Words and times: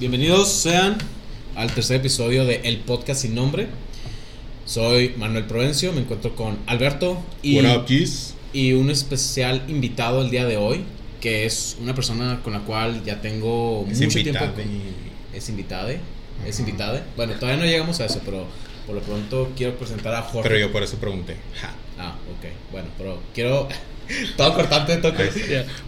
Bienvenidos 0.00 0.50
sean 0.50 0.96
al 1.54 1.70
tercer 1.74 1.98
episodio 1.98 2.46
de 2.46 2.62
El 2.64 2.78
Podcast 2.78 3.20
Sin 3.20 3.34
Nombre. 3.34 3.66
Soy 4.64 5.12
Manuel 5.18 5.44
Provencio, 5.44 5.92
me 5.92 6.00
encuentro 6.00 6.34
con 6.34 6.56
Alberto 6.66 7.22
y, 7.42 7.60
up, 7.60 7.84
y 8.54 8.72
un 8.72 8.88
especial 8.88 9.62
invitado 9.68 10.22
el 10.22 10.30
día 10.30 10.46
de 10.46 10.56
hoy, 10.56 10.84
que 11.20 11.44
es 11.44 11.76
una 11.82 11.94
persona 11.94 12.40
con 12.42 12.54
la 12.54 12.60
cual 12.60 13.04
ya 13.04 13.20
tengo 13.20 13.86
Es 13.90 14.00
mucho 14.00 14.20
invitado. 14.20 14.52
tiempo. 14.52 14.72
Es 15.34 15.50
invitada, 15.50 15.92
es 16.46 16.58
invitada. 16.58 17.04
Bueno, 17.14 17.34
todavía 17.34 17.62
no 17.62 17.66
llegamos 17.70 18.00
a 18.00 18.06
eso, 18.06 18.22
pero 18.24 18.46
por 18.86 18.94
lo 18.94 19.02
pronto 19.02 19.52
quiero 19.54 19.76
presentar 19.76 20.14
a 20.14 20.22
Jorge. 20.22 20.48
Pero 20.48 20.60
yo 20.60 20.72
por 20.72 20.82
eso 20.82 20.96
pregunté. 20.96 21.36
Ja. 21.60 21.74
Ah, 21.98 22.16
ok. 22.38 22.50
Bueno, 22.72 22.88
pero 22.96 23.20
quiero. 23.34 23.68
todo 24.38 24.54
cortante, 24.54 24.96
todo 24.96 25.12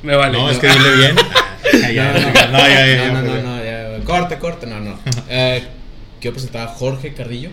me 0.03 0.15
vale. 0.17 0.37
No, 0.37 0.51
es 0.51 0.59
que 0.59 0.69
dile 0.69 0.97
bien. 0.97 1.17
Ah, 1.65 2.51
no, 2.51 3.23
no, 3.23 3.43
no, 3.43 3.62
Corte, 4.05 4.39
corte, 4.39 4.67
no, 4.67 4.81
no. 4.81 4.99
Eh, 5.29 5.63
quiero 6.21 6.35
presentar 6.35 6.69
a 6.69 6.71
Jorge 6.73 7.15
Carrillo, 7.15 7.51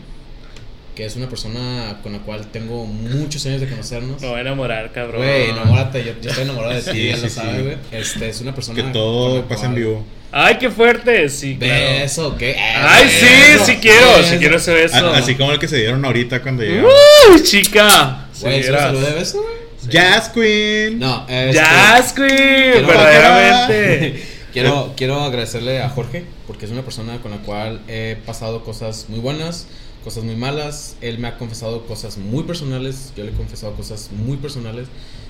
que 0.96 1.06
es 1.06 1.16
una 1.16 1.28
persona 1.30 2.00
con 2.04 2.14
la 2.14 2.20
cual 2.20 2.48
tengo 2.52 2.86
muchos 2.86 3.46
años 3.46 3.62
de 3.62 3.68
conocernos. 3.70 4.22
Me 4.22 4.28
voy 4.28 4.38
a 4.38 4.42
enamorar, 4.42 4.92
cabrón. 4.92 5.22
Güey, 5.24 5.50
enamórate, 5.52 6.04
yo, 6.04 6.14
yo 6.22 6.30
estoy 6.30 6.44
enamorado 6.44 6.74
de 6.74 6.82
ti, 6.82 6.92
Sí, 6.92 7.08
ya 7.10 7.16
sí, 7.16 7.22
lo 7.24 7.30
sí. 7.30 7.36
sabes, 7.36 7.64
güey. 7.64 7.78
Este, 7.92 8.30
es 8.30 8.42
una 8.42 8.54
persona. 8.54 8.76
Que 8.84 8.92
todo 8.92 9.46
pasa 9.46 9.66
en 9.68 9.76
vivo. 9.76 10.06
Ay, 10.32 10.58
qué 10.60 10.70
fuerte. 10.70 11.28
Sí, 11.30 11.58
claro. 11.58 11.74
¿Beso 12.02 12.38
qué? 12.38 12.56
Ay, 12.56 13.10
sí, 13.10 13.26
Beso, 13.54 13.66
sí 13.66 13.78
quiero. 13.82 14.18
beso. 14.18 14.30
Sí 14.30 14.38
quiero 14.38 14.58
ese 14.58 14.74
beso. 14.74 15.08
A- 15.10 15.18
Así 15.18 15.34
como 15.36 15.52
el 15.52 15.58
que 15.60 15.68
se 15.68 15.78
dieron 15.78 16.06
ahorita 16.06 16.42
cuando 16.42 16.62
llegamos. 16.64 16.92
Uy, 17.34 17.42
chica. 17.44 18.28
Güey, 18.42 18.58
Sí, 18.62 18.68
¿se 18.68 18.72
lo 18.72 19.00
de 19.02 19.14
beso, 19.14 19.42
güey? 19.42 19.60
Jazz 19.90 20.30
Queen. 20.30 21.00
No, 21.00 21.26
este, 21.28 21.54
Jazz 21.54 22.14
Queen, 22.14 22.86
verdaderamente. 22.86 24.24
Quiero, 24.52 24.94
quiero 24.98 25.20
agradecerle 25.22 25.82
a 25.82 25.90
Jorge 25.90 26.26
porque 26.48 26.66
es 26.66 26.72
una 26.72 26.82
persona 26.82 27.22
con 27.22 27.30
la 27.30 27.38
cual 27.38 27.82
he 27.88 28.18
pasado 28.26 28.64
cosas 28.64 29.06
muy 29.08 29.20
buenas, 29.20 29.68
cosas 30.04 30.24
muy 30.24 30.36
malas. 30.36 30.96
Él 31.02 31.20
me 31.20 31.28
ha 31.28 31.38
confesado 31.38 31.86
cosas 31.86 32.18
muy 32.18 32.44
personales, 32.44 33.14
yo 33.16 33.24
le 33.24 33.32
he 33.32 33.36
confesado 33.36 33.74
cosas 33.76 34.10
muy 34.12 34.38
personales. 34.38 34.88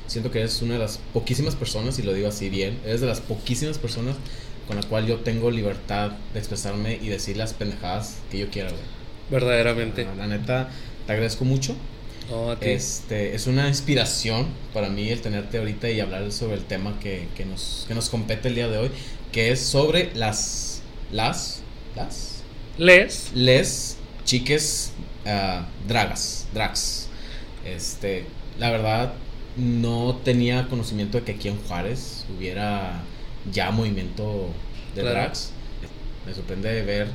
Siento 0.08 0.32
que 0.32 0.42
es 0.42 0.62
una 0.62 0.74
de 0.74 0.80
las 0.80 1.00
poquísimas 1.14 1.56
personas, 1.56 2.00
y 2.00 2.04
lo 2.04 2.14
digo 2.14 2.30
así 2.30 2.50
bien, 2.50 2.80
es 2.86 3.02
de 3.02 3.08
las 3.08 3.20
poquísimas 3.20 3.78
personas 3.78 4.16
con 4.68 4.78
la 4.78 4.84
cual 4.84 5.06
yo 5.06 5.18
tengo 5.18 5.52
libertad 5.52 6.12
de 6.34 6.40
expresarme 6.40 6.98
y 7.02 7.10
decir 7.10 7.36
las 7.36 7.54
pendejadas 7.54 8.20
que 8.32 8.38
yo 8.38 8.50
quiera, 8.50 8.70
güey. 8.70 8.82
Verdaderamente. 9.30 10.08
La 10.18 10.28
neta, 10.28 10.70
te 11.06 11.12
agradezco 11.12 11.44
mucho. 11.44 11.76
Este, 12.62 13.36
es 13.36 13.48
una 13.48 13.68
inspiración 13.68 14.48
para 14.74 14.90
mí 14.90 15.10
el 15.10 15.22
tenerte 15.22 15.58
ahorita 15.58 15.90
y 15.90 16.00
hablar 16.00 16.32
sobre 16.32 16.56
el 16.56 16.66
tema 16.66 17.00
que, 17.00 17.28
que 17.36 17.46
nos, 17.46 17.86
que 17.88 17.96
nos 17.96 18.10
compete 18.10 18.50
el 18.50 18.56
día 18.56 18.68
de 18.68 18.78
hoy, 18.78 18.92
que 19.32 19.52
es 19.52 19.62
sobre 19.66 20.14
las, 20.16 20.82
las, 21.12 21.62
las, 21.96 22.44
Les. 22.78 23.32
les 23.34 23.98
chiques 24.26 24.94
ah, 25.26 25.68
dragas, 25.88 26.48
drags. 26.54 27.08
Este, 27.66 28.26
la 28.58 28.70
verdad, 28.72 29.14
no 29.56 30.18
tenía 30.24 30.68
conocimiento 30.70 31.18
de 31.20 31.24
que 31.26 31.32
aquí 31.34 31.48
en 31.48 31.58
Juárez 31.64 32.26
hubiera 32.38 33.10
ya 33.52 33.72
movimiento 33.72 34.56
de 34.96 35.02
Claro. 35.02 35.16
drags. 35.20 35.52
Me 36.26 36.34
sorprende 36.34 36.82
ver 36.84 37.08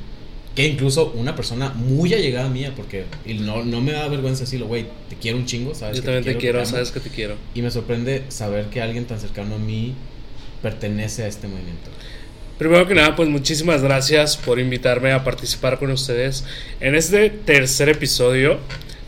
que 0.55 0.65
incluso 0.65 1.11
una 1.15 1.35
persona 1.35 1.69
muy 1.69 2.13
allegada 2.13 2.49
mía, 2.49 2.71
porque 2.75 3.05
no, 3.39 3.63
no 3.65 3.81
me 3.81 3.91
da 3.91 4.07
vergüenza 4.07 4.45
decirlo, 4.45 4.67
güey, 4.67 4.85
te 5.09 5.17
quiero 5.17 5.37
un 5.37 5.45
chingo, 5.45 5.75
¿sabes? 5.75 5.97
Yo 5.97 6.01
que 6.01 6.05
también 6.05 6.23
te 6.23 6.39
quiero, 6.39 6.59
amo". 6.59 6.65
sabes 6.65 6.91
que 6.91 7.01
te 7.01 7.09
quiero. 7.09 7.35
Y 7.53 7.61
me 7.61 7.69
sorprende 7.69 8.23
saber 8.29 8.67
que 8.67 8.81
alguien 8.81 9.05
tan 9.05 9.19
cercano 9.19 9.55
a 9.55 9.59
mí 9.59 9.93
pertenece 10.61 11.23
a 11.23 11.27
este 11.27 11.47
movimiento. 11.47 11.91
Primero 12.57 12.87
que 12.87 12.95
nada, 12.95 13.17
pues 13.17 13.27
muchísimas 13.27 13.83
gracias 13.83 14.37
por 14.37 14.59
invitarme 14.59 15.11
a 15.11 15.25
participar 15.25 15.77
con 15.77 15.91
ustedes 15.91 16.45
en 16.79 16.95
este 16.95 17.29
tercer 17.29 17.89
episodio. 17.89 18.59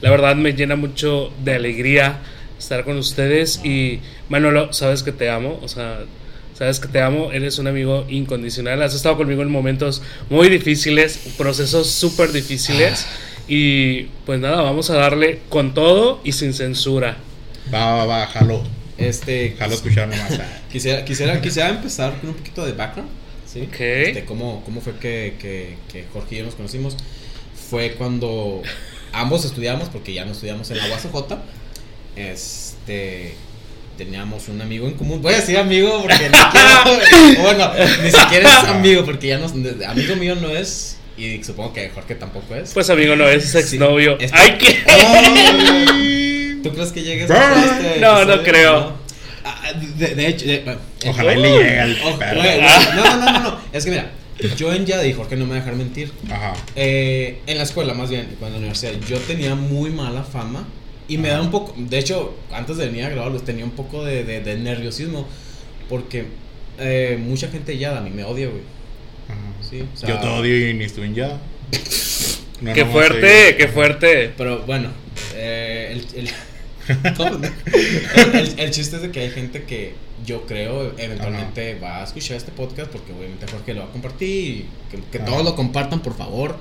La 0.01 0.11
verdad 0.11 0.35
me 0.35 0.51
llena 0.51 0.75
mucho 0.75 1.31
de 1.45 1.55
alegría 1.55 2.19
estar 2.59 2.83
con 2.83 2.97
ustedes 2.97 3.63
y 3.63 4.01
Manolo, 4.27 4.73
sabes 4.73 5.01
que 5.01 5.13
te 5.13 5.29
amo, 5.29 5.59
o 5.63 5.67
sea, 5.69 5.99
sabes 6.57 6.79
que 6.79 6.87
te 6.87 7.01
amo, 7.01 7.31
eres 7.31 7.59
un 7.59 7.67
amigo 7.67 8.05
incondicional, 8.09 8.81
has 8.81 8.95
estado 8.95 9.17
conmigo 9.17 9.43
en 9.43 9.51
momentos 9.51 10.01
muy 10.29 10.49
difíciles, 10.49 11.19
procesos 11.37 11.87
súper 11.91 12.31
difíciles 12.31 13.05
y 13.47 14.05
pues 14.25 14.39
nada, 14.39 14.61
vamos 14.61 14.89
a 14.89 14.95
darle 14.95 15.39
con 15.49 15.73
todo 15.73 16.19
y 16.23 16.31
sin 16.31 16.53
censura. 16.53 17.17
Va, 17.71 17.97
va, 17.97 18.05
va, 18.05 18.27
jalo. 18.27 18.63
Este, 18.97 19.55
Jalo 19.59 19.75
escuchar 19.75 20.07
nomás. 20.07 20.39
Ah. 20.39 20.61
quisiera, 20.71 21.05
quisiera, 21.05 21.39
quisiera 21.41 21.69
empezar 21.69 22.19
con 22.19 22.29
un 22.29 22.35
poquito 22.35 22.65
de 22.65 22.71
background. 22.71 23.11
¿sí? 23.45 23.61
Ok. 23.61 23.79
Este, 23.79 24.25
cómo, 24.25 24.63
¿Cómo 24.65 24.81
fue 24.81 24.93
que, 24.93 25.35
que, 25.39 25.77
que 25.91 26.05
Jorge 26.11 26.35
y 26.35 26.37
yo 26.39 26.45
nos 26.45 26.55
conocimos? 26.55 26.97
Fue 27.69 27.91
cuando 27.91 28.63
ambos 29.13 29.45
estudiamos, 29.45 29.89
porque 29.89 30.13
ya 30.13 30.25
no 30.25 30.31
estudiamos 30.31 30.71
en 30.71 30.77
la 30.79 30.87
UACJ. 30.87 31.37
Este. 32.15 33.35
Teníamos 33.97 34.47
un 34.47 34.61
amigo 34.61 34.87
en 34.87 34.93
común. 34.93 35.21
Voy 35.21 35.33
a 35.33 35.37
decir 35.37 35.57
amigo 35.57 36.01
porque 36.03 36.29
no 36.29 36.37
quiero. 36.51 37.41
bueno, 37.41 37.71
ni 38.03 38.11
siquiera 38.11 38.49
es 38.49 38.69
amigo 38.69 39.03
porque 39.05 39.27
ya 39.27 39.37
no. 39.39 39.47
Amigo 39.87 40.15
mío 40.15 40.35
no 40.35 40.49
es. 40.49 40.97
Y 41.17 41.43
supongo 41.43 41.73
que 41.73 41.89
Jorge 41.89 42.13
tampoco 42.15 42.53
es. 42.55 42.73
Pues 42.73 42.89
amigo, 42.91 43.15
no 43.15 43.27
es 43.27 43.49
Sí, 43.51 43.57
exnovio. 43.57 44.17
este- 44.19 44.37
¡Ay, 44.37 44.57
qué! 44.59 44.83
Ay. 44.87 46.59
¿Tú 46.63 46.71
crees 46.73 46.91
que 46.91 47.01
llegues 47.01 47.29
a 47.31 47.65
este 47.65 47.99
No, 47.99 48.23
no 48.25 48.43
creo. 48.43 48.93
Ah, 49.43 49.71
De, 49.97 50.13
de 50.13 50.27
hecho, 50.27 50.45
de- 50.45 50.59
bueno, 50.59 50.79
Ojalá 51.07 51.33
y 51.33 51.41
le 51.41 51.49
llegue 51.51 51.79
al 51.79 51.97
oh, 52.03 52.17
perro. 52.19 52.41
no, 52.43 53.03
no, 53.03 53.17
no, 53.17 53.31
no, 53.31 53.39
no. 53.39 53.59
Es 53.73 53.85
que 53.85 53.91
mira, 53.91 54.11
yo 54.57 54.73
en 54.73 54.85
Yada 54.85 55.05
y 55.07 55.13
Jorge 55.13 55.35
no 55.37 55.45
me 55.45 55.51
va 55.51 55.55
a 55.57 55.59
dejar 55.59 55.75
mentir. 55.75 56.11
Ajá. 56.29 56.53
Eh, 56.75 57.39
en 57.47 57.57
la 57.57 57.63
escuela, 57.63 57.93
más 57.95 58.09
bien, 58.09 58.35
cuando 58.39 58.57
en 58.57 58.63
la 58.63 58.67
universidad, 58.71 58.93
yo 59.09 59.17
tenía 59.19 59.55
muy 59.55 59.89
mala 59.89 60.23
fama 60.23 60.67
y 61.07 61.17
me 61.17 61.29
da 61.29 61.41
un 61.41 61.51
poco. 61.51 61.73
De 61.77 61.97
hecho, 61.99 62.35
antes 62.51 62.77
de 62.77 62.87
venir 62.87 63.05
a 63.05 63.09
grabarlos, 63.09 63.43
tenía 63.45 63.63
un 63.65 63.71
poco 63.71 64.03
de, 64.05 64.23
de- 64.23 64.41
de 64.41 64.57
nerviosismo 64.57 65.27
porque 65.89 66.25
eh, 66.79 67.17
mucha 67.21 67.47
gente 67.49 67.77
Yada 67.77 67.99
a 67.99 68.01
mí 68.01 68.09
me 68.09 68.23
odia, 68.23 68.47
güey. 68.47 68.61
Ajá. 69.29 69.37
Sí, 69.69 69.83
o 69.93 69.97
sea- 69.97 70.09
Yo 70.09 70.19
te 70.19 70.27
odio 70.27 70.69
y 70.69 70.73
ni 70.73 70.83
estuve 70.85 71.05
en 71.05 71.15
ya. 71.15 71.39
No, 72.61 72.73
¡Qué 72.73 72.85
fuerte! 72.85 73.55
¡Qué 73.55 73.67
fuerte! 73.67 74.33
Pero 74.35 74.63
bueno, 74.65 74.89
eh, 75.35 75.89
el, 76.13 76.19
el. 76.21 76.29
El- 78.15 78.35
el- 78.35 78.59
el 78.59 78.71
chiste 78.71 78.95
es 78.95 79.01
de 79.03 79.11
que 79.11 79.19
hay 79.19 79.29
gente 79.29 79.63
que 79.63 79.93
yo 80.25 80.45
creo 80.47 80.93
eventualmente 80.97 81.77
va 81.79 82.01
a 82.01 82.03
escuchar 82.05 82.37
este 82.37 82.51
podcast 82.51 82.89
porque 82.91 83.11
obviamente 83.13 83.45
Jorge 83.51 83.73
lo 83.73 83.81
va 83.81 83.87
a 83.87 83.91
compartir 83.91 84.29
y 84.29 84.65
que, 84.89 84.97
que 85.11 85.19
todos 85.19 85.43
lo 85.43 85.55
compartan 85.55 86.01
por 86.01 86.15
favor. 86.17 86.57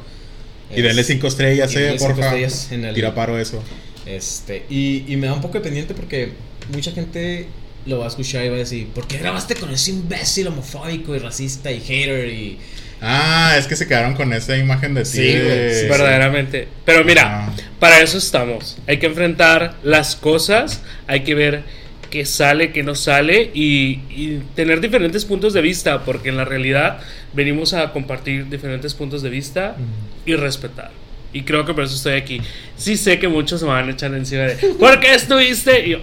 Y 0.74 0.82
denle 0.82 1.04
cinco 1.04 1.28
estrellas, 1.28 1.72
y 1.72 1.78
eh, 1.78 1.96
porfa. 1.98 2.24
estrellas 2.26 2.72
en 2.72 2.84
el- 2.84 2.94
Tira 2.94 3.14
paro 3.14 3.38
eso. 3.38 3.62
Este, 4.06 4.64
y, 4.70 5.04
y 5.12 5.16
me 5.16 5.26
da 5.26 5.34
un 5.34 5.40
poco 5.40 5.54
de 5.54 5.60
pendiente 5.60 5.94
porque 5.94 6.32
mucha 6.72 6.92
gente 6.92 7.46
lo 7.86 7.98
va 7.98 8.06
a 8.06 8.08
escuchar 8.08 8.44
y 8.44 8.48
va 8.48 8.54
a 8.56 8.58
decir, 8.58 8.86
¿por 8.88 9.06
qué 9.06 9.18
grabaste 9.18 9.54
con 9.54 9.70
ese 9.70 9.90
imbécil 9.90 10.46
homofóbico 10.48 11.14
y 11.14 11.18
racista 11.18 11.70
y 11.70 11.80
hater 11.80 12.28
y... 12.28 12.58
Ah, 13.00 13.54
es 13.58 13.66
que 13.66 13.76
se 13.76 13.86
quedaron 13.86 14.14
con 14.14 14.32
esa 14.32 14.56
imagen 14.56 14.94
de 14.94 15.02
ti. 15.02 15.08
Sí, 15.10 15.22
güey, 15.32 15.42
de- 15.44 15.80
sí, 15.82 15.86
Verdaderamente. 15.88 16.66
Pero 16.84 17.04
mira, 17.04 17.44
Ajá. 17.44 17.52
para 17.78 18.00
eso 18.00 18.16
estamos. 18.18 18.78
Hay 18.86 18.98
que 18.98 19.06
enfrentar 19.06 19.76
las 19.82 20.16
cosas, 20.16 20.80
hay 21.06 21.20
que 21.22 21.34
ver 21.34 21.62
qué 22.10 22.24
sale, 22.24 22.72
qué 22.72 22.82
no 22.82 22.94
sale 22.94 23.50
y, 23.52 24.00
y 24.08 24.42
tener 24.54 24.80
diferentes 24.80 25.24
puntos 25.24 25.52
de 25.52 25.60
vista, 25.60 26.04
porque 26.04 26.30
en 26.30 26.36
la 26.38 26.44
realidad 26.46 27.00
venimos 27.34 27.74
a 27.74 27.92
compartir 27.92 28.48
diferentes 28.48 28.94
puntos 28.94 29.20
de 29.22 29.28
vista 29.30 29.76
y 30.24 30.34
respetar. 30.34 30.90
Y 31.36 31.42
creo 31.42 31.64
que 31.64 31.74
por 31.74 31.84
eso 31.84 31.94
estoy 31.96 32.14
aquí. 32.14 32.40
Sí 32.76 32.96
sé 32.96 33.18
que 33.18 33.28
muchos 33.28 33.62
me 33.62 33.68
van 33.68 33.88
a 33.88 33.92
echar 33.92 34.14
encima 34.14 34.42
de 34.42 34.54
¿Por 34.74 35.00
qué 35.00 35.14
estuviste? 35.14 35.86
Y 35.86 35.90
yo, 35.90 35.98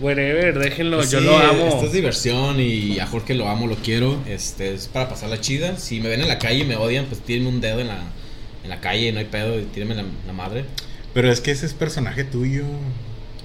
whatever, 0.00 0.58
déjenlo, 0.58 1.02
yo 1.04 1.20
lo 1.20 1.36
amo. 1.38 1.66
Esto 1.68 1.86
es 1.86 1.92
diversión 1.92 2.60
y 2.60 2.98
a 2.98 3.06
Jorge 3.06 3.34
lo 3.34 3.48
amo, 3.48 3.66
lo 3.66 3.76
quiero. 3.76 4.22
Este 4.28 4.74
es 4.74 4.88
para 4.88 5.08
pasar 5.08 5.28
la 5.30 5.40
chida. 5.40 5.76
Si 5.78 6.00
me 6.00 6.08
ven 6.08 6.20
en 6.20 6.28
la 6.28 6.38
calle 6.38 6.60
y 6.60 6.64
me 6.64 6.76
odian, 6.76 7.06
pues 7.06 7.20
tírenme 7.20 7.48
un 7.48 7.60
dedo 7.60 7.80
en 7.80 7.88
la, 7.88 7.98
en 8.64 8.70
la 8.70 8.80
calle, 8.80 9.12
no 9.12 9.18
hay 9.18 9.24
pedo, 9.26 9.58
y 9.58 9.64
tírenme 9.64 9.94
la, 9.94 10.04
la 10.26 10.32
madre. 10.32 10.64
Pero 11.14 11.30
es 11.32 11.40
que 11.40 11.50
ese 11.50 11.66
es 11.66 11.72
personaje 11.74 12.24
tuyo. 12.24 12.64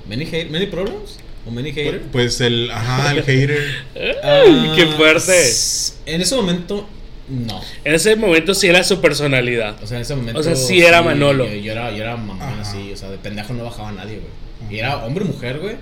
Many, 0.08 0.24
hate, 0.26 0.50
many 0.50 0.66
problems? 0.66 1.18
¿O 1.48 1.52
many 1.52 1.72
haters? 1.72 2.04
Pues 2.12 2.40
el. 2.42 2.70
Ajá, 2.70 3.12
el 3.14 3.24
hater. 3.24 3.66
Qué 4.76 4.86
fuerte. 4.98 5.42
s- 5.42 5.94
En 6.06 6.22
ese 6.22 6.36
momento, 6.36 6.88
no. 7.30 7.62
En 7.84 7.94
ese 7.96 8.16
momento 8.16 8.54
sí 8.54 8.68
era 8.68 8.84
su 8.84 9.00
personalidad. 9.02 9.82
O 9.84 9.88
sea, 9.88 9.98
en 9.98 10.04
ese 10.04 10.16
momento. 10.16 10.40
O 10.40 10.44
sea, 10.44 10.56
sí 10.56 10.82
era 10.82 11.02
Manolo. 11.02 11.46
Yo, 11.48 11.56
yo 11.56 11.72
era, 11.72 11.92
yo 11.92 12.04
era 12.04 12.18
mamón 12.18 12.60
así. 12.60 12.92
O 12.92 12.98
sea, 12.98 13.10
de 13.10 13.18
pendejo 13.18 13.54
no 13.54 13.64
bajaba 13.64 13.92
nadie, 13.92 14.20
güey. 14.20 14.72
Y 14.74 14.80
era 14.80 14.98
hombre 15.06 15.24
o 15.26 15.28
mujer, 15.28 15.60
güey. 15.60 15.76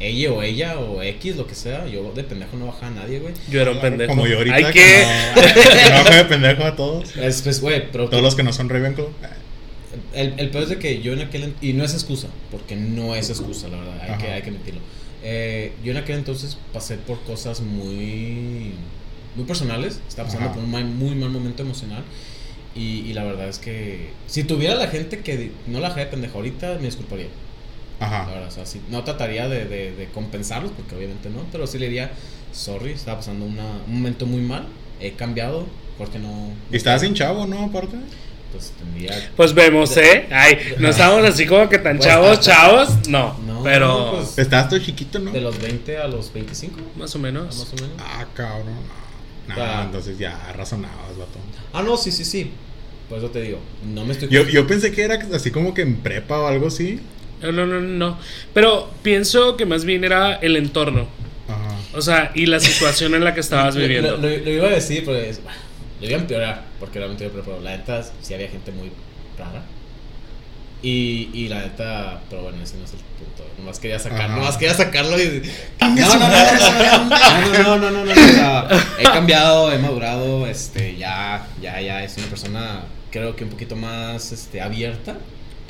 Ella 0.00 0.32
o 0.32 0.42
ella 0.42 0.78
o 0.78 1.02
X, 1.02 1.36
lo 1.36 1.46
que 1.46 1.54
sea. 1.54 1.86
Yo 1.86 2.10
de 2.12 2.24
pendejo 2.24 2.56
no 2.56 2.66
bajaba 2.66 2.90
nadie, 2.92 3.18
güey. 3.18 3.34
Yo 3.50 3.60
era 3.60 3.70
un 3.72 3.80
pendejo. 3.80 4.08
Como 4.14 4.26
yo 4.26 4.38
ahorita. 4.38 4.56
Hay 4.56 4.64
que 4.72 5.04
no- 5.36 5.90
bajo 5.90 6.14
de 6.14 6.24
pendejo 6.24 6.64
a 6.64 6.74
todos. 6.76 7.16
Es, 7.16 7.42
pues, 7.42 7.60
güey, 7.60 7.90
pero. 7.92 8.08
Todos 8.08 8.22
los 8.22 8.34
que 8.34 8.42
no 8.42 8.52
son 8.52 8.68
Ravenclaw. 8.70 9.08
El, 10.14 10.34
el 10.38 10.50
peor 10.50 10.62
es 10.64 10.70
de 10.70 10.78
que 10.78 11.02
yo 11.02 11.12
en 11.12 11.20
aquel. 11.20 11.52
Y 11.60 11.74
no 11.74 11.84
es 11.84 11.92
excusa, 11.92 12.28
porque 12.50 12.76
no 12.76 13.14
es 13.14 13.28
excusa, 13.28 13.68
la 13.68 13.76
verdad. 13.78 13.98
Hay, 14.02 14.08
Ajá. 14.10 14.18
que, 14.18 14.26
hay 14.28 14.42
que 14.42 14.48
admitirlo. 14.50 14.80
Eh, 15.22 15.72
yo 15.84 15.90
en 15.92 15.98
aquel 15.98 16.16
entonces 16.16 16.56
pasé 16.72 16.96
por 16.96 17.20
cosas 17.24 17.60
muy. 17.60 18.72
Muy 19.36 19.44
personales. 19.44 20.00
Estaba 20.08 20.26
pasando 20.26 20.46
Ajá. 20.50 20.54
por 20.56 20.64
un 20.64 20.70
mal- 20.70 20.84
muy 20.84 21.14
mal 21.14 21.30
momento 21.30 21.62
emocional. 21.62 22.02
Y, 22.74 23.00
y 23.00 23.12
la 23.14 23.24
verdad 23.24 23.48
es 23.48 23.58
que 23.58 24.10
si 24.28 24.44
tuviera 24.44 24.74
la 24.76 24.86
gente 24.86 25.18
que 25.20 25.50
no 25.66 25.80
la 25.80 25.88
dejé 25.88 26.00
de 26.00 26.06
pendeja 26.06 26.34
ahorita, 26.34 26.74
me 26.76 26.84
disculparía. 26.86 27.26
La 27.98 28.06
Ajá. 28.06 28.26
verdad, 28.30 28.48
o 28.48 28.50
sea, 28.50 28.64
sí, 28.64 28.80
no 28.90 29.02
trataría 29.04 29.48
de, 29.48 29.64
de, 29.66 29.92
de 29.94 30.06
compensarlos, 30.14 30.70
porque 30.72 30.94
obviamente 30.94 31.28
no, 31.30 31.44
pero 31.52 31.66
sí 31.66 31.78
le 31.78 31.86
diría, 31.86 32.12
sorry, 32.52 32.92
estaba 32.92 33.18
pasando 33.18 33.44
una- 33.44 33.82
un 33.86 33.94
momento 33.94 34.24
muy 34.24 34.40
mal, 34.40 34.66
he 35.00 35.12
cambiado, 35.12 35.66
porque 35.98 36.18
no... 36.18 36.52
Y 36.72 36.76
estabas 36.76 37.00
sin 37.02 37.12
chavo, 37.14 37.46
¿no? 37.46 37.64
Aparte. 37.64 37.96
Pues 38.52 38.72
tendría... 38.78 39.30
Pues 39.36 39.52
vemos, 39.52 39.94
¿eh? 39.96 40.26
Ay, 40.30 40.56
no 40.78 40.88
estamos 40.88 41.22
así 41.28 41.46
como 41.46 41.68
que 41.68 41.78
tan 41.78 41.98
Pues, 41.98 42.08
chavos, 42.08 42.30
hasta- 42.38 42.52
chavos. 42.52 42.88
No, 43.08 43.36
No, 43.46 43.62
pero 43.64 44.12
pues, 44.16 44.38
Estabas 44.38 44.68
todo 44.70 44.78
chiquito, 44.78 45.18
¿no? 45.18 45.30
De 45.32 45.40
los 45.40 45.60
20 45.60 45.98
a 45.98 46.06
los 46.08 46.32
25, 46.32 46.78
más 46.96 47.14
o 47.14 47.18
más 47.18 47.32
menos. 47.32 47.68
o 47.72 47.74
menos. 47.82 47.90
Ah, 47.98 48.24
cabrón. 48.34 48.74
Entonces 49.84 50.18
ya 50.18 50.52
razonabas, 50.56 51.16
vato. 51.18 51.38
Ah, 51.72 51.82
no, 51.82 51.96
sí, 51.96 52.10
sí, 52.12 52.24
sí. 52.24 52.50
Por 53.08 53.18
eso 53.18 53.30
te 53.30 53.42
digo, 53.42 53.58
no 53.92 54.04
me 54.04 54.12
estoy... 54.12 54.28
Yo, 54.28 54.44
yo 54.48 54.66
pensé 54.66 54.92
que 54.92 55.02
era 55.02 55.18
así 55.34 55.50
como 55.50 55.74
que 55.74 55.82
en 55.82 55.96
prepa 55.96 56.38
o 56.38 56.46
algo 56.46 56.68
así. 56.68 57.00
No, 57.42 57.50
no, 57.52 57.66
no, 57.66 57.80
no. 57.80 58.18
Pero 58.54 58.88
pienso 59.02 59.56
que 59.56 59.66
más 59.66 59.84
bien 59.84 60.04
era 60.04 60.34
el 60.36 60.56
entorno. 60.56 61.08
Ajá. 61.48 61.76
O 61.94 62.02
sea, 62.02 62.30
y 62.34 62.46
la 62.46 62.60
situación 62.60 63.14
en 63.14 63.24
la 63.24 63.34
que 63.34 63.40
estabas 63.40 63.74
viviendo. 63.76 64.12
Lo, 64.16 64.28
lo- 64.28 64.36
lo 64.36 64.50
iba 64.50 64.66
a 64.68 64.70
decir, 64.70 65.02
pero 65.04 65.16
es- 65.18 65.40
lo 66.00 66.06
iba 66.06 66.16
a 66.18 66.20
empeorar, 66.20 66.64
porque 66.78 66.98
realmente 66.98 67.24
yo 67.24 67.30
preparado. 67.32 67.62
La 67.62 67.76
neta, 67.76 68.02
sí 68.22 68.32
había 68.34 68.48
gente 68.48 68.70
muy 68.72 68.90
rara. 69.38 69.62
Y, 70.82 71.48
la 71.48 71.60
neta, 71.60 72.22
pero 72.30 72.42
bueno, 72.44 72.62
ese 72.62 72.76
no 72.78 72.84
es 72.84 72.92
el 72.94 73.00
punto. 73.00 73.44
Nomás 73.58 73.78
quería 73.78 73.98
sacarlo, 73.98 74.36
nomás 74.36 74.56
quería 74.56 74.74
sacarlo 74.74 75.20
y. 75.20 75.42
No, 75.80 75.88
no, 75.88 77.78
no, 77.78 77.78
no, 77.78 77.90
no, 77.90 78.04
no, 78.04 78.12
he 78.98 79.02
cambiado, 79.02 79.72
he 79.72 79.78
madurado, 79.78 80.46
este, 80.46 80.96
ya, 80.96 81.46
ya, 81.60 81.80
ya, 81.80 82.02
es 82.02 82.16
una 82.16 82.28
persona, 82.28 82.84
creo 83.10 83.36
que 83.36 83.44
un 83.44 83.50
poquito 83.50 83.76
más 83.76 84.32
este, 84.32 84.60
abierta. 84.60 85.18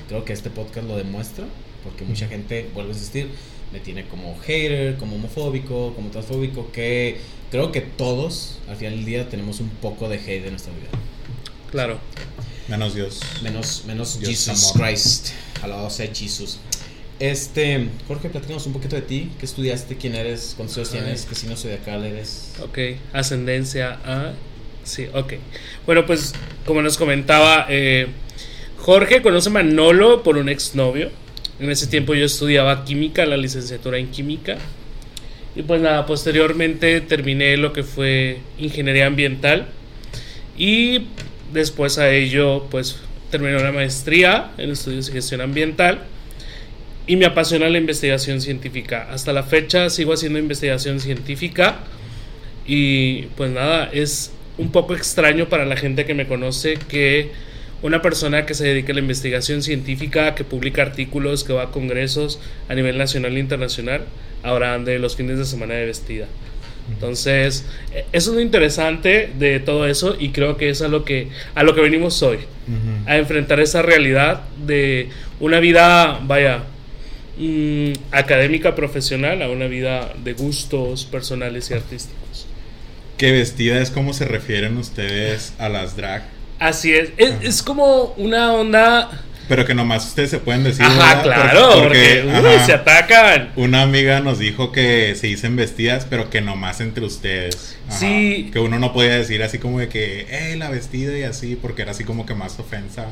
Creo 0.09 0.25
que 0.25 0.33
este 0.33 0.51
podcast 0.51 0.87
lo 0.87 0.97
demuestra, 0.97 1.45
porque 1.85 2.05
mucha 2.05 2.29
gente, 2.29 2.69
vuelve 2.75 2.91
a 2.91 2.95
insistir, 2.95 3.31
me 3.73 3.81
tiene 3.81 4.07
como 4.07 4.37
hater, 4.41 4.97
como 4.97 5.17
homofóbico, 5.17 5.95
como 5.95 6.11
transfóbico, 6.11 6.71
que 6.73 7.19
creo 7.51 7.73
que 7.73 7.81
todos, 7.81 8.59
al 8.69 8.77
final 8.77 8.97
del 8.97 9.05
día, 9.05 9.29
tenemos 9.29 9.61
un 9.61 9.69
poco 9.69 10.09
de 10.09 10.17
hate 10.17 10.45
en 10.45 10.51
nuestra 10.51 10.73
vida. 10.73 10.89
Claro. 11.71 11.99
Menos 12.71 12.95
Dios. 12.95 13.21
Menos, 13.43 13.83
menos 13.85 14.21
Dios 14.21 14.31
Jesus 14.31 14.71
amor. 14.71 14.89
Christ. 14.89 15.31
Alabado 15.61 15.91
sea 15.91 16.09
Jesús. 16.15 16.59
Este, 17.19 17.89
Jorge, 18.07 18.31
platícanos 18.31 18.65
un 18.67 18.73
poquito 18.73 18.95
de 18.95 19.03
ti. 19.03 19.29
¿Qué 19.41 19.45
estudiaste? 19.45 19.97
¿Quién 19.97 20.15
eres? 20.15 20.55
¿Cuántos 20.57 20.79
años 20.79 20.91
tienes? 20.91 21.27
¿Qué 21.27 21.35
signo 21.35 21.57
zodiacal 21.57 22.05
eres? 22.05 22.53
Ok, 22.63 22.79
ascendencia 23.13 23.99
a... 24.05 24.35
Sí, 24.85 25.09
ok. 25.13 25.35
Bueno, 25.85 26.07
pues 26.07 26.33
como 26.65 26.81
nos 26.81 26.97
comentaba, 26.97 27.67
eh, 27.69 28.07
Jorge 28.79 29.21
conoce 29.21 29.49
a 29.49 29.53
Manolo 29.53 30.23
por 30.23 30.39
un 30.39 30.49
exnovio. 30.49 31.11
En 31.59 31.71
ese 31.71 31.89
tiempo 31.89 32.15
yo 32.15 32.25
estudiaba 32.25 32.85
química, 32.85 33.27
la 33.27 33.37
licenciatura 33.37 33.99
en 33.99 34.13
química. 34.13 34.59
Y 35.57 35.63
pues 35.63 35.81
nada, 35.83 36.07
posteriormente 36.07 37.01
terminé 37.01 37.57
lo 37.57 37.73
que 37.73 37.83
fue 37.83 38.39
ingeniería 38.59 39.07
ambiental. 39.07 39.67
Y 40.57 41.07
después 41.53 41.99
a 41.99 42.11
ello, 42.11 42.67
pues 42.71 42.99
terminé 43.31 43.57
una 43.57 43.73
maestría 43.73 44.51
en 44.59 44.71
estudios 44.71 45.07
de 45.07 45.13
gestión 45.13 45.41
ambiental. 45.41 46.01
Y 47.07 47.17
me 47.17 47.27
apasiona 47.27 47.69
la 47.69 47.79
investigación 47.79 48.41
científica. 48.41 49.09
Hasta 49.11 49.33
la 49.33 49.43
fecha 49.43 49.91
sigo 49.91 50.13
haciendo 50.13 50.39
investigación 50.39 51.01
científica. 51.01 51.79
Y 52.67 53.23
pues 53.37 53.51
nada, 53.51 53.91
es 53.93 54.33
un 54.59 54.71
poco 54.71 54.95
extraño 54.95 55.49
para 55.49 55.65
la 55.65 55.77
gente 55.77 56.05
que 56.05 56.15
me 56.15 56.27
conoce 56.27 56.75
que 56.89 57.31
una 57.83 58.03
persona 58.03 58.45
que 58.45 58.55
se 58.55 58.65
dedica 58.65 58.93
a 58.93 58.95
la 58.95 59.01
investigación 59.01 59.63
científica, 59.63 60.35
que 60.35 60.45
publica 60.45 60.83
artículos, 60.83 61.45
que 61.45 61.53
va 61.53 61.65
a 61.65 61.71
congresos 61.71 62.39
a 62.69 62.75
nivel 62.75 62.99
nacional 62.99 63.37
e 63.37 63.41
internacional, 63.41 64.05
ahora 64.43 64.75
ande 64.75 64.99
los 64.99 65.17
fines 65.17 65.39
de 65.39 65.47
semana 65.47 65.75
de 65.75 65.87
vestida. 65.87 66.27
Entonces, 66.93 67.65
eso 68.13 68.31
es 68.31 68.35
lo 68.35 68.41
interesante 68.41 69.31
de 69.39 69.61
todo 69.61 69.87
eso 69.87 70.17
y 70.19 70.31
creo 70.31 70.57
que 70.57 70.71
es 70.71 70.83
a 70.83 70.89
lo 70.89 71.05
que, 71.05 71.29
a 71.55 71.63
lo 71.63 71.75
que 71.75 71.81
venimos 71.81 72.23
hoy, 72.23 72.39
a 73.07 73.17
enfrentar 73.17 73.61
esa 73.61 73.83
realidad 73.83 74.43
de 74.67 75.09
una 75.41 75.61
vida, 75.61 76.21
vaya, 76.23 76.65
mm, 77.39 77.93
académica, 78.13 78.75
profesional, 78.75 79.43
a 79.43 79.49
una 79.49 79.67
vida 79.67 80.13
de 80.23 80.35
gustos 80.35 81.05
personales 81.05 81.71
y 81.71 81.75
artísticos. 81.75 82.47
¿Qué 83.17 83.33
vestida 83.33 83.81
es 83.81 83.91
como 83.91 84.13
se 84.13 84.25
refieren 84.25 84.77
ustedes 84.77 85.55
a 85.59 85.69
las 85.69 85.97
drag? 85.97 86.25
Así 86.59 86.93
es, 86.93 87.11
es, 87.17 87.35
es 87.43 87.63
como 87.63 88.15
una 88.17 88.53
onda... 88.53 89.25
Pero 89.51 89.67
que 89.67 89.75
nomás 89.75 90.07
ustedes 90.07 90.31
se 90.31 90.39
pueden 90.39 90.63
decir. 90.65 90.85
Ajá, 90.87 91.17
¿verdad? 91.17 91.23
claro, 91.25 91.83
porque, 91.83 92.23
uy, 92.25 92.31
ajá, 92.33 92.65
se 92.67 92.73
atacan. 92.73 93.53
Una 93.57 93.83
amiga 93.83 94.21
nos 94.21 94.39
dijo 94.39 94.71
que 94.73 95.15
se 95.17 95.27
dicen 95.27 95.57
vestidas, 95.57 96.07
pero 96.09 96.31
que 96.31 96.41
nomás 96.41 96.81
entre 96.81 97.05
ustedes. 97.05 97.77
Ajá. 97.89 97.99
Sí. 97.99 98.49
Que 98.53 98.61
uno 98.61 98.79
no 98.79 98.93
podía 98.93 99.17
decir 99.17 99.43
así 99.43 99.59
como 99.59 99.81
de 99.81 99.89
que, 99.89 100.27
hey, 100.31 100.57
la 100.57 100.71
vestida 100.71 101.19
y 101.19 101.25
así, 101.25 101.57
porque 101.61 101.83
era 101.83 101.91
así 101.91 102.05
como 102.05 102.25
que 102.27 102.35
más 102.35 102.59
ofensa. 102.61 103.07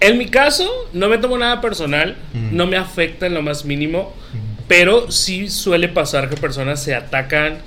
En 0.00 0.18
mi 0.18 0.26
caso, 0.26 0.68
no 0.92 1.08
me 1.08 1.18
tomo 1.18 1.38
nada 1.38 1.60
personal, 1.60 2.16
Mm. 2.32 2.56
no 2.56 2.66
me 2.66 2.76
afecta 2.76 3.26
en 3.26 3.34
lo 3.34 3.42
más 3.42 3.64
mínimo, 3.64 4.14
pero 4.68 5.10
sí 5.10 5.48
suele 5.48 5.88
pasar 5.88 6.28
que 6.28 6.36
personas 6.36 6.82
se 6.82 6.94
atacan 6.94 7.58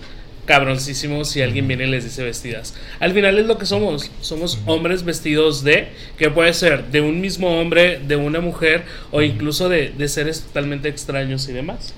cabroncísimo 0.47 1.23
si 1.25 1.41
alguien 1.44 1.67
viene 1.67 1.85
y 1.85 1.91
les 1.91 2.03
dice 2.05 2.23
vestidas. 2.23 2.73
Al 2.99 3.13
final 3.13 3.38
es 3.38 3.45
lo 3.45 3.59
que 3.59 3.67
somos, 3.67 4.09
somos 4.21 4.59
hombres 4.65 5.03
vestidos 5.03 5.63
de, 5.63 5.89
que 6.17 6.31
puede 6.31 6.53
ser 6.53 6.85
de 6.85 7.01
un 7.01 7.21
mismo 7.21 7.59
hombre, 7.59 7.99
de 7.99 8.15
una 8.15 8.39
mujer 8.39 8.85
o 9.11 9.21
incluso 9.21 9.69
de, 9.69 9.89
de 9.95 10.07
seres 10.07 10.41
totalmente 10.41 10.88
extraños 10.89 11.47
y 11.49 11.53
demás. 11.53 11.94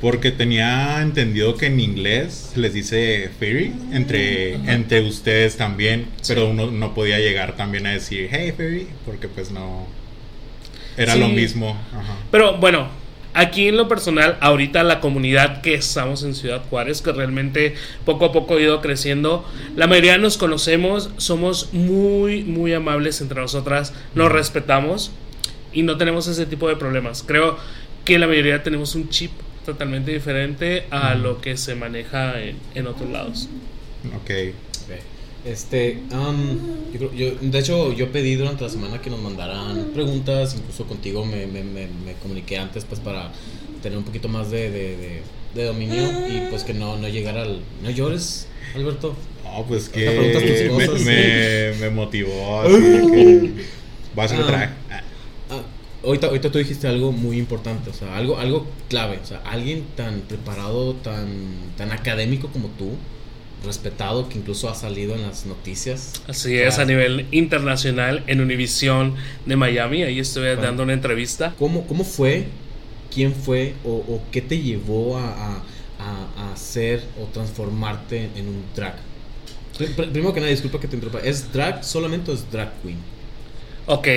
Porque 0.00 0.30
tenía 0.32 1.02
entendido 1.02 1.56
que 1.58 1.66
en 1.66 1.78
inglés 1.78 2.52
les 2.56 2.72
dice 2.72 3.28
fairy 3.38 3.70
entre, 3.92 4.54
entre 4.54 5.02
ustedes 5.02 5.58
también, 5.58 6.06
pero 6.26 6.48
uno 6.48 6.70
no 6.70 6.94
podía 6.94 7.18
llegar 7.18 7.54
también 7.54 7.86
a 7.86 7.90
decir 7.90 8.28
hey 8.32 8.54
fairy, 8.56 8.86
porque 9.04 9.28
pues 9.28 9.50
no 9.50 9.86
era 10.96 11.12
Sí. 11.12 11.20
lo 11.20 11.28
mismo. 11.28 11.78
Ajá. 11.92 12.16
Pero 12.30 12.56
bueno, 12.56 12.88
aquí 13.34 13.68
en 13.68 13.76
lo 13.76 13.88
personal, 13.88 14.36
ahorita 14.40 14.82
la 14.82 15.00
comunidad 15.00 15.60
que 15.60 15.74
estamos 15.74 16.22
en 16.22 16.34
Ciudad 16.34 16.62
Juárez, 16.68 17.02
que 17.02 17.12
realmente 17.12 17.74
poco 18.04 18.26
a 18.26 18.32
poco 18.32 18.56
ha 18.56 18.60
ido 18.60 18.80
creciendo, 18.80 19.44
la 19.76 19.86
mayoría 19.86 20.18
nos 20.18 20.38
conocemos, 20.38 21.10
somos 21.16 21.72
muy, 21.72 22.44
muy 22.44 22.72
amables 22.72 23.20
entre 23.20 23.40
nosotras, 23.40 23.92
nos 24.14 24.30
respetamos 24.30 25.12
y 25.72 25.82
no 25.82 25.96
tenemos 25.96 26.26
ese 26.26 26.46
tipo 26.46 26.68
de 26.68 26.76
problemas. 26.76 27.22
Creo 27.26 27.56
que 28.04 28.18
la 28.18 28.26
mayoría 28.26 28.62
tenemos 28.62 28.94
un 28.94 29.08
chip 29.08 29.30
totalmente 29.64 30.10
diferente 30.12 30.86
a 30.90 31.14
lo 31.14 31.40
que 31.40 31.56
se 31.56 31.74
maneja 31.74 32.40
en, 32.40 32.56
en 32.74 32.86
otros 32.86 33.10
lados. 33.10 33.48
Ok. 34.16 34.54
Este, 35.44 35.98
am, 36.12 36.58
yo 36.92 36.98
creo- 36.98 37.14
yo- 37.14 37.34
de 37.40 37.58
hecho, 37.58 37.92
yo 37.94 38.12
pedí 38.12 38.34
durante 38.34 38.62
la 38.62 38.68
semana 38.68 39.00
que 39.00 39.08
nos 39.08 39.20
mandaran 39.20 39.86
preguntas, 39.94 40.54
incluso 40.54 40.84
contigo 40.84 41.24
me, 41.24 41.46
me, 41.46 41.62
me, 41.64 41.86
me 42.04 42.12
comuniqué 42.22 42.58
antes 42.58 42.84
pues 42.84 43.00
para 43.00 43.32
tener 43.82 43.96
un 43.96 44.04
poquito 44.04 44.28
más 44.28 44.50
de, 44.50 44.70
de, 44.70 44.96
de- 44.96 45.22
de 45.54 45.64
dominio 45.64 46.02
y 46.28 46.48
pues 46.50 46.62
que 46.62 46.74
no, 46.74 46.96
no 46.98 47.08
llegara 47.08 47.42
al... 47.42 47.60
No 47.82 47.90
llores, 47.90 48.46
Alberto. 48.74 49.16
No, 49.42 49.64
pues 49.66 49.88
preguntas 49.88 50.42
tus 50.42 50.52
que 50.52 50.70
me, 50.70 50.86
cosas. 50.86 51.04
me, 51.04 51.72
me 51.80 51.90
motivó 51.90 52.60
así 52.60 52.72
que 53.12 53.52
voy 54.14 54.26
a 54.26 54.76
Ah. 54.90 55.02
Ah, 55.50 55.62
ahorita, 56.04 56.26
ahorita 56.28 56.52
tú 56.52 56.58
dijiste 56.58 56.86
algo 56.86 57.10
muy 57.12 57.38
importante, 57.38 57.90
o 57.90 57.92
sea, 57.94 58.16
algo, 58.16 58.38
algo 58.38 58.66
clave, 58.88 59.18
o 59.22 59.26
sea, 59.26 59.38
alguien 59.44 59.84
tan 59.96 60.20
preparado, 60.20 60.94
tan, 60.94 61.26
tan 61.76 61.90
académico 61.92 62.48
como 62.48 62.68
tú, 62.78 62.90
respetado, 63.64 64.28
que 64.28 64.38
incluso 64.38 64.68
ha 64.70 64.74
salido 64.74 65.14
en 65.14 65.22
las 65.22 65.46
noticias. 65.46 66.12
Así 66.28 66.56
es, 66.56 66.78
a 66.78 66.84
nivel 66.84 67.26
internacional, 67.30 68.22
en 68.26 68.40
Univisión 68.40 69.14
de 69.46 69.56
Miami, 69.56 70.02
ahí 70.02 70.18
Ah. 70.52 70.56
dando 70.56 70.82
una 70.82 70.92
entrevista. 70.94 71.54
¿Cómo, 71.58 71.86
cómo 71.86 72.04
fue? 72.04 72.46
¿Quién 73.12 73.34
fue? 73.34 73.74
O, 73.84 73.90
o 73.90 74.22
qué 74.30 74.40
te 74.40 74.58
llevó 74.60 75.18
a, 75.18 75.28
a, 75.28 75.62
a- 75.98 76.52
hacer 76.52 77.02
o 77.20 77.24
transformarte 77.26 78.28
en 78.36 78.48
un 78.48 78.64
drag? 78.74 78.94
Pr- 79.78 79.94
pr- 79.96 80.10
Primero 80.10 80.32
que 80.32 80.40
nada, 80.40 80.50
disculpa 80.50 80.78
que 80.80 80.88
te 80.88 80.96
interrumpa. 80.96 81.20
¿Es 81.26 81.52
drag 81.52 81.84
solamente 81.84 82.30
o 82.30 82.34
es 82.34 82.50
drag 82.50 82.72
queen? 82.82 82.98
Ok, 83.86 84.08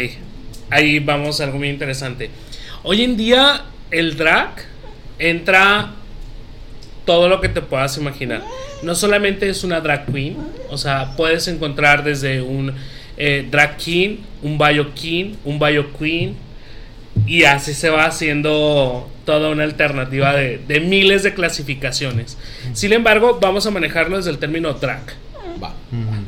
ahí 0.70 1.00
vamos 1.00 1.42
a 1.42 1.46
algo 1.46 1.58
muy 1.58 1.70
interesante. 1.70 2.30
Hoy 2.84 3.02
en 3.02 3.18
día 3.18 3.66
el 3.92 4.16
drag 4.18 4.56
entra 5.20 5.96
todo 7.06 7.30
lo 7.30 7.42
que 7.42 7.50
te 7.50 7.62
puedas 7.62 7.98
imaginar. 7.98 8.42
No 8.82 8.96
solamente 8.96 9.50
es 9.50 9.64
una 9.64 9.82
drag 9.82 10.06
queen, 10.12 10.38
o 10.70 10.78
sea, 10.78 11.16
puedes 11.16 11.48
encontrar 11.48 12.04
desde 12.04 12.42
un 12.42 12.74
eh, 13.18 13.48
drag 13.50 13.78
king, 13.78 14.18
un 14.42 14.58
bio 14.58 14.94
king, 14.94 15.36
un 15.46 15.60
bio 15.60 15.92
queen, 15.98 16.36
Y 17.28 17.44
así 17.44 17.74
se 17.74 17.90
va 17.90 18.06
haciendo 18.06 19.08
toda 19.26 19.50
una 19.50 19.64
alternativa 19.64 20.34
de, 20.34 20.58
de 20.68 20.80
miles 20.80 21.24
de 21.24 21.34
clasificaciones. 21.34 22.38
Sin 22.74 22.92
embargo, 22.92 23.38
vamos 23.40 23.66
a 23.68 23.72
manejarlo 23.72 24.18
desde 24.18 24.32
el 24.32 24.40
término 24.40 24.74
drag. 24.74 25.24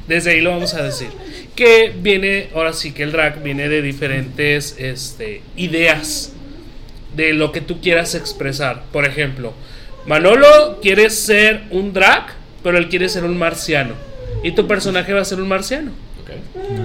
Desde 0.08 0.32
ahí 0.32 0.42
lo 0.42 0.52
vamos 0.52 0.74
a 0.74 0.84
decir. 0.84 1.10
Que 1.56 1.94
viene, 1.98 2.50
ahora 2.54 2.74
sí 2.74 2.92
que 2.92 3.04
el 3.04 3.12
drag 3.12 3.42
viene 3.42 3.68
de 3.70 3.82
diferentes 3.82 4.76
este, 4.78 5.42
ideas 5.56 6.34
de 7.16 7.34
lo 7.34 7.52
que 7.52 7.62
tú 7.62 7.82
quieras 7.82 8.14
expresar. 8.16 8.84
Por 8.92 9.06
ejemplo, 9.06 9.54
Manolo 10.06 10.80
quiere 10.82 11.10
ser 11.10 11.64
un 11.72 11.94
drag, 11.94 12.26
pero 12.64 12.78
él 12.78 12.90
quiere 12.90 13.10
ser 13.10 13.24
un 13.24 13.38
marciano. 13.38 13.94
Y 14.44 14.52
tu 14.52 14.68
personaje 14.68 15.14
va 15.14 15.22
a 15.22 15.26
ser 15.26 15.42
un 15.42 15.48
marciano. 15.48 15.92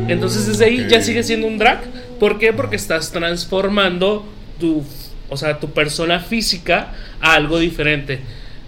Entonces 0.09 0.47
desde 0.47 0.65
ahí 0.67 0.87
ya 0.89 1.00
sigue 1.03 1.23
siendo 1.23 1.47
un 1.47 1.59
drag. 1.59 1.81
¿Por 2.19 2.39
qué? 2.39 2.53
Porque 2.53 2.77
estás 2.77 3.12
transformando 3.12 4.27
tu, 4.59 4.85
o 5.29 5.37
sea, 5.37 5.59
tu 5.59 5.71
persona 5.71 6.21
física 6.21 6.93
a 7.21 7.35
algo 7.35 7.59
diferente. 7.59 8.21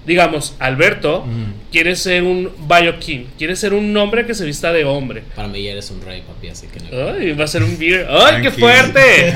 Digamos, 0.07 0.55
Alberto 0.59 1.25
quiere 1.71 1.95
ser 1.95 2.25
un 2.25 2.51
Biokin, 2.69 3.29
quiere 3.39 3.55
ser 3.55 3.73
un 3.73 3.97
hombre 3.97 4.27
que 4.27 4.35
se 4.35 4.45
vista 4.45 4.73
de 4.73 4.85
hombre. 4.85 5.23
Para 5.37 5.47
mí 5.49 5.63
ya 5.63 5.73
eres 5.73 5.91
un 5.91 6.03
rey, 6.03 6.23
papi, 6.27 6.49
así 6.49 6.67
que 6.67 6.81
no. 6.81 7.13
Ay, 7.13 7.33
va 7.33 7.45
a 7.45 7.47
ser 7.47 7.63
un 7.63 7.79
beer. 7.79 8.09
¡Ay, 8.11 8.43
qué 8.43 8.51
fuerte! 8.51 9.01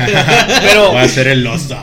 Pero, 0.63 0.93
Va 0.93 1.03
a 1.03 1.09
ser 1.09 1.29
el 1.29 1.47
oso. 1.47 1.77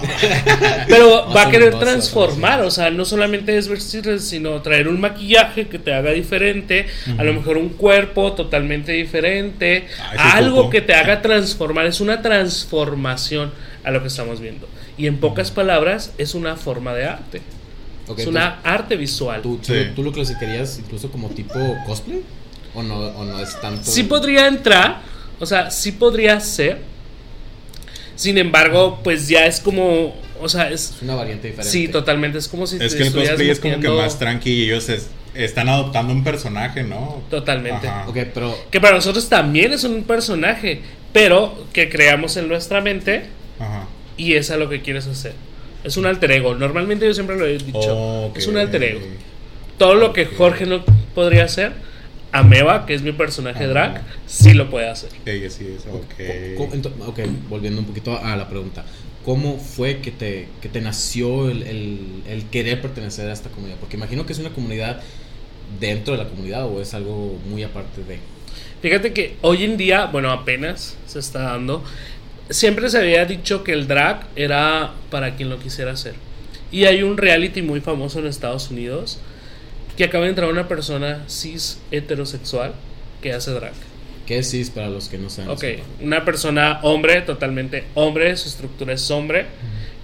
pero 0.88 1.30
va 1.34 1.44
a 1.44 1.50
querer 1.50 1.80
transformar, 1.80 2.62
o 2.62 2.72
sea, 2.72 2.90
no 2.90 3.06
solamente 3.06 3.58
es 3.58 3.68
vestirse, 3.68 4.20
sino 4.20 4.62
traer 4.62 4.88
un 4.88 5.00
maquillaje 5.00 5.68
que 5.68 5.80
te 5.80 5.94
haga 5.94 6.12
diferente, 6.12 6.88
a 7.18 7.24
lo 7.24 7.34
mejor 7.34 7.58
un 7.58 7.70
cuerpo 7.70 8.34
totalmente 8.34 8.92
diferente, 8.92 9.88
algo 10.18 10.70
que 10.70 10.82
te 10.82 10.94
haga 10.94 11.22
transformar, 11.22 11.86
es 11.86 12.02
una 12.02 12.22
transformación 12.22 13.52
a 13.84 13.92
lo 13.92 14.02
que 14.02 14.08
estamos 14.08 14.40
viendo. 14.40 14.68
Y 14.98 15.08
en 15.08 15.18
pocas 15.18 15.52
palabras, 15.52 16.13
es 16.18 16.36
una 16.36 16.56
forma 16.56 16.94
de 16.94 17.06
arte, 17.06 17.42
Es 18.17 18.27
una 18.27 18.60
arte 18.63 18.95
visual. 18.98 19.41
¿Tú, 19.41 19.57
tú, 19.57 19.74
Sí. 19.74 19.88
tú 19.95 20.03
lo 20.03 20.12
clasificarías 20.12 20.77
incluso 20.79 21.10
como 21.10 21.29
tipo 21.29 21.57
cosplay? 21.86 22.22
¿O 22.75 22.83
no, 22.83 22.95
o 22.98 23.24
no 23.24 23.39
es 23.39 23.60
tanto? 23.62 23.89
Sí 23.89 24.03
podría 24.03 24.48
entrar, 24.48 25.01
o 25.39 25.45
sea, 25.45 25.69
sí 25.72 25.91
podría 25.93 26.39
ser. 26.39 26.79
Sin 28.15 28.38
embargo, 28.38 29.00
pues 29.03 29.27
ya 29.27 29.45
es 29.45 29.60
como, 29.60 30.15
o 30.39 30.50
sea, 30.50 30.69
es 30.69 30.91
Es 30.91 31.01
una 31.01 31.15
variante 31.15 31.48
diferente. 31.48 31.72
Sí, 31.72 31.88
totalmente. 31.88 32.38
Es 32.38 32.48
como 32.48 32.67
si 32.67 32.75
Es 32.75 32.91
te 32.91 32.98
que 32.98 33.01
el 33.03 33.07
estuvieras 33.07 33.31
cosplay 33.33 33.50
es 33.50 33.60
como 33.60 33.79
que 33.79 33.89
más 33.89 34.19
tranqui 34.19 34.51
y 34.51 34.63
ellos 34.65 34.88
es- 34.89 35.07
están 35.33 35.67
adoptando 35.67 36.13
un 36.13 36.24
personaje, 36.24 36.83
¿no? 36.83 37.22
Totalmente. 37.31 37.88
Ajá. 37.88 38.07
Ok, 38.07 38.17
pero. 38.33 38.55
Que 38.69 38.79
para 38.79 38.95
nosotros 38.95 39.29
también 39.29 39.74
es 39.74 39.83
un 39.83 40.03
personaje, 40.03 40.81
pero 41.12 41.65
que 41.74 41.89
creamos 41.89 42.38
en 42.38 42.48
nuestra 42.48 42.81
mente 42.81 43.25
Ajá. 43.60 43.88
y 44.15 44.33
es 44.33 44.51
a 44.51 44.57
lo 44.57 44.69
que 44.69 44.81
quieres 44.83 45.07
hacer. 45.07 45.33
Es 45.84 45.98
un 45.98 46.06
alter 46.06 46.32
ego. 46.32 46.56
Normalmente 46.56 47.06
yo 47.06 47.13
siempre 47.13 47.38
lo 47.38 47.46
he 47.46 47.58
dicho. 47.58 48.25
Ok. 48.28 48.38
Es 48.38 48.48
un 48.48 48.58
alter 48.58 48.84
ego. 48.84 49.00
Todo 49.78 49.96
lo 49.96 50.13
que 50.13 50.25
Jorge 50.25 50.66
no 50.66 50.84
podría 51.16 51.44
hacer, 51.46 51.74
Ameba, 52.32 52.86
que 52.86 52.94
es 52.94 53.02
mi 53.02 53.12
personaje 53.12 53.63
Ajá. 53.66 53.68
drag, 53.74 54.02
sí 54.25 54.54
lo 54.54 54.70
puede 54.70 54.88
hacer. 54.90 55.10
Ella 55.25 55.50
sí 55.50 55.68
es, 55.78 55.84
co- 55.84 55.98
ok. 55.98 56.58
co- 56.58 56.75
ento- 56.75 56.92
ok, 57.08 57.20
volviendo 57.50 57.82
un 57.82 57.88
poquito 57.88 58.18
a 58.18 58.36
la 58.36 58.48
pregunta. 58.50 58.84
¿Cómo 59.25 59.58
fue 59.58 60.00
que 60.00 60.12
te, 60.12 60.48
que 60.62 60.68
te 60.70 60.82
nació 60.82 61.50
el, 61.50 61.63
el- 61.63 62.00
el 62.28 62.46
querer 62.50 62.82
pertenecer 62.82 63.30
a 63.30 63.34
esta 63.34 63.50
comunidad? 63.50 63.78
Porque 63.80 63.98
imagino 63.98 64.25
que 64.25 64.34
es 64.34 64.40
una 64.40 64.50
comunidad 64.50 65.02
dentro 65.80 66.16
de 66.18 66.24
la 66.24 66.30
comunidad 66.30 66.66
o 66.68 66.82
es 66.82 66.94
algo 66.94 67.38
muy 67.50 67.63
aparte 67.63 68.04
de. 68.04 68.20
Fíjate 68.82 69.13
que 69.13 69.36
hoy 69.42 69.63
en 69.63 69.78
día, 69.78 70.06
bueno, 70.08 70.32
apenas 70.32 70.98
se 71.08 71.20
está 71.20 71.40
dando. 71.44 71.84
Siempre 72.50 72.89
se 72.89 72.97
había 72.97 73.25
dicho 73.25 73.63
que 73.63 73.73
el 73.73 73.88
drag 73.88 74.27
era 74.35 74.93
para 75.09 75.35
quien 75.35 75.50
lo 75.50 75.59
quisiera 75.59 75.91
hacer. 75.91 76.13
Y 76.71 76.85
hay 76.85 77.03
un 77.03 77.17
reality 77.17 77.62
muy 77.62 77.81
famoso 77.81 78.19
en 78.19 78.27
Estados 78.27 78.69
Unidos 78.69 79.19
que 79.95 80.05
acaba 80.05 80.23
de 80.23 80.31
entrar 80.31 80.50
una 80.50 80.67
persona 80.67 81.23
cis 81.27 81.79
heterosexual 81.91 82.73
que 83.21 83.31
hace 83.31 83.51
drag. 83.51 83.73
¿Qué 84.25 84.39
es 84.39 84.50
cis 84.50 84.69
para 84.69 84.89
los 84.89 85.09
que 85.09 85.17
no 85.17 85.29
saben? 85.29 85.51
Ok, 85.51 85.63
una 86.01 86.25
persona 86.25 86.79
hombre, 86.81 87.21
totalmente 87.21 87.83
hombre, 87.93 88.35
su 88.38 88.50
estructura 88.50 88.93
es 88.93 89.12
hombre, 89.12 89.45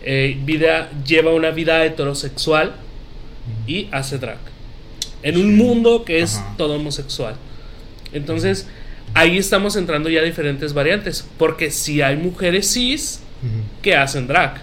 eh, 0.03 0.37
vida, 0.43 0.89
lleva 1.05 1.33
una 1.33 1.51
vida 1.51 1.83
heterosexual 1.85 2.73
y 3.65 3.87
hace 3.91 4.17
drag. 4.17 4.37
En 5.23 5.37
un 5.37 5.57
mundo 5.57 6.05
que 6.05 6.19
es 6.19 6.37
Ajá. 6.37 6.55
todo 6.57 6.75
homosexual. 6.75 7.35
Entonces, 8.13 8.67
ahí 9.13 9.37
estamos 9.37 9.75
entrando 9.75 10.09
ya 10.09 10.21
a 10.21 10.23
diferentes 10.23 10.73
variantes, 10.73 11.25
porque 11.37 11.71
si 11.71 12.01
hay 12.01 12.15
mujeres 12.17 12.71
cis 12.71 13.21
Ujú. 13.41 13.63
que 13.81 13.95
hacen 13.95 14.27
drag, 14.27 14.61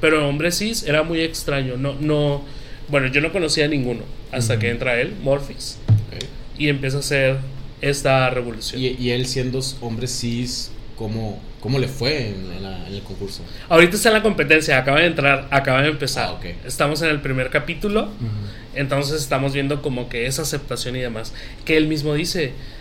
pero 0.00 0.28
hombres 0.28 0.58
cis 0.58 0.82
era 0.84 1.02
muy 1.02 1.20
extraño, 1.20 1.76
no, 1.76 1.94
no, 2.00 2.44
bueno, 2.88 3.08
yo 3.08 3.20
no 3.20 3.32
conocía 3.32 3.64
a 3.66 3.68
ninguno 3.68 4.02
hasta 4.32 4.54
Ujú. 4.54 4.60
que 4.60 4.70
entra 4.70 5.00
él, 5.00 5.14
Morphix, 5.22 5.78
Ok. 5.88 6.24
y 6.58 6.68
empieza 6.68 6.98
a 6.98 7.00
hacer 7.00 7.36
esta 7.80 8.28
revolución. 8.30 8.80
Y, 8.80 8.88
y 8.98 9.10
él 9.10 9.26
siendo 9.26 9.60
hombre 9.80 10.06
cis, 10.08 10.70
¿cómo, 10.96 11.40
cómo 11.60 11.78
le 11.78 11.86
fue 11.88 12.28
en, 12.28 12.52
en 12.56 12.62
la- 12.62 12.86
en 12.88 12.94
el 12.94 13.02
concurso? 13.02 13.42
Ahorita 13.68 13.96
está 13.96 14.08
en 14.08 14.14
la 14.14 14.22
competencia, 14.22 14.78
acaba 14.78 15.00
de 15.00 15.06
entrar, 15.06 15.46
acaba 15.50 15.82
de 15.82 15.88
empezar. 15.88 16.28
Ah, 16.28 16.32
ok. 16.32 16.44
Estamos 16.66 17.02
en 17.02 17.10
el 17.10 17.20
primer 17.20 17.50
capítulo, 17.50 18.04
Ujú. 18.06 18.26
entonces 18.74 19.20
estamos 19.22 19.52
viendo 19.52 19.80
como 19.82 20.08
que 20.08 20.26
esa 20.26 20.42
aceptación 20.42 20.96
y 20.96 21.00
demás. 21.00 21.32
Que 21.64 21.76
él 21.76 21.86
mismo 21.86 22.14
dice, 22.14 22.48
"Mm, 22.48 22.77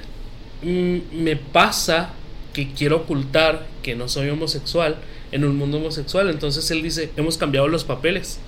me 0.61 1.35
pasa 1.35 2.09
que 2.53 2.71
quiero 2.73 2.97
ocultar 2.97 3.67
que 3.83 3.95
no 3.95 4.07
soy 4.09 4.29
homosexual 4.29 4.97
en 5.31 5.43
un 5.45 5.57
mundo 5.57 5.77
homosexual. 5.77 6.29
Entonces 6.29 6.69
él 6.71 6.81
dice, 6.81 7.09
hemos 7.17 7.37
cambiado 7.37 7.67
los 7.67 7.83
papeles. 7.83 8.39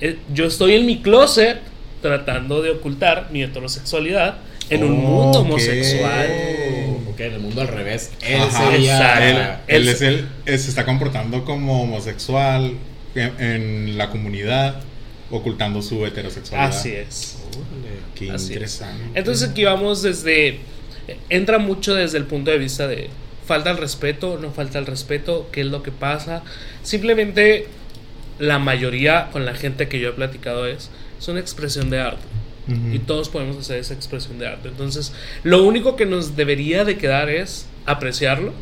Eh, 0.00 0.18
Yo 0.32 0.46
estoy 0.46 0.74
en 0.74 0.86
mi 0.86 1.00
closet 1.02 1.58
tratando 2.00 2.62
de 2.62 2.70
ocultar 2.70 3.28
mi 3.32 3.42
heterosexualidad 3.42 4.38
en 4.70 4.84
un 4.84 4.92
mundo 4.92 5.40
homosexual. 5.40 6.28
Ok, 7.08 7.20
en 7.20 7.32
el 7.34 7.40
mundo 7.40 7.60
al 7.60 7.68
revés. 7.68 8.10
Él 8.22 8.40
Ajá, 8.40 8.70
sería. 8.70 9.28
Él, 9.28 9.36
exacto. 9.36 9.62
él 9.68 9.82
Él- 9.82 9.88
es 9.88 10.02
el, 10.02 10.28
él 10.46 10.58
se 10.58 10.68
está 10.68 10.84
comportando 10.84 11.44
como 11.44 11.82
homosexual 11.82 12.74
en, 13.14 13.40
en 13.40 13.98
la 13.98 14.08
comunidad, 14.10 14.80
ocultando 15.30 15.82
su 15.82 16.06
heterosexualidad. 16.06 16.70
Así 16.70 16.90
es. 16.92 17.38
Órale. 17.50 17.98
Qué 18.14 18.30
Así 18.30 18.44
es. 18.44 18.50
interesante. 18.50 19.04
Entonces 19.14 19.50
aquí 19.50 19.64
vamos 19.64 20.02
desde... 20.02 20.60
Entra 21.28 21.58
mucho 21.58 21.94
desde 21.94 22.18
el 22.18 22.24
punto 22.24 22.50
de 22.50 22.58
vista 22.58 22.86
de 22.86 23.08
falta 23.46 23.70
el 23.70 23.78
respeto, 23.78 24.38
no 24.40 24.50
falta 24.50 24.78
el 24.78 24.86
respeto, 24.86 25.48
qué 25.52 25.62
es 25.62 25.66
lo 25.66 25.82
que 25.82 25.90
pasa. 25.90 26.42
Simplemente 26.82 27.66
la 28.38 28.58
mayoría 28.58 29.28
con 29.32 29.44
la 29.44 29.54
gente 29.54 29.88
que 29.88 30.00
yo 30.00 30.10
he 30.10 30.12
platicado 30.12 30.66
es, 30.66 30.90
es 31.18 31.28
una 31.28 31.40
expresión 31.40 31.90
de 31.90 32.00
arte. 32.00 32.22
Y 32.92 33.00
todos 33.00 33.28
podemos 33.28 33.56
hacer 33.56 33.78
esa 33.78 33.92
expresión 33.92 34.38
de 34.38 34.46
arte. 34.46 34.68
Entonces, 34.68 35.12
lo 35.42 35.64
único 35.64 35.96
que 35.96 36.06
nos 36.06 36.36
debería 36.36 36.84
de 36.84 36.96
quedar 36.96 37.28
es 37.28 37.66
apreciarlo, 37.86 38.52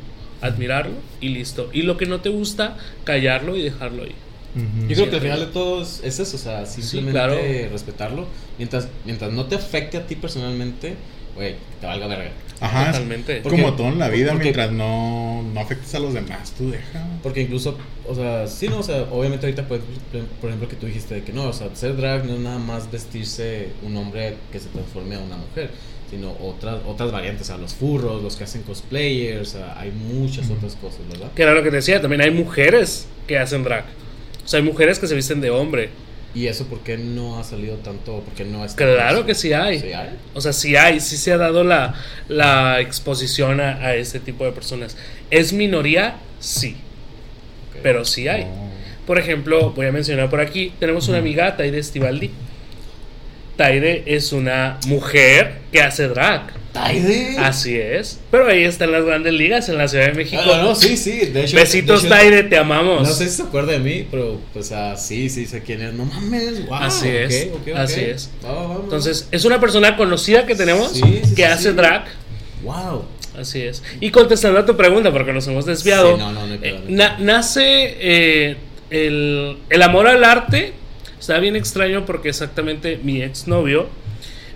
admirarlo 0.41 0.95
y 1.21 1.29
listo. 1.29 1.69
Y 1.73 1.83
lo 1.83 1.99
que 1.99 2.07
no 2.07 2.21
te 2.21 2.31
gusta, 2.31 2.79
callarlo 3.05 3.57
y 3.57 3.63
dejarlo 3.63 4.05
ahí. 4.05 4.15
Ujú. 4.57 4.89
Yo 4.89 4.97
creo 4.97 5.11
que 5.11 5.17
al 5.17 5.23
final 5.23 5.41
de 5.41 5.47
todo 5.47 5.83
es, 5.83 6.01
es 6.03 6.19
eso, 6.19 6.37
o 6.37 6.41
sea, 6.41 6.65
simplemente 6.65 7.13
claro. 7.13 7.37
respetarlo. 7.71 8.27
Mientras, 8.57 8.89
mientras 9.05 9.33
no 9.33 9.45
te 9.45 9.57
afecte 9.57 9.99
a 9.99 10.07
ti 10.07 10.17
personalmente, 10.17 10.97
güey, 11.41 11.55
que 11.55 11.77
te 11.81 11.87
valga 11.87 12.07
verga. 12.07 12.31
Ajá, 12.61 12.83
es 12.83 12.93
Totalmente. 12.93 13.41
Porque- 13.43 13.63
como 13.63 13.75
todo 13.75 13.89
en 13.89 13.99
la 13.99 14.09
vida, 14.11 14.33
porque- 14.33 14.45
mientras 14.45 14.71
no, 14.73 15.43
no 15.43 15.61
afectes 15.61 15.95
a 15.95 15.99
los 15.99 16.13
demás, 16.13 16.53
tú 16.57 16.71
deja. 16.71 17.07
Porque 17.23 17.41
incluso, 17.43 17.79
o 18.07 18.15
sea, 18.15 18.47
sí, 18.47 18.69
no, 18.69 18.81
o 18.81 18.83
sea, 18.83 19.05
obviamente 19.11 19.47
ahorita, 19.47 19.67
pues, 19.67 19.81
por 20.41 20.51
ejemplo, 20.51 20.69
que 20.69 20.77
tú 20.77 20.87
dijiste 20.87 21.15
de 21.15 21.23
que 21.23 21.33
no, 21.33 21.45
o 21.49 21.53
sea, 21.55 21.69
ser 21.75 21.97
drag 21.97 22.27
no 22.27 22.35
es 22.35 22.41
nada 22.41 22.59
más 22.59 22.91
vestirse 22.91 23.69
un 23.83 23.97
hombre 23.97 24.35
que 24.53 24.61
se 24.61 24.69
transforme 24.69 25.15
a 25.15 25.21
una 25.21 25.37
mujer, 25.39 25.71
sino 26.11 26.33
otras, 26.43 26.81
otras 26.87 27.11
variantes, 27.13 27.43
o 27.43 27.47
sea, 27.47 27.57
los 27.57 27.73
furros, 27.73 28.23
los 28.23 28.37
que 28.37 28.45
hacen 28.45 28.63
cosplayers, 28.63 29.55
o 29.55 29.59
sea, 29.59 29.81
hay 29.81 29.91
muchas 29.93 30.51
otras 30.51 30.75
cosas, 30.77 31.01
¿verdad? 31.11 31.31
Que 31.35 31.43
era 31.43 31.55
lo 31.55 31.63
que 31.63 31.71
te 31.71 31.77
decía, 31.77 32.01
también 32.03 32.21
hay 32.21 32.31
mujeres 32.31 33.07
que 33.27 33.39
hacen 33.39 33.65
drag. 33.65 33.85
O 34.45 34.49
sea, 34.49 34.59
hay 34.61 34.67
mujeres 34.67 34.99
que 34.99 35.07
se 35.07 35.15
visten 35.15 35.41
de 35.41 35.49
hombre. 35.51 35.89
¿Y 36.35 36.47
eso 36.47 36.67
por 36.67 36.81
qué 36.81 36.97
no 36.97 37.39
ha 37.39 37.45
salido 37.45 37.77
tanto? 37.77 38.21
¿Por 38.21 38.35
qué 38.35 38.45
no 38.45 38.65
está 38.65 38.77
Claro 38.77 39.27
que 39.27 39.35
sí 39.35 39.53
hay. 39.53 39.81
¿Sí 39.81 39.93
hay? 39.93 40.11
O 40.35 40.41
sea, 40.41 40.53
sí 40.53 40.77
hay, 40.77 41.01
sí 41.01 41.17
se 41.17 41.33
ha 41.33 41.37
dado 41.37 41.65
la, 41.65 41.95
la 42.29 42.81
exposición 42.81 43.61
a, 43.61 43.79
a 43.79 43.97
este 43.97 44.21
tipo 44.21 44.45
de 44.45 44.53
personas. 44.53 44.97
¿Es 45.31 45.53
minoría? 45.53 46.17
Sí, 46.39 46.77
pero 47.83 48.05
sí 48.05 48.29
hay. 48.29 48.43
Oh. 48.43 48.71
Por 49.07 49.19
ejemplo, 49.19 49.73
voy 49.73 49.87
a 49.87 49.93
mencionar 49.93 50.31
por 50.31 50.41
aquí, 50.41 50.73
tenemos 50.79 51.09
una 51.09 51.19
amiga, 51.19 51.57
Taide 51.57 51.79
Estivaldi. 51.79 52.31
Taide 53.65 54.05
es 54.07 54.33
una 54.33 54.79
mujer 54.87 55.59
que 55.71 55.83
hace 55.83 56.09
drag. 56.09 56.45
¿Taide? 56.73 57.37
Así 57.39 57.77
es. 57.77 58.19
Pero 58.31 58.49
ahí 58.49 58.65
está 58.65 58.87
en 58.87 58.93
las 58.93 59.05
grandes 59.05 59.35
ligas, 59.35 59.69
en 59.69 59.77
la 59.77 59.87
Ciudad 59.87 60.07
de 60.07 60.15
México. 60.15 60.41
Ah, 60.43 60.57
no, 60.57 60.63
no, 60.63 60.75
sí, 60.75 60.97
sí, 60.97 61.27
de 61.27 61.43
hecho. 61.45 61.57
Besitos, 61.57 62.03
de 62.03 62.09
hecho, 62.09 62.17
Taide, 62.17 62.43
te 62.45 62.57
amamos. 62.57 63.07
No 63.07 63.15
sé 63.15 63.29
si 63.29 63.37
se 63.37 63.43
acuerda 63.43 63.73
de 63.73 63.81
mí, 63.81 64.07
pero, 64.11 64.41
pues, 64.55 64.73
ah, 64.73 64.97
sí, 64.97 65.29
sí 65.29 65.45
sé 65.45 65.63
quién 65.63 65.83
es. 65.83 65.93
No 65.93 66.07
mames, 66.07 66.65
wow. 66.69 66.75
Así 66.77 67.09
es, 67.09 67.49
así 67.77 68.01
es. 68.01 68.31
Va. 68.43 68.77
Entonces, 68.83 69.29
es 69.31 69.45
una 69.45 69.61
persona 69.61 69.95
conocida 69.99 70.47
que 70.47 70.55
tenemos 70.55 70.93
Sí, 70.93 71.01
sí, 71.03 71.35
que 71.35 71.43
sí, 71.43 71.43
hace 71.43 71.73
drag. 71.75 72.05
wow. 72.65 73.05
Así 73.39 73.61
es. 73.61 73.83
Y 74.01 74.11
contestando 74.11 74.59
a 74.61 74.65
tu 74.65 74.75
pregunta, 74.77 75.13
porque 75.13 75.33
nos 75.35 75.47
hemos 75.49 75.67
desviado. 75.67 76.15
Sí, 76.17 76.19
no, 76.23 76.33
no, 76.33 76.55
eh, 76.63 76.81
na- 76.89 77.19
nace 77.19 77.63
eh, 78.01 78.57
el, 78.89 79.59
el 79.69 79.83
amor 79.83 80.09
al 80.09 80.25
arte. 80.25 80.73
Está 81.21 81.39
bien 81.39 81.55
extraño 81.55 82.07
porque 82.07 82.31
exactamente 82.31 82.99
mi 83.03 83.23
exnovio 83.23 83.89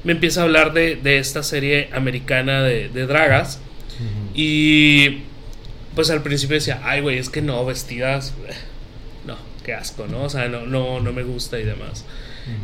me 0.03 0.13
empieza 0.13 0.41
a 0.41 0.45
hablar 0.45 0.73
de, 0.73 0.97
de 0.97 1.19
esta 1.19 1.43
serie 1.43 1.91
americana 1.93 2.63
de, 2.63 2.89
de 2.89 3.07
dragas. 3.07 3.61
Y 4.35 5.21
pues 5.95 6.11
al 6.11 6.23
principio 6.23 6.55
decía, 6.55 6.81
ay, 6.85 7.01
güey, 7.01 7.19
es 7.19 7.29
que 7.29 7.43
no, 7.43 7.65
vestidas. 7.65 8.35
No, 9.27 9.39
qué 9.65 9.73
asco, 9.73 10.07
¿no? 10.07 10.25
O 10.25 10.29
sea, 10.29 10.49
no, 10.49 10.67
no, 10.67 11.01
no 11.01 11.13
me 11.15 11.23
gusta 11.23 11.59
y 11.59 11.65
demás. 11.65 12.05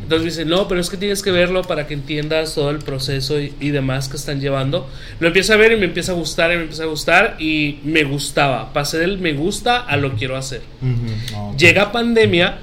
Entonces 0.03 0.19
me 0.19 0.29
dice, 0.29 0.45
no, 0.45 0.67
pero 0.67 0.79
es 0.79 0.91
que 0.91 0.97
tienes 0.97 1.23
que 1.23 1.31
verlo 1.31 1.63
para 1.63 1.87
que 1.87 1.95
entiendas 1.95 2.53
todo 2.53 2.69
el 2.69 2.77
proceso 2.77 3.39
y, 3.39 3.55
y 3.59 3.71
demás 3.71 4.09
que 4.09 4.17
están 4.17 4.39
llevando. 4.39 4.87
Lo 5.19 5.25
empiezo 5.25 5.53
a 5.53 5.55
ver 5.55 5.71
y 5.71 5.77
me 5.77 5.85
empieza 5.85 6.11
a 6.11 6.15
gustar 6.15 6.51
y 6.51 6.57
me 6.57 6.61
empieza 6.61 6.83
a 6.83 6.85
gustar 6.85 7.37
y 7.39 7.79
me 7.83 8.03
gustaba. 8.03 8.73
Pasé 8.73 8.99
del 8.99 9.17
me 9.17 9.33
gusta 9.33 9.79
a 9.79 9.97
lo 9.97 10.13
quiero 10.13 10.37
hacer. 10.37 10.61
Ujú, 10.83 11.31
no. 11.31 11.57
Llega 11.57 11.91
pandemia, 11.91 12.59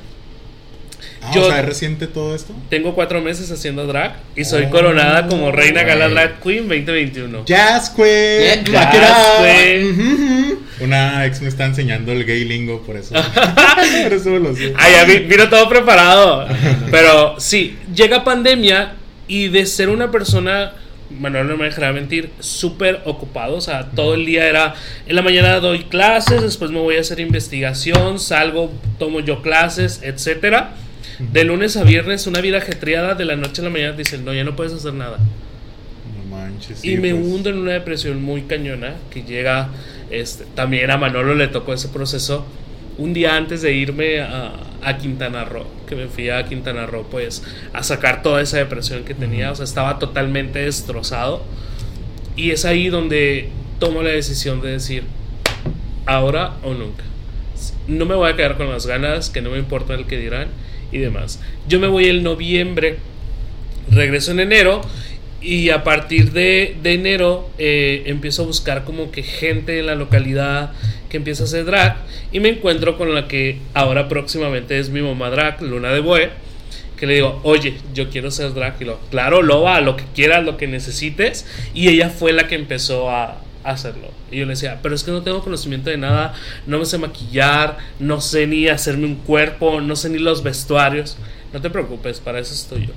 Ah, 1.23 1.33
yo- 1.35 1.43
o 1.43 1.51
sea, 1.51 1.61
¿es 1.61 1.67
reciente 1.67 2.07
todo 2.07 2.35
esto? 2.35 2.55
tengo 2.71 2.95
cuatro 2.95 3.21
meses 3.21 3.51
haciendo 3.51 3.87
drag 3.87 4.17
y 4.37 4.45
soy 4.45 4.65
Oh, 4.65 4.71
coronada 4.71 5.27
como 5.27 5.51
Reina 5.51 5.83
Gala. 5.83 6.09
Drag 6.09 6.41
Queen 6.41 6.69
2021. 6.69 7.45
Jazz 7.45 7.91
Queen. 7.91 8.65
Yeah, 8.65 8.93
Jazz. 8.93 9.27
Queen. 9.43 10.59
Una 10.81 11.27
ex 11.27 11.41
me 11.43 11.49
está 11.49 11.65
enseñando 11.67 12.13
el 12.13 12.25
gay 12.25 12.45
lingo, 12.45 12.83
por 12.83 12.97
eso. 12.97 13.15
por 14.05 14.13
eso 14.13 14.31
me 14.31 14.39
lo 14.39 14.55
sé. 14.55 14.73
Ya 14.93 15.05
vi- 15.05 15.19
vino 15.21 15.49
todo 15.49 15.69
preparado. 15.69 16.47
Pero 16.91 17.35
sí, 17.41 17.77
llega 17.95 18.23
pandemia 18.25 18.93
y 19.27 19.49
de 19.49 19.67
ser 19.67 19.89
una 19.89 20.11
persona, 20.13 20.73
Manuel 21.11 21.49
no 21.49 21.57
me 21.57 21.65
dejará 21.65 21.93
mentir, 21.93 22.31
súper 22.39 23.01
ocupado. 23.07 23.57
O 23.57 23.61
sea, 23.61 23.87
todo 23.91 24.15
el 24.15 24.25
día 24.25 24.47
era, 24.47 24.75
en 25.07 25.17
la 25.17 25.23
mañana 25.23 25.59
doy 25.59 25.85
clases, 25.85 26.43
después 26.43 26.71
me 26.71 26.79
voy 26.79 26.97
a 26.97 27.01
hacer 27.01 27.19
investigación, 27.21 28.21
salgo, 28.21 28.73
tomo 29.01 29.19
yo 29.21 29.43
clases, 29.43 30.01
etcétera. 30.05 30.71
De 31.19 31.45
lunes 31.45 31.77
a 31.77 31.83
viernes, 31.83 32.27
una 32.27 32.41
vida 32.41 32.59
ajetreada, 32.59 33.15
de 33.15 33.25
la 33.25 33.37
noche 33.37 33.61
a 33.61 33.65
la 33.65 33.71
mañana 33.71 33.93
dicen, 33.97 34.25
no, 34.25 34.33
ya 34.33 34.45
no 34.45 34.55
puedes 34.55 34.73
hacer 34.73 34.95
nada. 34.95 35.19
No 35.19 36.37
manches. 36.37 36.85
y 36.85 36.97
me 36.97 37.13
pues. 37.13 37.27
hundo 37.27 37.51
en 37.51 37.59
una 37.59 37.73
depresión 37.73 38.23
muy 38.23 38.43
cañona 38.43 38.95
que 39.11 39.23
llega, 39.23 39.71
este, 40.11 40.45
también 40.55 40.91
a 40.91 40.97
Manolo 40.97 41.35
le 41.35 41.49
tocó 41.49 41.73
ese 41.73 41.89
proceso 41.89 42.47
un 42.99 43.15
día 43.15 43.37
antes 43.37 43.63
de 43.63 43.73
irme 43.73 44.21
a, 44.21 44.53
a 44.83 44.99
Quintana 44.99 45.45
Roo, 45.45 45.67
que 45.89 45.97
me 45.97 46.07
fui 46.07 46.31
a 46.31 46.45
Quintana 46.45 46.87
Roo 46.87 47.07
pues 47.11 47.43
a 47.73 47.83
sacar 47.83 48.23
toda 48.23 48.41
esa 48.41 48.59
depresión 48.59 49.05
que 49.05 49.15
tenía, 49.15 49.51
o 49.51 49.55
sea, 49.55 49.65
estaba 49.65 49.99
totalmente 49.99 50.61
destrozado 50.61 51.43
y 52.37 52.53
es 52.53 52.65
ahí 52.65 52.89
donde 52.89 53.49
tomo 53.81 54.03
la 54.03 54.11
decisión 54.11 54.61
de 54.61 54.71
decir, 54.71 55.05
ahora 56.07 56.55
o 56.63 56.75
nunca. 56.75 57.05
No 57.89 58.05
me 58.07 58.15
voy 58.15 58.31
a 58.31 58.37
quedar 58.37 58.57
con 58.57 58.71
las 58.71 58.87
ganas, 58.87 59.31
que 59.31 59.43
no 59.43 59.51
me 59.51 59.59
importa 59.59 59.95
el 59.95 60.07
que 60.07 60.19
dirán 60.19 60.49
y 60.93 60.99
demás. 60.99 61.41
Yo 61.69 61.81
me 61.81 61.87
voy 61.87 62.07
el 62.07 62.23
noviembre, 62.23 62.97
regreso 63.91 64.33
en 64.33 64.41
enero 64.41 64.81
y 65.41 65.71
a 65.71 65.85
partir 65.85 66.33
de, 66.33 66.77
de 66.83 66.95
enero 66.95 67.49
eh, 67.59 68.03
empiezo 68.07 68.43
a 68.43 68.47
buscar 68.47 68.85
como 68.85 69.11
que 69.11 69.23
gente 69.23 69.79
en 69.79 69.87
la 69.87 69.95
localidad 69.95 70.73
que 71.09 71.17
empieza 71.17 71.45
a 71.45 71.47
hacer 71.47 71.65
drag 71.65 71.97
y 72.33 72.41
me 72.41 72.49
encuentro 72.49 72.99
con 72.99 73.15
la 73.15 73.29
que 73.29 73.59
ahora 73.75 74.09
próximamente 74.09 74.79
es 74.79 74.91
mi 74.91 75.01
mamá 75.01 75.31
drag, 75.31 75.63
Luna 75.63 75.93
de 75.93 76.01
Boe, 76.01 76.31
que 76.99 77.07
le 77.07 77.15
digo, 77.15 77.41
oye, 77.45 77.75
yo 77.95 78.11
quiero 78.11 78.31
ser 78.31 78.53
drag 78.53 78.75
y 78.81 78.85
lo, 78.85 78.99
claro, 79.11 79.43
loba, 79.43 79.81
lo 79.81 79.97
que 79.97 80.05
quieras, 80.15 80.45
lo 80.45 80.57
que 80.57 80.67
necesites 80.67 81.47
y 81.73 81.89
ella 81.89 82.11
fue 82.11 82.33
la 82.33 82.49
que 82.49 82.57
empezó 82.57 83.11
a 83.11 83.39
a 83.39 83.48
hacerlo. 83.71 84.11
Y 84.31 84.39
yo 84.39 84.45
le 84.47 84.51
decía, 84.51 84.81
pero 84.83 84.95
es 84.95 85.05
que 85.05 85.11
no 85.11 85.23
tengo 85.23 85.43
conocimiento 85.43 85.91
de 85.91 85.97
nada, 85.97 86.35
no 86.67 86.79
me 86.79 86.85
sé 86.87 86.99
maquillar, 86.99 87.79
no 87.99 88.21
sé 88.21 88.47
ni 88.47 88.69
hacerme 88.69 89.07
un 89.07 89.17
cuerpo, 89.17 89.81
no 89.81 89.97
sé 89.97 90.09
ni 90.11 90.19
los 90.19 90.43
vestuarios. 90.43 91.17
No 91.53 91.61
te 91.61 91.71
preocupes, 91.71 92.21
para 92.21 92.39
eso 92.41 92.55
estoy 92.55 92.87
yo. 92.87 92.93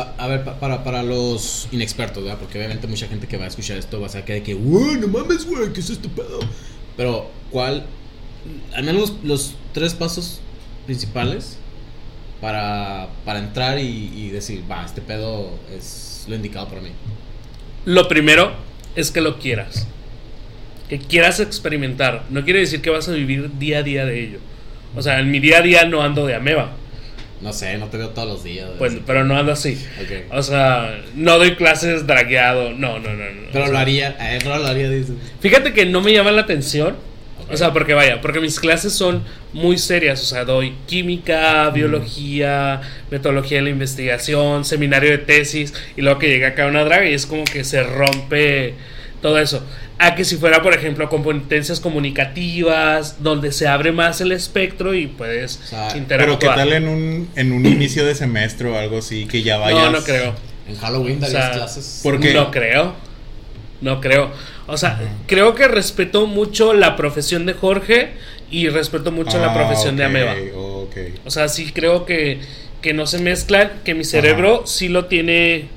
A, 0.00 0.24
a 0.24 0.26
ver, 0.26 0.44
pa- 0.44 0.58
para, 0.58 0.82
para 0.84 1.02
los 1.02 1.68
inexpertos, 1.72 2.22
¿verdad? 2.24 2.38
Porque 2.38 2.56
obviamente 2.58 2.86
mucha 2.86 3.06
gente 3.08 3.26
que 3.26 3.36
va 3.36 3.44
a 3.44 3.48
escuchar 3.48 3.76
esto 3.76 4.00
va 4.00 4.06
a 4.06 4.24
que 4.24 4.32
de 4.34 4.42
que, 4.42 4.54
"Uy, 4.54 4.96
no 4.98 5.08
mames, 5.08 5.44
güey, 5.46 5.72
¿qué 5.72 5.80
es 5.80 5.90
este 5.90 6.08
pedo? 6.08 6.40
Pero, 6.96 7.30
¿cuál? 7.50 7.84
Al 8.74 8.84
menos 8.84 9.10
los, 9.10 9.24
los 9.24 9.54
tres 9.74 9.92
pasos 9.94 10.40
principales 10.86 11.58
para, 12.40 13.08
para 13.24 13.38
entrar 13.38 13.78
y, 13.78 14.10
y 14.16 14.30
decir, 14.30 14.64
va, 14.70 14.84
este 14.84 15.00
pedo 15.00 15.50
es 15.70 16.24
lo 16.26 16.34
indicado 16.34 16.68
para 16.68 16.80
mí. 16.80 16.90
Lo 17.84 18.08
primero 18.08 18.52
es 18.96 19.10
que 19.10 19.20
lo 19.20 19.38
quieras. 19.38 19.86
Que 20.92 20.98
quieras 20.98 21.40
experimentar. 21.40 22.24
No 22.28 22.44
quiere 22.44 22.60
decir 22.60 22.82
que 22.82 22.90
vas 22.90 23.08
a 23.08 23.12
vivir 23.12 23.48
día 23.58 23.78
a 23.78 23.82
día 23.82 24.04
de 24.04 24.24
ello. 24.24 24.38
O 24.94 25.00
sea, 25.00 25.20
en 25.20 25.30
mi 25.30 25.40
día 25.40 25.60
a 25.60 25.62
día 25.62 25.86
no 25.86 26.02
ando 26.02 26.26
de 26.26 26.34
ameba. 26.34 26.72
No 27.40 27.54
sé, 27.54 27.78
no 27.78 27.86
te 27.86 27.96
veo 27.96 28.10
todos 28.10 28.28
los 28.28 28.44
días. 28.44 28.68
Pues, 28.76 28.98
pero 29.06 29.24
no 29.24 29.34
ando 29.38 29.52
así. 29.52 29.82
O 30.30 30.42
sea, 30.42 31.00
no 31.14 31.38
doy 31.38 31.54
clases 31.56 32.06
dragueado. 32.06 32.74
No, 32.74 32.98
no, 32.98 33.08
no. 33.14 33.24
no. 33.24 33.40
Pero 33.50 33.64
O 33.64 33.68
sea, 33.68 33.72
lo 33.72 33.78
haría, 33.78 34.16
eh, 34.20 34.38
pero 34.42 34.58
lo 34.58 34.66
haría, 34.66 34.90
dice. 34.90 35.14
Fíjate 35.40 35.72
que 35.72 35.86
no 35.86 36.02
me 36.02 36.12
llama 36.12 36.30
la 36.30 36.42
atención. 36.42 36.94
O 37.50 37.56
sea, 37.56 37.72
porque 37.72 37.94
vaya, 37.94 38.20
porque 38.20 38.40
mis 38.40 38.60
clases 38.60 38.92
son 38.92 39.22
muy 39.54 39.78
serias. 39.78 40.20
O 40.20 40.26
sea, 40.26 40.44
doy 40.44 40.74
química, 40.86 41.70
biología, 41.70 42.82
metodología 43.10 43.56
de 43.56 43.62
la 43.62 43.70
investigación, 43.70 44.66
seminario 44.66 45.10
de 45.10 45.16
tesis. 45.16 45.72
Y 45.96 46.02
luego 46.02 46.18
que 46.18 46.28
llega 46.28 46.48
acá 46.48 46.66
una 46.66 46.84
draga 46.84 47.08
y 47.08 47.14
es 47.14 47.24
como 47.24 47.44
que 47.44 47.64
se 47.64 47.82
rompe 47.82 48.74
todo 49.22 49.38
eso. 49.38 49.64
A 49.98 50.14
que 50.14 50.24
si 50.24 50.36
fuera, 50.36 50.60
por 50.62 50.74
ejemplo, 50.74 51.08
competencias 51.08 51.80
comunicativas, 51.80 53.22
donde 53.22 53.52
se 53.52 53.68
abre 53.68 53.92
más 53.92 54.20
el 54.20 54.32
espectro 54.32 54.94
y 54.94 55.06
puedes 55.06 55.60
O 55.64 55.66
sea, 55.66 55.96
interactuar. 55.96 56.38
Pero 56.38 56.54
¿qué 56.54 56.58
tal 56.60 56.72
en 56.72 56.88
un, 56.88 57.28
en 57.36 57.52
un 57.52 57.64
inicio 57.64 58.04
de 58.04 58.14
semestre 58.14 58.68
o 58.68 58.76
algo 58.76 58.98
así? 58.98 59.26
Que 59.26 59.42
ya 59.42 59.58
vayas. 59.58 59.84
No, 59.84 59.90
no 59.90 60.02
creo. 60.04 60.34
En 60.68 60.76
Halloween 60.76 61.18
O 61.18 61.20
darías 61.20 61.44
sea, 61.44 61.52
clases. 61.52 62.00
¿Por 62.02 62.20
qué? 62.20 62.34
No 62.34 62.50
creo. 62.50 62.94
No 63.80 64.00
creo. 64.00 64.30
O 64.66 64.76
sea, 64.76 64.98
creo 65.26 65.54
que 65.54 65.66
respeto 65.68 66.26
mucho 66.26 66.72
la 66.72 66.94
profesión 66.96 67.46
de 67.46 67.54
Jorge 67.54 68.10
y 68.50 68.68
respeto 68.68 69.10
mucho 69.10 69.38
la 69.38 69.50
Ah, 69.50 69.54
profesión 69.54 69.96
de 69.96 70.04
Ameba. 70.04 70.34
ok. 70.54 70.96
O 71.24 71.30
sea, 71.30 71.48
sí 71.48 71.72
creo 71.72 72.04
que, 72.06 72.38
que 72.80 72.92
no 72.92 73.06
se 73.06 73.18
mezclan, 73.18 73.72
que 73.84 73.94
mi 73.94 74.04
cerebro 74.04 74.62
sí 74.66 74.88
lo 74.88 75.06
tiene 75.06 75.68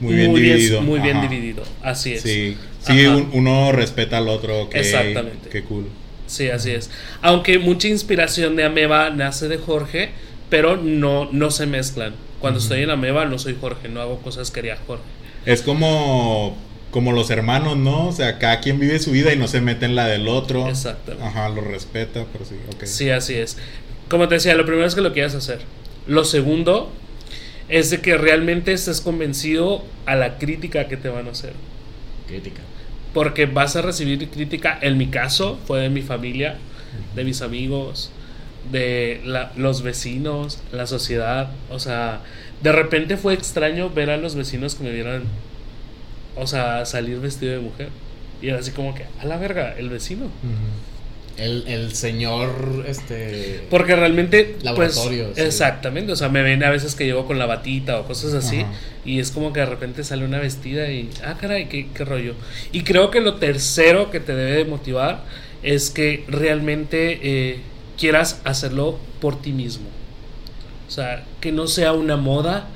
Muy 0.00 0.14
bien 0.14 0.34
dividido. 0.34 0.80
muy 0.82 1.00
bien 1.00 1.20
dividido. 1.20 1.62
Así 1.82 2.12
es. 2.14 2.22
Sí, 2.22 2.56
sí 2.80 3.06
un- 3.06 3.30
uno 3.32 3.72
respeta 3.72 4.18
al 4.18 4.28
otro. 4.28 4.62
ok, 4.62 4.74
Exactamente. 4.76 5.48
Qué 5.48 5.62
cool. 5.64 5.86
Sí, 6.26 6.50
así 6.50 6.70
es. 6.72 6.90
Aunque 7.22 7.58
mucha 7.58 7.88
inspiración 7.88 8.54
de 8.56 8.64
Ameba 8.64 9.10
nace 9.10 9.48
de 9.48 9.56
Jorge, 9.58 10.10
pero 10.50 10.76
no, 10.76 11.28
no 11.32 11.50
se 11.50 11.66
mezclan. 11.66 12.14
Cuando 12.38 12.60
estoy 12.60 12.82
en 12.82 12.90
Ameba 12.90 13.24
no 13.24 13.38
soy 13.38 13.56
Jorge, 13.60 13.88
no 13.88 14.00
hago 14.00 14.18
cosas 14.18 14.50
que 14.50 14.60
haría 14.60 14.76
Jorge. 14.86 15.02
Es 15.46 15.62
como, 15.62 16.56
como 16.90 17.12
los 17.12 17.30
hermanos, 17.30 17.76
¿no? 17.76 18.08
O 18.08 18.12
sea, 18.12 18.38
cada 18.38 18.60
quien 18.60 18.78
vive 18.78 18.98
su 19.00 19.10
vida 19.10 19.32
y 19.32 19.36
no 19.36 19.48
se 19.48 19.60
mete 19.60 19.86
en 19.86 19.96
la 19.96 20.06
del 20.06 20.28
otro. 20.28 20.68
Exactamente. 20.68 21.26
Ajá, 21.26 21.48
lo 21.48 21.62
respeta, 21.62 22.24
pero 22.32 22.44
sí, 22.44 22.54
ok. 22.74 22.84
Sí, 22.84 23.10
así 23.10 23.34
es. 23.34 23.56
Como 24.08 24.28
te 24.28 24.34
decía, 24.36 24.54
lo 24.54 24.64
primero 24.66 24.86
es 24.86 24.94
que 24.94 25.00
lo 25.00 25.12
quieras 25.12 25.34
hacer. 25.34 25.60
Lo 26.06 26.24
segundo 26.24 26.92
es 27.68 27.90
de 27.90 28.00
que 28.00 28.16
realmente 28.16 28.72
estés 28.72 29.00
convencido 29.00 29.84
a 30.06 30.14
la 30.14 30.38
crítica 30.38 30.88
que 30.88 30.96
te 30.96 31.08
van 31.08 31.28
a 31.28 31.32
hacer. 31.32 31.52
Crítica. 32.26 32.62
Porque 33.14 33.46
vas 33.46 33.76
a 33.76 33.82
recibir 33.82 34.28
crítica, 34.28 34.78
en 34.80 34.96
mi 34.98 35.06
caso, 35.08 35.58
fue 35.66 35.80
de 35.80 35.88
mi 35.90 36.02
familia, 36.02 36.56
de 37.14 37.24
mis 37.24 37.42
amigos, 37.42 38.10
de 38.70 39.20
la- 39.24 39.52
los 39.56 39.82
vecinos, 39.82 40.58
la 40.72 40.86
sociedad. 40.86 41.50
O 41.70 41.78
sea, 41.78 42.20
de 42.62 42.72
repente 42.72 43.16
fue 43.16 43.34
extraño 43.34 43.90
ver 43.90 44.10
a 44.10 44.16
los 44.16 44.34
vecinos 44.34 44.74
que 44.74 44.84
me 44.84 44.92
vieran, 44.92 45.24
o 46.36 46.46
sea, 46.46 46.84
salir 46.86 47.18
vestido 47.20 47.52
de 47.52 47.60
mujer. 47.60 47.88
Y 48.42 48.48
era 48.48 48.58
así 48.58 48.70
como 48.70 48.94
que, 48.94 49.04
a 49.20 49.24
la 49.24 49.36
verga, 49.36 49.74
el 49.78 49.88
vecino. 49.90 50.26
El, 51.38 51.64
el 51.68 51.94
señor, 51.94 52.84
este... 52.88 53.64
Porque 53.70 53.94
realmente, 53.94 54.56
pues, 54.60 54.64
Laboratorio, 54.64 55.30
sí. 55.34 55.40
exactamente, 55.40 56.12
o 56.12 56.16
sea, 56.16 56.28
me 56.28 56.42
ven 56.42 56.64
a 56.64 56.70
veces 56.70 56.96
que 56.96 57.04
llevo 57.04 57.26
con 57.26 57.38
la 57.38 57.46
batita 57.46 58.00
o 58.00 58.04
cosas 58.04 58.34
así, 58.34 58.60
Ajá. 58.60 58.72
y 59.04 59.20
es 59.20 59.30
como 59.30 59.52
que 59.52 59.60
de 59.60 59.66
repente 59.66 60.02
sale 60.02 60.24
una 60.24 60.40
vestida 60.40 60.90
y, 60.90 61.10
ah, 61.24 61.36
caray, 61.40 61.68
qué, 61.68 61.88
qué 61.94 62.04
rollo. 62.04 62.34
Y 62.72 62.82
creo 62.82 63.12
que 63.12 63.20
lo 63.20 63.36
tercero 63.36 64.10
que 64.10 64.18
te 64.18 64.34
debe 64.34 64.56
de 64.56 64.64
motivar 64.64 65.22
es 65.62 65.90
que 65.90 66.24
realmente 66.28 67.20
eh, 67.22 67.60
quieras 67.98 68.40
hacerlo 68.44 68.98
por 69.20 69.40
ti 69.40 69.52
mismo. 69.52 69.88
O 70.86 70.90
sea, 70.90 71.24
que 71.40 71.52
no 71.52 71.66
sea 71.66 71.92
una 71.92 72.16
moda, 72.16 72.68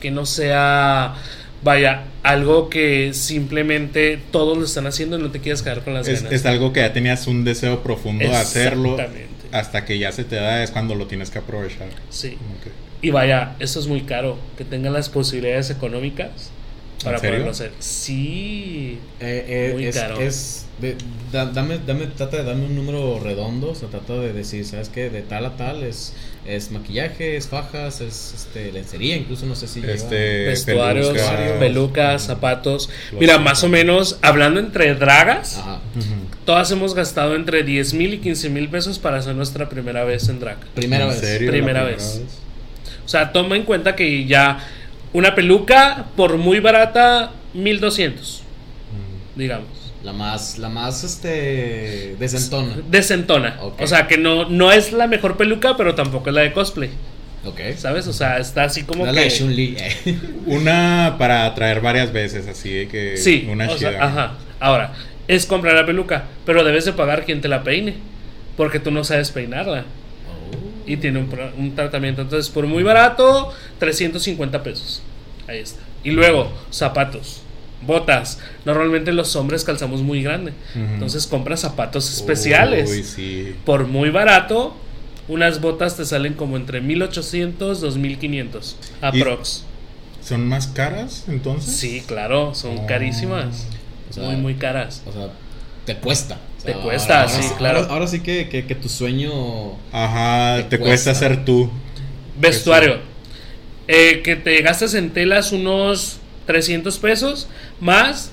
que 0.00 0.10
no 0.10 0.24
sea, 0.24 1.14
vaya, 1.62 2.04
algo 2.22 2.68
que 2.68 3.12
simplemente 3.14 4.18
todos 4.30 4.56
lo 4.58 4.64
están 4.64 4.86
haciendo 4.86 5.18
y 5.18 5.22
no 5.22 5.30
te 5.30 5.40
quieras 5.40 5.62
quedar 5.62 5.82
con 5.82 5.94
las 5.94 6.06
Es, 6.08 6.22
ganas. 6.22 6.40
es 6.40 6.46
algo 6.46 6.72
que 6.72 6.80
ya 6.80 6.92
tenías 6.92 7.26
un 7.26 7.44
deseo 7.44 7.82
profundo 7.82 8.24
de 8.24 8.36
hacerlo. 8.36 8.90
Exactamente. 8.92 9.28
Hasta 9.52 9.84
que 9.84 9.98
ya 9.98 10.12
se 10.12 10.24
te 10.24 10.36
da, 10.36 10.62
es 10.62 10.70
cuando 10.70 10.94
lo 10.94 11.06
tienes 11.06 11.30
que 11.30 11.38
aprovechar. 11.38 11.88
Sí. 12.10 12.36
Y 13.00 13.10
vaya, 13.10 13.54
eso 13.60 13.80
es 13.80 13.86
muy 13.86 14.02
caro, 14.02 14.38
que 14.56 14.64
tengan 14.64 14.92
las 14.92 15.08
posibilidades 15.08 15.70
económicas 15.70 16.50
para 17.04 17.18
poderlo 17.18 17.50
hacer. 17.50 17.72
Sí. 17.78 18.98
muy... 19.20 19.26
Eh, 19.28 19.44
eh, 19.48 19.70
Muy 19.74 19.86
es, 19.86 19.96
caro. 19.96 20.20
es 20.20 20.66
de- 20.80 20.96
da- 21.32 21.46
dame, 21.46 21.78
dame, 21.86 22.06
trata 22.06 22.36
de 22.38 22.44
darme 22.44 22.66
un 22.66 22.74
número 22.76 23.18
redondo, 23.20 23.70
o 23.70 23.74
sea, 23.74 23.88
trata 23.88 24.14
de 24.14 24.32
decir, 24.32 24.64
¿sabes 24.64 24.88
qué? 24.88 25.10
De 25.10 25.22
tal 25.22 25.44
a 25.46 25.56
tal 25.56 25.82
es, 25.82 26.14
es 26.46 26.70
maquillaje, 26.70 27.36
es 27.36 27.48
fajas, 27.48 28.00
es 28.00 28.32
este, 28.36 28.70
lencería, 28.72 29.16
incluso 29.16 29.44
no 29.46 29.54
sé 29.56 29.66
si 29.66 29.80
lleva- 29.80 29.92
Este, 29.94 30.44
Vestuarios, 30.44 31.08
pelucas. 31.08 31.58
pelucas, 31.58 32.22
zapatos. 32.22 32.90
Mira, 33.12 33.32
zapatos. 33.34 33.44
más 33.44 33.64
o 33.64 33.68
menos, 33.68 34.18
hablando 34.22 34.60
entre 34.60 34.94
dragas, 34.94 35.58
Ajá. 35.58 35.80
Todas 36.44 36.70
hemos 36.70 36.94
gastado 36.94 37.34
entre 37.36 37.62
10 37.62 37.92
mil 37.92 38.14
y 38.14 38.18
15 38.18 38.48
mil 38.48 38.70
pesos 38.70 38.98
para 38.98 39.18
hacer 39.18 39.34
nuestra 39.34 39.68
primera 39.68 40.04
vez 40.04 40.30
en 40.30 40.40
drag. 40.40 40.56
Primera 40.74 41.04
¿En 41.04 41.10
vez. 41.10 41.20
serio? 41.20 41.50
Primera 41.50 41.82
¿La 41.82 41.90
vez. 41.90 42.22
O 43.04 43.08
sea, 43.08 43.32
toma 43.32 43.54
en 43.56 43.64
cuenta 43.64 43.94
que 43.94 44.24
ya 44.26 44.58
una 45.12 45.34
peluca, 45.34 46.06
por 46.16 46.36
muy 46.36 46.60
barata, 46.60 47.32
1200, 47.54 48.42
Mm. 48.92 49.38
digamos. 49.38 49.68
La 50.04 50.12
más, 50.12 50.58
la 50.58 50.68
más, 50.68 51.02
este, 51.04 52.14
desentona. 52.18 52.76
Desentona. 52.88 53.58
O 53.78 53.86
sea, 53.86 54.06
que 54.06 54.16
no, 54.16 54.48
no 54.48 54.70
es 54.70 54.92
la 54.92 55.06
mejor 55.06 55.36
peluca, 55.36 55.76
pero 55.76 55.94
tampoco 55.94 56.28
es 56.30 56.34
la 56.34 56.42
de 56.42 56.52
cosplay. 56.52 56.90
Ok. 57.44 57.60
¿Sabes? 57.76 58.06
O 58.06 58.12
sea, 58.12 58.38
está 58.38 58.64
así 58.64 58.84
como 58.84 59.06
No 59.06 59.12
la 59.12 59.22
que... 59.22 59.28
Eh. 59.28 60.18
Una 60.46 61.16
para 61.18 61.52
traer 61.54 61.80
varias 61.80 62.12
veces, 62.12 62.46
así 62.46 62.70
de 62.70 62.88
que. 62.88 63.16
Sí, 63.16 63.46
Una 63.50 63.68
o 63.68 63.76
sea, 63.78 64.04
ajá. 64.04 64.32
Ahora, 64.60 64.92
es 65.26 65.46
comprar 65.46 65.74
la 65.74 65.86
peluca, 65.86 66.24
pero 66.46 66.64
debes 66.64 66.84
de 66.84 66.92
pagar 66.92 67.24
quien 67.24 67.40
te 67.40 67.48
la 67.48 67.62
peine, 67.62 67.94
porque 68.56 68.80
tú 68.80 68.90
no 68.90 69.04
sabes 69.04 69.30
peinarla 69.30 69.84
y 70.88 70.96
tiene 70.96 71.20
un, 71.20 71.28
un 71.56 71.74
tratamiento. 71.74 72.22
Entonces, 72.22 72.50
por 72.50 72.66
muy 72.66 72.82
barato, 72.82 73.52
350 73.78 74.62
pesos. 74.62 75.02
Ahí 75.46 75.58
está. 75.58 75.80
Y 76.04 76.10
luego, 76.10 76.50
zapatos, 76.70 77.40
botas. 77.82 78.38
Normalmente 78.64 79.12
los 79.12 79.34
hombres 79.36 79.64
calzamos 79.64 80.00
muy 80.02 80.22
grande, 80.22 80.52
entonces 80.74 81.26
compras 81.26 81.60
zapatos 81.60 82.12
especiales. 82.12 82.90
Uy, 82.90 83.02
sí. 83.02 83.54
Por 83.64 83.86
muy 83.86 84.10
barato, 84.10 84.74
unas 85.28 85.60
botas 85.60 85.96
te 85.96 86.04
salen 86.04 86.34
como 86.34 86.56
entre 86.56 86.80
1800, 86.80 87.80
2500 87.80 88.76
aprox. 89.00 89.64
¿Son 90.22 90.46
más 90.48 90.66
caras 90.66 91.24
entonces? 91.28 91.74
Sí, 91.76 92.02
claro, 92.06 92.54
son 92.54 92.78
Oh. 92.78 92.86
carísimas. 92.86 93.66
O 94.10 94.12
sea, 94.12 94.24
muy, 94.24 94.36
muy 94.36 94.54
caras. 94.54 95.02
O 95.06 95.12
sea, 95.12 95.28
te 95.84 95.96
cuesta. 95.96 96.38
Te 96.72 96.78
cuesta, 96.80 97.28
sí, 97.28 97.42
claro. 97.56 97.78
Ahora, 97.80 97.92
ahora 97.92 98.06
sí 98.06 98.20
que, 98.20 98.48
que, 98.48 98.66
que 98.66 98.74
tu 98.74 98.88
sueño. 98.88 99.32
Ajá, 99.92 100.56
Te 100.68 100.76
te, 100.76 100.78
cuesta 100.78 101.10
cuesta. 101.12 101.14
ser 101.14 101.44
tú. 101.44 101.70
Vestuario. 102.38 102.98
Eh, 103.86 104.20
que 104.22 104.36
te 104.36 104.60
gastas 104.62 104.94
en 104.94 105.10
telas 105.10 105.52
unos 105.52 106.18
300 106.46 106.98
pesos 106.98 107.48
más 107.80 108.30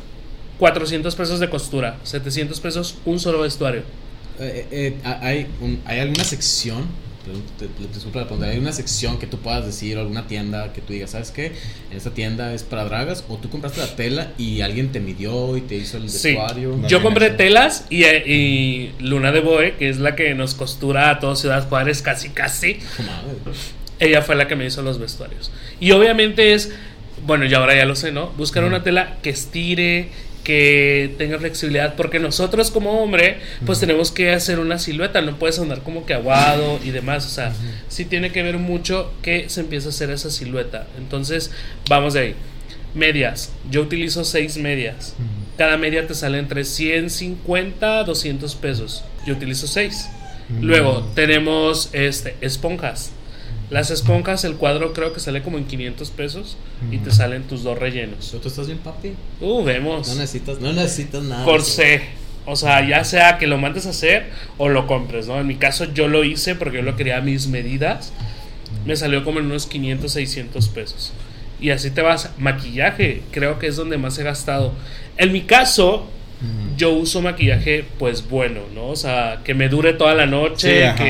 400 0.60 1.16
pesos 1.16 1.40
de 1.40 1.50
costura. 1.50 1.98
700 2.04 2.60
pesos 2.60 2.98
un 3.06 3.20
solo 3.20 3.40
vestuario. 3.42 3.84
eh, 4.40 4.68
eh, 4.70 4.98
hay, 5.22 5.48
un- 5.62 5.82
hay 5.86 6.00
alguna 6.00 6.24
sección. 6.26 6.88
Te- 7.58 7.68
te- 7.68 7.94
Disculpa 7.94 8.20
la 8.20 8.26
pregunta, 8.28 8.50
¿Hay 8.50 8.58
una 8.58 8.72
sección 8.72 9.18
que 9.20 9.28
tú 9.28 9.40
puedas 9.40 9.66
decir, 9.66 9.98
o 9.98 10.02
alguna 10.02 10.28
tienda 10.28 10.72
que 10.74 10.82
tú 10.82 10.94
digas, 10.94 11.12
¿sabes 11.12 11.32
qué? 11.32 11.54
En 11.92 11.98
esta 11.98 12.12
tienda 12.12 12.54
es 12.54 12.64
para 12.64 12.86
dragas, 12.86 13.24
o 13.30 13.38
tú 13.38 13.50
compraste 13.50 13.80
la 13.82 13.96
tela 13.96 14.32
y 14.38 14.62
alguien 14.62 14.92
te 14.92 15.00
midió 15.00 15.56
y 15.58 15.62
te 15.62 15.76
hizo 15.76 15.98
el 15.98 16.10
Sí. 16.10 16.30
vestuario. 16.30 16.78
No. 16.78 16.88
Yo 16.88 17.02
compré 17.02 17.28
eso. 17.28 17.36
telas 17.36 17.86
y, 17.90 18.04
eh, 18.04 18.24
y 18.28 18.92
Luna 19.00 19.32
de 19.32 19.40
Boe, 19.42 19.76
que 19.78 19.90
es 19.90 19.98
la 20.00 20.16
que 20.16 20.34
nos 20.36 20.56
costura 20.56 21.10
a 21.10 21.20
todos 21.20 21.40
Ciudad 21.40 21.68
Juárez 21.68 22.02
casi 22.02 22.30
casi. 22.30 22.78
Mames. 23.00 23.74
Ella 24.00 24.22
fue 24.22 24.36
la 24.36 24.48
que 24.48 24.56
me 24.56 24.66
hizo 24.66 24.82
los 24.82 25.00
vestuarios. 25.00 25.52
Y 25.80 25.92
obviamente 25.92 26.54
es, 26.54 26.72
bueno, 27.26 27.46
y 27.46 27.54
ahora 27.54 27.76
ya 27.76 27.86
lo 27.86 27.96
sé, 27.96 28.12
¿no? 28.12 28.28
Buscar 28.38 28.64
una 28.66 28.84
tela 28.84 29.18
que 29.24 29.30
estire, 29.30 30.10
que 30.46 31.14
tenga 31.18 31.38
flexibilidad, 31.40 31.96
porque 31.96 32.20
nosotros 32.20 32.72
como 32.72 33.02
hombre, 33.02 33.40
pues 33.66 33.82
tenemos 33.82 34.12
que 34.12 34.32
hacer 34.32 34.60
una 34.60 34.80
silueta, 34.80 35.22
no 35.22 35.38
puedes 35.38 35.60
andar 35.60 35.82
como 35.82 36.06
que 36.06 36.14
aguado 36.14 36.80
y 36.86 36.92
demás, 36.92 37.26
o 37.26 37.30
sea, 37.30 37.52
sí 37.90 38.06
tiene 38.06 38.32
que 38.32 38.44
ver 38.44 38.58
mucho 38.58 39.12
que 39.22 39.50
se 39.50 39.60
empieza 39.60 39.88
a 39.88 39.90
hacer 39.90 40.12
esa 40.12 40.30
silueta. 40.30 40.88
Entonces, 40.98 41.52
vamos 41.90 42.14
de 42.14 42.20
ahí. 42.22 42.36
Medias, 42.94 43.52
yo 43.70 43.82
utilizo 43.82 44.24
seis 44.24 44.56
medias. 44.58 45.16
Cada 45.58 45.76
media 45.76 46.08
te 46.08 46.14
sale 46.14 46.38
entre 46.38 46.64
150 46.64 48.04
200 48.04 48.56
pesos. 48.56 49.04
Yo 49.26 49.34
utilizo 49.34 49.68
seis. 49.68 50.08
Luego 50.62 51.10
tenemos 51.16 51.90
este, 51.92 52.36
esponjas. 52.40 53.12
Las 53.70 53.90
esponjas, 53.90 54.44
el 54.44 54.56
cuadro 54.56 54.94
creo 54.94 55.14
que 55.14 55.20
sale 55.20 55.42
como 55.42 55.58
en 55.58 55.66
500 55.66 56.12
pesos 56.12 56.58
y 56.92 57.00
te 57.00 57.12
salen 57.12 57.44
tus 57.44 57.64
dos 57.64 57.78
rellenos. 57.78 58.36
¿Tú 58.42 58.48
estás 58.48 58.68
bien, 58.68 58.80
papi? 58.80 59.14
Uh, 59.42 59.64
vemos. 59.64 60.08
No 60.08 60.16
necesitas, 60.16 60.60
no 60.60 60.72
necesitas 60.72 61.24
nada. 61.24 61.44
Corsé. 61.44 62.04
O 62.46 62.56
sea, 62.56 62.88
ya 62.88 63.04
sea 63.04 63.40
que 63.40 63.48
lo 63.48 63.58
mandes 63.58 63.88
a 63.88 63.90
hacer 63.90 64.30
o 64.60 64.70
lo 64.70 64.86
compres, 64.86 65.28
¿no? 65.28 65.40
En 65.40 65.48
mi 65.48 65.56
caso 65.56 65.86
yo 65.94 66.08
lo 66.08 66.24
hice 66.24 66.54
porque 66.54 66.78
yo 66.78 66.84
lo 66.84 66.96
quería 66.96 67.18
a 67.18 67.22
mis 67.22 67.48
medidas. 67.48 68.14
Me 68.86 68.96
salió 68.96 69.24
como 69.24 69.40
en 69.40 69.46
unos 69.46 69.66
500, 69.66 70.12
600 70.12 70.70
pesos. 70.70 71.12
Y 71.60 71.72
así 71.72 71.90
te 71.90 72.02
vas. 72.02 72.30
Maquillaje, 72.38 73.24
creo 73.32 73.58
que 73.58 73.66
es 73.68 73.76
donde 73.76 73.98
más 73.98 74.18
he 74.20 74.24
gastado. 74.24 74.74
En 75.18 75.32
mi 75.32 75.42
caso, 75.42 76.08
yo 76.78 76.92
uso 76.92 77.22
maquillaje 77.22 77.86
pues 77.98 78.30
bueno, 78.30 78.62
¿no? 78.76 78.90
O 78.90 78.96
sea, 78.96 79.40
que 79.44 79.56
me 79.56 79.70
dure 79.70 79.94
toda 79.94 80.14
la 80.14 80.28
noche, 80.28 80.78
Sí, 80.78 80.84
ajá. 80.84 81.04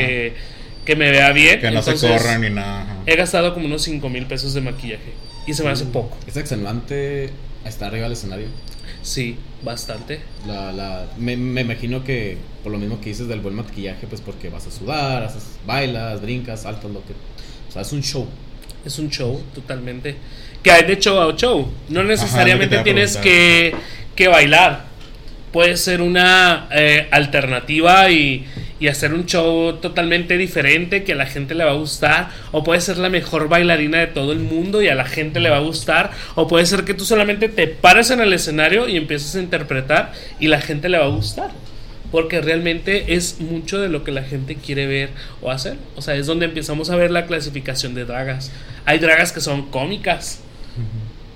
Que, 0.85 0.95
me 0.95 1.11
vea 1.11 1.31
bien. 1.31 1.59
Que 1.59 1.71
no 1.71 1.81
se 1.81 1.95
corran 1.95 2.41
ni 2.41 2.49
nada. 2.49 3.01
He 3.05 3.15
gastado 3.15 3.53
como 3.53 3.65
unos 3.65 3.81
5 3.83 4.07
mil 4.09 4.25
pesos 4.25 4.53
de 4.53 4.61
maquillaje. 4.61 5.13
Y 5.47 5.53
se 5.53 5.63
me 5.63 5.69
hace 5.69 5.85
poco. 5.85 6.17
Es 6.27 6.37
extenuante 6.37 7.29
estar 7.65 7.89
arriba 7.89 8.03
del 8.03 8.13
escenario. 8.13 8.47
Sí, 9.01 9.37
bastante. 9.63 10.21
La, 10.47 10.71
la, 10.71 11.05
me, 11.17 11.37
me 11.37 11.61
imagino 11.61 12.03
que 12.03 12.37
por 12.63 12.71
lo 12.71 12.79
mismo 12.79 12.99
que 12.99 13.09
dices 13.09 13.27
del 13.27 13.41
buen 13.41 13.53
maquillaje, 13.53 14.07
pues 14.07 14.21
porque 14.21 14.49
vas 14.49 14.65
a 14.65 14.71
sudar, 14.71 15.23
haces, 15.23 15.59
bailas, 15.67 16.19
brincas, 16.19 16.63
saltas, 16.63 16.89
lo 16.89 17.05
que... 17.05 17.13
O 17.69 17.71
sea, 17.71 17.83
es 17.83 17.91
un 17.91 18.01
show. 18.01 18.27
Es 18.83 18.97
un 18.97 19.11
show, 19.11 19.39
totalmente. 19.53 20.15
Que 20.63 20.71
hay 20.71 20.83
de 20.83 20.97
show 20.97 21.19
a 21.19 21.35
show. 21.35 21.71
No 21.89 22.03
necesariamente 22.03 22.79
tienes 22.79 23.17
que, 23.17 23.75
que 24.15 24.27
bailar. 24.27 24.85
Puede 25.51 25.77
ser 25.77 26.01
una 26.01 26.67
eh, 26.71 27.07
alternativa 27.11 28.09
y, 28.09 28.47
y 28.79 28.87
hacer 28.89 29.13
un 29.13 29.25
show 29.25 29.73
totalmente 29.77 30.37
diferente 30.37 31.03
que 31.03 31.13
a 31.13 31.15
la 31.15 31.25
gente 31.25 31.55
le 31.55 31.63
va 31.63 31.71
a 31.71 31.75
gustar. 31.75 32.29
O 32.51 32.63
puede 32.63 32.81
ser 32.81 32.97
la 32.97 33.09
mejor 33.09 33.47
bailarina 33.47 33.99
de 33.99 34.07
todo 34.07 34.31
el 34.33 34.39
mundo 34.39 34.81
y 34.81 34.89
a 34.89 34.95
la 34.95 35.05
gente 35.05 35.39
le 35.39 35.49
va 35.49 35.57
a 35.57 35.61
gustar. 35.61 36.11
O 36.35 36.47
puede 36.47 36.65
ser 36.65 36.83
que 36.83 36.93
tú 36.93 37.05
solamente 37.05 37.47
te 37.49 37.67
pares 37.67 38.11
en 38.11 38.19
el 38.19 38.33
escenario 38.33 38.87
y 38.89 38.97
empieces 38.97 39.35
a 39.35 39.39
interpretar 39.39 40.11
y 40.39 40.47
la 40.47 40.59
gente 40.61 40.89
le 40.89 40.97
va 40.97 41.05
a 41.05 41.09
gustar. 41.09 41.51
Porque 42.11 42.39
realmente 42.41 43.15
es 43.15 43.39
mucho 43.41 43.79
de 43.79 43.89
lo 43.89 44.03
que 44.03 44.11
la 44.11 44.23
gente 44.23 44.55
quiere 44.55 44.85
ver 44.87 45.09
o 45.41 45.51
hacer. 45.51 45.77
O 45.95 46.01
sea, 46.01 46.15
es 46.15 46.27
donde 46.27 46.45
empezamos 46.45 46.89
a 46.89 46.95
ver 46.95 47.11
la 47.11 47.25
clasificación 47.25 47.93
de 47.93 48.05
dragas. 48.05 48.51
Hay 48.85 48.99
dragas 48.99 49.31
que 49.31 49.41
son 49.41 49.63
cómicas. 49.69 50.41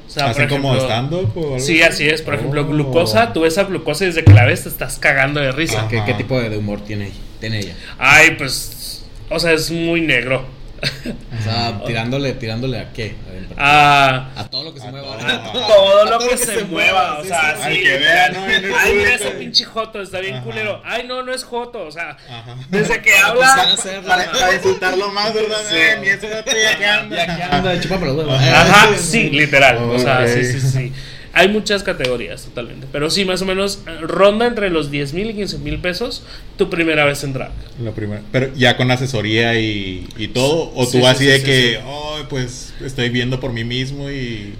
O 0.07 0.11
sea, 0.11 0.29
¿Hacen 0.29 0.47
como 0.49 0.73
ejemplo- 0.75 0.85
stand-up 0.89 1.31
o 1.35 1.43
algo 1.45 1.59
Sí, 1.59 1.81
así 1.81 2.07
es. 2.09 2.21
Por 2.21 2.33
ejemplo, 2.35 2.61
Oh. 2.61 2.67
glucosa. 2.67 3.31
Tú 3.33 3.41
ves 3.41 3.57
a 3.57 3.63
glucosa 3.65 4.03
y 4.05 4.07
desde 4.07 4.23
que 4.23 4.33
la 4.33 4.45
ves 4.45 4.63
te 4.63 4.69
estás 4.69 4.99
cagando 4.99 5.39
de 5.39 5.51
risa. 5.51 5.81
Ah. 5.83 5.87
¿Qué, 5.89 6.01
qué 6.05 6.13
tipo 6.15 6.39
de, 6.39 6.49
de 6.49 6.57
humor 6.57 6.81
tiene 6.81 7.05
ella? 7.07 7.15
Tiene 7.39 7.59
ella? 7.59 7.73
Ay, 7.97 8.31
pues. 8.31 9.03
O 9.29 9.39
sea, 9.39 9.51
es 9.53 9.69
muy 9.71 10.01
negro. 10.01 10.45
O 10.81 11.43
sea, 11.43 11.81
tirándole, 11.85 12.33
tirándole 12.33 12.79
a 12.79 12.91
qué? 12.93 13.15
A, 13.27 13.31
ver, 13.31 13.39
Ah, 13.57 14.29
a 14.37 14.45
todo 14.49 14.63
lo 14.63 14.73
que 14.73 14.79
se 14.79 14.87
A 14.87 14.91
mueva. 14.91 15.07
todo. 15.07 15.19
ahora. 15.19 15.43
todo 15.67 16.01
A 16.01 16.05
lo 16.09 16.17
todo 16.19 16.29
que, 16.29 16.37
se, 16.37 16.63
mueva. 16.63 17.19
O 17.19 17.23
sea, 17.25 17.55
sí, 17.55 17.61
sí. 17.61 17.63
Al 17.67 17.73
que 17.81 17.97
vea, 17.97 18.29
¿no? 18.29 18.45
Ay, 18.77 18.93
mira 18.95 19.15
ese 19.15 19.31
pinche 19.31 19.65
Joto, 19.65 20.01
está 20.01 20.19
bien 20.21 20.35
Ajá. 20.35 20.43
culero. 20.45 20.81
Ay, 20.85 21.03
no, 21.05 21.21
no 21.23 21.33
es 21.33 21.43
Joto. 21.43 21.85
O 21.85 21.91
sea, 21.91 22.11
Ajá. 22.29 22.55
desde 22.69 23.01
que 23.01 23.11
Pues 23.11 23.21
van 23.21 23.29
habla. 23.29 23.63
a 23.63 23.73
hacerlo. 23.73 24.07
Para, 24.07 24.31
para 24.31 24.51
disfrutarlo 24.51 25.09
más, 25.11 25.33
¿verdad? 25.33 25.57
Sí. 25.69 25.75
Eh, 25.75 25.97
Ni 26.01 26.07
eso 26.09 26.27
no 26.33 26.43
te 26.43 26.61
ya 26.63 26.77
que 26.77 26.85
anda. 26.85 27.15
Ya 27.27 27.35
que 27.35 27.43
anda, 27.43 27.79
chupa 27.81 27.97
por 27.99 28.07
los 28.07 28.17
huevos. 28.17 28.39
Ajá, 28.41 28.89
sí, 28.97 29.29
literal. 29.31 29.77
O 29.79 29.99
sea, 29.99 30.25
sí, 30.27 30.43
sí, 30.45 30.61
sí. 30.61 30.93
Hay 31.33 31.47
muchas 31.47 31.83
categorías 31.83 32.43
totalmente. 32.43 32.87
Pero 32.91 33.09
sí, 33.09 33.23
más 33.25 33.41
o 33.41 33.45
menos 33.45 33.83
eh, 33.87 33.99
ronda 34.01 34.47
entre 34.47 34.69
los 34.69 34.89
10 34.91 35.13
mil 35.13 35.29
y 35.29 35.33
15 35.35 35.59
mil 35.59 35.79
pesos 35.79 36.23
tu 36.57 36.69
primera 36.69 37.05
vez 37.05 37.23
en 37.23 37.33
drag. 37.33 37.51
Lo 37.83 37.91
primero. 37.93 38.21
Pero 38.31 38.53
ya 38.55 38.77
con 38.77 38.89
asesoría 38.91 39.59
y, 39.59 40.07
y 40.17 40.29
todo. 40.29 40.71
O 40.75 40.85
Sí, 40.85 40.97
tú 40.97 40.97
sí, 40.99 41.05
así 41.05 41.23
sí, 41.25 41.29
de 41.29 41.39
sí, 41.39 41.45
que, 41.45 41.71
sí. 41.75 41.83
oh, 41.85 42.17
pues 42.29 42.73
estoy 42.83 43.09
viendo 43.09 43.39
por 43.39 43.53
mí 43.53 43.63
mismo 43.63 44.09
y. 44.09 44.53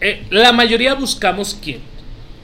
Eh, 0.00 0.24
la 0.30 0.52
mayoría 0.52 0.94
buscamos 0.94 1.58
quién. 1.62 1.80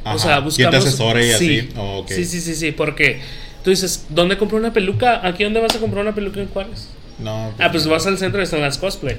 Ajá. 0.04 0.16
O 0.16 0.18
sea, 0.18 0.38
buscamos. 0.40 0.56
¿Quién 0.56 0.70
te 0.70 0.76
asesore 0.76 1.26
y 1.26 1.32
sí. 1.32 1.58
así? 1.60 1.68
Oh. 1.76 2.04
Sí, 2.08 2.24
sí, 2.24 2.40
sí, 2.40 2.54
sí. 2.54 2.72
Porque 2.72 3.20
tú 3.62 3.70
dices, 3.70 4.06
¿dónde 4.08 4.36
compré 4.36 4.58
una 4.58 4.72
peluca? 4.72 5.26
¿Aquí 5.26 5.44
dónde 5.44 5.60
vas 5.60 5.74
a 5.76 5.78
comprar 5.78 6.02
una 6.02 6.14
peluca 6.14 6.40
en 6.40 6.48
Juárez? 6.48 6.88
No. 7.18 7.52
Ah, 7.58 7.70
pues 7.70 7.86
vas 7.86 8.06
al 8.06 8.18
centro 8.18 8.40
y 8.40 8.44
están 8.44 8.60
las 8.60 8.78
cosplay 8.78 9.16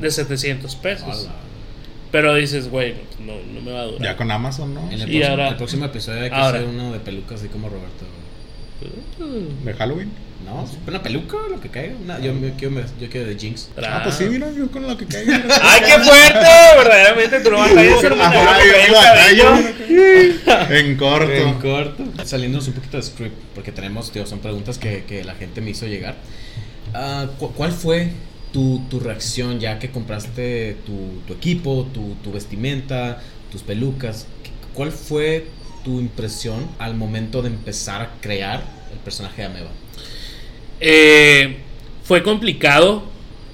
de 0.00 0.10
700 0.10 0.74
pesos. 0.76 1.06
Hola. 1.08 1.32
Pero 2.12 2.34
dices, 2.34 2.68
güey, 2.68 2.94
no, 3.20 3.32
no 3.54 3.60
me 3.62 3.72
va 3.72 3.80
a 3.80 3.84
durar. 3.84 4.02
Ya 4.02 4.16
con 4.16 4.30
Amazon, 4.30 4.74
¿no? 4.74 4.82
En 4.90 5.00
el, 5.00 5.00
Y 5.00 5.18
próximo, 5.18 5.26
ahora- 5.30 5.48
el 5.48 5.56
próximo 5.56 5.84
episodio 5.86 6.22
hay 6.22 6.30
que 6.30 6.36
ahora. 6.36 6.58
hacer 6.58 6.68
uno 6.68 6.92
de 6.92 7.00
pelucas 7.00 7.40
así 7.40 7.48
como 7.48 7.68
Roberto. 7.68 8.04
Mm. 9.18 9.64
De 9.64 9.74
Halloween. 9.74 10.10
No, 10.44 10.68
una 10.88 11.00
peluca, 11.02 11.36
lo 11.48 11.60
que 11.60 11.68
caiga. 11.68 11.94
Una, 12.02 12.18
yo, 12.18 12.32
yo, 12.38 12.50
quiero, 12.58 12.74
yo 13.00 13.08
quiero 13.08 13.28
de 13.28 13.38
Jinx. 13.38 13.70
Ah, 13.82 14.00
pues 14.02 14.16
sí, 14.16 14.24
mira, 14.24 14.50
yo 14.50 14.68
con 14.72 14.86
lo 14.86 14.96
que 14.98 15.06
caiga. 15.06 15.36
¡Ay, 15.62 15.80
qué 15.86 15.98
fuerte! 16.02 16.46
Verdaderamente 16.78 17.40
tú 17.40 17.50
no 17.52 17.66
Yo 17.68 18.00
yo 18.02 18.16
batallo. 18.92 19.54
En 20.70 20.96
corto. 20.96 21.32
En 21.32 21.54
corto. 21.54 22.04
Saliéndonos 22.24 22.66
un 22.68 22.74
poquito 22.74 22.96
de 22.96 23.02
script, 23.04 23.36
porque 23.54 23.70
tenemos, 23.72 24.10
tío, 24.10 24.26
son 24.26 24.40
preguntas 24.40 24.78
que, 24.78 25.04
que 25.04 25.22
la 25.22 25.34
gente 25.36 25.60
me 25.60 25.70
hizo 25.70 25.86
llegar. 25.86 26.16
Ah, 26.92 27.26
cu- 27.38 27.52
¿Cuál 27.52 27.70
fue 27.72 28.10
tu, 28.52 28.82
tu 28.90 29.00
reacción 29.00 29.58
ya 29.58 29.78
que 29.78 29.90
compraste 29.90 30.76
tu, 30.86 31.20
tu 31.26 31.32
equipo, 31.32 31.88
tu, 31.92 32.14
tu 32.22 32.32
vestimenta, 32.32 33.22
tus 33.50 33.62
pelucas? 33.62 34.26
¿Cuál 34.74 34.92
fue 34.92 35.46
tu 35.84 36.00
impresión 36.00 36.68
al 36.78 36.94
momento 36.94 37.42
de 37.42 37.48
empezar 37.48 38.02
a 38.02 38.10
crear 38.20 38.62
el 38.92 38.98
personaje 38.98 39.42
de 39.42 39.48
Ameba? 39.48 39.70
Eh, 40.80 41.56
fue 42.04 42.22
complicado. 42.22 43.04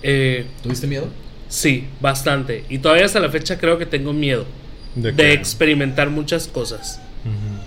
Eh, 0.02 0.46
¿Tuviste 0.62 0.86
miedo? 0.86 1.08
sí, 1.48 1.86
bastante. 2.00 2.64
Y 2.68 2.78
todavía 2.78 3.06
hasta 3.06 3.20
la 3.20 3.30
fecha 3.30 3.58
creo 3.58 3.78
que 3.78 3.86
tengo 3.86 4.12
miedo 4.12 4.44
¿De 4.94 5.12
de 5.12 5.32
experimentar 5.32 6.10
muchas 6.10 6.46
cosas. 6.46 7.00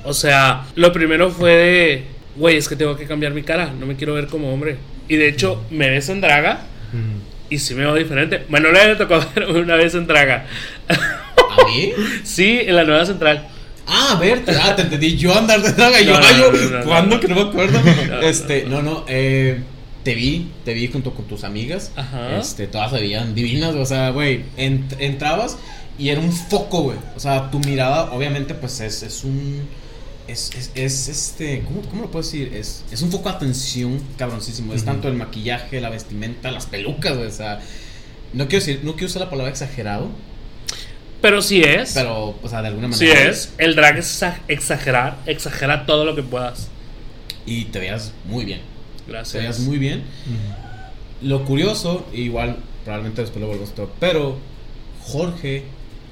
O 0.03 0.13
sea, 0.13 0.65
lo 0.75 0.91
primero 0.91 1.29
fue 1.29 1.51
de, 1.51 2.03
güey, 2.35 2.57
es 2.57 2.67
que 2.67 2.75
tengo 2.75 2.95
que 2.95 3.05
cambiar 3.05 3.33
mi 3.33 3.43
cara, 3.43 3.71
no 3.79 3.85
me 3.85 3.95
quiero 3.95 4.15
ver 4.15 4.27
como 4.27 4.51
hombre. 4.51 4.77
Y 5.07 5.17
de 5.17 5.27
hecho, 5.27 5.63
me 5.69 5.89
ves 5.89 6.09
en 6.09 6.21
draga 6.21 6.65
Y 7.49 7.59
sí 7.59 7.73
me 7.75 7.81
veo 7.83 7.95
diferente. 7.95 8.45
Bueno, 8.49 8.71
le 8.71 8.95
tocó 8.95 9.19
ver 9.35 9.49
una 9.49 9.75
vez 9.75 9.93
en 9.95 10.07
draga. 10.07 10.45
¿A 10.87 11.65
mí? 11.67 11.91
sí, 12.23 12.59
en 12.61 12.75
la 12.75 12.83
nueva 12.83 13.05
central. 13.05 13.47
Ah, 13.87 14.13
a 14.15 14.19
ver, 14.19 14.45
te, 14.45 14.51
ah, 14.55 14.75
te 14.75 14.83
entendí 14.83 15.17
yo 15.17 15.37
andar 15.37 15.61
de 15.61 15.73
draga 15.73 15.99
y 15.99 16.05
yo, 16.05 16.17
No, 16.19 16.83
¿cuándo? 16.85 17.19
Que 17.19 17.27
no 17.27 17.35
me 17.35 17.41
acuerdo. 17.41 17.79
este, 18.21 18.63
no, 18.63 18.81
no, 18.81 19.03
eh, 19.07 19.59
te 20.03 20.15
vi, 20.15 20.47
te 20.63 20.73
vi 20.73 20.87
junto 20.87 21.13
con 21.13 21.25
tus 21.25 21.43
amigas. 21.43 21.91
Ajá. 21.95 22.37
Este, 22.37 22.67
todas 22.67 22.91
se 22.91 22.99
veían 22.99 23.35
divinas, 23.35 23.75
o 23.75 23.85
sea, 23.85 24.11
güey, 24.11 24.43
ent- 24.57 24.95
entrabas 24.99 25.57
y 25.99 26.09
era 26.09 26.21
un 26.21 26.31
foco, 26.31 26.83
güey. 26.83 26.97
O 27.17 27.19
sea, 27.19 27.51
tu 27.51 27.59
mirada, 27.59 28.11
obviamente, 28.13 28.53
pues 28.53 28.79
es, 28.79 29.03
es 29.03 29.23
un. 29.25 29.67
Es, 30.31 30.51
es, 30.55 30.71
es, 30.75 31.07
este. 31.07 31.61
¿cómo, 31.63 31.81
¿Cómo 31.81 32.01
lo 32.03 32.11
puedo 32.11 32.23
decir? 32.23 32.53
Es, 32.53 32.83
es 32.91 33.01
un 33.01 33.11
foco 33.11 33.29
de 33.29 33.35
atención 33.35 33.99
cabroncísimo. 34.17 34.73
Es 34.73 34.85
tanto 34.85 35.07
el 35.07 35.15
maquillaje, 35.15 35.81
la 35.81 35.89
vestimenta, 35.89 36.51
las 36.51 36.65
pelucas. 36.67 37.13
O 37.17 37.29
sea, 37.31 37.59
no 38.33 38.47
quiero 38.47 38.65
decir, 38.65 38.81
no 38.83 38.93
quiero 38.93 39.07
usar 39.07 39.21
la 39.23 39.29
palabra 39.29 39.51
exagerado, 39.51 40.09
Pero 41.21 41.41
sí 41.41 41.61
es. 41.63 41.93
pero, 41.93 42.35
o 42.41 42.49
sea, 42.49 42.61
de 42.61 42.69
alguna 42.69 42.91
sí 42.93 43.05
manera. 43.07 43.29
es. 43.29 43.53
El 43.57 43.75
drag 43.75 43.97
es 43.97 44.21
exa- 44.21 44.39
exagerar, 44.47 45.17
exagera 45.25 45.85
todo 45.85 46.05
lo 46.05 46.15
que 46.15 46.23
puedas. 46.23 46.69
Y 47.45 47.65
te 47.65 47.79
veías 47.79 48.13
muy 48.25 48.45
bien. 48.45 48.61
Te 49.05 49.11
Gracias. 49.11 49.41
veías 49.41 49.59
muy 49.59 49.77
bien. 49.77 50.03
Lo 51.21 51.45
curioso, 51.45 52.07
igual 52.13 52.57
probablemente 52.83 53.21
después 53.21 53.41
lo 53.41 53.47
volvemos 53.47 53.69
a 53.77 53.85
pero 53.99 54.37
Jorge, 55.03 55.65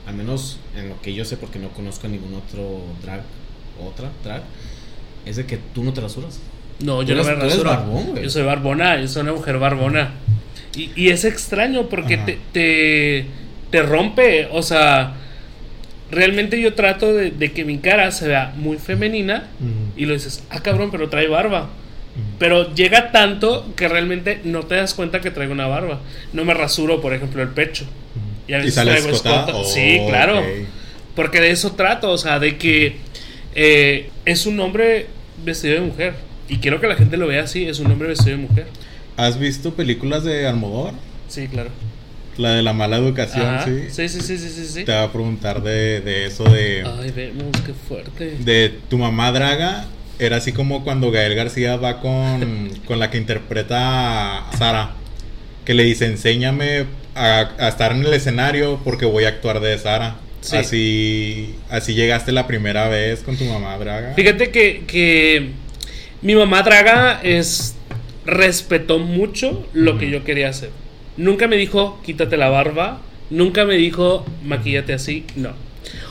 al 0.06 0.16
menos 0.16 0.58
en 0.76 0.90
lo 0.90 1.02
que 1.02 1.14
yo 1.14 1.26
sé, 1.26 1.38
porque 1.38 1.58
no 1.60 1.70
conozco 1.70 2.08
a 2.08 2.10
ningún 2.10 2.34
otro 2.36 2.82
drag, 3.02 3.22
otra 3.88 4.10
drag, 4.24 4.42
es 5.26 5.36
de 5.38 5.46
que 5.46 5.58
tú 5.74 5.84
no 5.84 5.94
te 5.94 6.02
rasuras. 6.02 6.40
No, 6.80 7.02
yo 7.04 7.16
no 7.16 7.24
me 7.24 7.30
eres- 7.32 7.40
tú 7.40 7.46
eres 7.46 7.58
rasuro. 7.64 7.70
barbón, 7.70 8.06
güey. 8.12 8.24
yo 8.24 8.30
soy 8.30 8.44
barbona, 8.44 9.00
yo 9.02 9.08
soy 9.08 9.22
una 9.24 9.34
mujer 9.34 9.58
barbona. 9.60 10.12
Y, 10.76 10.92
y 10.96 11.10
es 11.10 11.26
extraño 11.26 11.90
porque 11.90 12.18
te, 12.18 12.38
te, 12.54 13.26
te 13.72 13.82
rompe. 13.84 14.48
O 14.52 14.62
sea, 14.62 15.14
realmente 16.12 16.60
yo 16.62 16.74
trato 16.74 17.14
de, 17.14 17.32
de 17.32 17.52
que 17.52 17.66
mi 17.66 17.80
cara 17.80 18.12
se 18.12 18.28
vea 18.28 18.54
muy 18.56 18.78
femenina. 18.78 19.48
Y 19.98 20.06
lo 20.06 20.14
dices, 20.14 20.44
ah, 20.50 20.62
cabrón, 20.62 20.90
pero 20.92 21.10
trae 21.10 21.28
barba. 21.28 21.70
Pero 22.38 22.74
llega 22.74 23.12
tanto 23.12 23.74
que 23.76 23.88
realmente 23.88 24.42
no 24.44 24.64
te 24.64 24.76
das 24.76 24.94
cuenta 24.94 25.22
que 25.22 25.32
traigo 25.32 25.54
una 25.54 25.68
barba. 25.68 26.00
No 26.34 26.44
me 26.46 26.54
rasuro, 26.54 27.02
por 27.02 27.14
ejemplo, 27.14 27.42
el 27.42 27.50
pecho. 27.50 27.86
Y 28.48 28.54
a 28.54 28.58
¿Y 28.58 28.62
veces 28.62 28.76
sale 28.76 28.92
traigo 28.92 29.10
escota. 29.10 29.56
Oh, 29.56 29.64
sí, 29.64 30.00
claro. 30.08 30.40
ok. 30.40 30.46
Porque 31.16 31.42
de 31.42 31.52
eso 31.52 31.74
trato, 31.74 32.12
o 32.12 32.18
sea, 32.18 32.40
de 32.40 32.58
que 32.58 32.98
eh, 33.56 34.10
es 34.26 34.46
un 34.46 34.60
hombre 34.60 35.08
vestido 35.44 35.76
de 35.76 35.82
mujer. 35.82 36.14
Y 36.48 36.58
quiero 36.58 36.82
que 36.82 36.88
la 36.88 36.96
gente 36.96 37.18
lo 37.18 37.28
vea 37.28 37.44
así, 37.44 37.66
es 37.66 37.80
un 37.80 37.92
hombre 37.92 38.08
vestido 38.10 38.38
de 38.38 38.44
mujer. 38.48 38.68
¿Has 39.18 39.38
visto 39.40 39.74
películas 39.74 40.24
de 40.24 40.48
Almodóvar? 40.48 40.94
Sí, 41.28 41.48
claro. 41.48 41.70
La 42.38 42.54
de 42.54 42.64
la 42.64 42.74
mala 42.74 42.98
educación, 42.98 43.46
Ajá. 43.46 43.66
sí. 43.66 43.84
sí, 43.90 44.08
sí, 44.10 44.22
sí, 44.22 44.38
sí, 44.50 44.66
sí. 44.66 44.86
Te 44.86 44.94
va 44.94 45.04
a 45.04 45.12
preguntar 45.12 45.62
de, 45.62 46.00
de 46.02 46.26
eso 46.26 46.46
de, 46.46 46.84
Ay, 46.86 47.12
vemos, 47.12 47.52
qué 47.66 47.74
fuerte. 47.74 48.38
de 48.40 48.74
tu 48.90 48.98
mamá 48.98 49.32
Draga. 49.32 49.86
Era 50.20 50.38
así 50.38 50.52
como 50.54 50.84
cuando 50.84 51.12
Gael 51.12 51.36
García 51.36 51.76
va 51.78 52.00
con, 52.02 52.70
con 52.86 53.00
la 53.00 53.12
que 53.12 53.18
interpreta 53.18 54.50
a 54.50 54.58
Sara. 54.58 54.92
Que 55.66 55.74
le 55.74 55.84
dice, 55.84 56.06
enséñame 56.06 56.86
a, 57.14 57.50
a 57.60 57.68
estar 57.68 57.92
en 57.92 58.06
el 58.06 58.14
escenario 58.14 58.80
porque 58.84 59.06
voy 59.06 59.26
a 59.26 59.30
actuar 59.30 59.60
de 59.60 59.78
Sara. 59.78 60.16
Sí. 60.42 60.56
Así, 60.58 61.56
así 61.70 61.94
llegaste 61.94 62.32
la 62.32 62.48
primera 62.48 62.88
vez 62.88 63.22
con 63.22 63.38
tu 63.38 63.46
mamá 63.46 63.78
Draga. 63.78 64.14
Fíjate 64.14 64.52
que, 64.52 64.84
que 64.88 65.50
mi 66.22 66.36
mamá 66.36 66.64
Draga 66.64 67.20
es 67.24 67.76
respetó 68.26 69.00
mucho 69.00 69.68
lo 69.74 69.98
que 69.98 70.10
yo 70.10 70.24
quería 70.24 70.50
hacer. 70.50 70.70
Nunca 71.18 71.48
me 71.48 71.58
dijo 71.58 72.02
quítate 72.06 72.38
la 72.38 72.50
barba, 72.50 73.02
nunca 73.30 73.66
me 73.66 73.76
dijo 73.76 74.26
maquillate 74.44 74.94
así, 74.94 75.26
no. 75.36 75.52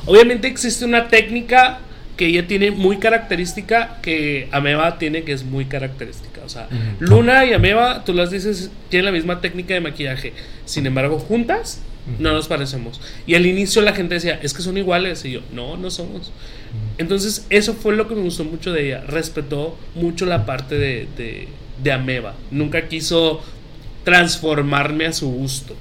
Obviamente 0.06 0.48
existe 0.48 0.84
una 0.84 1.08
técnica 1.08 1.80
que 2.16 2.26
ella 2.26 2.46
tiene 2.46 2.72
muy 2.72 2.98
característica 2.98 3.98
que 4.02 4.48
Ameba 4.50 4.98
tiene 4.98 5.22
que 5.22 5.32
es 5.32 5.44
muy 5.44 5.66
característica. 5.66 6.40
O 6.44 6.48
sea. 6.48 6.68
Luna 6.98 7.46
y 7.46 7.52
Ameba, 7.52 8.04
tú 8.04 8.12
las 8.12 8.30
dices, 8.30 8.70
tienen 8.88 9.06
la 9.06 9.12
misma 9.12 9.40
técnica 9.40 9.74
de 9.74 9.80
maquillaje. 9.80 10.32
Sin 10.64 10.86
embargo, 10.86 11.18
juntas 11.18 11.80
no 12.18 12.32
nos 12.32 12.48
parecemos. 12.48 13.00
Y 13.26 13.34
al 13.34 13.46
inicio 13.46 13.82
la 13.82 13.92
gente 13.92 14.14
decía, 14.14 14.38
es 14.42 14.54
que 14.54 14.62
son 14.62 14.76
iguales. 14.76 15.24
Y 15.24 15.32
yo, 15.32 15.40
no, 15.52 15.76
no 15.76 15.90
somos. 15.90 16.32
Entonces, 16.98 17.46
eso 17.50 17.74
fue 17.74 17.96
lo 17.96 18.08
que 18.08 18.14
me 18.14 18.22
gustó 18.22 18.44
mucho 18.44 18.72
de 18.72 18.86
ella. 18.86 19.04
Respetó 19.06 19.76
mucho 19.94 20.26
la 20.26 20.46
parte 20.46 20.78
de, 20.78 21.08
de, 21.16 21.48
de 21.82 21.92
Ameba. 21.92 22.34
Nunca 22.50 22.88
quiso 22.88 23.40
transformarme 24.04 25.06
a 25.06 25.12
su 25.12 25.30
gusto. 25.30 25.76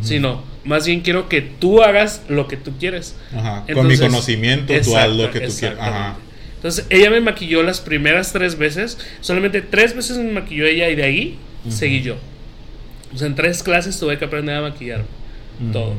Sino, 0.00 0.42
más 0.64 0.86
bien 0.86 1.02
quiero 1.02 1.28
que 1.28 1.42
tú 1.42 1.82
hagas 1.82 2.22
lo 2.28 2.48
que 2.48 2.56
tú 2.56 2.72
quieres. 2.78 3.16
Ajá, 3.36 3.66
Con 3.70 3.86
mi 3.86 3.98
conocimiento, 3.98 4.72
tú 4.82 4.96
haz 4.96 5.10
lo 5.10 5.30
que 5.30 5.40
tú 5.40 5.52
quieras. 5.54 5.78
Ajá. 5.78 6.16
Entonces, 6.56 6.86
ella 6.88 7.10
me 7.10 7.20
maquilló 7.20 7.62
las 7.62 7.82
primeras 7.82 8.32
tres 8.32 8.56
veces. 8.56 8.96
Solamente 9.20 9.60
tres 9.60 9.94
veces 9.94 10.16
me 10.16 10.32
maquilló 10.32 10.64
ella 10.64 10.88
y 10.88 10.94
de 10.94 11.04
ahí 11.04 11.38
seguí 11.68 12.00
yo. 12.00 12.16
O 13.14 13.18
sea, 13.18 13.26
en 13.26 13.34
tres 13.34 13.62
clases 13.62 13.98
tuve 13.98 14.18
que 14.18 14.24
aprender 14.24 14.56
a 14.56 14.62
maquillarme. 14.62 15.04
Todo. 15.72 15.94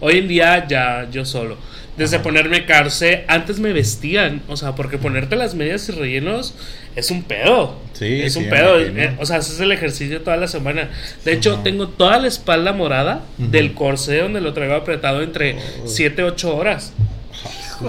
Hoy 0.00 0.18
en 0.18 0.28
día 0.28 0.66
ya 0.68 1.08
yo 1.10 1.24
solo. 1.24 1.56
Desde 1.96 2.16
Ajá. 2.16 2.22
ponerme 2.22 2.64
carce, 2.64 3.24
antes 3.26 3.58
me 3.58 3.72
vestían. 3.72 4.42
O 4.46 4.56
sea, 4.56 4.76
porque 4.76 4.98
ponerte 4.98 5.34
las 5.34 5.56
medias 5.56 5.88
y 5.88 5.92
rellenos 5.92 6.54
es 6.94 7.10
un 7.10 7.24
pedo. 7.24 7.76
Sí, 7.94 8.20
es 8.22 8.34
sí, 8.34 8.38
un 8.38 8.48
pedo. 8.48 8.78
Eh, 8.80 9.16
O 9.18 9.26
sea, 9.26 9.38
haces 9.38 9.58
el 9.58 9.72
ejercicio 9.72 10.20
toda 10.22 10.36
la 10.36 10.46
semana. 10.46 10.90
De 11.24 11.32
hecho, 11.32 11.54
Ajá. 11.54 11.62
tengo 11.64 11.88
toda 11.88 12.18
la 12.20 12.28
espalda 12.28 12.72
morada 12.72 13.24
del 13.38 13.74
corsé 13.74 14.18
donde 14.18 14.40
lo 14.40 14.52
traigo 14.52 14.74
apretado 14.74 15.22
entre 15.22 15.56
Oh. 15.56 15.86
7 15.88 16.22
8 16.22 16.56
horas. 16.56 16.92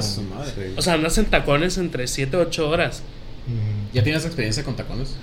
Sí. 0.01 0.21
O 0.77 0.81
sea, 0.81 0.93
andas 0.93 1.17
en 1.17 1.25
tacones 1.25 1.77
entre 1.77 2.07
7 2.07 2.37
8 2.37 2.69
horas. 2.69 3.03
¿Ya 3.93 4.03
tienes 4.03 4.25
experiencia 4.25 4.63
con 4.63 4.75
tacones? 4.75 5.15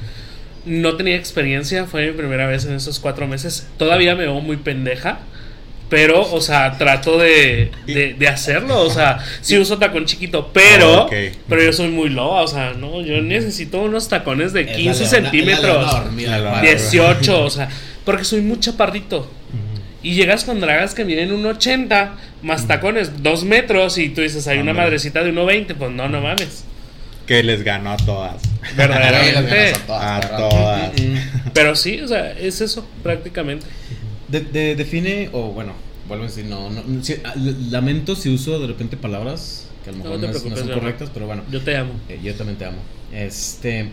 No 0.64 0.96
tenía 0.96 1.14
experiencia, 1.14 1.84
fue 1.86 2.06
mi 2.10 2.16
primera 2.16 2.46
vez 2.46 2.64
en 2.64 2.74
esos 2.74 2.98
cuatro 2.98 3.28
meses. 3.28 3.68
Todavía 3.78 4.16
me 4.16 4.22
veo 4.22 4.40
muy 4.40 4.56
pendeja. 4.56 5.20
Pero, 5.88 6.20
o 6.32 6.40
sea, 6.40 6.76
trato 6.78 7.16
de, 7.16 7.70
de, 7.86 8.14
de 8.14 8.28
hacerlo. 8.28 8.80
O 8.80 8.90
sea, 8.90 9.18
sí 9.40 9.56
uso 9.56 9.78
tacón 9.78 10.04
chiquito, 10.04 10.50
pero, 10.52 11.02
Ah, 11.10 11.14
pero 11.48 11.62
yo 11.62 11.72
soy 11.72 11.88
muy 11.88 12.08
loba. 12.08 12.42
O 12.42 12.48
sea, 12.48 12.72
no, 12.72 13.02
yo 13.02 13.20
necesito 13.22 13.80
unos 13.82 14.08
tacones 14.08 14.52
de 14.52 14.62
Es 14.62 14.66
la 14.66 14.72
15 14.76 15.00
leona- 15.04 15.08
centímetros, 15.10 15.76
leona 15.78 15.92
dormida, 15.92 16.38
La 16.38 16.50
padre. 16.52 16.70
18, 16.74 17.44
o 17.44 17.50
sea, 17.50 17.68
porque 18.04 18.24
soy 18.24 18.40
muy 18.40 18.58
chaparrito. 18.58 19.30
Y 20.02 20.14
llegas 20.14 20.44
con 20.44 20.60
dragas 20.60 20.94
que 20.94 21.04
miden 21.04 21.30
1,80 21.30 22.10
más 22.42 22.68
tacones 22.68 23.22
2 23.24 23.44
metros 23.44 23.98
y 23.98 24.08
tú 24.10 24.20
dices, 24.20 24.46
hay 24.46 24.58
una 24.58 24.72
madrecita 24.72 25.22
de 25.24 25.32
1,20. 25.32 25.74
Pues 25.74 25.90
no, 25.90 26.08
no 26.08 26.20
mames. 26.20 26.64
Que 27.26 27.42
les 27.42 27.64
ganó 27.64 27.90
a 27.92 27.96
todas. 27.96 28.36
Verdaderamente. 28.76 29.72
A 29.88 30.20
todas. 30.36 30.92
Mm, 31.00 31.12
mm. 31.14 31.20
Pero 31.52 31.74
sí, 31.74 32.00
o 32.00 32.06
sea, 32.08 32.30
es 32.32 32.60
eso, 32.60 32.86
prácticamente. 33.02 33.66
De- 34.28 34.40
de- 34.40 34.74
define, 34.76 35.30
o 35.32 35.52
bueno, 35.52 35.72
vuelvo 36.08 36.24
a 36.24 36.26
decir, 36.28 36.44
no, 36.46 36.70
no, 36.70 36.82
sí, 37.04 37.14
ah, 37.24 37.34
lamento 37.70 38.16
si 38.16 38.28
uso 38.34 38.58
de 38.58 38.66
repente 38.66 38.96
palabras 38.96 39.68
que 39.84 39.90
a 39.90 39.92
lo 39.92 39.98
mejor 39.98 40.10
no, 40.12 40.16
es- 40.16 40.22
no 40.22 40.30
preocupes, 40.40 40.58
son 40.58 40.68
correctas, 40.80 41.10
pero 41.14 41.26
bueno, 41.26 41.42
Yo 41.50 41.60
te 41.62 41.76
amo. 41.76 41.92
eh, 42.08 42.18
yo 42.22 42.34
también 42.34 42.58
te 42.58 42.64
amo. 42.64 42.78
Este, 43.12 43.88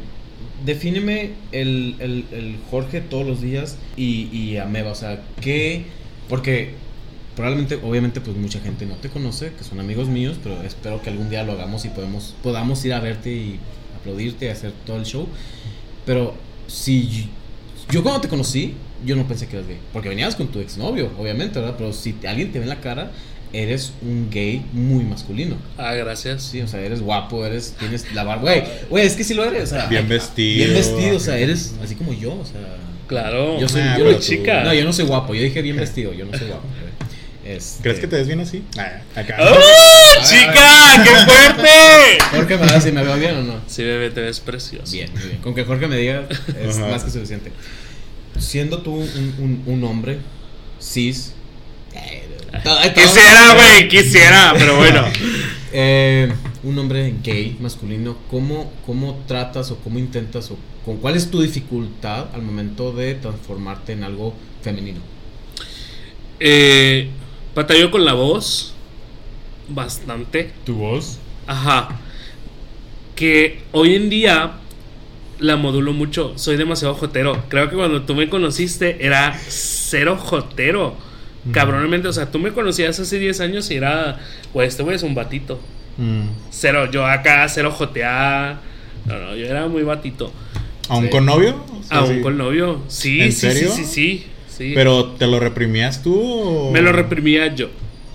defíneme 0.65 1.31
el, 1.51 1.95
el, 1.99 2.25
el 2.31 2.55
Jorge 2.71 3.01
todos 3.01 3.25
los 3.27 3.41
días 3.41 3.77
y, 3.95 4.27
y 4.35 4.57
Ameba, 4.57 4.91
o 4.91 4.95
sea, 4.95 5.21
¿qué? 5.41 5.83
Porque 6.29 6.71
probablemente, 7.35 7.75
obviamente, 7.83 8.21
pues 8.21 8.35
mucha 8.37 8.59
gente 8.59 8.85
no 8.85 8.95
te 8.95 9.09
conoce, 9.09 9.51
que 9.57 9.63
son 9.63 9.79
amigos 9.79 10.07
míos, 10.07 10.37
pero 10.41 10.61
espero 10.63 11.01
que 11.01 11.09
algún 11.09 11.29
día 11.29 11.43
lo 11.43 11.53
hagamos 11.53 11.85
y 11.85 11.89
podemos, 11.89 12.35
podamos 12.43 12.83
ir 12.85 12.93
a 12.93 12.99
verte 12.99 13.31
y 13.31 13.59
aplaudirte 13.99 14.45
y 14.45 14.49
hacer 14.49 14.71
todo 14.85 14.97
el 14.97 15.05
show. 15.05 15.27
Pero 16.05 16.35
si 16.67 17.29
yo 17.91 18.01
cuando 18.03 18.21
te 18.21 18.27
conocí, 18.29 18.73
yo 19.05 19.15
no 19.15 19.27
pensé 19.27 19.47
que 19.47 19.57
eras 19.57 19.67
gay. 19.67 19.77
Porque 19.91 20.09
venías 20.09 20.35
con 20.35 20.47
tu 20.47 20.59
exnovio, 20.59 21.11
obviamente, 21.17 21.59
¿verdad? 21.59 21.75
Pero 21.77 21.93
si 21.93 22.15
alguien 22.27 22.51
te 22.51 22.59
ve 22.59 22.63
en 22.63 22.69
la 22.69 22.79
cara, 22.81 23.11
eres 23.51 23.93
un 24.01 24.29
gay 24.31 24.65
muy 24.73 25.03
masculino. 25.03 25.55
Ah, 25.77 25.93
gracias. 25.93 26.43
Sí, 26.43 26.61
o 26.61 26.67
sea, 26.67 26.79
eres 26.81 27.01
guapo, 27.01 27.45
eres, 27.45 27.75
tienes 27.77 28.11
la 28.13 28.23
barba. 28.23 28.41
Güey, 28.43 28.63
güey, 28.89 29.05
es 29.05 29.15
que 29.15 29.23
sí 29.23 29.33
lo 29.33 29.43
eres, 29.45 29.63
o 29.71 29.75
sea. 29.75 29.85
Bien 29.87 30.07
vestido. 30.07 30.65
Bien 30.65 30.73
vestido, 30.73 31.17
o 31.17 31.19
sea, 31.19 31.37
eres 31.37 31.73
así 31.83 31.95
como 31.95 32.13
yo, 32.13 32.33
o 32.33 32.45
sea. 32.45 32.61
Claro. 33.07 33.59
Yo 33.59 33.67
soy, 33.69 33.81
Ah, 33.81 33.97
yo 33.99 34.19
chica. 34.19 34.63
No, 34.63 34.73
yo 34.73 34.83
no 34.83 34.93
soy 34.93 35.05
guapo, 35.05 35.35
yo 35.35 35.43
dije 35.43 35.61
bien 35.61 35.75
vestido, 35.77 36.13
yo 36.13 36.25
no 36.25 36.37
soy 36.37 36.47
guapo. 36.47 36.63
Este- 37.45 37.83
¿Crees 37.83 37.99
que 37.99 38.07
te 38.07 38.15
ves 38.15 38.27
bien 38.27 38.39
así? 38.39 38.63
Ah, 38.77 39.01
acá. 39.19 39.37
¡Oh, 39.41 40.23
chica! 40.23 41.03
¡Qué 41.03 41.09
fuerte! 41.29 42.23
Jorge 42.31 42.57
me 42.57 42.65
da 42.67 42.79
si 42.79 42.91
me 42.93 43.03
veo 43.03 43.17
bien 43.17 43.35
o 43.35 43.41
no. 43.43 43.55
Sí, 43.67 43.83
bebé, 43.83 44.09
te 44.11 44.21
ves 44.21 44.39
precioso. 44.39 44.89
Bien, 44.93 45.11
muy 45.11 45.21
bien. 45.23 45.37
Con 45.41 45.53
que 45.53 45.65
Jorge 45.65 45.87
me 45.87 45.97
diga 45.97 46.23
es 46.61 46.77
Ajá. 46.77 46.87
más 46.87 47.03
que 47.03 47.11
suficiente. 47.11 47.51
Siendo 48.37 48.79
tú 48.79 48.93
un, 48.95 49.35
un, 49.39 49.63
un 49.73 49.83
hombre 49.83 50.19
cis. 50.79 51.33
eh, 51.93 52.23
todo- 52.63 52.75
todo- 52.79 52.93
Quisiera, 52.93 53.53
güey, 53.55 53.87
quisiera, 53.87 54.53
pero 54.57 54.77
bueno. 54.77 55.03
Eh, 55.75 56.31
un 56.61 56.77
hombre 56.77 57.15
gay, 57.23 57.57
masculino, 57.59 58.15
¿cómo, 58.29 58.71
¿cómo 58.85 59.23
tratas 59.27 59.71
o 59.71 59.77
cómo 59.77 59.97
intentas 59.97 60.51
o 60.51 60.57
con 60.85 60.97
cuál 60.97 61.15
es 61.15 61.31
tu 61.31 61.41
dificultad 61.41 62.27
al 62.35 62.43
momento 62.43 62.91
de 62.93 63.15
transformarte 63.15 63.93
en 63.93 64.03
algo 64.03 64.35
femenino? 64.61 64.99
Eh, 66.39 67.09
batallo 67.55 67.89
con 67.89 68.05
la 68.05 68.13
voz. 68.13 68.73
Bastante. 69.67 70.51
¿Tu 70.63 70.75
voz? 70.75 71.17
Ajá. 71.47 71.99
Que 73.15 73.63
hoy 73.71 73.95
en 73.95 74.11
día 74.11 74.51
la 75.43 75.57
modulo 75.57 75.93
mucho. 75.93 76.33
Soy 76.37 76.55
demasiado 76.55 76.93
jotero. 76.95 77.43
Creo 77.49 77.69
que 77.69 77.75
cuando 77.75 78.01
tú 78.03 78.15
me 78.15 78.29
conociste 78.29 79.05
era 79.05 79.37
cero 79.47 80.17
jotero. 80.17 80.95
Cabronamente, 81.51 82.07
o 82.07 82.13
sea, 82.13 82.31
tú 82.31 82.39
me 82.39 82.53
conocías 82.53 82.97
hace 83.01 83.19
10 83.19 83.41
años 83.41 83.69
y 83.69 83.75
era, 83.75 84.17
pues 84.53 84.69
este 84.69 84.81
güey 84.83 84.95
es 84.95 85.03
un 85.03 85.13
batito. 85.13 85.59
Mm. 85.97 86.27
Cero, 86.49 86.89
yo 86.89 87.05
acá, 87.05 87.47
cero 87.49 87.69
jotear. 87.71 88.59
No, 89.05 89.19
no, 89.19 89.35
yo 89.35 89.45
era 89.45 89.67
muy 89.67 89.83
batito. 89.83 90.31
¿Aún 90.87 91.03
Sí. 91.05 91.09
con 91.09 91.25
novio? 91.25 91.61
O 91.79 91.83
sea, 91.83 91.97
Aún 91.97 92.15
sí. 92.15 92.21
con 92.21 92.37
novio. 92.37 92.81
Sí, 92.87 93.19
¿En 93.21 93.33
sí, 93.33 93.39
serio? 93.41 93.69
sí, 93.75 93.83
sí, 93.83 94.27
sí. 94.47 94.71
¿Pero 94.73 95.07
te 95.19 95.27
lo 95.27 95.41
reprimías 95.41 96.01
tú 96.01 96.17
o...? 96.17 96.71
Me 96.71 96.81
lo 96.81 96.93
reprimía 96.93 97.53
yo. 97.53 97.67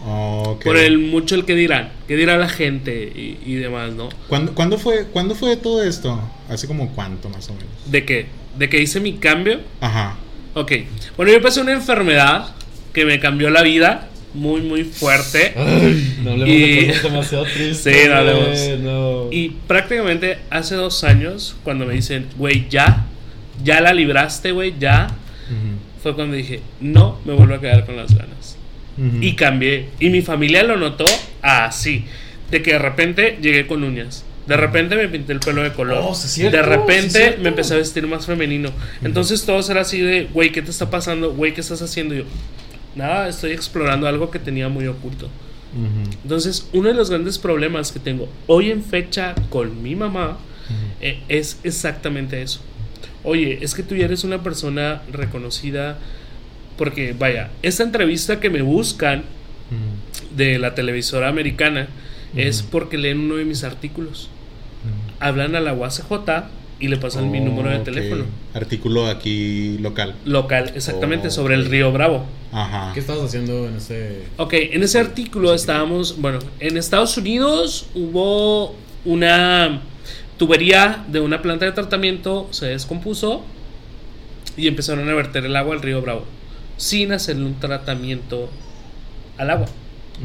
Ok. 0.07 0.65
Por 0.65 0.79
el 0.79 0.97
mucho 0.99 1.35
el 1.35 1.45
que 1.45 1.55
dirán. 1.55 1.91
Que 2.07 2.17
dirá 2.17 2.39
la 2.39 2.49
gente 2.49 3.13
y, 3.15 3.37
y 3.45 3.57
demás, 3.57 3.93
¿no? 3.93 4.09
¿Cuándo, 4.29 4.55
cuándo 4.55 4.79
fue, 4.79 5.05
¿Cuándo 5.13 5.35
fue 5.35 5.57
todo 5.59 5.83
esto? 5.83 6.19
¿Hace 6.49 6.67
como 6.67 6.91
cuánto 6.95 7.29
más 7.29 7.49
o 7.51 7.55
menos? 7.55 7.69
¿De 7.87 8.05
qué? 8.05 8.27
¿De 8.59 8.69
que 8.69 8.81
hice 8.81 9.01
mi 9.01 9.15
cambio? 9.15 9.61
Ajá. 9.81 10.17
Ok. 10.55 10.73
Bueno, 11.17 11.33
yo 11.33 11.41
pasé 11.43 11.61
una 11.61 11.73
enfermedad 11.73 12.55
que 12.93 13.05
me 13.05 13.21
cambió 13.21 13.51
la 13.51 13.63
vida. 13.63 14.09
Muy, 14.35 14.61
muy 14.61 14.85
fuerte. 14.85 15.53
no 16.23 16.33
hablemos 16.33 16.47
de 16.49 16.55
Y- 16.83 16.87
cosas 16.89 17.03
demasiado 17.03 17.45
tristes. 17.45 17.97
Sí, 17.97 18.09
no 18.09 18.15
hablemos. 18.15 19.29
Y 19.33 19.51
prácticamente 19.67 20.39
hace 20.51 20.75
dos 20.75 21.03
años, 21.05 21.57
cuando 21.65 21.87
me 21.87 21.95
dicen, 21.95 22.27
güey, 22.37 22.67
ya, 22.69 23.07
ya 23.65 23.81
la 23.81 23.93
libraste, 23.95 24.53
güey, 24.53 24.75
ya, 24.79 25.09
fue 26.03 26.15
cuando 26.15 26.37
dije, 26.37 26.61
no, 26.81 27.19
me 27.25 27.33
vuelvo 27.33 27.55
a 27.55 27.61
quedar 27.61 27.87
con 27.87 27.97
las 27.97 28.15
ganas. 28.15 28.57
Y 29.21 29.35
cambié. 29.35 29.89
Y 30.01 30.11
mi 30.11 30.23
familia 30.23 30.63
lo 30.65 30.77
notó 30.77 31.05
así. 31.41 32.05
De 32.51 32.63
que 32.63 32.73
de 32.73 32.79
repente 32.81 33.39
llegué 33.41 33.67
con 33.67 33.83
uñas. 33.85 34.25
De 34.49 34.57
repente 34.57 34.97
me 34.97 35.09
pinté 35.09 35.35
el 35.35 35.41
pelo 35.41 35.63
de 35.63 35.73
color. 35.75 36.03
Oh, 36.03 36.15
sí 36.15 36.43
de 36.45 36.63
repente 36.63 37.37
me 37.39 37.51
empecé 37.51 37.75
a 37.75 37.77
vestir 37.77 38.07
más 38.07 38.25
femenino. 38.25 38.71
Entonces 39.05 39.45
todos 39.45 39.69
era 39.69 39.83
así 39.83 40.01
de, 40.01 40.25
güey, 40.33 40.53
¿qué 40.53 40.63
te 40.63 40.71
está 40.71 40.89
pasando? 40.89 41.35
Güey, 41.35 41.53
¿qué 41.53 41.61
estás 41.61 41.83
haciendo? 41.83 42.15
Y 42.15 42.19
yo, 42.19 42.25
nada, 42.97 43.29
estoy 43.29 43.53
explorando 43.53 44.09
algo 44.09 44.31
que 44.31 44.39
tenía 44.39 44.71
muy 44.71 44.87
oculto. 44.87 45.29
Entonces, 46.23 46.67
uno 46.73 46.89
de 46.89 46.95
los 46.95 47.11
grandes 47.11 47.39
problemas 47.39 47.93
que 47.93 48.01
tengo 48.01 48.27
hoy 48.47 48.71
en 48.71 48.83
fecha 48.83 49.35
con 49.51 49.83
mi 49.83 49.95
mamá 49.95 50.39
eh, 51.03 51.21
es 51.29 51.61
exactamente 51.63 52.41
eso. 52.41 52.61
Oye, 53.23 53.59
es 53.61 53.75
que 53.75 53.83
tú 53.83 53.95
ya 53.95 54.07
eres 54.07 54.25
una 54.25 54.43
persona 54.43 55.03
reconocida 55.13 55.99
porque, 56.79 57.15
vaya, 57.17 57.51
esta 57.63 57.83
entrevista 57.83 58.41
que 58.41 58.49
me 58.49 58.63
buscan 58.63 59.25
de 60.35 60.59
la 60.59 60.75
televisora 60.75 61.29
americana 61.29 61.89
es 62.35 62.63
porque 62.63 62.97
leen 62.97 63.21
uno 63.21 63.37
de 63.37 63.45
mis 63.45 63.63
artículos. 63.63 64.31
Hablan 65.21 65.55
a 65.57 65.61
la 65.61 65.73
UACJ 65.73 66.03
y 66.81 66.89
le 66.89 66.97
pasan 66.97 67.31
mi 67.31 67.41
número 67.41 67.71
de 67.71 67.81
teléfono. 67.81 68.25
Artículo 68.55 69.07
aquí 69.09 69.79
local. 69.79 70.15
Local, 70.25 70.73
exactamente, 70.77 71.29
Oh, 71.29 71.31
sobre 71.31 71.55
el. 71.55 71.67
Río 71.67 71.91
Bravo. 71.93 72.25
Ajá. 72.53 72.93
¿Qué 72.95 73.01
estabas 73.01 73.25
haciendo 73.25 73.67
en 73.67 73.77
ese...? 73.77 74.23
Ok, 74.37 74.53
en 74.55 74.83
ese 74.83 74.99
artículo 75.01 75.53
estábamos, 75.55 76.21
bueno, 76.21 76.39
en 76.61 76.77
Estados 76.77 77.17
Unidos 77.19 77.87
hubo 77.95 78.75
una 79.05 79.81
tubería 80.39 81.05
de 81.09 81.21
una 81.21 81.43
planta 81.43 81.65
de 81.67 81.73
tratamiento, 81.73 82.47
se 82.53 82.67
descompuso 82.67 83.43
y 84.57 84.69
empezaron 84.69 85.09
a 85.09 85.15
verter 85.15 85.45
el 85.45 85.57
agua 85.57 85.75
al 85.75 85.83
río 85.83 86.01
Bravo, 86.01 86.25
sin 86.77 87.11
hacerle 87.13 87.45
un 87.45 87.59
tratamiento 87.59 88.49
al 89.37 89.51
agua. 89.51 89.67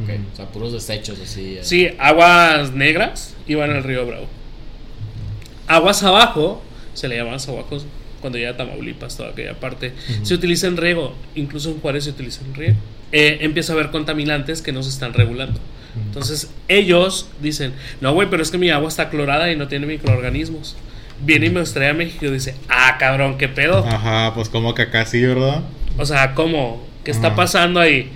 Ok, 0.03 0.10
Ujú. 0.10 0.21
o 0.34 0.36
sea, 0.36 0.45
puros 0.47 0.71
desechos 0.71 1.19
así. 1.19 1.56
eh. 1.58 1.63
Sí, 1.63 1.89
aguas 1.99 2.71
negras 2.73 3.36
iban 3.47 3.71
al 3.71 3.84
río 3.84 4.06
Bravo. 4.06 4.27
Aguas 5.67 6.04
abajo, 6.04 6.62
se 6.93 7.08
le 7.08 7.17
llaman 7.17 7.39
abajo 7.47 7.78
cuando 8.21 8.38
llega 8.38 8.52
a 8.52 8.58
Tamaulipas, 8.58 9.17
toda 9.17 9.30
aquella 9.32 9.60
parte, 9.60 9.91
se 10.23 10.34
utiliza 10.34 10.67
en 10.67 10.78
riego, 10.78 11.13
incluso 11.36 11.69
en 11.71 11.82
Juárez 11.82 12.06
se 12.06 12.12
utiliza 12.12 12.41
en 12.45 12.56
riego. 12.56 12.76
Eh, 13.12 13.39
empieza 13.41 13.73
a 13.73 13.76
haber 13.76 13.91
contaminantes 13.91 14.62
que 14.62 14.71
no 14.71 14.82
se 14.82 14.89
están 14.89 15.13
regulando. 15.13 15.60
Entonces 16.08 16.49
ellos 16.67 17.28
dicen, 17.41 17.73
no, 18.02 18.13
güey, 18.13 18.30
pero 18.30 18.41
es 18.41 18.49
que 18.49 18.58
mi 18.58 18.69
agua 18.69 18.88
está 18.88 19.10
clorada 19.10 19.52
y 19.52 19.56
no 19.56 19.67
tiene 19.67 19.86
microorganismos. 19.86 20.76
Viene 21.21 21.47
y 21.47 21.49
me 21.49 21.62
trae 21.63 21.89
a 21.89 21.93
México 21.93 22.26
y 22.26 22.32
dice, 22.32 22.56
ah, 22.69 22.95
cabrón, 22.97 23.38
¿qué 23.38 23.47
pedo? 23.47 23.86
Ajá, 23.86 24.34
pues 24.34 24.49
como 24.49 24.73
que 24.73 24.84
acá 24.84 25.06
sí, 25.06 25.21
¿verdad? 25.21 25.62
O 25.97 26.06
sea, 26.06 26.34
¿cómo? 26.34 26.82
¿Qué 27.04 27.12
está 27.12 27.28
Ajá. 27.28 27.36
pasando 27.36 27.80
ahí? 27.80 28.10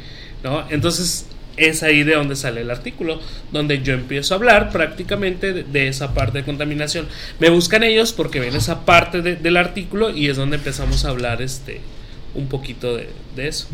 ¿No? 0.44 0.64
Entonces 0.70 1.28
es 1.58 1.84
ahí 1.84 2.04
de 2.04 2.14
donde 2.16 2.36
sale 2.36 2.62
el 2.62 2.72
artículo, 2.72 3.20
donde 3.52 3.82
yo 3.82 3.94
empiezo 3.94 4.34
a 4.34 4.38
hablar 4.38 4.70
prácticamente 4.72 5.54
de, 5.54 5.64
de 5.64 5.88
esa 5.88 6.14
parte 6.14 6.38
de 6.40 6.44
contaminación. 6.46 7.08
Me 7.40 7.50
buscan 7.50 7.84
ellos 7.84 8.14
porque 8.14 8.40
ven 8.40 8.56
esa 8.56 8.86
parte 8.86 9.22
de- 9.22 9.36
del 9.36 9.58
artículo 9.58 10.10
y 10.12 10.30
es 10.30 10.38
donde 10.38 10.58
empezamos 10.58 11.04
a 11.06 11.10
hablar 11.10 11.42
este 11.42 11.82
un 12.36 12.48
poquito 12.48 12.96
de, 12.96 13.10
de 13.36 13.48
eso. 13.48 13.68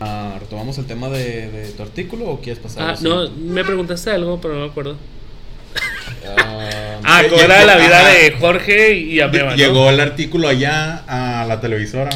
Ah, 0.00 0.36
¿Retomamos 0.40 0.78
el 0.78 0.86
tema 0.86 1.10
de, 1.10 1.70
tu 1.76 1.82
artículo 1.82 2.26
o 2.30 2.40
quieres 2.40 2.62
pasar? 2.62 2.90
Ah, 2.90 2.98
no, 3.02 3.28
me 3.30 3.62
preguntaste 3.64 4.10
algo, 4.10 4.40
pero 4.40 4.54
no 4.54 4.60
me 4.64 4.70
acuerdo. 4.70 4.96
Ah, 7.04 7.22
¿cómo 7.28 7.42
era 7.42 7.64
la 7.64 7.76
vida 7.76 8.08
de 8.08 8.32
Jorge 8.38 8.94
y 8.96 9.20
Ameba, 9.20 9.50
¿no? 9.50 9.56
Llegó 9.56 9.90
el 9.90 10.00
artículo 10.00 10.48
allá 10.48 11.04
a 11.06 11.44
la 11.46 11.60
televisora. 11.60 12.10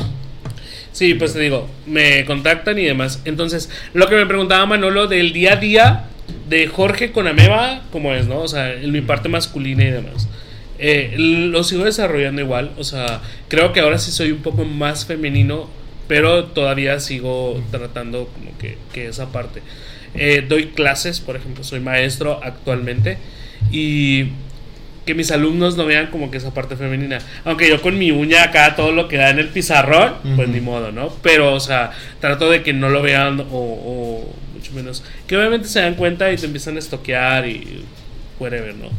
Sí, 0.92 1.14
pues 1.14 1.32
te 1.32 1.40
digo, 1.40 1.68
me 1.86 2.24
contactan 2.24 2.78
y 2.78 2.84
demás. 2.84 3.20
Entonces, 3.24 3.70
lo 3.94 4.08
que 4.08 4.16
me 4.16 4.26
preguntaba 4.26 4.66
Manolo 4.66 5.06
del 5.06 5.32
día 5.32 5.54
a 5.54 5.56
día 5.56 6.04
de 6.48 6.66
Jorge 6.66 7.12
con 7.12 7.26
Ameba, 7.26 7.82
¿cómo 7.90 8.14
es, 8.14 8.26
no? 8.26 8.40
O 8.40 8.48
sea, 8.48 8.72
en 8.72 8.92
mi 8.92 9.00
parte 9.00 9.28
masculina 9.28 9.84
y 9.84 9.90
demás. 9.90 10.28
Eh, 10.78 11.14
lo 11.16 11.62
sigo 11.64 11.84
desarrollando 11.84 12.42
igual, 12.42 12.72
o 12.76 12.84
sea, 12.84 13.20
creo 13.48 13.72
que 13.72 13.80
ahora 13.80 13.98
sí 13.98 14.10
soy 14.10 14.32
un 14.32 14.42
poco 14.42 14.64
más 14.64 15.06
femenino, 15.06 15.70
pero 16.08 16.46
todavía 16.46 16.98
sigo 16.98 17.62
tratando 17.70 18.28
como 18.34 18.58
que, 18.58 18.76
que 18.92 19.06
esa 19.06 19.30
parte. 19.30 19.62
Eh, 20.14 20.44
doy 20.46 20.66
clases, 20.66 21.20
por 21.20 21.36
ejemplo, 21.36 21.64
soy 21.64 21.80
maestro 21.80 22.40
actualmente 22.42 23.16
y 23.70 24.26
que 25.04 25.14
mis 25.14 25.30
alumnos 25.30 25.76
no 25.76 25.84
vean 25.84 26.08
como 26.08 26.30
que 26.30 26.38
esa 26.38 26.54
parte 26.54 26.76
femenina. 26.76 27.18
Aunque 27.44 27.68
yo 27.68 27.80
con 27.82 27.98
mi 27.98 28.10
uña 28.10 28.44
acá 28.44 28.76
todo 28.76 28.92
lo 28.92 29.08
que 29.08 29.16
da 29.16 29.30
en 29.30 29.38
el 29.38 29.48
pizarrón, 29.48 30.14
pues 30.36 30.48
ni 30.48 30.60
modo, 30.60 30.92
¿no? 30.92 31.12
Pero, 31.22 31.54
o 31.54 31.60
sea, 31.60 31.90
trato 32.20 32.50
de 32.50 32.62
que 32.62 32.72
no 32.72 32.88
lo 32.88 33.02
vean 33.02 33.40
o, 33.40 33.44
o 33.50 34.34
mucho 34.54 34.72
menos. 34.72 35.02
Que 35.26 35.36
obviamente 35.36 35.68
se 35.68 35.80
dan 35.80 35.94
cuenta 35.94 36.32
y 36.32 36.36
te 36.36 36.46
empiezan 36.46 36.76
a 36.76 36.78
estoquear 36.78 37.48
y 37.48 37.84
whatever, 38.38 38.74
¿no? 38.74 38.90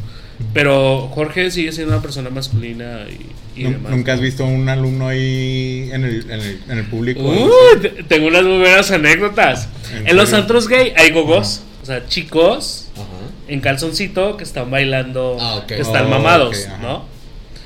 Pero 0.54 1.08
Jorge 1.14 1.51
sigue 1.51 1.72
siendo 1.72 1.93
una 1.93 2.01
persona 2.01 2.30
masculina 2.30 3.06
y, 3.10 3.62
y 3.62 3.64
demás. 3.64 3.91
¿Nunca 3.91 4.14
has 4.14 4.20
visto 4.20 4.45
un 4.45 4.68
alumno 4.68 5.08
ahí 5.08 5.89
en 5.93 6.04
el, 6.04 6.30
en 6.30 6.39
el, 6.39 6.60
en 6.68 6.78
el 6.80 6.86
público? 6.86 7.22
Uh, 7.22 8.04
tengo 8.08 8.28
unas 8.28 8.43
muy 8.43 8.58
buenas 8.58 8.91
anécdotas. 8.91 9.70
¿En 9.95 10.10
En 10.10 10.18
los 10.18 10.34
antros 10.34 10.68
gay 10.68 10.91
hay 10.97 11.12
gogos, 11.12 11.64
o 11.82 11.86
sea, 11.86 12.06
chicos 12.08 12.89
Ajá. 12.95 13.06
En 13.48 13.60
calzoncito 13.62 14.38
que 14.38 14.44
están 14.44 14.70
bailando, 14.72 15.38
Ah, 15.39 15.64
que 15.68 15.80
están 15.80 16.06
Oh, 16.06 16.10
mamados. 16.10 16.68
¿no? 16.82 17.06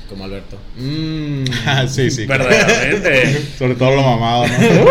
Como 0.08 0.24
Alberto. 0.24 0.56
Mm. 0.78 1.44
Ah, 1.66 1.86
sí, 1.86 2.10
sí. 2.10 2.24
claro. 2.26 2.46
Verdaderamente. 2.46 3.42
Sobre 3.58 3.74
todo 3.74 3.90
lo 3.94 4.02
mamado, 4.02 4.46
¿no? 4.48 4.86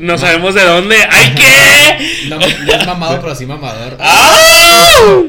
No 0.00 0.18
sabemos 0.18 0.54
de 0.56 0.64
dónde. 0.64 0.96
¡Ay, 1.08 1.34
qué! 1.36 2.28
No, 2.28 2.38
no 2.38 2.44
es 2.74 2.86
mamado, 2.86 3.20
pero 3.20 3.34
sí 3.34 3.46
mamador. 3.46 3.96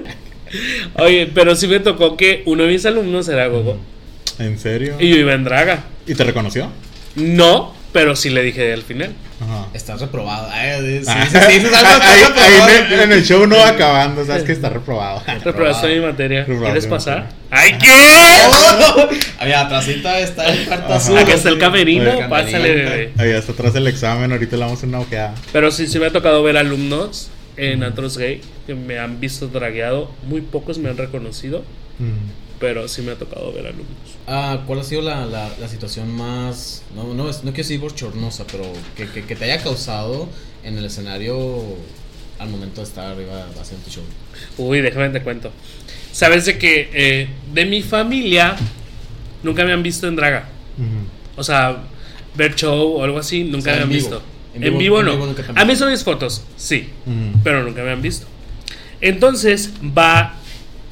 Oye, 0.95 1.29
pero 1.33 1.55
sí 1.55 1.67
me 1.67 1.79
tocó 1.79 2.17
que 2.17 2.41
uno 2.45 2.63
de 2.63 2.69
mis 2.69 2.85
alumnos 2.85 3.27
era 3.27 3.47
gogo. 3.47 3.77
¿En 4.39 4.57
serio? 4.59 4.95
y 4.99 5.09
yo 5.09 5.15
iba 5.17 5.33
en 5.33 5.43
draga. 5.43 5.83
¿Y 6.05 6.15
te 6.15 6.23
reconoció? 6.23 6.69
No, 7.15 7.73
pero 7.97 8.15
sí 8.15 8.29
le 8.29 8.43
dije 8.43 8.71
al 8.73 8.83
final. 8.83 9.11
Ajá. 9.41 9.69
Estás 9.73 9.99
reprobado. 9.99 10.47
Ay, 10.51 10.79
sí, 10.81 10.99
sí, 10.99 11.11
Ah. 11.11 11.27
sí, 11.31 11.37
estás 11.37 11.83
Ahí- 11.83 12.01
ahí 12.01 12.23
reprobado. 12.25 12.69
en, 12.69 12.93
el, 12.93 12.99
en 12.99 13.11
el 13.11 13.25
show 13.25 13.47
no 13.47 13.57
va 13.57 13.69
acabando, 13.69 14.23
sabes 14.23 14.43
que 14.43 14.51
está 14.51 14.69
reprobado. 14.69 15.23
Reprobaste 15.43 15.87
mi 15.95 16.05
materia. 16.05 16.41
Reprobaste 16.41 16.65
¿Quieres 16.65 16.85
pasar? 16.85 17.29
¡Ay, 17.49 17.71
qué! 17.81 17.89
Allá 19.39 19.61
atrásita 19.61 20.19
está 20.19 20.45
el 20.45 20.65
cuarto 20.67 20.93
azul. 20.93 21.17
Aquí 21.17 21.31
está 21.31 21.49
el 21.49 21.57
camerino, 21.57 22.29
pásale, 22.29 22.71
bebé. 22.75 23.13
Ahí 23.17 23.31
está 23.31 23.51
atrás 23.53 23.73
el 23.75 23.87
examen, 23.87 24.31
ahorita 24.31 24.55
le 24.57 24.63
damos 24.63 24.83
una 24.83 24.99
ojeada. 24.99 25.33
Pero 25.51 25.71
sí, 25.71 25.87
sí 25.87 25.97
me 25.97 26.05
ha 26.05 26.11
tocado 26.11 26.43
ver 26.43 26.55
alumnos 26.57 27.29
en 27.55 27.83
antros 27.83 28.15
gay 28.19 28.41
que 28.67 28.75
me 28.75 28.99
han 28.99 29.19
visto 29.19 29.47
dragueado. 29.47 30.11
Muy 30.27 30.41
pocos 30.41 30.77
me 30.77 30.89
han 30.89 30.97
reconocido, 30.97 31.63
Mm. 31.99 32.46
Pero 32.59 32.87
sí 32.87 33.01
me 33.01 33.11
ha 33.11 33.15
tocado 33.15 33.51
ver 33.53 33.67
alumnos. 33.67 33.87
Ah, 34.27 34.63
¿Cuál 34.65 34.79
ha 34.79 34.83
sido 34.83 35.01
la, 35.01 35.25
la, 35.25 35.49
la 35.59 35.67
situación 35.67 36.11
más, 36.11 36.83
no, 36.95 37.13
no, 37.13 37.29
es- 37.29 37.37
no 37.43 37.51
quiero 37.51 37.57
decir 37.67 37.79
bochornosa, 37.79 38.45
pero 38.51 38.63
que, 38.95 39.07
que, 39.09 39.23
que 39.23 39.35
te 39.35 39.45
haya 39.45 39.61
causado 39.63 40.27
en 40.63 40.77
el 40.77 40.85
escenario 40.85 41.61
al 42.39 42.49
momento 42.49 42.81
de 42.81 42.87
estar 42.87 43.05
arriba 43.11 43.47
haciendo 43.59 43.85
tu 43.85 43.91
show? 43.91 44.03
Uy, 44.57 44.81
déjame 44.81 45.09
te 45.09 45.21
cuento. 45.21 45.51
Sabes 46.11 46.45
de 46.45 46.57
que 46.57 46.89
eh, 46.93 47.27
de 47.53 47.65
mi 47.65 47.81
familia 47.83 48.55
nunca 49.43 49.63
me 49.65 49.73
han 49.73 49.83
visto 49.83 50.07
en 50.07 50.15
draga. 50.15 50.49
O 51.35 51.43
sea, 51.43 51.83
ver 52.35 52.55
show 52.55 52.97
o 52.97 53.03
algo 53.03 53.19
así, 53.19 53.43
nunca 53.43 53.57
O 53.59 53.61
sea, 53.61 53.75
me 53.75 53.81
han 53.83 53.89
vivo. 53.89 53.99
visto. 54.01 54.21
En 54.55 54.63
En 54.63 54.77
vivo- 54.77 54.99
en 54.99 55.05
no. 55.05 55.11
vivo 55.13 55.25
nunca 55.27 55.43
han 55.47 55.57
a 55.57 55.65
mí 55.65 55.75
son 55.75 55.91
mis 55.91 56.03
fotos, 56.03 56.43
sí, 56.55 56.89
pero 57.43 57.63
nunca 57.63 57.83
me 57.83 57.91
han 57.91 58.01
visto. 58.01 58.25
Entonces 59.01 59.71
va 59.95 60.35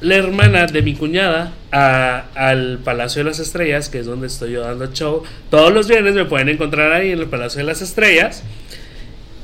la 0.00 0.14
hermana 0.16 0.66
de 0.66 0.82
mi 0.82 0.94
cuñada 0.94 1.52
a- 1.72 2.24
al 2.34 2.78
Palacio 2.84 3.24
de 3.24 3.30
las 3.30 3.38
Estrellas, 3.40 3.88
que 3.88 3.98
es 4.00 4.06
donde 4.06 4.26
estoy 4.26 4.52
yo 4.52 4.60
dando 4.62 4.86
show. 4.92 5.22
Todos 5.50 5.72
los 5.72 5.88
viernes 5.88 6.14
me 6.14 6.24
pueden 6.24 6.48
encontrar 6.48 6.92
ahí 6.92 7.12
en 7.12 7.18
el 7.20 7.26
Palacio 7.26 7.58
de 7.58 7.64
las 7.64 7.80
Estrellas. 7.82 8.42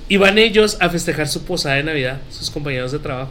Y 0.09 0.19
van 0.19 0.37
ellos 0.37 0.77
a 0.81 0.91
festejar 0.91 1.27
su 1.27 1.45
posada 1.45 1.77
de 1.77 1.85
Navidad, 1.85 2.19
sus 2.31 2.51
compañeros 2.51 2.93
de 2.93 2.99
trabajo. 2.99 3.31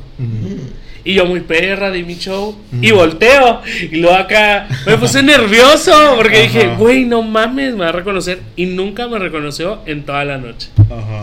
Y 1.03 1.13
yo 1.13 1.25
muy 1.25 1.41
perra 1.41 1.91
de 1.91 2.01
mi 2.03 2.15
show. 2.15 2.55
Y 2.81 2.91
volteo. 2.91 3.61
Y 3.91 3.97
luego 3.97 4.15
acá 4.15 4.67
me 4.87 4.97
puse 4.97 5.21
nervioso. 5.23 6.13
Porque 6.17 6.43
dije, 6.43 6.67
güey, 6.77 7.05
no 7.05 7.21
mames, 7.21 7.73
me 7.73 7.81
va 7.81 7.89
a 7.89 7.91
reconocer. 7.91 8.39
Y 8.55 8.65
nunca 8.65 9.07
me 9.07 9.19
reconoció 9.19 9.81
en 9.85 10.03
toda 10.05 10.25
la 10.25 10.37
noche. 10.39 10.69
Ajá. 10.89 11.21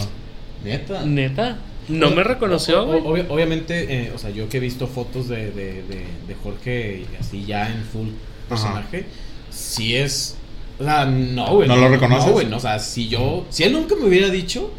Neta. 0.65 1.03
Neta. 1.05 1.57
No 1.89 2.11
me 2.11 2.23
reconoció, 2.23 2.85
O- 2.85 3.33
obviamente, 3.35 3.87
eh, 4.07 4.13
o 4.15 4.19
sea, 4.19 4.31
yo 4.31 4.49
que 4.49 4.59
he 4.59 4.61
visto 4.61 4.87
fotos 4.87 5.29
de, 5.29 5.51
de, 5.51 5.83
de, 5.83 6.05
de 6.27 6.35
Jorge 6.43 7.05
así 7.19 7.45
ya 7.47 7.69
en 7.73 7.83
full 7.85 8.09
personaje, 8.49 9.07
sí 9.51 9.97
es. 9.97 10.37
O 10.79 10.85
sea, 10.85 11.07
no, 11.07 11.55
güey. 11.55 11.69
¿No 11.69 11.77
lo 11.77 11.89
reconoces? 11.89 12.27
No, 12.27 12.33
güey. 12.33 12.47
No, 12.47 12.59
o 12.59 12.61
sea, 12.61 12.79
si 12.79 13.09
yo. 13.09 13.47
Si 13.51 13.65
él 13.65 13.73
nunca 13.73 13.95
me 13.97 14.05
hubiera 14.07 14.29
dicho, 14.29 14.71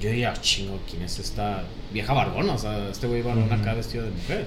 yo 0.00 0.08
diría, 0.10 0.32
"Ah, 0.36 0.40
chingo, 0.40 0.78
¿quién 0.90 1.02
es 1.02 1.18
esta 1.18 1.64
vieja 1.92 2.12
barbona? 2.12 2.52
O 2.54 2.58
sea, 2.58 2.88
este 2.90 3.06
güey 3.06 3.22
barbón 3.22 3.44
Ujú. 3.44 3.54
acá 3.54 3.74
vestido 3.74 4.04
de 4.04 4.10
mujer. 4.10 4.46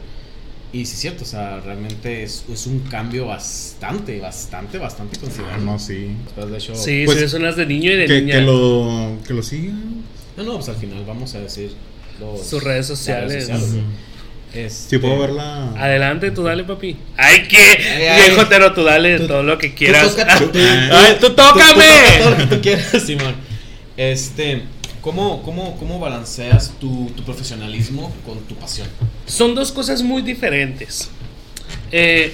Y 0.72 0.86
sí 0.86 0.94
es 0.94 1.00
cierto, 1.00 1.24
o 1.24 1.28
sea, 1.28 1.60
realmente 1.62 2.22
es, 2.22 2.46
es 2.52 2.68
un 2.68 2.82
cambio 2.82 3.26
bastante, 3.26 4.20
bastante, 4.20 4.78
bastante 4.78 5.18
Ah, 5.18 5.22
considerable. 5.22 5.66
no, 5.66 5.80
sí. 5.80 6.12
Después 6.26 6.52
de 6.52 6.58
hecho. 6.58 6.76
Sí, 6.76 7.04
Pues, 7.06 7.20
sí, 7.20 7.28
son 7.28 7.42
las 7.42 7.56
de 7.56 7.66
niño 7.66 7.92
y 7.92 7.96
de 7.96 8.06
Que, 8.06 8.22
niña. 8.22 8.36
que 8.36 8.42
lo, 8.42 9.18
que 9.28 9.34
lo 9.34 9.42
sigan. 9.42 10.04
No, 10.40 10.46
no, 10.46 10.56
pues 10.56 10.70
al 10.70 10.78
final 10.78 11.04
vamos 11.06 11.36
a 11.36 11.40
decir 11.40 11.74
los- 12.20 12.48
Sus 12.48 12.64
redes 12.64 12.88
sociales. 12.88 13.50
Ujú. 13.50 13.58
güey. 13.60 13.82
Este, 14.54 14.90
Sí, 14.90 14.98
puedo 14.98 15.20
verla. 15.20 15.74
Adelante, 15.78 16.32
tú 16.32 16.44
dale, 16.44 16.64
papi. 16.64 16.98
Ay, 17.18 17.44
qué. 17.48 17.58
Ay, 17.60 18.04
ay. 18.08 18.22
Viejo 18.32 18.48
tero, 18.48 18.74
tú 18.74 18.84
dale 18.84 19.20
Tú- 19.20 19.28
todo 19.28 19.44
lo 19.44 19.58
que 19.58 19.74
quieras. 19.76 20.16
tú- 20.16 20.52
Ay, 20.58 21.18
tócame. 21.20 21.86
todo 22.20 22.30
lo 22.32 22.38
que 22.38 22.46
tú 22.56 22.62
quieras, 22.62 23.04
Simón. 23.06 23.36
Este, 23.98 24.64
¿cómo, 25.02 25.44
cómo, 25.44 25.78
cómo 25.78 26.00
balanceas 26.00 26.72
tu, 26.80 27.12
tu 27.16 27.24
profesionalismo 27.24 28.12
con 28.26 28.40
tu 28.46 28.56
pasión? 28.56 28.88
Son 29.28 29.54
dos 29.54 29.72
cosas 29.72 30.02
muy 30.02 30.22
diferentes. 30.24 31.10
Eh, 31.92 32.34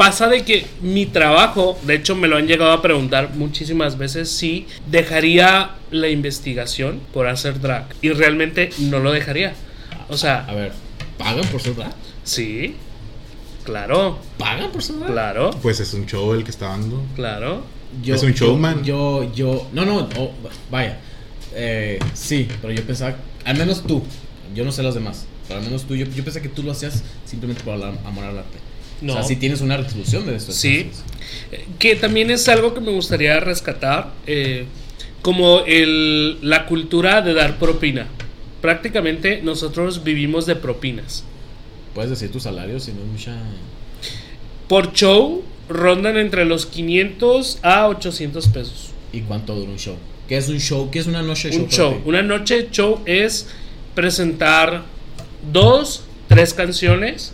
pasa 0.00 0.28
de 0.28 0.44
que 0.46 0.64
mi 0.80 1.04
trabajo, 1.04 1.78
de 1.82 1.94
hecho 1.96 2.16
me 2.16 2.26
lo 2.26 2.38
han 2.38 2.46
llegado 2.46 2.72
a 2.72 2.80
preguntar 2.80 3.32
muchísimas 3.34 3.98
veces, 3.98 4.30
si 4.30 4.66
dejaría 4.90 5.72
la 5.90 6.08
investigación 6.08 7.00
por 7.12 7.26
hacer 7.28 7.60
drag. 7.60 7.84
Y 8.00 8.08
realmente 8.08 8.70
no 8.78 8.98
lo 9.00 9.12
dejaría. 9.12 9.52
O 10.08 10.14
A 10.14 10.16
sea, 10.16 10.46
ver, 10.54 10.72
¿pagan 11.18 11.44
por 11.48 11.60
ser 11.60 11.76
drag? 11.76 11.92
sí, 12.24 12.76
claro, 13.64 14.18
¿Pagan 14.38 14.70
por 14.72 14.82
ser 14.82 14.96
drag? 15.00 15.12
claro, 15.12 15.50
Pues 15.60 15.80
es 15.80 15.92
un 15.92 16.06
show 16.06 16.32
el 16.32 16.44
que 16.44 16.50
está 16.50 16.68
dando. 16.68 17.02
claro. 17.14 17.62
Es 18.06 18.22
un 18.22 18.32
showman. 18.32 18.82
Yo, 18.84 19.30
yo, 19.34 19.68
no, 19.74 19.84
no, 19.84 20.08
oh, 20.16 20.30
vaya. 20.70 20.98
Eh, 21.54 21.98
sí, 22.14 22.48
pero 22.62 22.72
yo 22.72 22.82
pensaba, 22.86 23.16
al 23.44 23.58
menos 23.58 23.82
tú, 23.82 24.02
yo 24.54 24.64
no 24.64 24.72
sé 24.72 24.82
los 24.82 24.94
demás, 24.94 25.26
pero 25.46 25.58
al 25.60 25.66
menos 25.66 25.82
tú, 25.84 25.94
yo, 25.94 26.06
yo 26.06 26.24
pensé 26.24 26.40
que 26.40 26.48
tú 26.48 26.62
lo 26.62 26.72
hacías 26.72 27.02
simplemente 27.26 27.62
por 27.64 27.74
amor 27.74 28.24
al 28.24 28.38
arte. 28.38 28.58
No. 29.00 29.12
O 29.12 29.16
sea, 29.16 29.24
si 29.24 29.36
tienes 29.36 29.60
una 29.60 29.76
retribución 29.76 30.26
de 30.26 30.36
esto. 30.36 30.52
Sí. 30.52 30.90
Eh, 31.52 31.66
Que 31.78 31.96
también 31.96 32.30
es 32.30 32.48
algo 32.48 32.74
que 32.74 32.80
me 32.80 32.92
gustaría 32.92 33.38
rescatar, 33.40 34.12
eh, 34.26 34.66
como 35.22 35.60
el, 35.66 36.38
la 36.42 36.66
cultura 36.66 37.22
de 37.22 37.34
dar 37.34 37.58
propina. 37.58 38.06
Prácticamente 38.60 39.40
nosotros 39.42 40.04
vivimos 40.04 40.46
de 40.46 40.56
propinas. 40.56 41.24
Puedes 41.94 42.10
decir 42.10 42.30
tu 42.30 42.40
salario 42.40 42.78
si 42.78 42.92
no 42.92 43.00
es 43.00 43.06
mucha. 43.06 43.36
Por 44.68 44.92
show 44.92 45.42
rondan 45.68 46.16
entre 46.16 46.44
los 46.44 46.66
500 46.66 47.58
a 47.62 47.88
800 47.88 48.48
pesos. 48.48 48.90
¿Y 49.12 49.20
cuánto 49.22 49.54
dura 49.54 49.70
un 49.70 49.78
show? 49.78 49.96
¿Qué 50.28 50.36
es 50.36 50.48
un 50.48 50.60
show? 50.60 50.90
¿Qué 50.90 51.00
es 51.00 51.06
una 51.06 51.22
noche 51.22 51.50
show? 51.50 51.62
Un 51.64 51.68
show. 51.68 51.94
ti? 51.94 52.00
Una 52.04 52.22
noche 52.22 52.68
show 52.70 53.00
es 53.04 53.48
presentar 53.94 54.84
dos, 55.52 56.04
tres 56.28 56.54
canciones 56.54 57.32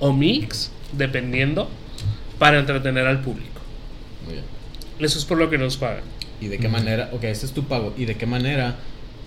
o 0.00 0.12
mix, 0.12 0.70
dependiendo, 0.92 1.68
para 2.38 2.58
entretener 2.58 3.06
al 3.06 3.20
público. 3.20 3.60
Muy 4.24 4.34
bien. 4.34 4.44
Eso 5.00 5.18
es 5.18 5.24
por 5.24 5.38
lo 5.38 5.50
que 5.50 5.58
nos 5.58 5.76
pagan. 5.76 6.02
¿Y 6.40 6.48
de 6.48 6.58
qué 6.58 6.68
manera? 6.68 7.08
Ok, 7.12 7.24
este 7.24 7.46
es 7.46 7.52
tu 7.52 7.64
pago. 7.64 7.94
¿Y 7.96 8.04
de 8.04 8.16
qué 8.16 8.26
manera 8.26 8.76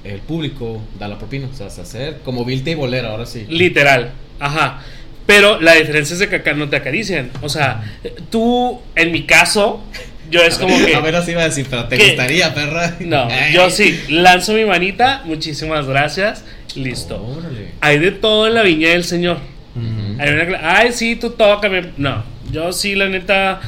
el 0.03 0.19
público 0.19 0.81
da 0.99 1.07
la 1.07 1.17
propina? 1.17 1.47
O 1.51 1.55
sea, 1.55 1.69
se 1.69 1.81
hacer 1.81 2.19
como 2.25 2.43
Vilta 2.43 2.69
y 2.71 2.75
Bolera, 2.75 3.11
ahora 3.11 3.25
sí. 3.25 3.45
Literal, 3.47 4.11
ajá. 4.39 4.81
Pero 5.25 5.59
la 5.59 5.73
diferencia 5.73 6.13
es 6.13 6.19
de 6.19 6.29
que 6.29 6.35
acá 6.37 6.53
no 6.53 6.69
te 6.69 6.75
acarician. 6.75 7.31
O 7.41 7.49
sea, 7.49 7.97
tú, 8.29 8.81
en 8.95 9.11
mi 9.11 9.23
caso, 9.23 9.81
yo 10.29 10.41
es 10.41 10.57
como 10.57 10.77
que. 10.85 10.93
A 10.93 10.99
ver, 10.99 11.15
así 11.15 11.31
iba 11.31 11.41
a 11.41 11.45
decir, 11.45 11.67
pero 11.69 11.87
te 11.87 11.97
gustaría, 11.97 12.53
perra. 12.53 12.97
No, 12.99 13.27
Ay. 13.29 13.53
yo 13.55 13.69
sí, 13.69 13.97
lanzo 14.09 14.53
mi 14.53 14.65
manita, 14.65 15.21
muchísimas 15.25 15.87
gracias, 15.87 16.43
listo. 16.75 17.23
Órale. 17.25 17.71
Hay 17.81 17.99
de 17.99 18.11
todo 18.11 18.47
en 18.47 18.53
la 18.53 18.61
viña 18.61 18.89
del 18.89 19.03
Señor. 19.03 19.54
Ujú. 19.75 20.21
Hay 20.21 20.29
una 20.33 20.47
que- 20.47 20.55
ay, 20.55 20.91
sí, 20.93 21.15
tú 21.15 21.31
tócame. 21.31 21.91
No, 21.97 22.23
yo 22.51 22.71
sí, 22.73 22.95
la 22.95 23.09
neta, 23.09 23.59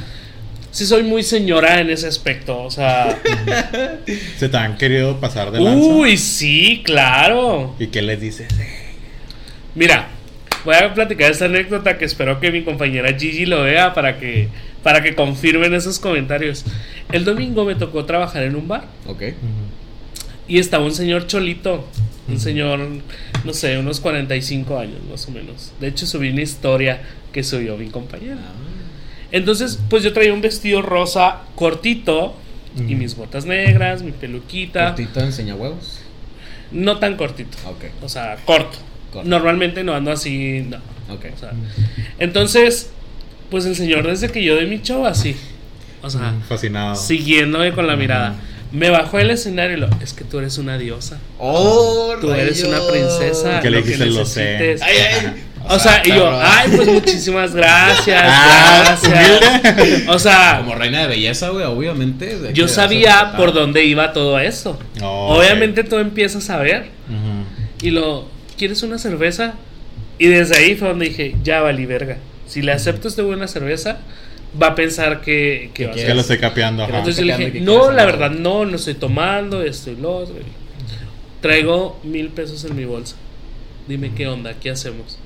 sí 0.71 0.85
soy 0.85 1.03
muy 1.03 1.23
señora 1.23 1.81
en 1.81 1.89
ese 1.89 2.07
aspecto. 2.07 2.61
O 2.63 2.71
sea, 2.71 3.17
Se 4.37 4.49
te 4.49 4.57
han 4.57 4.77
querido 4.77 5.19
pasar 5.19 5.51
de 5.51 5.59
lanza. 5.59 5.79
uy, 5.85 6.17
sí, 6.17 6.81
claro. 6.85 7.75
¿Y 7.79 7.87
qué 7.87 8.01
les 8.01 8.19
dices? 8.21 8.47
Mira, 9.75 10.07
voy 10.65 10.75
a 10.75 10.93
platicar 10.93 11.29
esta 11.31 11.45
anécdota 11.45 11.97
que 11.97 12.05
espero 12.05 12.39
que 12.39 12.51
mi 12.51 12.63
compañera 12.63 13.13
Gigi 13.17 13.45
lo 13.45 13.63
vea 13.63 13.93
para 13.93 14.17
que, 14.17 14.49
para 14.83 15.01
que 15.03 15.13
confirmen 15.13 15.73
esos 15.73 15.99
comentarios. 15.99 16.65
El 17.11 17.25
domingo 17.25 17.63
me 17.65 17.75
tocó 17.75 18.05
trabajar 18.05 18.43
en 18.43 18.55
un 18.55 18.67
bar 18.67 18.85
Ok. 19.05 19.23
y 20.47 20.59
estaba 20.59 20.83
un 20.85 20.93
señor 20.93 21.27
cholito, 21.27 21.87
un 22.27 22.39
señor, 22.39 22.79
no 23.45 23.53
sé, 23.53 23.77
unos 23.77 23.99
45 23.99 24.79
años 24.79 24.99
más 25.09 25.27
o 25.27 25.31
menos. 25.31 25.71
De 25.79 25.87
hecho, 25.87 26.05
subí 26.05 26.29
una 26.29 26.41
historia 26.41 27.01
que 27.31 27.43
subió 27.43 27.77
mi 27.77 27.87
compañera. 27.87 28.37
Ah, 28.39 28.53
Entonces, 29.31 29.79
pues 29.89 30.03
yo 30.03 30.13
traía 30.13 30.33
un 30.33 30.41
vestido 30.41 30.81
rosa 30.81 31.41
cortito 31.55 32.35
y 32.87 32.95
mis 32.95 33.15
botas 33.15 33.45
negras, 33.45 34.03
mi 34.03 34.11
peluquita. 34.11 34.87
Cortito 34.89 35.19
enseña 35.21 35.55
huevos. 35.55 35.99
No 36.71 36.99
tan 36.99 37.15
cortito, 37.17 37.57
Ok. 37.67 37.85
o 38.03 38.09
sea, 38.09 38.37
corto. 38.45 38.77
Corto. 39.11 39.27
Normalmente 39.27 39.83
no 39.83 39.93
ando 39.95 40.11
así, 40.11 40.65
no. 40.69 40.77
Ok. 41.13 41.25
O 41.33 41.37
sea, 41.39 41.51
entonces, 42.19 42.91
pues 43.49 43.65
el 43.65 43.75
señor 43.75 44.05
desde 44.05 44.29
que 44.29 44.43
yo 44.43 44.55
de 44.55 44.65
mi 44.65 44.81
show 44.81 45.05
así, 45.05 45.35
o 46.01 46.09
sea, 46.09 46.33
Fascinado. 46.47 46.95
siguiéndome 46.95 47.71
con 47.71 47.87
la 47.87 47.95
mirada, 47.95 48.35
me 48.71 48.89
bajó 48.89 49.17
del 49.17 49.31
escenario 49.31 49.77
y 49.77 49.79
lo, 49.79 49.89
es 50.03 50.13
que 50.13 50.23
tú 50.23 50.39
eres 50.39 50.57
una 50.57 50.77
diosa, 50.77 51.19
¡Oh, 51.39 52.15
tú 52.19 52.31
eres 52.33 52.63
una 52.63 52.77
rayos! 52.79 52.91
princesa, 52.91 53.59
Que 53.61 53.69
le 53.69 53.77
lo 53.77 53.83
que 53.83 53.89
dijiste, 53.91 54.11
"Lo 54.11 54.25
sé". 54.25 54.75
Ay, 54.81 54.97
ay. 54.97 55.43
O 55.69 55.77
sea, 55.79 56.01
y 56.05 56.09
yo, 56.09 56.29
ay, 56.41 56.69
pues 56.73 56.87
muchísimas 56.87 57.53
gracias, 57.53 58.21
Ah, 58.25 58.97
gracias. 59.01 60.03
O 60.07 60.17
sea, 60.17 60.59
Como 60.63 60.75
reina 60.75 61.01
de 61.01 61.07
belleza, 61.07 61.49
güey, 61.49 61.65
obviamente. 61.65 62.37
yo 62.53 62.67
sabía 62.69 63.33
por 63.35 63.53
dónde 63.53 63.83
iba 63.83 64.13
todo 64.13 64.39
eso. 64.39 64.79
Oh, 65.01 65.35
Obviamente 65.37 65.83
tú 65.83 65.97
empiezas 65.97 66.49
a 66.49 66.57
ver 66.59 66.83
Ujú. 67.09 67.85
y 67.85 67.89
lo, 67.91 68.29
¿quieres 68.57 68.81
una 68.83 68.97
cerveza? 68.97 69.55
Y 70.19 70.27
desde 70.27 70.55
ahí 70.57 70.75
fue 70.75 70.87
donde 70.87 71.09
dije, 71.09 71.35
ya 71.43 71.59
valí 71.61 71.85
verga. 71.85 72.17
Si 72.47 72.61
le 72.61 72.71
acepto 72.71 73.09
este 73.09 73.21
buena 73.21 73.47
cerveza, 73.49 73.97
va 74.61 74.67
a 74.67 74.75
pensar 74.75 75.21
que, 75.21 75.71
que 75.73 75.89
Que 75.91 76.05
Que 76.05 76.13
lo 76.13 76.21
estoy 76.21 76.37
capeando, 76.39 76.83
ajá. 76.83 76.97
Entonces 76.99 77.25
yo 77.25 77.37
le 77.37 77.45
dije, 77.51 77.61
no, 77.61 77.91
la 77.91 78.03
algo". 78.03 78.17
verdad, 78.17 78.31
no, 78.31 78.65
no 78.65 78.75
estoy 78.75 78.93
tomando 78.95 79.61
esto 79.63 79.91
y 79.91 79.95
lo 79.95 80.15
otro. 80.17 80.35
Traigo 81.41 81.99
mil 82.03 82.29
pesos 82.29 82.63
en 82.65 82.75
mi 82.75 82.85
bolsa. 82.85 83.15
Dime 83.87 84.11
qué 84.15 84.27
onda, 84.27 84.53
¿qué 84.59 84.71
hacemos? 84.71 85.19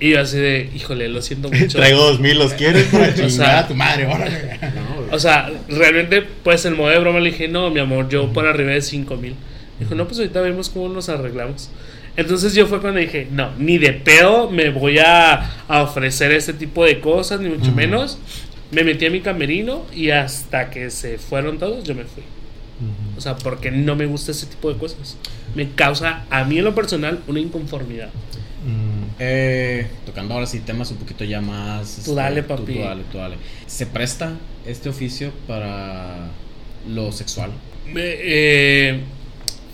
Y 0.00 0.10
yo 0.10 0.20
así 0.20 0.38
de, 0.38 0.70
híjole, 0.74 1.08
lo 1.08 1.22
siento 1.22 1.48
mucho. 1.52 1.78
Traigo 1.78 1.98
dos 2.04 2.20
mil, 2.20 2.38
¿los 2.38 2.52
quieres 2.54 2.84
para 2.86 3.14
O 3.24 3.30
sea- 3.30 3.58
a 3.60 3.68
tu 3.68 3.74
madre? 3.74 4.06
Órale. 4.06 4.58
No. 4.74 5.14
O 5.14 5.18
sea, 5.18 5.50
realmente, 5.68 6.22
pues 6.22 6.64
en 6.64 6.76
modo 6.76 6.88
de 6.90 6.98
broma 6.98 7.20
le 7.20 7.30
dije, 7.30 7.48
no, 7.48 7.70
mi 7.70 7.80
amor, 7.80 8.08
yo 8.08 8.32
por 8.32 8.46
arriba 8.46 8.72
de 8.72 8.82
5 8.82 9.16
mil. 9.16 9.34
Dijo, 9.78 9.94
no, 9.94 10.06
pues 10.06 10.18
ahorita 10.18 10.40
vemos 10.40 10.68
cómo 10.70 10.88
nos 10.88 11.08
arreglamos. 11.08 11.68
Entonces 12.16 12.54
yo 12.54 12.66
fue 12.66 12.80
cuando 12.80 13.00
dije, 13.00 13.26
no, 13.30 13.50
ni 13.58 13.78
de 13.78 13.92
pedo 13.92 14.48
me 14.50 14.70
voy 14.70 14.98
a, 14.98 15.50
a 15.68 15.82
ofrecer 15.82 16.30
este 16.32 16.52
tipo 16.52 16.84
de 16.84 17.00
cosas, 17.00 17.40
ni 17.40 17.48
mucho 17.48 17.72
menos. 17.72 18.18
Me 18.70 18.84
metí 18.84 19.06
a 19.06 19.10
mi 19.10 19.20
camerino 19.20 19.84
y 19.94 20.10
hasta 20.10 20.70
que 20.70 20.90
se 20.90 21.18
fueron 21.18 21.58
todos, 21.58 21.84
yo 21.84 21.94
me 21.94 22.04
fui. 22.04 22.22
O 23.16 23.20
sea, 23.20 23.36
porque 23.36 23.70
no 23.70 23.94
me 23.96 24.06
gusta 24.06 24.32
ese 24.32 24.46
tipo 24.46 24.72
de 24.72 24.78
cosas. 24.78 25.16
Me 25.54 25.70
causa, 25.70 26.24
a 26.30 26.44
mí 26.44 26.58
en 26.58 26.64
lo 26.64 26.74
personal, 26.74 27.20
una 27.28 27.38
inconformidad. 27.40 28.08
Mm. 28.66 29.04
Eh, 29.20 29.86
tocando 30.06 30.34
ahora 30.34 30.46
sí 30.46 30.60
temas 30.60 30.90
un 30.90 30.96
poquito 30.98 31.22
ya 31.24 31.40
más. 31.40 31.98
este, 31.98 32.10
Tú 32.10 32.14
dale, 32.16 32.42
tú- 32.42 32.48
papi. 32.48 32.74
Tú, 32.74 32.80
dale, 32.80 33.02
tú 33.12 33.18
dale. 33.18 33.36
¿Se 33.66 33.86
presta 33.86 34.32
este 34.66 34.88
oficio 34.88 35.30
para 35.46 36.28
lo 36.88 37.12
sexual? 37.12 37.50
Me- 37.92 38.00
eh, 38.04 39.00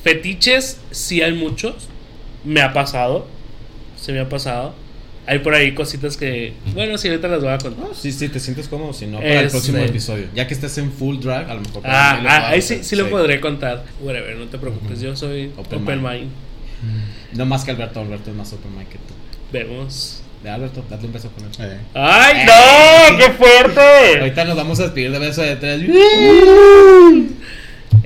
fetiches, 0.02 0.78
sí 0.90 1.22
hay 1.22 1.32
muchos. 1.32 1.88
Me 2.44 2.60
ha 2.62 2.72
pasado. 2.72 3.26
Se 3.96 4.12
me 4.12 4.20
ha 4.20 4.28
pasado. 4.28 4.74
Hay 5.26 5.40
por 5.40 5.54
ahí 5.54 5.74
cositas 5.74 6.16
que. 6.16 6.54
Bueno, 6.74 6.96
sí, 6.98 7.08
ahorita 7.08 7.28
las 7.28 7.40
voy 7.40 7.50
a 7.52 7.58
contar. 7.58 7.84
No, 7.88 7.94
sí, 7.94 8.10
sí, 8.10 8.28
te 8.28 8.40
sientes 8.40 8.66
cómodo, 8.68 8.92
si 8.92 9.06
no, 9.06 9.18
para 9.18 9.28
el 9.28 9.38
Este- 9.46 9.50
próximo 9.50 9.78
episodio. 9.78 10.26
Ya 10.34 10.46
que 10.48 10.54
estés 10.54 10.76
en 10.78 10.90
full 10.90 11.18
drag, 11.20 11.48
a 11.50 11.54
lo 11.54 11.60
mejor. 11.60 11.82
para 11.82 12.10
Ah, 12.10 12.14
ahí 12.18 12.26
ah, 12.28 12.48
ahí 12.48 12.62
sí, 12.62 12.82
sí 12.82 12.96
lo 12.96 13.08
podré 13.10 13.40
contar. 13.40 13.84
Whatever, 14.00 14.36
no 14.36 14.46
te 14.46 14.58
preocupes. 14.58 15.00
Yo 15.00 15.14
soy 15.14 15.52
Open 15.56 15.82
open, 15.82 16.02
mind. 16.02 16.12
mind. 16.22 16.30
No 17.34 17.46
más 17.46 17.64
que 17.64 17.70
Alberto, 17.70 18.00
Alberto 18.00 18.30
es 18.30 18.36
más 18.36 18.52
open 18.52 18.76
mic 18.76 18.88
que 18.88 18.96
tú. 18.98 19.14
Vemos. 19.52 20.22
De 20.42 20.48
Alberto, 20.48 20.82
dale 20.88 21.04
un 21.06 21.12
beso 21.12 21.30
con 21.30 21.44
él. 21.44 21.50
Eh. 21.60 21.78
¡Ay, 21.94 22.46
no! 22.46 23.18
¡Qué 23.18 23.30
fuerte! 23.34 24.20
Ahorita 24.20 24.44
nos 24.46 24.56
vamos 24.56 24.80
a 24.80 24.84
despedir 24.84 25.12
de 25.12 25.18
beso 25.18 25.42
de 25.42 25.56
tres. 25.56 25.82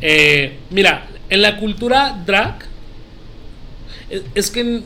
Eh, 0.01 0.59
mira, 0.71 1.07
en 1.31 1.43
la 1.43 1.57
cultura 1.59 2.21
drag, 2.27 2.57
es, 4.11 4.23
es 4.35 4.51
que 4.51 4.81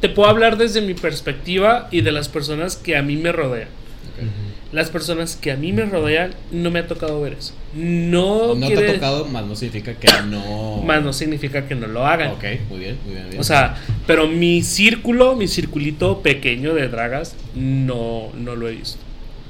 te 0.00 0.08
puedo 0.08 0.28
hablar 0.28 0.56
desde 0.58 0.80
mi 0.80 0.94
perspectiva 0.94 1.88
y 1.90 2.02
de 2.02 2.12
las 2.12 2.28
personas 2.28 2.76
que 2.76 2.96
a 2.96 3.02
mí 3.02 3.16
me 3.16 3.32
rodean. 3.32 3.68
Las 4.72 4.90
personas 4.90 5.36
que 5.36 5.52
a 5.52 5.56
mí 5.56 5.72
me 5.72 5.84
rodean 5.84 6.34
no 6.50 6.70
me 6.70 6.80
ha 6.80 6.86
tocado 6.86 7.20
ver 7.20 7.34
eso. 7.34 7.52
No, 7.74 8.54
No 8.54 8.66
te 8.66 8.88
ha 8.90 8.94
tocado, 8.94 9.24
más 9.26 9.44
no 9.46 9.54
significa 9.54 9.94
que 9.94 10.08
no. 10.28 10.82
más 10.84 11.02
no 11.02 11.12
significa 11.12 11.66
que 11.68 11.74
no 11.74 11.86
lo 11.86 12.04
hagan. 12.06 12.32
Ok, 12.32 12.44
muy 12.68 12.80
bien, 12.80 12.98
muy 13.04 13.14
bien. 13.14 13.28
bien. 13.28 13.40
O 13.40 13.44
sea, 13.44 13.76
pero 14.06 14.26
mi 14.26 14.62
círculo, 14.62 15.36
mi 15.36 15.46
circulito 15.48 16.20
pequeño 16.20 16.74
de 16.74 16.88
dragas, 16.88 17.36
no, 17.54 18.30
no 18.34 18.56
lo 18.56 18.68
he 18.68 18.72
visto. 18.74 18.98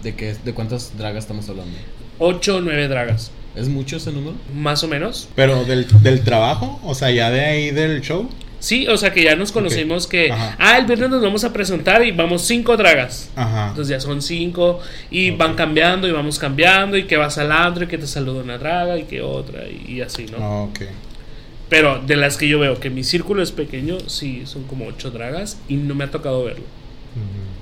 ¿De, 0.02 0.14
qué, 0.14 0.36
¿De 0.44 0.52
cuántas 0.52 0.96
dragas 0.98 1.24
estamos 1.24 1.48
hablando? 1.48 1.72
8 2.18 2.56
o 2.56 2.60
9 2.60 2.88
dragas, 2.88 3.30
¿Es 3.54 3.68
mucho 3.68 3.96
ese 3.96 4.12
número? 4.12 4.34
más 4.54 4.84
o 4.84 4.88
menos. 4.88 5.28
Pero 5.34 5.64
del, 5.64 5.86
del 6.02 6.20
trabajo, 6.22 6.78
o 6.84 6.94
sea, 6.94 7.10
ya 7.10 7.30
de 7.30 7.40
ahí 7.44 7.70
del 7.70 8.02
show. 8.02 8.28
Sí, 8.66 8.88
o 8.88 8.96
sea 8.96 9.12
que 9.12 9.22
ya 9.22 9.36
nos 9.36 9.52
conocimos 9.52 10.08
que, 10.08 10.32
Ajá. 10.32 10.56
ah, 10.58 10.78
el 10.78 10.86
viernes 10.86 11.08
nos 11.08 11.22
vamos 11.22 11.44
a 11.44 11.52
presentar 11.52 12.04
y 12.04 12.10
vamos 12.10 12.42
5 12.42 12.76
dragas. 12.76 13.30
Ajá. 13.36 13.68
Entonces 13.68 13.88
ya 13.88 14.00
son 14.00 14.20
5 14.20 14.80
y 15.08 15.30
van 15.30 15.54
cambiando 15.54 16.08
y 16.08 16.10
vamos 16.10 16.40
cambiando 16.40 16.96
y 16.96 17.04
que 17.04 17.16
vas 17.16 17.38
al 17.38 17.52
antro 17.52 17.84
y 17.84 17.86
que 17.86 17.96
te 17.96 18.08
saluda 18.08 18.42
una 18.42 18.58
draga 18.58 18.98
y 18.98 19.04
que 19.04 19.22
otra 19.22 19.68
y, 19.68 19.92
y 19.92 20.00
así, 20.00 20.26
¿no? 20.26 20.38
Ah, 20.40 20.62
ok. 20.62 20.80
Pero 21.68 22.00
de 22.04 22.16
las 22.16 22.36
que 22.36 22.48
yo 22.48 22.58
veo 22.58 22.80
que 22.80 22.90
mi 22.90 23.04
círculo 23.04 23.40
es 23.40 23.52
pequeño, 23.52 24.00
sí, 24.08 24.42
son 24.46 24.64
como 24.64 24.86
8 24.86 25.12
dragas 25.12 25.60
y 25.68 25.76
no 25.76 25.94
me 25.94 26.02
ha 26.02 26.10
tocado 26.10 26.42
verlo. 26.42 26.64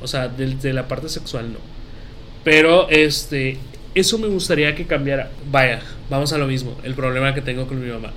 O 0.00 0.06
sea, 0.06 0.28
de, 0.28 0.72
la 0.72 0.88
parte 0.88 1.10
sexual 1.10 1.52
no. 1.52 1.58
Pero 2.44 2.88
este, 2.88 3.58
eso 3.94 4.16
me 4.16 4.28
gustaría 4.28 4.74
que 4.74 4.86
cambiara. 4.86 5.30
Vaya, 5.50 5.80
vamos 6.08 6.32
a 6.32 6.38
lo 6.38 6.46
mismo. 6.46 6.78
El 6.82 6.94
problema 6.94 7.34
que 7.34 7.42
tengo 7.42 7.66
con 7.66 7.78
mi 7.78 7.90
mamá. 7.90 8.14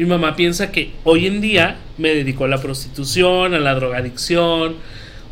Mi 0.00 0.06
mamá 0.06 0.34
piensa 0.34 0.72
que 0.72 0.92
hoy 1.04 1.26
en 1.26 1.42
día 1.42 1.76
me 1.98 2.08
dedico 2.14 2.46
a 2.46 2.48
la 2.48 2.56
prostitución, 2.58 3.52
a 3.52 3.58
la 3.58 3.74
drogadicción. 3.74 4.76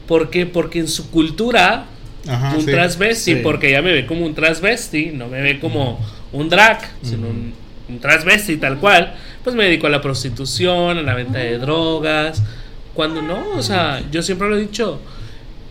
¿Por 0.06 0.28
qué? 0.28 0.44
Porque 0.44 0.78
en 0.78 0.88
su 0.88 1.10
cultura, 1.10 1.86
Ajá, 2.28 2.52
un 2.54 2.60
sí. 2.60 2.70
transvesti, 2.70 3.34
Sí. 3.36 3.40
porque 3.42 3.70
ella 3.70 3.80
me 3.80 3.94
ve 3.94 4.04
como 4.04 4.26
un 4.26 4.34
transvesti, 4.34 5.06
no 5.06 5.26
me 5.28 5.40
ve 5.40 5.58
como 5.58 5.98
un 6.32 6.50
drag, 6.50 6.86
sino 7.02 7.28
un, 7.28 7.54
un 7.88 7.98
transvesti 7.98 8.58
tal 8.58 8.76
cual, 8.76 9.14
pues 9.42 9.56
me 9.56 9.64
dedico 9.64 9.86
a 9.86 9.90
la 9.90 10.02
prostitución, 10.02 10.98
a 10.98 11.02
la 11.02 11.14
venta 11.14 11.38
de 11.38 11.56
drogas. 11.56 12.42
Cuando 12.92 13.22
no, 13.22 13.42
o 13.56 13.62
sea, 13.62 14.02
yo 14.12 14.20
siempre 14.22 14.50
lo 14.50 14.56
he 14.58 14.60
dicho, 14.60 15.00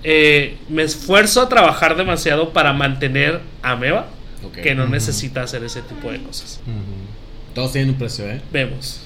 eh, 0.04 0.58
me 0.70 0.82
esfuerzo 0.82 1.42
a 1.44 1.50
trabajar 1.50 1.96
demasiado 1.98 2.50
para 2.52 2.74
mantener 2.74 3.42
a 3.62 3.76
Meva, 3.76 4.08
que 4.64 4.74
no 4.74 4.88
necesita 4.88 5.44
hacer 5.44 5.64
ese 5.64 5.84
tipo 5.84 6.12
de 6.12 6.20
cosas. 6.24 6.62
Todos 7.58 7.72
tienen 7.72 7.90
un 7.90 7.96
precio, 7.98 8.30
¿eh? 8.30 8.40
Vemos. 8.52 9.00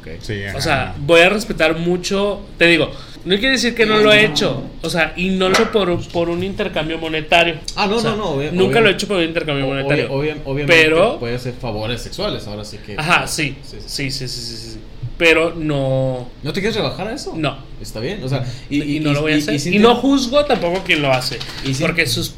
Ok. 0.00 0.08
Sí, 0.22 0.40
O 0.56 0.60
sea, 0.62 0.94
voy 0.98 1.20
a 1.20 1.28
respetar 1.28 1.76
mucho. 1.76 2.40
Te 2.56 2.64
digo, 2.66 2.90
no 3.26 3.34
quiere 3.36 3.50
decir 3.52 3.74
que 3.74 3.84
no 3.84 3.98
lo 3.98 4.10
he 4.14 4.24
hecho. 4.24 4.62
O 4.80 4.88
sea, 4.88 5.12
y 5.14 5.28
no 5.28 5.50
lo 5.50 5.54
he 5.58 5.60
hecho 5.60 5.70
por, 5.72 6.08
por 6.08 6.30
un 6.30 6.42
intercambio 6.42 6.96
monetario. 6.96 7.56
Ah, 7.76 7.86
no, 7.86 7.96
O 7.96 8.00
sea, 8.00 8.12
no, 8.12 8.16
no, 8.16 8.24
obvia- 8.36 8.50
nunca 8.50 8.78
obvia- 8.78 8.80
lo 8.80 8.88
he 8.88 8.92
hecho 8.92 9.06
por 9.08 9.18
un 9.18 9.24
intercambio 9.24 9.66
monetario. 9.66 10.10
obvia- 10.10 10.38
obviamente 10.46 10.72
pero. 10.84 11.18
puede 11.18 11.38
ser 11.38 11.52
favores 11.52 12.00
sexuales, 12.00 12.46
ahora 12.46 12.64
sí 12.64 12.78
que. 12.78 12.94
Ajá, 12.96 13.26
sí. 13.26 13.56
Sí, 13.62 13.76
Sí, 13.86 14.10
sí. 14.10 14.10
sí, 14.10 14.28
sí, 14.28 14.28
sí, 14.28 14.56
sí, 14.56 14.70
sí. 14.72 14.78
Pero 15.18 15.52
no. 15.54 16.30
¿No 16.42 16.52
te 16.54 16.60
quieres 16.60 16.76
rebajar 16.76 17.08
a 17.08 17.12
eso? 17.12 17.34
No. 17.36 17.58
Está 17.82 18.00
bien, 18.00 18.24
o 18.24 18.28
sea, 18.30 18.46
Y, 18.70 19.00
no 19.00 19.12
lo 19.12 19.20
voy 19.20 19.32
a 19.32 19.36
hacer. 19.36 19.52
Y, 19.54 19.58
sí 19.58 19.78
no 19.78 19.96
juzgo 19.96 20.46
tampoco 20.46 20.82
quien 20.82 21.02
lo 21.02 21.12
hace. 21.12 21.38
Y 21.62 21.74
Porque 21.74 22.06
sus. 22.06 22.32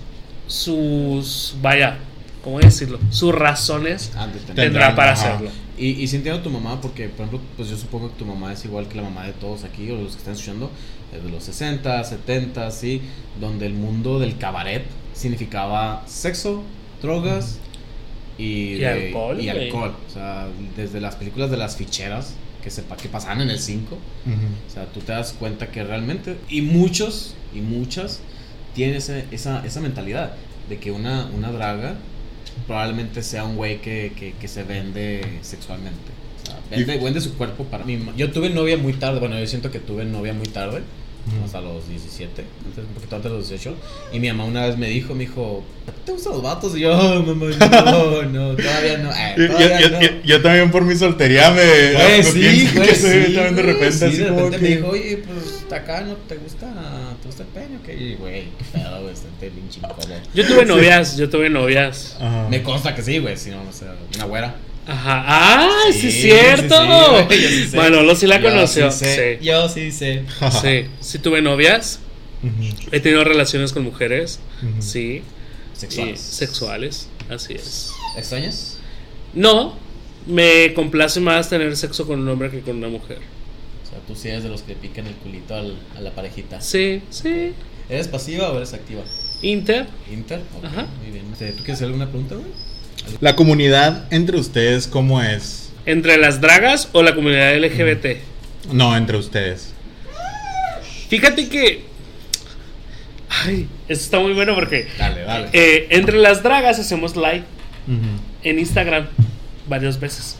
Sus. 0.49 1.55
Vaya, 1.63 1.99
¿cómo 2.43 2.59
decirlo? 2.61 2.99
Sus 3.11 3.35
razones 3.35 4.11
tendrá 4.11 4.55
Tendrán, 4.55 4.95
para 4.97 5.13
ajá. 5.13 5.35
hacerlo. 5.35 5.51
Y, 5.79 5.89
y 6.03 6.09
sí 6.09 6.17
entiendo 6.17 6.41
a 6.41 6.43
tu 6.45 6.51
mamá, 6.51 6.81
porque, 6.81 7.09
por 7.09 7.27
ejemplo, 7.27 7.41
pues 7.57 7.69
yo 7.71 7.77
supongo 7.77 8.11
que 8.11 8.17
tu 8.19 8.27
mamá 8.27 8.53
es 8.53 8.65
igual 8.65 8.87
que 8.89 8.97
la 8.97 9.03
mamá 9.03 9.25
de 9.27 9.33
todos 9.33 9.65
aquí, 9.65 9.91
o 9.91 9.97
los 9.97 10.13
que 10.13 10.19
están 10.19 10.35
escuchando, 10.35 10.71
eh, 11.13 11.21
de 11.25 11.31
los 11.31 11.45
60, 11.45 12.05
70, 12.05 12.71
sí, 12.71 13.01
donde 13.41 13.67
el 13.67 13.73
mundo 13.75 14.19
del 14.19 14.37
cabaret 14.39 14.85
significaba 15.15 16.03
sexo, 16.07 16.63
drogas 17.01 17.59
y, 18.37 18.43
Y 18.45 18.75
de- 18.79 18.87
alcohol, 18.89 19.41
Y 19.41 19.51
güey. 19.51 19.65
alcohol. 19.67 19.95
O 20.07 20.11
sea, 20.13 20.49
desde 20.77 21.01
las 21.01 21.17
películas 21.17 21.51
de 21.51 21.57
las 21.57 21.77
ficheras 21.77 22.35
que, 22.63 22.71
sepa, 22.71 22.97
que 22.97 23.09
pasaban 23.09 23.41
en 23.41 23.51
el 23.51 23.59
5, 23.59 23.95
Ujú. 23.95 24.35
o 24.69 24.71
sea, 24.73 24.85
tú 24.87 25.01
te 25.01 25.13
das 25.13 25.33
cuenta 25.39 25.71
que 25.71 25.83
realmente, 25.83 26.37
y 26.51 26.61
muchos, 26.63 27.35
y 27.55 27.61
muchas, 27.61 28.21
tienen 28.75 28.97
ese- 28.97 29.25
esa, 29.31 29.65
esa 29.65 29.81
mentalidad 29.81 30.35
de 30.69 30.79
que 30.79 30.91
una, 30.91 31.27
una 31.35 31.51
draga 31.53 31.95
probablemente 32.67 33.23
sea 33.23 33.45
un 33.45 33.57
güey 33.57 33.81
que, 33.81 34.13
que, 34.17 34.33
que 34.33 34.49
se 34.49 34.63
vende 34.63 35.39
sexualmente. 35.43 36.13
O 36.43 36.47
sea, 36.47 36.61
vende, 36.71 36.99
vende 36.99 37.21
su 37.21 37.37
cuerpo 37.37 37.65
para 37.65 37.85
mí. 37.85 37.99
Yo 38.17 38.31
tuve 38.31 38.51
novia 38.51 38.77
muy 38.77 38.95
tarde, 38.95 39.21
bueno, 39.21 39.39
yo 39.39 39.47
siento 39.47 39.71
que 39.71 39.79
tuve 39.79 40.05
novia 40.05 40.33
muy 40.33 40.47
tarde, 40.47 40.83
Ujú. 41.27 41.45
hasta 41.45 41.61
los 41.61 41.89
17, 41.89 42.45
antes, 42.67 42.85
un 42.85 42.95
poquito 42.95 43.17
antes 43.17 43.31
de 43.31 43.37
los 43.39 43.49
18. 43.49 43.77
Y 44.13 44.21
mi 44.21 44.29
mamá 44.29 44.45
una 44.45 44.67
vez 44.67 44.77
me 44.79 44.89
dijo, 44.89 45.15
me 45.15 45.21
dijo, 45.27 45.63
¿a 45.87 45.93
ti 45.93 45.99
¿te 46.07 46.13
gustan 46.13 46.33
los 46.33 46.43
vatos? 46.43 46.77
Y 46.77 46.81
yo, 46.81 46.93
"Oh, 46.99 47.23
mamá, 47.23 47.47
no, 47.85 48.23
no, 48.23 48.57
todavía 48.57 48.99
no. 48.99 49.11
eh, 49.13 49.35
Yo, 49.37 49.47
todavía 49.49 49.81
yo- 49.81 49.91
no". 49.91 50.01
yo- 50.01 50.09
yo 50.25 50.43
también 50.43 50.71
por 50.71 50.85
mi 50.85 50.97
soltería 50.97 51.51
me, 51.51 51.57
me 52.17 52.23
sí, 52.25 52.69
güey, 52.75 52.89
que 52.89 52.95
soy 52.95 53.25
sí, 53.27 53.35
también 53.35 53.57
de 53.57 53.63
repente 53.63 53.93
sí, 53.93 54.05
así 54.07 54.17
de 54.17 54.31
repente 54.31 54.57
que... 54.57 54.63
me 54.63 54.69
dijo, 54.77 54.89
oye, 54.89 55.23
pues 55.27 55.73
acá 55.73 56.01
no 56.03 56.15
te 56.15 56.37
gusta, 56.37 56.67
te 57.21 57.27
gusta 57.27 57.43
el 57.43 57.49
pene, 57.51 57.77
¿o 57.77 57.83
qué? 57.85 57.95
Y 57.95 58.15
güey, 58.17 58.45
qué 58.59 58.65
pedo, 58.79 59.03
güey, 59.03 59.13
estate 59.13 59.51
bien 59.51 59.69
incómodo. 59.75 60.21
Yo 60.35 60.47
tuve 60.47 60.65
novias, 60.65 61.17
yo 61.17 61.29
tuve 61.31 61.51
novias. 61.51 62.17
Ajá. 62.21 62.49
Me 62.51 62.63
consta 62.63 62.95
que 62.95 63.03
sí, 63.03 63.19
güey, 63.19 63.37
si 63.37 63.51
no, 63.51 63.63
no 63.63 63.73
sé, 63.73 63.85
una 64.17 64.25
güera. 64.25 64.55
Ajá. 64.91 65.25
¡Ah! 65.27 65.69
Sí, 65.93 66.01
Sí, 66.01 66.07
es 66.09 66.15
cierto. 66.23 67.29
sí, 67.31 67.37
sí, 67.37 67.47
sí 67.49 67.69
sé. 67.69 67.77
Manolo 67.77 68.15
sí 68.15 68.27
la 68.27 68.39
Yo 68.41 68.49
conoció. 68.51 68.91
sí 68.91 69.05
sé, 69.05 69.39
Sí. 69.41 69.45
Yo 69.47 69.69
sí 69.69 69.91
sé. 69.93 70.25
Sí, 70.63 70.87
sí 71.01 71.19
tuve 71.19 71.43
novias. 71.43 72.01
He 72.93 73.01
tenido 73.01 73.23
relaciones 73.25 73.73
con 73.73 73.85
mujeres. 73.85 74.41
Sí. 74.81 75.23
Sexuales. 75.75 76.21
Y 76.21 76.35
sexuales. 76.37 77.09
Así 77.29 77.55
es. 77.55 77.91
¿Extrañas? 78.17 78.79
No, 79.35 79.77
me 80.27 80.73
complace 80.75 81.21
más 81.21 81.49
tener 81.49 81.77
sexo 81.77 82.07
con 82.07 82.21
un 82.21 82.29
hombre 82.29 82.51
que 82.51 82.61
con 82.61 82.77
una 82.77 82.89
mujer. 82.89 83.19
O 83.19 83.89
sea, 83.89 83.99
tú 84.07 84.15
sí 84.15 84.29
eres 84.29 84.43
de 84.43 84.49
los 84.49 84.63
que 84.63 84.75
le 84.75 84.81
pican 84.81 85.07
el 85.07 85.15
culito 85.15 85.55
al- 85.55 85.77
a 85.97 86.01
la 86.01 86.11
parejita. 86.15 86.61
Sí, 86.61 87.03
sí. 87.11 87.53
¿Eres 87.89 88.09
pasiva 88.09 88.51
o 88.51 88.57
eres 88.57 88.73
activa? 88.73 89.03
Inter. 89.43 89.87
Inter. 90.13 90.41
Ok, 90.59 90.65
Ajá. 90.65 90.87
Muy 91.03 91.11
bien. 91.13 91.27
Este, 91.33 91.49
¿Tú 91.53 91.59
quieres 91.59 91.75
hacer 91.77 91.87
alguna 91.87 92.09
pregunta, 92.09 92.35
güey? 92.37 92.49
La 93.21 93.37
comunidad 93.37 94.05
entre 94.13 94.37
ustedes, 94.39 94.87
¿cómo 94.87 95.23
es? 95.23 95.73
¿Entre 95.87 96.17
las 96.19 96.41
dragas 96.41 96.89
o 96.93 97.03
la 97.03 97.15
comunidad 97.15 97.57
LGBT? 97.57 98.19
No, 98.73 98.97
entre 98.97 99.17
ustedes. 99.17 99.73
Fíjate 101.09 101.49
que. 101.49 101.85
Ay, 103.29 103.69
esto 103.89 104.05
está 104.05 104.19
muy 104.21 104.33
bueno 104.33 104.55
porque 104.55 104.89
Dale, 104.99 105.23
dale. 105.23 105.49
eh, 105.53 105.87
entre 105.91 106.19
las 106.19 106.43
dragas 106.43 106.79
hacemos 106.79 107.15
live 107.17 107.45
Ujú. 107.87 108.21
en 108.43 108.59
Instagram 108.59 109.07
varias 109.69 109.99
veces. 110.01 110.37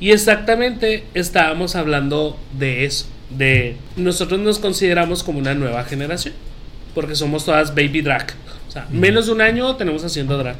Y 0.00 0.12
exactamente 0.12 1.04
estábamos 1.12 1.76
hablando 1.76 2.38
de 2.58 2.86
eso, 2.86 3.04
de 3.28 3.76
nosotros 3.96 4.40
nos 4.40 4.58
consideramos 4.58 5.22
como 5.22 5.38
una 5.38 5.54
nueva 5.54 5.84
generación, 5.84 6.32
porque 6.94 7.14
somos 7.14 7.44
todas 7.44 7.74
baby 7.74 8.00
drag. 8.00 8.32
O 8.66 8.70
sea, 8.70 8.86
menos 8.90 9.26
de 9.26 9.32
un 9.32 9.42
año 9.42 9.76
tenemos 9.76 10.02
haciendo 10.02 10.38
drag. 10.38 10.56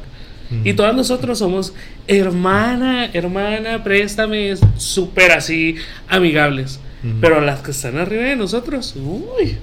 Y 0.63 0.73
todas 0.73 0.93
nosotros 0.95 1.39
somos 1.39 1.73
hermana, 2.07 3.05
hermana, 3.13 3.83
préstame, 3.83 4.53
súper 4.77 5.31
así 5.31 5.75
amigables. 6.07 6.79
Pero 7.19 7.41
las 7.41 7.61
que 7.61 7.71
están 7.71 7.97
arriba 7.97 8.23
de 8.23 8.35
nosotros, 8.35 8.95
uy, 8.95 9.57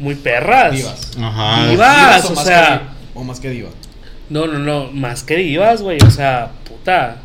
muy 0.00 0.14
perras. 0.16 0.74
Divas. 0.74 1.10
Ajá. 1.20 1.68
Divas. 1.70 2.24
o, 2.24 2.34
sea- 2.36 2.82
que, 3.12 3.18
o 3.18 3.22
más 3.24 3.38
que 3.38 3.50
diva. 3.50 3.68
No, 4.30 4.46
no, 4.46 4.58
no, 4.58 4.90
más 4.90 5.22
que 5.22 5.36
divas, 5.36 5.82
güey. 5.82 5.98
O 6.04 6.10
sea, 6.10 6.50
puta, 6.68 7.18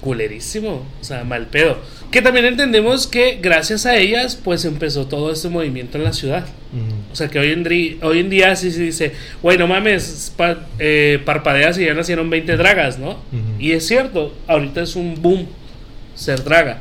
culerísimo. 0.00 0.86
O 1.00 1.04
sea, 1.04 1.24
mal 1.24 1.46
pedo. 1.48 1.78
Que 2.12 2.22
también 2.22 2.44
entendemos 2.46 3.06
que 3.08 3.38
gracias 3.42 3.86
a 3.86 3.96
ellas, 3.96 4.36
pues 4.36 4.64
empezó 4.66 5.06
todo 5.06 5.32
este 5.32 5.48
movimiento 5.48 5.96
en 5.98 6.04
la 6.04 6.12
ciudad. 6.12 6.44
Ujú. 6.72 6.94
O 7.12 7.16
sea, 7.16 7.28
que 7.28 7.38
hoy 7.38 7.50
en, 7.52 7.66
hoy 8.04 8.18
en 8.20 8.28
día 8.30 8.54
sí 8.54 8.70
se 8.70 8.82
dice, 8.82 9.12
güey, 9.42 9.56
no 9.58 9.66
mames, 9.66 10.32
pa- 10.36 10.66
eh, 10.78 11.20
parpadeas 11.24 11.78
y 11.78 11.86
ya 11.86 11.94
nacieron 11.94 12.28
20 12.30 12.56
dragas, 12.58 12.98
¿no? 12.98 13.18
Y 13.58 13.72
es 13.72 13.86
cierto, 13.86 14.34
ahorita 14.46 14.82
es 14.82 14.94
un 14.94 15.20
boom 15.22 15.46
ser 16.14 16.44
draga. 16.44 16.80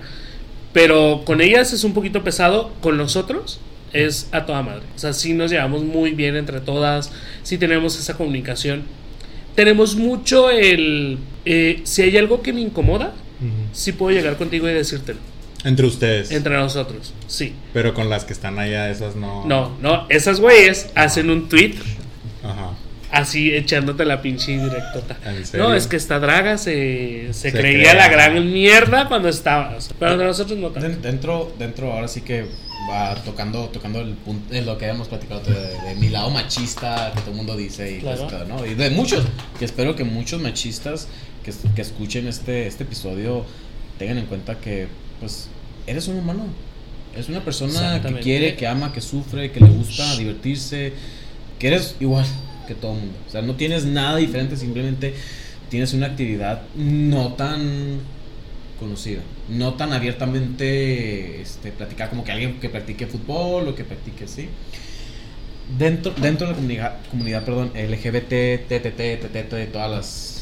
Pero 0.73 1.23
con 1.25 1.41
ellas 1.41 1.73
es 1.73 1.83
un 1.85 1.93
poquito 1.93 2.23
pesado, 2.23 2.73
con 2.81 2.97
nosotros 2.97 3.59
es 3.93 4.27
a 4.31 4.45
toda 4.45 4.61
madre. 4.63 4.83
O 4.95 4.99
sea, 4.99 5.13
sí 5.13 5.33
nos 5.33 5.49
llevamos 5.51 5.83
muy 5.83 6.11
bien 6.11 6.35
entre 6.35 6.59
todas, 6.61 7.11
sí 7.43 7.57
tenemos 7.57 7.97
esa 7.99 8.15
comunicación. 8.17 8.83
Tenemos 9.55 9.95
mucho 9.95 10.49
el... 10.49 11.17
eh, 11.45 11.81
si 11.83 12.01
hay 12.03 12.17
algo 12.17 12.41
que 12.41 12.53
me 12.53 12.61
incomoda, 12.61 13.13
Sí 13.73 13.91
puedo 13.93 14.15
llegar 14.15 14.37
contigo 14.37 14.69
y 14.69 14.73
decírtelo. 14.73 15.19
Entre 15.63 15.85
ustedes. 15.85 16.31
Entre 16.31 16.55
nosotros, 16.57 17.13
sí. 17.27 17.53
Pero 17.73 17.93
con 17.93 18.09
las 18.09 18.25
que 18.25 18.33
están 18.33 18.57
allá, 18.59 18.89
esas 18.89 19.15
no. 19.15 19.45
No, 19.45 19.77
no, 19.81 20.05
esas 20.09 20.39
güeyes 20.39 20.89
hacen 20.95 21.29
un 21.29 21.49
tweet 21.49 21.75
Ajá. 22.43 22.71
así 23.11 23.53
echándote 23.53 24.03
la 24.05 24.21
pinche 24.23 24.53
directota. 24.57 25.17
¿En 25.23 25.45
serio? 25.45 25.67
No, 25.69 25.75
es 25.75 25.85
que 25.85 25.97
esta 25.97 26.19
draga 26.19 26.57
se, 26.57 27.27
se, 27.33 27.51
Se 27.51 27.51
creía 27.51 27.91
crea. 27.91 27.93
la 27.93 28.07
gran 28.09 28.51
mierda 28.51 29.07
cuando 29.07 29.29
estaba. 29.29 29.75
o 29.77 29.81
sea, 29.81 29.95
pero 29.99 30.17
de 30.17 30.25
nosotros 30.25 30.57
no 30.57 30.69
tanto. 30.69 30.87
Den- 30.89 31.01
Dentro, 31.01 31.53
dentro, 31.59 31.93
ahora 31.93 32.07
sí 32.07 32.21
que 32.21 32.45
va 32.89 33.13
tocando, 33.23 33.69
tocando 33.69 34.01
el 34.01 34.13
punto, 34.15 34.51
de 34.51 34.63
lo 34.63 34.79
que 34.79 34.85
habíamos 34.85 35.07
platicado 35.09 35.41
de, 35.41 35.53
de 35.53 35.95
mi 35.99 36.09
lado 36.09 36.31
machista 36.31 37.11
que 37.13 37.21
todo 37.21 37.29
el 37.31 37.37
mundo 37.37 37.55
dice 37.55 37.97
y, 37.97 37.99
Claro. 37.99 38.27
pues, 38.27 38.47
¿no? 38.47 38.65
y 38.65 38.73
de 38.73 38.89
muchos, 38.89 39.23
que 39.59 39.65
espero 39.65 39.95
que 39.95 40.03
muchos 40.03 40.41
machistas 40.41 41.07
que, 41.43 41.51
es- 41.51 41.59
que 41.75 41.81
escuchen 41.81 42.27
este, 42.27 42.67
este 42.67 42.83
episodio 42.83 43.45
tengan 43.99 44.17
en 44.17 44.25
cuenta 44.25 44.59
que 44.59 44.87
pues 45.19 45.47
eres 45.87 46.07
un 46.07 46.17
humano, 46.17 46.45
eres 47.13 47.29
una 47.29 47.43
persona 47.43 47.71
que 48.01 48.07
quiere, 48.23 48.55
que 48.55 48.67
ama, 48.67 48.93
que 48.93 49.01
sufre, 49.01 49.51
que 49.51 49.59
le 49.59 49.67
gusta 49.69 50.15
divertirse, 50.17 50.93
que 51.59 51.67
eres 51.67 51.95
igual 51.99 52.25
que 52.67 52.75
todo 52.75 52.93
el 52.93 52.99
mundo, 53.01 53.17
o 53.27 53.31
sea, 53.31 53.41
no 53.41 53.55
tienes 53.55 53.85
nada 53.85 54.17
diferente, 54.17 54.55
simplemente 54.55 55.13
tienes 55.69 55.93
una 55.93 56.07
actividad 56.07 56.61
no 56.75 57.33
tan 57.33 57.99
conocida, 58.79 59.21
no 59.49 59.75
tan 59.75 59.93
abiertamente 59.93 61.41
este, 61.41 61.71
platicar 61.71 62.09
como 62.09 62.23
que 62.23 62.31
alguien 62.31 62.59
que 62.59 62.69
practique 62.69 63.05
fútbol 63.07 63.67
o 63.67 63.75
que 63.75 63.83
practique 63.83 64.27
sí. 64.27 64.47
Dentro, 65.77 66.11
dentro 66.19 66.47
de 66.47 66.51
la 66.53 66.55
comunidad, 66.57 66.97
comunidad 67.09 67.45
perdón, 67.45 67.71
LGBT, 67.75 68.67
TTT, 68.67 69.21
TTT, 69.21 69.71
todas 69.71 69.89
las 69.91 70.40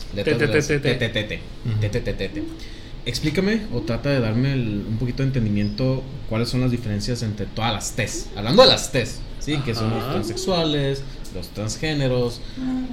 Explícame 3.05 3.62
o 3.74 3.82
trata 3.82 4.10
de 4.10 4.20
darme 4.20 4.53
el- 4.53 4.86
un 4.88 4.97
poquito 4.97 5.24
de 5.24 5.28
entendimiento 5.28 6.03
cuáles 6.28 6.49
son 6.49 6.62
las 6.62 6.72
diferencias 6.72 7.24
entre 7.24 7.45
todas 7.45 7.74
las 7.74 7.95
T's. 7.95 8.28
Hablando 8.36 8.64
de 8.64 8.70
las 8.70 8.91
T's, 8.91 9.20
¿sí? 9.39 9.57
Que 9.66 9.74
son 9.74 9.89
los 9.91 10.12
transexuales, 10.12 11.01
los 11.34 11.47
transgéneros, 11.49 12.41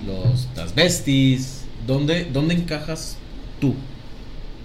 los 0.06 0.46
transvestis. 0.54 1.62
¿Dónde, 1.86 2.26
¿Dónde 2.32 2.54
encajas 2.54 3.16
tú? 3.60 3.74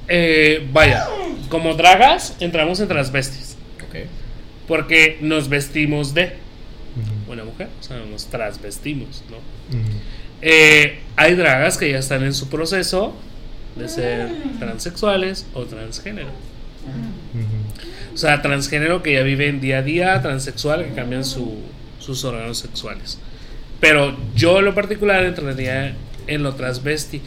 Eh, 0.08 0.68
vaya, 0.74 1.06
como 1.50 1.74
dragas 1.76 2.36
entramos 2.40 2.80
en 2.80 2.88
transvestis. 2.88 3.56
Ok. 3.88 3.96
Porque 4.68 5.18
nos 5.22 5.50
vestimos 5.50 6.14
de 6.14 6.34
una 7.30 7.44
mujer. 7.44 7.68
O 7.80 7.84
sea, 7.84 7.98
nos 8.10 8.26
transvestimos, 8.28 9.24
¿no? 9.30 9.38
Eh, 10.42 11.00
hay 11.16 11.36
dragas 11.36 11.78
que 11.78 11.92
ya 11.92 12.00
están 12.00 12.24
en 12.24 12.34
su 12.34 12.50
proceso 12.50 13.14
de 13.76 13.88
ser 13.88 14.30
transexuales 14.60 15.46
o 15.54 15.64
transgénero. 15.64 16.30
O 18.14 18.18
sea, 18.18 18.42
transgénero 18.42 19.02
que 19.04 19.14
ya 19.14 19.22
viven 19.22 19.62
día 19.62 19.80
a 19.80 19.82
día, 19.82 20.22
transexual 20.22 20.84
que 20.86 20.94
cambian 20.94 21.24
su- 21.24 21.60
sus 22.00 22.24
órganos 22.26 22.58
sexuales. 22.58 23.20
Pero 23.80 24.16
yo 24.36 24.60
en 24.60 24.66
lo 24.66 24.76
particular 24.76 25.24
entraría 25.24 25.96
en 26.28 26.44
lo 26.44 26.54
transvesti. 26.56 27.22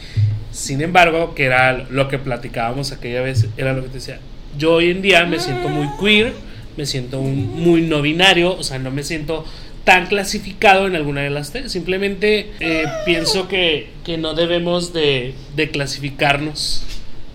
Sin 0.51 0.81
embargo, 0.81 1.33
que 1.35 1.45
era 1.45 1.85
lo 1.89 2.07
que 2.07 2.17
platicábamos 2.19 2.91
aquella 2.91 3.21
vez, 3.21 3.47
era 3.57 3.73
lo 3.73 3.81
que 3.81 3.89
te 3.89 3.95
decía. 3.95 4.19
Yo 4.57 4.73
hoy 4.75 4.91
en 4.91 5.01
día 5.01 5.25
me 5.25 5.39
siento 5.39 5.67
muy 5.67 5.87
queer, 5.99 6.33
me 6.77 6.85
siento 6.85 7.19
un- 7.19 7.61
muy 7.61 7.81
no 7.81 8.01
binario, 8.01 8.55
o 8.55 8.63
sea, 8.63 8.77
no 8.79 8.91
me 8.91 9.03
siento 9.03 9.45
tan 9.85 10.07
clasificado 10.07 10.87
en 10.87 10.95
alguna 10.95 11.21
de 11.21 11.29
las 11.29 11.51
tres. 11.51 11.71
Simplemente 11.71 12.51
eh, 12.59 12.85
pienso 13.05 13.47
que, 13.47 13.89
que 14.03 14.17
no 14.17 14.33
debemos 14.33 14.91
de, 14.91 15.33
de 15.55 15.69
clasificarnos 15.71 16.83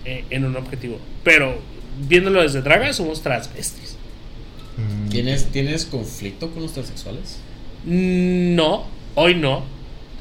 eh, 0.05 0.25
en 0.29 0.45
un 0.45 0.57
objetivo. 0.57 0.99
Pero 1.25 1.59
viéndolo 2.07 2.43
desde 2.43 2.61
Draga, 2.61 2.93
somos 2.93 3.23
transvestis. 3.23 3.97
Ujú. 4.77 5.11
¿Tienes, 5.11 5.47
¿Tienes 5.47 5.87
conflicto 5.87 6.51
con 6.51 6.63
los 6.63 6.73
transexuales? 6.75 7.39
No, 7.85 8.87
hoy 9.15 9.35
no, 9.35 9.65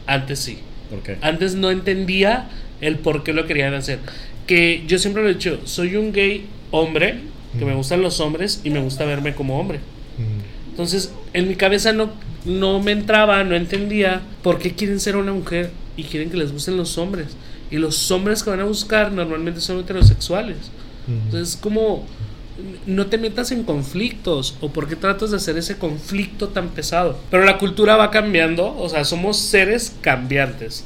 antes 0.05 0.39
sí. 0.39 0.59
¿Por 0.89 1.01
qué? 1.01 1.17
Antes 1.21 1.55
no 1.55 1.71
entendía 1.71 2.49
el 2.81 2.99
por 2.99 3.23
qué 3.23 3.33
lo 3.33 3.45
querían 3.47 3.73
hacer. 3.73 3.99
Que 4.47 4.83
yo 4.87 4.97
siempre 4.97 5.23
lo 5.23 5.29
he 5.29 5.33
dicho, 5.33 5.59
soy 5.65 5.95
un 5.95 6.13
gay 6.13 6.47
hombre, 6.71 7.19
que 7.57 7.65
me 7.65 7.73
gustan 7.73 8.01
los 8.01 8.19
hombres 8.19 8.61
y 8.63 8.69
me 8.69 8.79
gusta 8.79 9.05
verme 9.05 9.33
como 9.33 9.59
hombre. 9.59 9.79
Ujú. 10.17 10.27
Entonces, 10.79 11.11
en 11.33 11.49
mi 11.49 11.55
cabeza 11.55 11.91
no, 11.91 12.09
no 12.45 12.81
me 12.81 12.93
entraba, 12.93 13.43
no 13.43 13.53
entendía 13.53 14.21
por 14.41 14.59
qué 14.59 14.75
quieren 14.75 15.01
ser 15.01 15.17
una 15.17 15.33
mujer 15.33 15.71
y 15.97 16.03
quieren 16.03 16.29
que 16.29 16.37
les 16.37 16.53
gusten 16.53 16.77
los 16.77 16.97
hombres. 16.97 17.35
Y 17.69 17.75
los 17.75 18.09
hombres 18.11 18.43
que 18.43 18.49
van 18.49 18.61
a 18.61 18.63
buscar 18.63 19.11
normalmente 19.11 19.59
son 19.59 19.77
heterosexuales. 19.79 20.55
Entonces, 21.05 21.57
como 21.57 22.05
no 22.85 23.07
te 23.07 23.17
metas 23.17 23.51
en 23.51 23.65
conflictos 23.65 24.55
o 24.61 24.69
por 24.69 24.87
qué 24.87 24.95
tratas 24.95 25.31
de 25.31 25.35
hacer 25.35 25.57
ese 25.57 25.77
conflicto 25.77 26.47
tan 26.47 26.69
pesado. 26.69 27.19
Pero 27.29 27.43
la 27.43 27.57
cultura 27.57 27.97
va 27.97 28.09
cambiando, 28.09 28.73
o 28.77 28.87
sea, 28.87 29.03
somos 29.03 29.37
seres 29.37 29.93
cambiantes. 29.99 30.85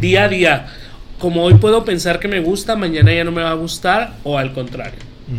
Día 0.00 0.24
a 0.24 0.28
día. 0.28 0.66
Como 1.20 1.44
hoy 1.44 1.54
puedo 1.54 1.84
pensar 1.84 2.18
que 2.18 2.26
me 2.26 2.40
gusta, 2.40 2.74
mañana 2.74 3.14
ya 3.14 3.22
no 3.22 3.30
me 3.30 3.42
va 3.42 3.52
a 3.52 3.54
gustar 3.54 4.16
o 4.24 4.38
al 4.38 4.52
contrario. 4.52 4.98
Ujú. 5.28 5.38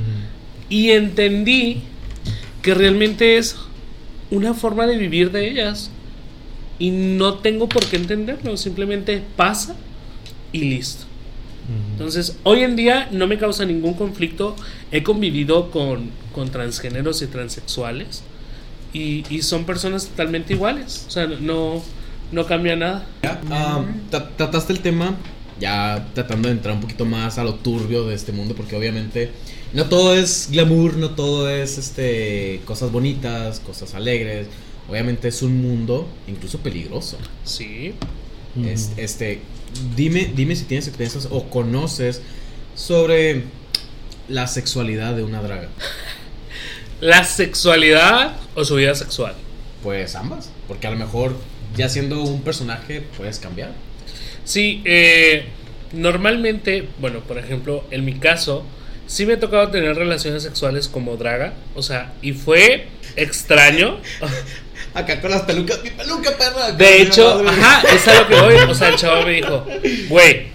Y 0.70 0.92
entendí 0.92 1.82
que 2.62 2.74
realmente 2.74 3.38
es 3.38 3.58
una 4.32 4.56
forma 4.56 4.88
de 4.88 4.98
vivir 4.98 5.32
de 5.32 5.48
ellas. 5.50 5.92
Y 6.80 6.90
no 6.90 7.36
tengo 7.36 7.70
por 7.70 7.86
qué 7.86 7.98
entenderlo, 7.98 8.58
simplemente 8.58 9.24
pasa 9.36 9.76
y 10.52 10.62
listo. 10.62 11.06
Entonces, 11.92 12.38
hoy 12.44 12.64
en 12.64 12.76
día 12.76 13.08
no 13.12 13.28
me 13.28 13.38
causa 13.38 13.66
ningún 13.66 13.94
conflicto. 13.94 14.56
He 14.92 15.04
convivido 15.04 15.70
con, 15.70 16.10
con 16.34 16.50
transgéneros 16.50 17.22
y 17.22 17.28
transexuales. 17.28 18.24
Y, 18.94 19.24
y 19.30 19.44
son 19.44 19.64
personas 19.66 20.08
totalmente 20.08 20.54
iguales. 20.54 21.06
O 21.08 21.12
sea, 21.12 21.28
no, 21.28 21.84
no 22.32 22.46
cambia 22.48 22.76
nada. 22.76 23.06
Tra- 24.10 24.30
trataste 24.36 24.74
el 24.74 24.80
tema, 24.80 25.16
ya 25.62 26.10
tratando 26.14 26.50
de 26.50 26.56
entrar 26.56 26.74
un 26.76 26.82
poquito 26.82 27.06
más 27.06 27.38
a 27.38 27.46
lo 27.46 27.54
turbio 27.56 28.06
de 28.06 28.16
este 28.16 28.34
mundo, 28.34 28.56
porque 28.56 28.76
obviamente 28.76 29.32
no 29.74 29.86
todo 29.86 30.14
es 30.16 30.50
glamour, 30.52 30.98
no 30.98 31.12
todo 31.12 31.50
es 31.50 31.78
este 31.78 32.60
cosas 32.66 32.92
bonitas, 32.92 33.62
cosas 33.62 33.94
alegres. 33.96 34.48
Obviamente 34.90 35.30
es 35.30 35.42
un 35.42 35.62
mundo 35.62 36.08
incluso 36.28 36.58
peligroso. 36.60 37.18
Sí. 37.46 37.94
Es- 38.66 38.92
este, 38.98 39.40
dime, 39.96 40.34
dime 40.36 40.56
si 40.58 40.66
tienes 40.66 40.88
experiencias 40.88 41.28
o 41.32 41.46
conoces 41.50 42.22
sobre 42.76 43.44
la 44.28 44.48
sexualidad 44.48 45.16
de 45.16 45.24
una 45.24 45.42
draga. 45.42 45.70
La 47.02 47.24
sexualidad 47.24 48.36
o 48.56 48.64
su 48.64 48.76
vida 48.76 48.94
sexual. 48.94 49.34
Pues 49.82 50.16
ambas, 50.16 50.50
porque 50.68 50.86
a 50.88 50.92
lo 50.92 50.98
mejor 50.98 51.36
ya 51.76 51.90
siendo 51.90 52.22
un 52.22 52.42
personaje 52.44 53.02
puedes 53.18 53.40
cambiar. 53.40 53.74
Sí, 54.52 54.82
eh, 54.84 55.46
normalmente, 55.94 56.86
bueno, 57.00 57.22
por 57.22 57.38
ejemplo, 57.38 57.86
en 57.90 58.04
mi 58.04 58.16
caso, 58.16 58.66
sí 59.08 59.26
me 59.26 59.36
ha 59.36 59.40
tocado 59.40 59.72
tener 59.72 59.96
relaciones 59.96 60.44
sexuales 60.44 60.90
como 60.90 61.16
draga, 61.16 61.54
o 61.74 61.82
sea, 61.82 62.12
y 62.22 62.34
fue 62.34 62.90
extraño. 63.16 64.02
Acá 64.94 65.22
con 65.22 65.32
las 65.32 65.44
pelucas, 65.44 65.82
mi 65.82 65.92
peluca, 65.92 66.32
perra. 66.38 66.74
De 66.74 67.02
hecho, 67.02 67.42
ajá, 67.48 67.82
es 67.96 68.06
a 68.10 68.24
lo 68.24 68.28
que 68.28 68.42
voy. 68.42 68.56
O 68.70 68.76
sea, 68.76 68.90
el 68.90 68.98
chavo 68.98 69.26
me 69.26 69.32
dijo, 69.36 69.66
güey, 70.10 70.48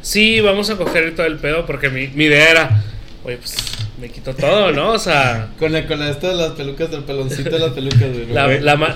sí, 0.00 0.40
vamos 0.40 0.70
a 0.70 0.76
coger 0.76 1.16
todo 1.16 1.26
el 1.26 1.38
pedo 1.38 1.66
porque 1.66 1.88
mi, 1.88 2.06
mi 2.06 2.26
idea 2.26 2.50
era, 2.52 2.84
güey, 3.24 3.36
pues 3.36 3.56
me 4.02 4.08
quito 4.08 4.34
todo, 4.34 4.72
¿no? 4.72 4.94
O 4.94 4.98
sea, 4.98 5.50
Con 5.60 5.72
la, 5.72 5.86
con 5.86 6.00
la 6.00 6.10
esta 6.10 6.30
de 6.30 6.34
las 6.34 6.50
pelucas, 6.52 6.90
del 6.90 7.04
peloncito 7.04 7.50
de 7.50 7.58
las 7.60 7.70
pelucas, 7.70 8.00
güey. 8.00 8.26
la, 8.32 8.48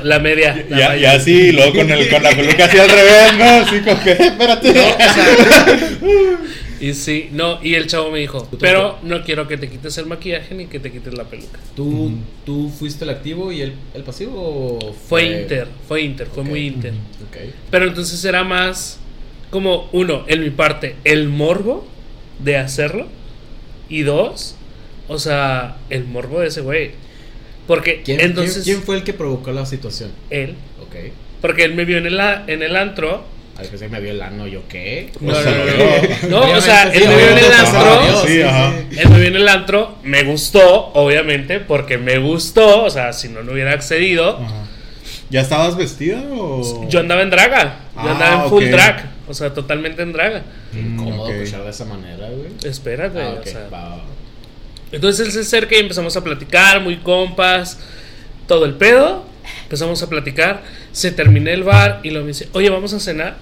la, 0.02 0.18
media. 0.18 0.66
la 0.68 0.76
Ya, 0.76 0.96
ya 0.96 1.20
sí, 1.20 1.32
y 1.32 1.52
luego 1.52 1.74
con, 1.74 1.88
el, 1.88 2.11
con 2.11 2.24
la 2.24 2.30
peluca 2.30 2.64
así 2.64 2.76
al 2.76 2.88
revés, 2.88 3.38
¿no? 3.38 3.44
Así 3.44 3.80
como 3.82 4.02
que, 4.02 4.11
espérate. 4.11 4.74
No, 4.74 4.84
o 4.84 4.98
sea, 4.98 5.78
y 6.80 6.92
sí, 6.94 7.28
no, 7.30 7.61
y 7.62 7.74
el 7.74 7.86
chavo 7.86 8.11
me 8.11 8.18
dijo, 8.18 8.48
pero 8.59 8.98
no 9.04 9.22
quiero 9.22 9.46
que 9.46 9.57
te 9.57 9.68
quites 9.68 9.96
el 9.98 10.07
maquillaje 10.07 10.57
ni 10.57 10.66
que 10.66 10.80
te 10.80 10.90
quites 10.90 11.14
la 11.14 11.22
peluca. 11.22 11.61
¿Tú, 11.76 12.11
¿Tú 12.44 12.68
fuiste 12.76 13.04
el 13.04 13.11
activo 13.11 13.52
y 13.52 13.61
el, 13.61 13.74
el 13.94 14.02
pasivo 14.02 14.34
o 14.36 14.92
Fue 14.92 15.22
inter, 15.24 15.68
fue 15.86 16.02
inter, 16.02 16.26
fue 16.26 16.42
muy 16.42 16.66
inter. 16.66 16.94
Ok. 17.28 17.54
Pero 17.70 17.86
entonces 17.86 18.24
era 18.24 18.42
más 18.42 18.98
como, 19.50 19.88
uno, 19.92 20.24
en 20.26 20.40
mi 20.40 20.50
parte, 20.50 20.96
el 21.04 21.28
morbo 21.28 21.86
de 22.40 22.57
hacerlo. 22.57 23.07
Y 23.88 24.02
dos, 24.02 24.57
o 25.09 25.18
sea, 25.18 25.76
el 25.90 26.04
morbo 26.04 26.40
de 26.40 26.48
ese 26.48 26.61
güey. 26.61 26.92
Porque 27.66 28.02
¿Quién, 28.04 28.20
entonces 28.20 28.62
quién, 28.64 28.76
quién 28.76 28.86
fue 28.86 28.96
el 28.96 29.02
que 29.04 29.12
provocó 29.12 29.50
la 29.52 29.66
situación? 29.66 30.12
él, 30.30 30.54
Ok. 30.82 30.96
porque 31.40 31.64
él 31.64 31.74
me 31.74 31.84
vio 31.84 31.98
en 31.98 32.07
el, 32.07 32.20
a- 32.20 32.44
en 32.46 32.62
el 32.62 32.76
antro. 32.76 33.24
A 33.59 33.62
veces 33.62 33.80
que 33.80 33.88
me 33.88 34.00
vio 34.00 34.11
el 34.12 34.20
ano, 34.20 34.46
¿yo 34.46 34.62
qué? 34.68 35.11
No, 35.20 35.32
O 35.32 35.42
sea, 35.42 35.50
no, 35.50 35.64
no, 35.64 36.40
no. 36.40 36.46
No, 36.46 36.59
o 36.59 36.61
sea, 36.61 36.82
él 36.92 37.02
sí, 37.02 37.09
me 37.09 37.16
vio 37.16 37.28
en 37.30 37.38
el 37.38 37.52
antro. 37.52 38.02
Dios, 38.02 38.24
Sí, 38.26 38.42
ajá. 38.42 38.74
Él 38.90 39.09
me 39.09 39.18
vio 39.18 39.28
en 39.28 39.36
el 39.36 39.48
antro, 39.48 39.96
me 40.02 40.22
gustó, 40.24 40.88
obviamente, 40.92 41.59
porque 41.61 41.96
me 41.98 42.18
gustó. 42.18 42.84
O 42.84 42.90
sea, 42.90 43.12
si 43.14 43.28
no, 43.30 43.42
no 43.42 43.52
hubiera 43.52 43.72
accedido. 43.72 44.36
Ajá. 44.38 44.64
¿Ya 45.30 45.40
estabas 45.40 45.76
vestida 45.76 46.22
o...? 46.30 46.86
Yo 46.88 47.00
andaba 47.00 47.22
en 47.22 47.30
draga. 47.30 47.80
Yo 47.96 48.00
Ah, 48.02 48.12
andaba 48.12 48.44
en 48.44 48.50
full 48.50 48.64
drag. 48.70 49.11
O 49.26 49.34
sea, 49.34 49.52
totalmente 49.52 50.02
en 50.02 50.12
draga. 50.12 50.42
Qué 50.72 50.82
Mm, 50.82 50.94
incómodo 51.00 51.24
ok. 51.24 51.30
escuchar 51.30 51.64
de 51.64 51.70
esa 51.70 51.84
manera, 51.86 52.28
güey. 52.28 52.50
Espérate. 52.62 53.20
Ah, 53.20 53.30
o 53.30 53.40
ok, 53.40 53.44
sea. 53.46 53.68
va, 53.72 53.80
va, 53.88 53.96
va. 53.96 54.04
Entonces 54.93 55.26
él 55.26 55.32
se 55.32 55.41
acerca 55.41 55.76
y 55.76 55.80
empezamos 55.80 56.16
a 56.16 56.24
platicar, 56.24 56.80
muy 56.80 56.97
compas, 56.99 57.78
todo 58.47 58.64
el 58.64 58.74
pedo. 58.74 59.24
Empezamos 59.64 60.03
a 60.03 60.09
platicar, 60.09 60.62
se 60.93 61.11
termina 61.11 61.51
el 61.51 61.62
bar 61.62 62.01
y 62.03 62.11
luego 62.11 62.24
me 62.24 62.32
dice, 62.32 62.49
oye, 62.53 62.70
vamos 62.70 62.93
a 62.93 63.01
cenar. 63.01 63.37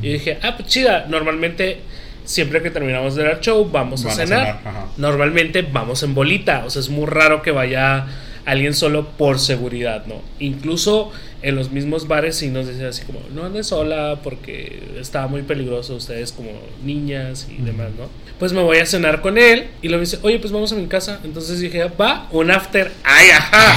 Y 0.00 0.12
dije, 0.14 0.38
ah, 0.42 0.56
pues 0.56 0.68
chida. 0.68 1.06
Normalmente, 1.08 1.80
siempre 2.24 2.62
que 2.62 2.70
terminamos 2.70 3.14
de 3.14 3.24
dar 3.24 3.40
show, 3.40 3.68
vamos 3.70 4.04
a 4.04 4.08
Van 4.08 4.12
a 4.12 4.16
cenar. 4.16 4.60
Normalmente 4.96 5.62
vamos 5.62 6.02
en 6.02 6.14
bolita. 6.14 6.64
O 6.64 6.70
sea, 6.70 6.80
es 6.80 6.88
muy 6.88 7.06
raro 7.06 7.42
que 7.42 7.50
vaya 7.50 8.06
alguien 8.44 8.74
solo 8.74 9.08
por 9.10 9.38
seguridad, 9.38 10.06
¿no? 10.06 10.22
Incluso 10.38 11.12
en 11.42 11.54
los 11.54 11.70
mismos 11.70 12.08
bares 12.08 12.36
sí 12.36 12.48
nos 12.48 12.68
dicen 12.68 12.86
así 12.86 13.04
como, 13.04 13.20
no 13.34 13.44
andes 13.44 13.68
sola 13.68 14.20
porque 14.22 14.94
está 14.98 15.26
muy 15.26 15.42
peligroso 15.42 15.96
ustedes 15.96 16.32
como 16.32 16.50
niñas 16.84 17.48
y 17.50 17.62
demás, 17.62 17.90
¿no? 17.98 18.08
Pues 18.42 18.52
me 18.52 18.60
voy 18.60 18.78
a 18.78 18.86
cenar 18.86 19.20
con 19.20 19.38
él 19.38 19.68
y 19.82 19.86
luego 19.86 20.00
me 20.00 20.04
dice, 20.04 20.18
oye, 20.22 20.40
pues 20.40 20.50
vamos 20.52 20.72
a 20.72 20.74
mi 20.74 20.88
casa. 20.88 21.20
Entonces 21.22 21.60
dije, 21.60 21.84
va, 21.84 22.26
un 22.32 22.50
after. 22.50 22.90
¡Ay, 23.04 23.30
ajá! 23.30 23.76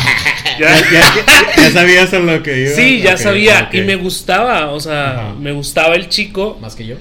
Ya, 0.60 0.76
Ya- 0.80 0.92
ya, 0.92 1.56
ya 1.56 1.72
sabías 1.72 2.12
a 2.16 2.18
lo 2.18 2.42
que 2.42 2.62
iba. 2.64 2.72
Sí, 2.72 3.00
ya 3.04 3.16
sabía. 3.16 3.70
Y 3.72 3.82
me 3.82 3.96
gustaba, 3.96 4.72
o 4.72 4.80
sea, 4.80 5.12
Ajá. 5.12 5.34
me 5.40 5.52
gustaba 5.52 5.94
el 5.94 6.10
chico. 6.10 6.58
¿Más 6.60 6.76
que 6.76 6.88
yo? 6.88 6.96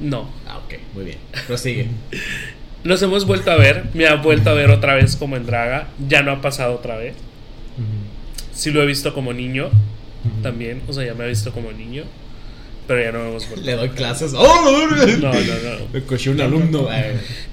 No. 0.00 0.28
Ah, 0.48 0.58
ok, 0.58 0.74
muy 0.94 1.04
bien. 1.04 1.18
Prosigue. 1.46 1.86
Nos 2.82 3.00
hemos 3.02 3.24
vuelto 3.24 3.52
a 3.52 3.56
ver. 3.56 3.84
Me 3.94 4.08
ha 4.08 4.16
vuelto 4.16 4.50
a 4.50 4.54
ver 4.54 4.70
otra 4.70 4.96
vez 4.96 5.14
como 5.14 5.36
en 5.36 5.46
Draga. 5.46 5.86
Ya 6.08 6.22
no 6.22 6.32
ha 6.32 6.40
pasado 6.40 6.74
otra 6.74 6.96
vez. 6.96 7.12
Ujú. 7.76 8.52
Sí 8.52 8.72
lo 8.72 8.82
he 8.82 8.86
visto 8.86 9.14
como 9.14 9.32
niño. 9.32 9.70
También. 10.42 10.82
O 10.88 10.92
sea, 10.92 11.04
ya 11.06 11.14
me 11.14 11.22
ha 11.22 11.28
visto 11.28 11.52
como 11.52 11.70
niño. 11.70 12.02
Pero 12.86 13.02
ya 13.02 13.12
no 13.12 13.26
hemos 13.26 13.48
vuelto. 13.48 13.66
Le 13.66 13.76
doy 13.76 13.88
clases. 13.90 14.32
¡Oh, 14.34 14.62
no, 14.64 14.96
no! 15.16 15.32
No. 15.32 15.86
Me 15.92 16.02
cogió 16.02 16.32
un 16.32 16.40
alumno. 16.40 16.88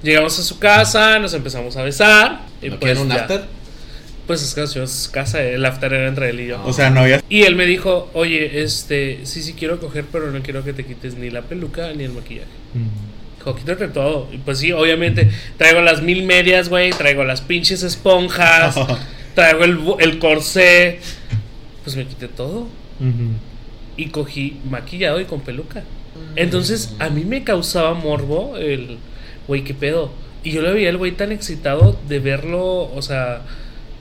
Llegamos 0.02 0.38
a 0.38 0.42
su 0.42 0.58
casa, 0.58 1.18
nos 1.18 1.34
empezamos 1.34 1.76
a 1.76 1.82
besar. 1.82 2.42
Y 2.60 2.70
¿No 2.70 2.80
pues, 2.80 2.98
un 2.98 3.08
ya. 3.08 3.14
after? 3.16 3.44
Pues 4.26 4.42
es 4.42 4.54
que 4.54 4.60
nos 4.60 4.72
fuimos 4.72 4.92
a 4.92 5.06
su 5.06 5.10
casa. 5.10 5.42
El 5.42 5.64
after 5.64 5.92
era 5.92 6.08
entre 6.08 6.30
él 6.30 6.40
y 6.40 6.46
yo. 6.48 6.62
O 6.64 6.72
sea, 6.72 6.90
no 6.90 7.00
había... 7.00 7.22
Y 7.28 7.42
él 7.42 7.56
me 7.56 7.66
dijo, 7.66 8.10
oye, 8.12 8.62
este, 8.62 9.20
sí, 9.24 9.42
sí 9.42 9.54
quiero 9.54 9.80
coger, 9.80 10.04
pero 10.10 10.30
no 10.30 10.42
quiero 10.42 10.64
que 10.64 10.72
te 10.72 10.84
quites 10.84 11.14
ni 11.14 11.30
la 11.30 11.42
peluca 11.42 11.92
ni 11.94 12.04
el 12.04 12.12
maquillaje. 12.12 12.48
Dijo, 13.38 13.54
quítate 13.56 13.88
todo. 13.88 14.28
Y 14.32 14.38
pues 14.38 14.58
sí, 14.58 14.72
obviamente, 14.72 15.30
traigo 15.56 15.80
las 15.80 16.02
mil 16.02 16.24
medias, 16.24 16.68
güey, 16.68 16.90
traigo 16.90 17.24
las 17.24 17.40
pinches 17.40 17.82
esponjas, 17.82 18.74
traigo 19.34 19.64
el, 19.64 19.78
el 20.00 20.18
corsé. 20.18 21.00
Pues 21.84 21.96
me 21.96 22.06
quité 22.06 22.28
todo. 22.28 22.68
Y 23.98 24.06
cogí 24.06 24.56
maquillado 24.70 25.20
y 25.20 25.26
con 25.26 25.42
peluca. 25.42 25.82
Entonces, 26.36 26.94
a 26.98 27.10
mí 27.10 27.24
me 27.24 27.44
causaba 27.44 27.92
morbo 27.94 28.56
el, 28.56 28.96
güey, 29.46 29.62
qué 29.64 29.74
pedo. 29.74 30.10
Y 30.42 30.52
yo 30.52 30.62
lo 30.62 30.72
veía 30.72 30.88
el 30.88 30.96
güey 30.96 31.12
tan 31.12 31.32
excitado 31.32 31.98
de 32.08 32.18
verlo, 32.20 32.90
o 32.94 33.02
sea, 33.02 33.42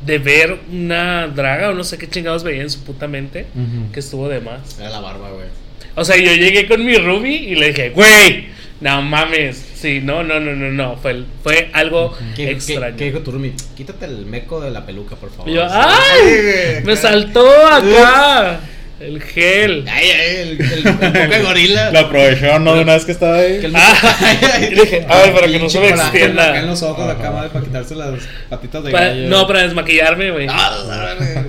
de 0.05 0.17
ver 0.19 0.59
una 0.71 1.27
draga 1.27 1.69
o 1.71 1.73
no 1.73 1.83
sé 1.83 1.97
qué 1.97 2.07
chingados 2.07 2.43
veía 2.43 2.61
en 2.61 2.69
su 2.69 2.81
puta 2.83 3.07
mente, 3.07 3.47
que 3.91 3.99
estuvo 3.99 4.29
de 4.29 4.39
más. 4.39 4.79
Era 4.79 4.89
la 4.91 4.99
barba, 4.99 5.31
güey. 5.31 5.47
O 5.95 6.05
sea, 6.05 6.15
yo 6.15 6.31
llegué 6.33 6.67
con 6.67 6.85
mi 6.85 6.95
Ruby 6.95 7.33
y 7.35 7.55
le 7.55 7.69
dije, 7.69 7.89
güey, 7.89 8.45
no 8.81 9.01
mames. 9.01 9.63
Sí, 9.75 9.99
no, 10.03 10.23
no, 10.23 10.39
no, 10.39 10.55
no, 10.55 10.71
no. 10.71 10.95
Fue, 10.97 11.23
fue 11.43 11.69
algo 11.73 12.15
¿Qué, 12.35 12.45
qué, 12.45 12.51
extraño. 12.51 12.95
qué 12.97 13.05
dijo 13.05 13.19
tu 13.19 13.31
Rumi? 13.31 13.53
Quítate 13.75 14.05
el 14.05 14.25
meco 14.27 14.59
de 14.61 14.69
la 14.71 14.85
peluca, 14.85 15.15
por 15.15 15.31
favor. 15.31 15.49
Y 15.49 15.55
yo, 15.55 15.67
Sí. 15.67 15.75
¡ay! 15.75 16.83
Me 16.83 16.95
saltó 16.95 17.47
acá 17.67 18.59
el 18.99 19.21
gel. 19.21 19.85
Ay, 19.87 20.07
ay, 20.09 20.35
el, 20.57 20.61
el, 20.61 21.43
gorila. 21.45 21.91
Lo 21.91 21.99
aprovechó, 21.99 22.59
¿no? 22.59 22.75
De 22.75 22.81
una 22.81 22.93
vez 22.95 23.05
que 23.05 23.11
estaba 23.11 23.37
ahí. 23.37 23.59
Que 23.59 23.71
Ah, 23.75 24.59
y 24.61 24.73
dije, 24.73 25.05
ay, 25.09 25.31
para 25.31 25.47
que 25.47 25.59
no 25.59 25.69
se 25.69 25.79
me 25.79 25.89
extienda. 25.89 26.49
Acá 26.49 26.59
en 26.59 26.67
los 26.67 26.81
ojos, 26.83 27.03
Ajá. 27.03 27.11
acá, 27.19 27.31
madre, 27.31 27.49
para 27.49 27.65
quitarse 27.65 27.95
las 27.95 28.19
patitas 28.49 28.83
de 28.83 28.91
Pa- 28.91 28.99
gallo. 29.01 29.29
no, 29.29 29.45
para 29.47 29.63
desmaquillarme, 29.63 30.31
güey. 30.31 30.47
Ah, 30.49 31.43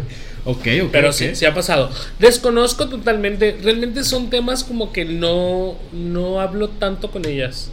ok, 0.44 0.66
ok. 0.84 0.88
Pero 0.92 1.12
sí, 1.12 1.34
sí 1.34 1.44
ha 1.46 1.54
pasado. 1.54 1.90
Desconozco 2.18 2.88
totalmente. 2.88 3.56
Realmente 3.62 4.04
son 4.04 4.30
temas 4.30 4.62
como 4.64 4.92
que 4.92 5.04
no, 5.04 5.76
no 5.92 6.40
hablo 6.40 6.68
tanto 6.68 7.10
con 7.10 7.24
ellas. 7.26 7.70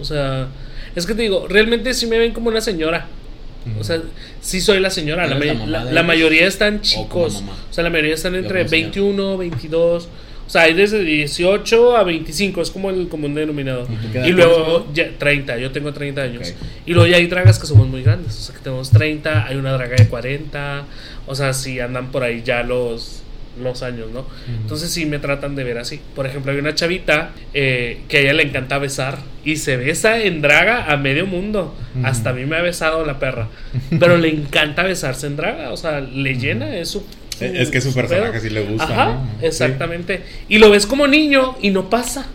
O 0.00 0.04
sea, 0.04 0.48
es 0.96 1.06
que 1.06 1.14
te 1.14 1.22
digo, 1.22 1.46
realmente 1.48 1.94
sí 1.94 2.06
me 2.06 2.18
ven 2.18 2.32
como 2.32 2.48
una 2.48 2.60
señora. 2.60 3.06
O 3.78 3.84
sea, 3.84 4.00
sí 4.40 4.60
soy 4.60 4.80
la 4.80 4.90
señora. 4.90 5.26
La, 5.26 6.02
mayoría 6.02 6.46
están 6.46 6.80
chicos. 6.80 7.42
O 7.70 7.72
sea, 7.72 7.84
la 7.84 7.90
mayoría 7.90 8.14
están 8.14 8.34
entre 8.34 8.60
como 8.60 8.68
señora. 8.68 8.90
21, 8.90 9.38
22. 9.38 10.08
O 10.44 10.50
sea, 10.50 10.62
hay 10.62 10.74
desde 10.74 11.02
18 11.02 11.96
a 11.96 12.04
25. 12.04 12.60
Es 12.60 12.70
como 12.70 12.90
el 12.90 13.08
común 13.08 13.34
denominador. 13.34 13.86
Y 14.24 14.30
luego 14.30 14.86
ya 14.92 15.10
30. 15.16 15.58
Yo 15.58 15.70
tengo 15.70 15.92
30 15.92 16.22
años. 16.22 16.54
Y 16.84 16.92
luego 16.92 17.08
ya 17.08 17.16
hay 17.16 17.26
dragas 17.26 17.58
que 17.58 17.66
somos 17.66 17.88
muy 17.88 18.02
grandes. 18.02 18.36
O 18.38 18.42
sea, 18.42 18.54
que 18.54 18.60
tenemos 18.62 18.90
30. 18.90 19.46
Hay 19.46 19.56
una 19.56 19.72
draga 19.72 19.96
de 19.96 20.08
40. 20.08 20.84
O 21.26 21.34
sea, 21.34 21.52
sí 21.52 21.80
andan 21.80 22.10
por 22.10 22.22
ahí 22.24 22.42
ya 22.44 22.62
los 22.62 23.21
los 23.60 23.82
años, 23.82 24.10
¿no? 24.12 24.26
Entonces 24.62 24.90
sí 24.90 25.04
me 25.06 25.18
tratan 25.18 25.54
de 25.56 25.64
ver 25.64 25.78
así. 25.78 26.00
Por 26.14 26.26
ejemplo, 26.26 26.52
hay 26.52 26.58
una 26.58 26.74
chavita 26.74 27.30
eh, 27.52 28.00
que 28.08 28.18
a 28.18 28.20
ella 28.20 28.32
le 28.32 28.44
encanta 28.44 28.78
besar 28.78 29.18
y 29.44 29.56
se 29.56 29.76
besa 29.76 30.20
en 30.22 30.40
draga 30.40 30.90
a 30.90 30.96
medio 30.96 31.26
mundo. 31.26 31.74
Hasta 32.02 32.30
a 32.30 32.32
mí 32.32 32.44
me 32.46 32.56
ha 32.56 32.62
besado 32.62 33.04
la 33.04 33.18
perra. 33.18 33.48
Pero 34.00 34.16
le 34.16 34.28
encanta 34.28 34.82
besarse 34.84 35.26
en 35.26 35.36
draga, 35.36 35.70
o 35.70 35.76
sea, 35.76 36.00
le 36.00 36.34
llena, 36.36 36.76
es 36.76 36.88
su... 36.90 37.00
su- 37.36 37.44
Es 37.44 37.70
que 37.70 37.80
su 37.80 37.92
personaje 37.94 38.40
sí 38.40 38.48
le 38.50 38.62
gusta, 38.64 38.84
Ajá, 38.84 39.04
¿no? 39.14 39.26
Sí. 39.40 39.46
exactamente. 39.46 40.22
Y 40.48 40.58
lo 40.58 40.70
ves 40.70 40.86
como 40.86 41.06
niño 41.06 41.56
y 41.60 41.70
no 41.70 41.90
pasa. 41.90 42.26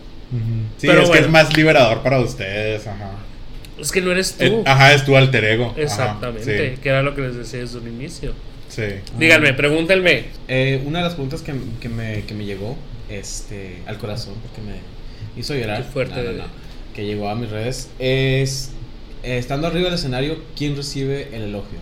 Sí, 0.77 0.85
Pero 0.87 1.01
es 1.03 1.09
que 1.09 1.19
es 1.19 1.29
más 1.29 1.55
liberador 1.55 2.03
para 2.03 2.19
ustedes, 2.19 2.85
ajá. 2.85 3.11
Es 3.79 3.91
que 3.91 4.01
no 4.01 4.11
eres 4.11 4.33
tú. 4.33 4.43
Eh, 4.43 4.63
ajá, 4.65 4.93
es 4.93 5.05
tu 5.05 5.15
alter 5.15 5.43
ego. 5.45 5.67
ajá, 5.71 5.81
Exactamente, 5.81 6.75
sí, 6.75 6.81
que 6.81 6.89
era 6.89 7.01
lo 7.03 7.15
que 7.15 7.21
les 7.21 7.35
decía 7.35 7.59
desde 7.61 7.77
un 7.77 7.87
inicio. 7.87 8.33
Sí. 8.77 8.95
Díganme, 9.19 9.53
pregúntenme. 9.53 10.25
Eh, 10.47 10.81
una 10.85 10.99
de 10.99 11.05
las 11.05 11.13
preguntas 11.15 11.41
que, 11.41 11.53
que 11.81 11.89
me, 11.89 12.21
que 12.23 12.33
me 12.33 12.45
llegó 12.45 12.77
este, 13.09 13.81
al 13.87 13.97
corazón, 13.97 14.35
porque 14.41 14.61
me 14.61 14.79
hizo 15.39 15.53
llorar. 15.55 15.83
Qué 15.83 15.89
fuerte, 15.89 16.23
No, 16.23 16.31
no, 16.31 16.43
que 16.95 17.05
llegó 17.05 17.29
a 17.29 17.35
mis 17.35 17.49
redes, 17.49 17.89
es, 17.99 18.71
eh, 19.23 19.37
estando 19.37 19.67
arriba 19.67 19.85
del 19.85 19.95
escenario, 19.95 20.41
¿quién 20.55 20.75
recibe 20.75 21.29
el 21.33 21.43
elogio? 21.43 21.77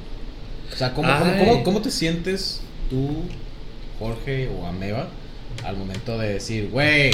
O 0.73 0.75
sea, 0.77 0.93
¿cómo, 0.93 1.07
cómo, 1.19 1.37
cómo- 1.37 1.63
cómo 1.63 1.81
te 1.81 1.91
sientes 1.91 2.61
tú, 2.89 3.23
Jorge 3.99 4.49
o 4.49 4.65
Ameba, 4.65 5.07
al 5.63 5.77
momento 5.77 6.17
de 6.17 6.33
decir, 6.33 6.69
güey, 6.71 7.11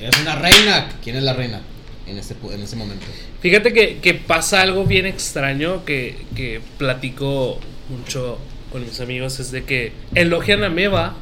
eres 0.00 0.20
una 0.22 0.36
reina? 0.36 0.88
¿Quién 1.02 1.16
es 1.16 1.22
la 1.22 1.34
reina 1.34 1.60
en 2.06 2.16
ese, 2.18 2.34
pu- 2.34 2.52
en 2.54 2.62
ese 2.62 2.76
momento? 2.76 3.04
Fíjate 3.40 3.72
que, 3.74 3.98
que 3.98 4.14
pasa 4.14 4.62
algo 4.62 4.84
bien 4.84 5.04
extraño 5.06 5.84
que, 5.84 6.16
que 6.34 6.60
platico 6.78 7.58
mucho 7.90 8.38
con 8.74 8.84
mis 8.84 8.98
amigos, 8.98 9.38
es 9.38 9.52
de 9.52 9.62
que 9.62 9.92
elogian 10.16 10.64
a 10.64 10.68
Meva 10.68 11.14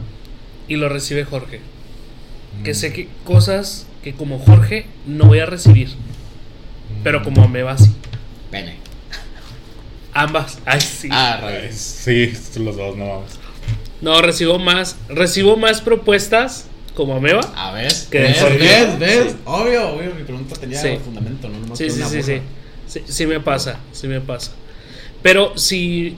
y 0.69 0.77
lo 0.77 0.89
recibe 0.89 1.27
Jorge. 1.27 1.61
Mm. 2.59 2.63
Que 2.63 2.73
sé 2.73 2.95
que 2.95 3.09
cosas 3.27 3.87
que 4.03 4.15
como 4.15 4.39
Jorge 4.39 4.87
no 5.07 5.27
voy 5.27 5.41
a 5.41 5.45
recibir, 5.45 5.91
pero 7.05 7.23
como 7.23 7.45
Ameba 7.45 7.77
sí. 7.77 7.91
Pene. 8.51 8.77
Ambas. 10.15 10.61
Ay, 10.65 10.81
sí. 10.81 11.09
Ah, 11.11 11.43
Ay. 11.43 11.69
Sí, 11.75 12.33
los 12.59 12.75
dos 12.75 12.97
no 12.97 13.07
vamos. 13.07 13.33
No, 14.01 14.23
recibo 14.23 14.59
más, 14.59 14.97
recibo 15.11 15.59
más 15.59 15.83
propuestas 15.83 16.69
como 16.95 17.17
Ameba. 17.17 17.43
A 17.55 17.73
ver, 17.73 17.93
Que 18.11 18.21
¿ves? 18.21 18.41
Jorge. 18.41 18.57
¿Ves? 18.61 18.99
¿Ves? 18.99 19.33
Sí. 19.33 19.37
Obvio, 19.45 19.91
obvio, 19.91 20.15
mi 20.15 20.23
pregunta 20.23 20.57
tenía 20.59 20.81
Sí. 20.81 20.97
fundamento, 21.05 21.51
no 21.51 21.59
nomás 21.59 21.77
Sí, 21.77 21.91
sí, 21.91 21.99
una 21.99 22.09
sí, 22.09 22.23
sí, 22.23 22.41
sí. 22.87 23.01
Sí 23.07 23.27
me 23.27 23.41
pasa, 23.41 23.79
sí 23.93 24.09
me 24.09 24.23
pasa. 24.23 24.53
Pero 25.23 25.53
sí, 25.59 26.17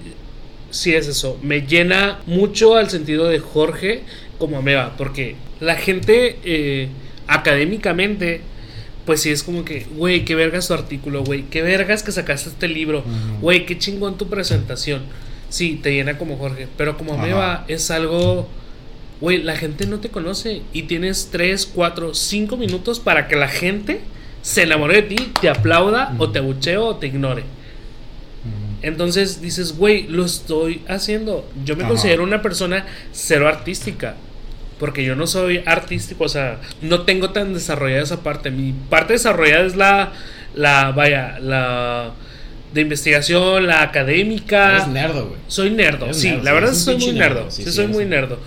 sí 0.74 0.92
es 0.92 1.06
eso. 1.06 1.38
Me 1.42 1.62
llena 1.62 2.18
mucho 2.26 2.76
al 2.76 2.90
sentido 2.90 3.28
de 3.28 3.38
Jorge 3.38 4.02
como 4.38 4.58
Ameba. 4.58 4.94
Porque 4.98 5.36
la 5.60 5.76
gente 5.76 6.38
eh, 6.44 6.88
académicamente, 7.28 8.40
pues 9.06 9.22
sí 9.22 9.30
es 9.30 9.42
como 9.42 9.64
que, 9.64 9.86
güey, 9.96 10.24
qué 10.24 10.34
vergas 10.34 10.68
tu 10.68 10.74
artículo, 10.74 11.22
güey, 11.22 11.44
qué 11.44 11.62
vergas 11.62 12.02
que 12.02 12.12
sacaste 12.12 12.50
este 12.50 12.68
libro, 12.68 13.04
güey, 13.40 13.66
qué 13.66 13.78
chingón 13.78 14.18
tu 14.18 14.28
presentación. 14.28 15.02
Sí, 15.48 15.78
te 15.80 15.92
llena 15.92 16.18
como 16.18 16.36
Jorge. 16.36 16.66
Pero 16.76 16.98
como. 16.98 17.14
Ameba 17.14 17.64
es 17.68 17.90
algo... 17.90 18.48
Güey, 19.20 19.42
la 19.42 19.56
gente 19.56 19.86
no 19.86 20.00
te 20.00 20.08
conoce 20.10 20.62
y 20.72 20.82
tienes 20.82 21.28
3, 21.30 21.70
4, 21.72 22.14
5 22.14 22.56
minutos 22.56 22.98
para 22.98 23.28
que 23.28 23.36
la 23.36 23.48
gente 23.48 24.00
se 24.42 24.64
enamore 24.64 25.02
de 25.02 25.02
ti, 25.02 25.32
te 25.40 25.48
aplauda 25.48 26.14
o 26.18 26.30
te 26.30 26.40
abuchee 26.40 26.76
o 26.76 26.96
te 26.96 27.06
ignore. 27.06 27.44
Entonces 28.86 29.40
dices, 29.40 29.76
güey, 29.76 30.06
lo 30.08 30.24
estoy 30.24 30.82
haciendo. 30.88 31.48
Yo 31.64 31.76
me 31.76 31.82
Ajá. 31.84 31.90
considero 31.90 32.22
una 32.22 32.42
persona 32.42 32.86
cero 33.12 33.48
artística. 33.48 34.14
Porque 34.78 35.04
yo 35.04 35.14
no 35.14 35.26
soy 35.28 35.62
artístico, 35.66 36.24
o 36.24 36.28
sea, 36.28 36.58
no 36.82 37.02
tengo 37.02 37.30
tan 37.30 37.54
desarrollada 37.54 38.02
esa 38.02 38.22
parte. 38.22 38.50
Mi 38.50 38.72
parte 38.90 39.12
desarrollada 39.12 39.64
es 39.66 39.76
la, 39.76 40.12
la, 40.54 40.90
vaya, 40.90 41.38
la 41.40 42.10
de 42.72 42.80
investigación, 42.80 43.68
la 43.68 43.82
académica. 43.82 44.72
Eres 44.72 44.88
nerdo, 44.88 45.28
güey. 45.28 45.40
Soy 45.46 45.70
nerdo, 45.70 46.06
Eres 46.06 46.20
sí, 46.20 46.30
nerdo, 46.30 46.42
la 46.42 46.52
verdad 46.52 46.70
eres 46.70 46.86
un 46.88 47.00
soy 47.00 47.06
muy 47.12 47.18
nerdo. 47.18 47.34
nerdo, 47.36 47.50
sí, 47.52 47.62
Sí, 47.62 47.70
sí, 47.70 47.76
soy 47.76 47.86
muy 47.86 48.04
nerdo. 48.04 48.40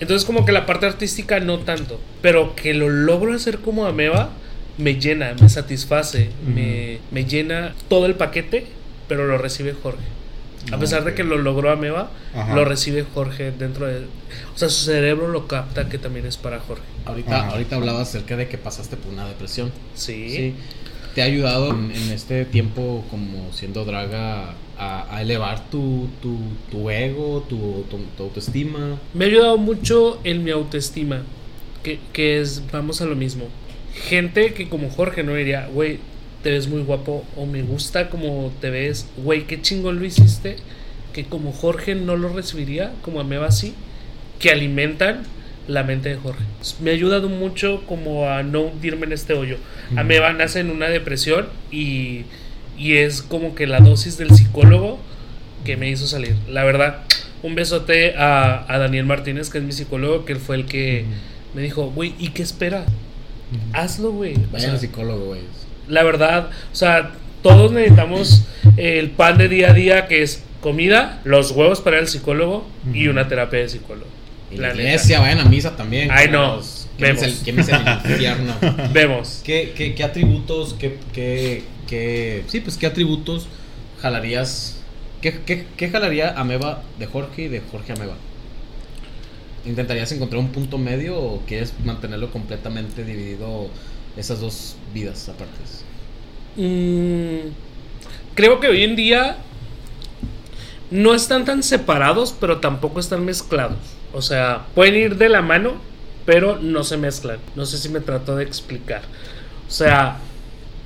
Entonces 0.00 0.26
como 0.26 0.44
que 0.44 0.52
la 0.52 0.66
parte 0.66 0.84
artística 0.86 1.40
no 1.40 1.58
tanto, 1.60 1.98
pero 2.22 2.54
que 2.54 2.74
lo 2.74 2.88
logro 2.90 3.34
hacer 3.34 3.58
como 3.58 3.86
Ameba 3.86 4.30
me 4.76 4.94
llena, 5.00 5.34
me 5.40 5.48
satisface, 5.48 6.30
me, 6.46 6.98
me 7.10 7.24
llena 7.24 7.74
todo 7.88 8.06
el 8.06 8.14
paquete, 8.14 8.66
pero 9.08 9.26
lo 9.26 9.38
recibe 9.38 9.74
Jorge. 9.82 10.04
A 10.72 10.78
pesar 10.78 11.04
de 11.04 11.14
que 11.14 11.24
lo 11.24 11.38
logró 11.38 11.70
Ameba, 11.70 12.10
Ajá. 12.34 12.54
lo 12.54 12.64
recibe 12.64 13.04
Jorge 13.14 13.52
dentro 13.52 13.86
de... 13.86 14.00
O 14.54 14.58
sea, 14.58 14.68
su 14.68 14.84
cerebro 14.84 15.28
lo 15.28 15.46
capta 15.46 15.88
que 15.88 15.96
también 15.98 16.26
es 16.26 16.36
para 16.36 16.60
Jorge. 16.60 16.82
Ahorita, 17.06 17.40
Ajá. 17.40 17.50
ahorita 17.52 17.76
hablabas 17.76 18.08
acerca 18.08 18.36
de 18.36 18.48
que 18.48 18.58
pasaste 18.58 18.96
por 18.96 19.12
una 19.12 19.26
depresión. 19.26 19.72
Sí. 19.94 20.28
Sí. 20.28 20.54
¿Te 21.14 21.22
ha 21.22 21.24
ayudado 21.24 21.70
en, 21.70 21.90
en 21.92 22.12
este 22.12 22.44
tiempo 22.44 23.04
como 23.10 23.50
siendo 23.52 23.84
draga 23.86 24.54
a, 24.76 25.16
a 25.16 25.22
elevar 25.22 25.70
tu, 25.70 26.08
tu, 26.20 26.38
tu 26.70 26.90
ego, 26.90 27.46
tu, 27.48 27.84
tu, 27.88 27.98
tu 28.16 28.22
autoestima? 28.24 28.98
Me 29.14 29.24
ha 29.24 29.28
ayudado 29.28 29.56
mucho 29.56 30.20
en 30.22 30.44
mi 30.44 30.50
autoestima, 30.50 31.22
que, 31.82 31.98
que 32.12 32.40
es, 32.40 32.62
vamos 32.70 33.00
a 33.00 33.06
lo 33.06 33.16
mismo. 33.16 33.46
Gente 33.94 34.52
que 34.52 34.68
como 34.68 34.90
Jorge 34.90 35.22
no 35.24 35.34
diría, 35.34 35.66
güey, 35.72 35.98
te 36.48 36.54
ves 36.54 36.66
muy 36.66 36.80
guapo 36.80 37.26
o 37.36 37.44
me 37.44 37.60
gusta 37.60 38.08
como 38.08 38.50
te 38.58 38.70
ves, 38.70 39.06
güey, 39.18 39.46
qué 39.46 39.60
chingón 39.60 39.98
lo 39.98 40.06
hiciste, 40.06 40.56
que 41.12 41.26
como 41.26 41.52
Jorge 41.52 41.94
no 41.94 42.16
lo 42.16 42.30
recibiría, 42.30 42.94
como 43.02 43.20
Ameba 43.20 43.50
sí, 43.50 43.74
que 44.38 44.50
alimentan 44.50 45.24
la 45.66 45.82
mente 45.82 46.08
de 46.08 46.16
Jorge. 46.16 46.42
Me 46.80 46.88
ha 46.88 46.94
ayudado 46.94 47.28
mucho 47.28 47.82
como 47.86 48.30
a 48.30 48.42
no 48.44 48.62
hundirme 48.62 49.04
en 49.04 49.12
este 49.12 49.34
hoyo. 49.34 49.58
Ujú. 49.90 50.00
Ameba 50.00 50.32
nace 50.32 50.60
en 50.60 50.70
una 50.70 50.88
depresión 50.88 51.48
y, 51.70 52.22
y 52.78 52.94
es 52.94 53.20
como 53.20 53.54
que 53.54 53.66
la 53.66 53.80
dosis 53.80 54.16
del 54.16 54.30
psicólogo 54.30 54.98
que 55.66 55.76
me 55.76 55.90
hizo 55.90 56.06
salir. 56.06 56.34
La 56.48 56.64
verdad, 56.64 57.02
un 57.42 57.56
besote 57.56 58.16
a, 58.16 58.64
a 58.72 58.78
Daniel 58.78 59.04
Martínez, 59.04 59.50
que 59.50 59.58
es 59.58 59.64
mi 59.64 59.72
psicólogo, 59.72 60.24
que 60.24 60.32
él 60.32 60.38
fue 60.38 60.56
el 60.56 60.64
que 60.64 61.04
me 61.52 61.60
dijo, 61.60 61.90
güey, 61.90 62.14
¿y 62.18 62.28
qué 62.28 62.42
espera? 62.42 62.86
Hazlo, 63.74 64.12
güey. 64.12 64.34
O 64.36 64.52
Vaya 64.52 64.64
sea, 64.64 64.72
al 64.72 64.80
psicólogo, 64.80 65.26
güey. 65.26 65.57
La 65.88 66.02
verdad, 66.02 66.50
o 66.72 66.76
sea, 66.76 67.12
todos 67.42 67.72
necesitamos 67.72 68.44
el 68.76 69.10
pan 69.10 69.38
de 69.38 69.48
día 69.48 69.70
a 69.70 69.72
día 69.74 70.06
que 70.06 70.22
es 70.22 70.42
comida, 70.60 71.20
los 71.24 71.52
huevos 71.52 71.80
para 71.80 71.98
el 71.98 72.08
psicólogo 72.08 72.66
y 72.92 73.08
una 73.08 73.28
terapia 73.28 73.60
de 73.60 73.68
psicólogo. 73.68 74.10
Y 74.50 74.56
La 74.56 74.70
iglesia, 74.70 75.20
vayan 75.20 75.40
a 75.40 75.44
misa 75.44 75.76
también. 75.76 76.10
Ay, 76.10 76.28
no. 76.30 76.60
Vemos. 76.98 77.22
el, 77.22 77.38
quémense 77.44 77.72
el 77.72 77.80
infierno. 78.10 78.54
Vemos. 78.92 79.42
¿Qué, 79.44 79.72
qué, 79.76 79.94
qué 79.94 80.02
atributos, 80.04 80.74
qué, 80.74 80.96
qué, 81.12 81.62
qué- 81.86 82.42
sí, 82.48 82.60
pues 82.60 82.76
qué 82.76 82.86
atributos 82.86 83.46
jalarías, 84.00 84.80
qué, 85.20 85.38
qué, 85.46 85.66
qué 85.76 85.90
jalaría 85.90 86.30
Ameba 86.36 86.82
de 86.98 87.06
Jorge 87.06 87.42
y 87.42 87.48
de 87.48 87.60
Jorge 87.70 87.92
Ameba? 87.92 88.14
¿Intentarías 89.66 90.10
encontrar 90.12 90.40
un 90.40 90.48
punto 90.50 90.78
medio 90.78 91.18
o 91.18 91.42
quieres 91.46 91.74
mantenerlo 91.84 92.30
completamente 92.30 93.04
dividido 93.04 93.68
esas 94.16 94.40
dos 94.40 94.76
vidas 94.92 95.28
apartes? 95.28 95.84
Mm, 96.56 97.50
creo 98.34 98.60
que 98.60 98.68
hoy 98.68 98.82
en 98.84 98.96
día 98.96 99.38
no 100.90 101.14
están 101.14 101.44
tan 101.44 101.62
separados, 101.62 102.34
pero 102.38 102.58
tampoco 102.60 103.00
están 103.00 103.24
mezclados. 103.24 103.78
O 104.12 104.22
sea, 104.22 104.66
pueden 104.74 104.96
ir 104.96 105.16
de 105.16 105.28
la 105.28 105.42
mano, 105.42 105.80
pero 106.24 106.58
no 106.58 106.84
se 106.84 106.96
mezclan. 106.96 107.40
No 107.54 107.66
sé 107.66 107.78
si 107.78 107.88
me 107.88 108.00
trato 108.00 108.36
de 108.36 108.44
explicar. 108.44 109.02
O 109.66 109.70
sea, 109.70 110.24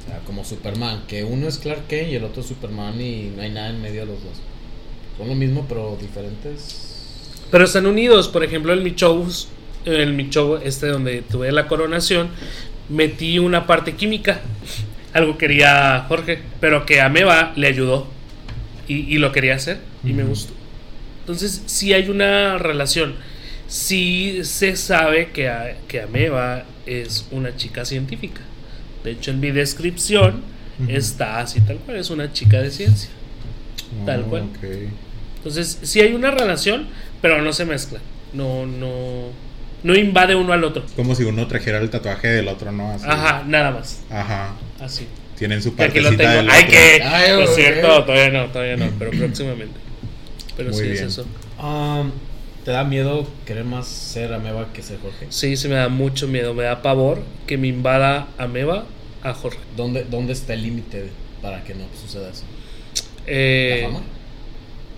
O 0.01 0.05
sea, 0.05 0.21
como 0.25 0.45
Superman, 0.45 1.05
que 1.07 1.25
uno 1.25 1.47
es 1.49 1.59
Clark 1.59 1.87
Kent 1.87 2.11
y 2.11 2.17
el 2.17 2.25
otro 2.25 2.43
es 2.43 2.49
Superman 2.49 3.01
y 3.01 3.31
no 3.37 3.43
hay 3.43 3.51
nada 3.51 3.71
en 3.71 3.81
medio 3.81 4.01
de 4.03 4.07
los 4.07 4.23
dos. 4.23 4.43
Son 5.17 5.29
lo 5.29 5.35
mismo 5.37 5.67
pero 5.69 5.97
diferentes. 6.01 7.47
pero 7.51 7.65
están 7.65 7.87
unidos. 7.87 8.29
Por 8.29 8.45
ejemplo, 8.45 8.73
en 8.73 8.83
mi 8.83 8.95
show, 8.95 9.27
en 9.85 10.17
mi 10.17 10.29
show 10.31 10.57
este 10.63 10.89
donde 10.89 11.23
tuve 11.23 11.53
la 11.53 11.69
coronación, 11.69 12.31
metí 12.89 13.39
una 13.39 13.67
parte 13.67 13.95
química. 13.95 14.41
Algo 15.13 15.37
quería 15.39 16.05
Jorge, 16.09 16.41
pero 16.61 16.87
que 16.87 17.01
a 17.01 17.09
Meva 17.09 17.53
le 17.57 17.67
ayudó. 17.67 18.09
Y, 18.89 19.15
y 19.15 19.19
lo 19.19 19.31
quería 19.33 19.55
hacer 19.55 19.79
y 20.05 20.13
me 20.13 20.25
gustó. 20.25 20.53
Entonces, 21.21 21.63
sí 21.67 21.93
hay 21.95 22.09
una 22.11 22.59
relación. 22.59 23.15
Sí 23.69 24.41
se 24.43 24.75
sabe 24.77 25.31
que, 25.31 25.49
a- 25.49 25.77
que 25.89 26.03
Ameba 26.03 26.65
es 26.85 27.27
una 27.31 27.57
chica 27.57 27.85
científica. 27.85 28.41
De 29.05 29.13
hecho, 29.13 29.31
en 29.31 29.41
mi 29.41 29.51
descripción 29.53 30.43
está 30.89 31.39
así 31.39 31.61
tal 31.61 31.77
cual. 31.79 31.97
Es 31.99 32.11
una 32.11 32.33
chica 32.33 32.61
de 32.61 32.71
ciencia. 32.71 33.11
Tal 34.05 34.23
Oh, 34.27 34.31
cual. 34.31 34.43
ok. 34.43 34.65
Entonces, 35.37 35.79
sí 35.83 36.01
hay 36.01 36.13
una 36.13 36.31
relación, 36.33 36.87
pero 37.21 37.41
no 37.41 37.53
se 37.53 37.65
mezcla. 37.65 38.01
No, 38.33 38.67
no, 38.67 39.29
no 39.83 39.95
invade 39.97 40.35
uno 40.35 40.53
al 40.53 40.65
otro. 40.65 40.85
Como 40.97 41.15
si 41.15 41.25
uno 41.25 41.47
trajera 41.47 41.79
el 41.79 41.91
tatuaje 41.91 42.29
del 42.29 42.49
otro, 42.49 42.73
¿no? 42.73 42.93
Así. 42.93 43.05
Ajá, 43.09 43.43
nada 43.47 43.71
más. 43.73 44.03
Ajá. 44.11 44.55
Así. 44.81 45.07
Tienen 45.39 45.63
su 45.63 45.75
Que 45.75 45.85
aquí 45.85 45.99
lo 46.01 46.11
partecita 46.11 46.31
tengo. 46.35 46.43
del 46.43 46.51
Ay, 46.51 46.63
otro. 46.65 46.73
que. 46.73 47.03
Ay, 47.03 47.31
Lo 47.31 47.37
güey. 47.43 47.55
cierto, 47.55 48.05
todavía 48.05 48.31
no, 48.31 48.47
todavía 48.53 48.77
no, 48.77 48.87
pero 48.99 49.11
próximamente. 49.11 49.75
Pero 50.57 50.71
Muy 50.71 50.79
sí 50.79 50.85
bien. 50.85 50.95
es 50.97 51.01
eso. 51.03 51.27
Um, 51.61 52.11
¿Te 52.65 52.71
da 52.71 52.85
miedo 52.85 53.27
querer 53.45 53.65
más 53.65 53.89
ser 53.89 54.33
Ameba 54.33 54.73
que 54.73 54.83
ser 54.83 54.99
Jorge? 55.01 55.27
Sí, 55.31 55.57
sí 55.57 55.67
me 55.67 55.75
da 55.75 55.89
mucho 55.89 56.29
miedo, 56.29 56.55
me 56.55 56.63
da 56.63 56.81
pavor 56.83 57.23
que 57.49 57.59
me 57.59 57.67
invada 57.67 58.29
Ameba 58.39 58.85
a 59.23 59.35
Jorge. 59.35 59.59
¿Dónde, 59.77 60.05
dónde 60.09 60.33
está 60.33 60.55
el 60.55 60.63
límite 60.63 61.07
para 61.41 61.65
que 61.65 61.75
no 61.75 61.87
suceda 62.01 62.31
eso? 62.31 62.45
Eh, 63.27 63.81
¿La 63.83 63.89
fama? 63.89 64.05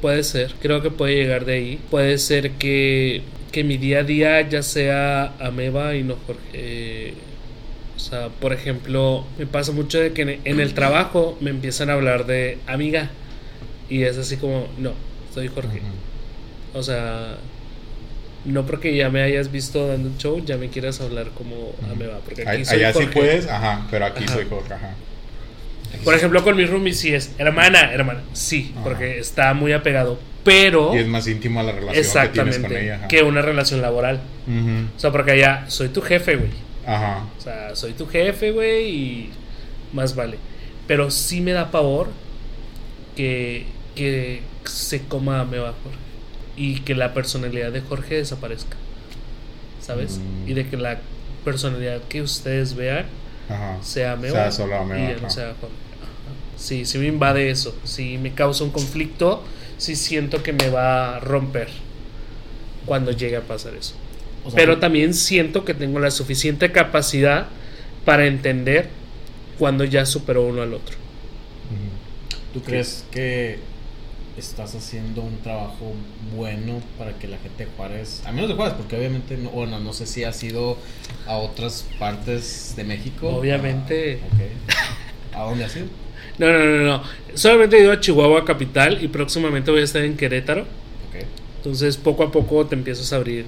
Puede 0.03 0.23
ser, 0.25 0.55
creo 0.61 0.83
que 0.83 0.91
puede 0.91 1.15
llegar 1.15 1.47
de 1.47 1.55
ahí. 1.55 1.81
Puede 1.91 2.19
ser 2.19 2.51
que, 2.53 3.23
que 3.55 3.63
mi 3.63 3.77
día 3.77 4.01
a 4.01 4.03
día 4.03 4.41
ya 4.49 4.65
sea 4.65 5.33
Ameba 5.39 5.95
y 5.95 6.03
no 6.03 6.17
Jorge. 6.27 6.41
Eh, 6.55 7.15
o 7.95 8.01
sea, 8.01 8.29
por 8.29 8.53
ejemplo, 8.53 9.25
me 9.39 9.47
pasa 9.47 9.71
mucho 9.71 10.01
de 10.01 10.13
que 10.13 10.41
en, 10.43 10.59
el 10.59 10.75
trabajo 10.75 11.39
me 11.41 11.51
empiezan 11.51 11.89
a 11.89 11.93
hablar 11.93 12.27
de 12.27 12.59
amiga. 12.67 13.11
Y 13.89 14.03
es 14.03 14.19
así 14.19 14.39
como, 14.39 14.67
no, 14.77 14.91
soy 15.33 15.47
Jorge. 15.47 15.83
O 16.73 16.83
sea, 16.83 17.37
no 18.45 18.67
porque 18.67 18.97
ya 18.97 19.09
me 19.09 19.23
hayas 19.23 19.53
visto 19.53 19.87
dando 19.87 20.09
un 20.09 20.19
show, 20.19 20.45
ya 20.45 20.57
me 20.57 20.69
quieras 20.69 21.01
hablar 21.01 21.29
como 21.31 21.77
Ameba. 21.93 22.19
Porque 22.25 22.43
aquí 22.43 22.51
Ay- 22.51 22.65
soy 22.65 22.79
Allá 22.79 22.93
sí 22.93 22.99
Jorge. 23.05 23.13
puedes, 23.13 23.47
ajá, 23.47 23.87
pero 23.89 24.07
aquí 24.07 24.25
Ajá. 24.25 24.35
soy 24.35 24.47
Jorge, 24.51 24.75
ajá. 24.75 24.95
Por 26.03 26.15
ejemplo, 26.15 26.43
con 26.43 26.57
mi 26.57 26.65
roomie 26.65 26.93
sí 26.95 27.15
es 27.15 27.33
hermana, 27.39 27.93
hermana. 27.93 28.23
Sí, 28.33 28.71
Ajá. 28.75 28.85
porque 28.85 29.19
está 29.19 29.55
muy 29.55 29.73
apegado. 29.73 30.19
Pero. 30.45 30.95
Y 30.95 30.99
es 30.99 31.07
más 31.07 31.27
íntima 31.27 31.63
la 31.63 31.73
relación 31.73 32.23
que 32.25 32.29
tienes 32.31 32.59
con 32.59 32.77
ella. 32.77 32.97
ajá. 32.97 33.09
que 33.09 33.23
una 33.23 33.43
relación 33.43 33.81
laboral. 33.81 34.21
O 34.97 35.01
sea, 35.01 35.11
porque 35.11 35.33
allá 35.33 35.65
soy 35.69 35.89
tu 35.89 36.03
jefe, 36.03 36.37
güey. 36.37 36.51
Ajá. 36.87 37.25
O 37.39 37.41
sea, 37.41 37.75
soy 37.77 37.93
tu 37.93 38.07
jefe, 38.07 38.51
güey, 38.51 38.89
y 38.91 39.31
más 39.93 40.15
vale. 40.15 40.37
Pero 40.87 41.11
sí 41.11 41.41
me 41.41 41.53
da 41.53 41.71
pavor 41.71 42.09
que, 43.17 43.67
que 43.95 44.43
se 44.65 45.03
coma 45.03 45.41
a 45.41 45.45
Meba 45.45 45.73
Jorge. 45.83 45.99
Y 46.57 46.81
que 46.81 46.95
la 46.95 47.15
personalidad 47.15 47.73
de 47.73 47.81
Jorge 47.81 48.17
desaparezca. 48.17 48.77
¿Sabes? 49.81 50.19
Mm. 50.19 50.49
Y 50.51 50.55
de 50.55 50.69
que 50.69 50.77
la 50.77 50.99
personalidad 51.45 52.01
que 52.09 52.23
ustedes 52.23 52.75
vean 52.75 53.07
Ajá. 53.49 53.79
sea 53.83 54.17
Meba. 54.17 54.51
Sea 54.51 54.53
solo 54.53 54.75
Y 54.97 55.09
ya 55.09 55.17
no 55.21 55.31
sea 55.31 55.55
Jorge. 55.61 55.75
Sí, 56.65 56.85
sí 56.87 56.99
me 56.99 57.07
invade 57.07 57.51
eso. 57.51 57.81
Sí 57.85 58.19
me 58.19 58.35
causa 58.35 58.65
un 58.65 58.71
conflicto. 58.73 59.45
Sí 59.77 59.97
siento 59.97 60.43
que 60.43 60.53
me 60.53 60.69
va 60.71 61.17
a 61.17 61.21
romper. 61.21 61.69
cuando 62.85 63.13
llegue 63.13 63.37
a 63.37 63.47
pasar 63.47 63.75
eso. 63.75 63.95
O 64.43 64.51
sea, 64.51 64.61
Pero 64.61 64.79
también 64.79 65.15
siento 65.15 65.65
que 65.65 65.75
tengo 65.75 66.01
la 66.01 66.11
suficiente 66.11 66.73
capacidad 66.73 67.49
para 68.05 68.27
entender 68.27 68.91
cuando 69.59 69.85
ya 69.85 70.07
superó 70.07 70.45
uno 70.47 70.63
al 70.63 70.75
otro. 70.75 70.99
¿Tú 72.53 72.63
crees 72.63 73.09
que 73.11 73.59
estás 74.37 74.75
haciendo 74.75 75.23
un 75.23 75.43
trabajo 75.43 76.05
bueno 76.37 76.83
para 76.99 77.19
que 77.19 77.29
la 77.29 77.39
gente 77.39 77.65
de 77.67 77.71
Juárez, 77.73 78.23
a 78.25 78.33
menos 78.33 78.49
de 78.49 78.57
Juárez, 78.57 78.75
porque 78.75 78.97
obviamente, 78.97 79.37
no, 79.39 79.51
bueno, 79.51 79.81
no 79.81 79.93
sé 79.93 80.07
si 80.07 80.25
has 80.25 80.43
ido 80.43 80.79
a 81.27 81.37
otras 81.39 81.95
partes 81.99 82.75
de 82.77 82.85
México? 82.85 83.29
Obviamente. 83.37 84.21
Ah, 84.23 84.27
ok. 84.33 84.41
¿A 85.33 85.43
dónde 85.45 85.65
has 85.65 85.77
ido? 85.77 85.89
No, 86.39 86.53
no, 86.53 86.59
no, 86.65 86.83
no. 86.85 87.03
Solamente 87.35 87.77
he 87.77 87.83
ido 87.83 87.93
a 87.93 88.01
Chihuahua 88.01 88.45
capital 88.45 89.03
y 89.03 89.09
próximamente 89.09 89.71
voy 89.71 89.81
a 89.81 89.85
estar 89.85 90.03
en 90.05 90.17
Querétaro. 90.17 90.63
Ok. 90.63 91.25
Entonces 91.59 91.97
poco 91.97 92.23
a 92.25 92.33
poco 92.33 92.67
te 92.67 92.75
empiezas 92.75 93.13
a 93.13 93.17
abrir 93.17 93.47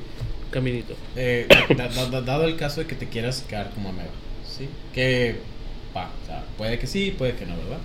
caminito. 0.51 0.95
Eh, 1.17 1.47
da- 1.77 1.89
da- 1.89 2.07
da- 2.11 2.21
dado 2.23 2.45
el 2.45 2.57
caso 2.57 2.81
de 2.81 2.87
que 2.87 2.95
te 2.95 3.09
quieras 3.09 3.45
quedar 3.49 3.71
como 3.71 3.89
ameba, 3.91 4.09
¿sí? 4.49 4.69
Que, 4.93 5.37
va, 5.97 6.11
o 6.23 6.27
sea, 6.27 6.45
puede 6.57 6.79
que 6.79 6.87
sí, 6.87 7.15
puede 7.17 7.35
que 7.35 7.45
no, 7.47 7.57
¿verdad? 7.57 7.79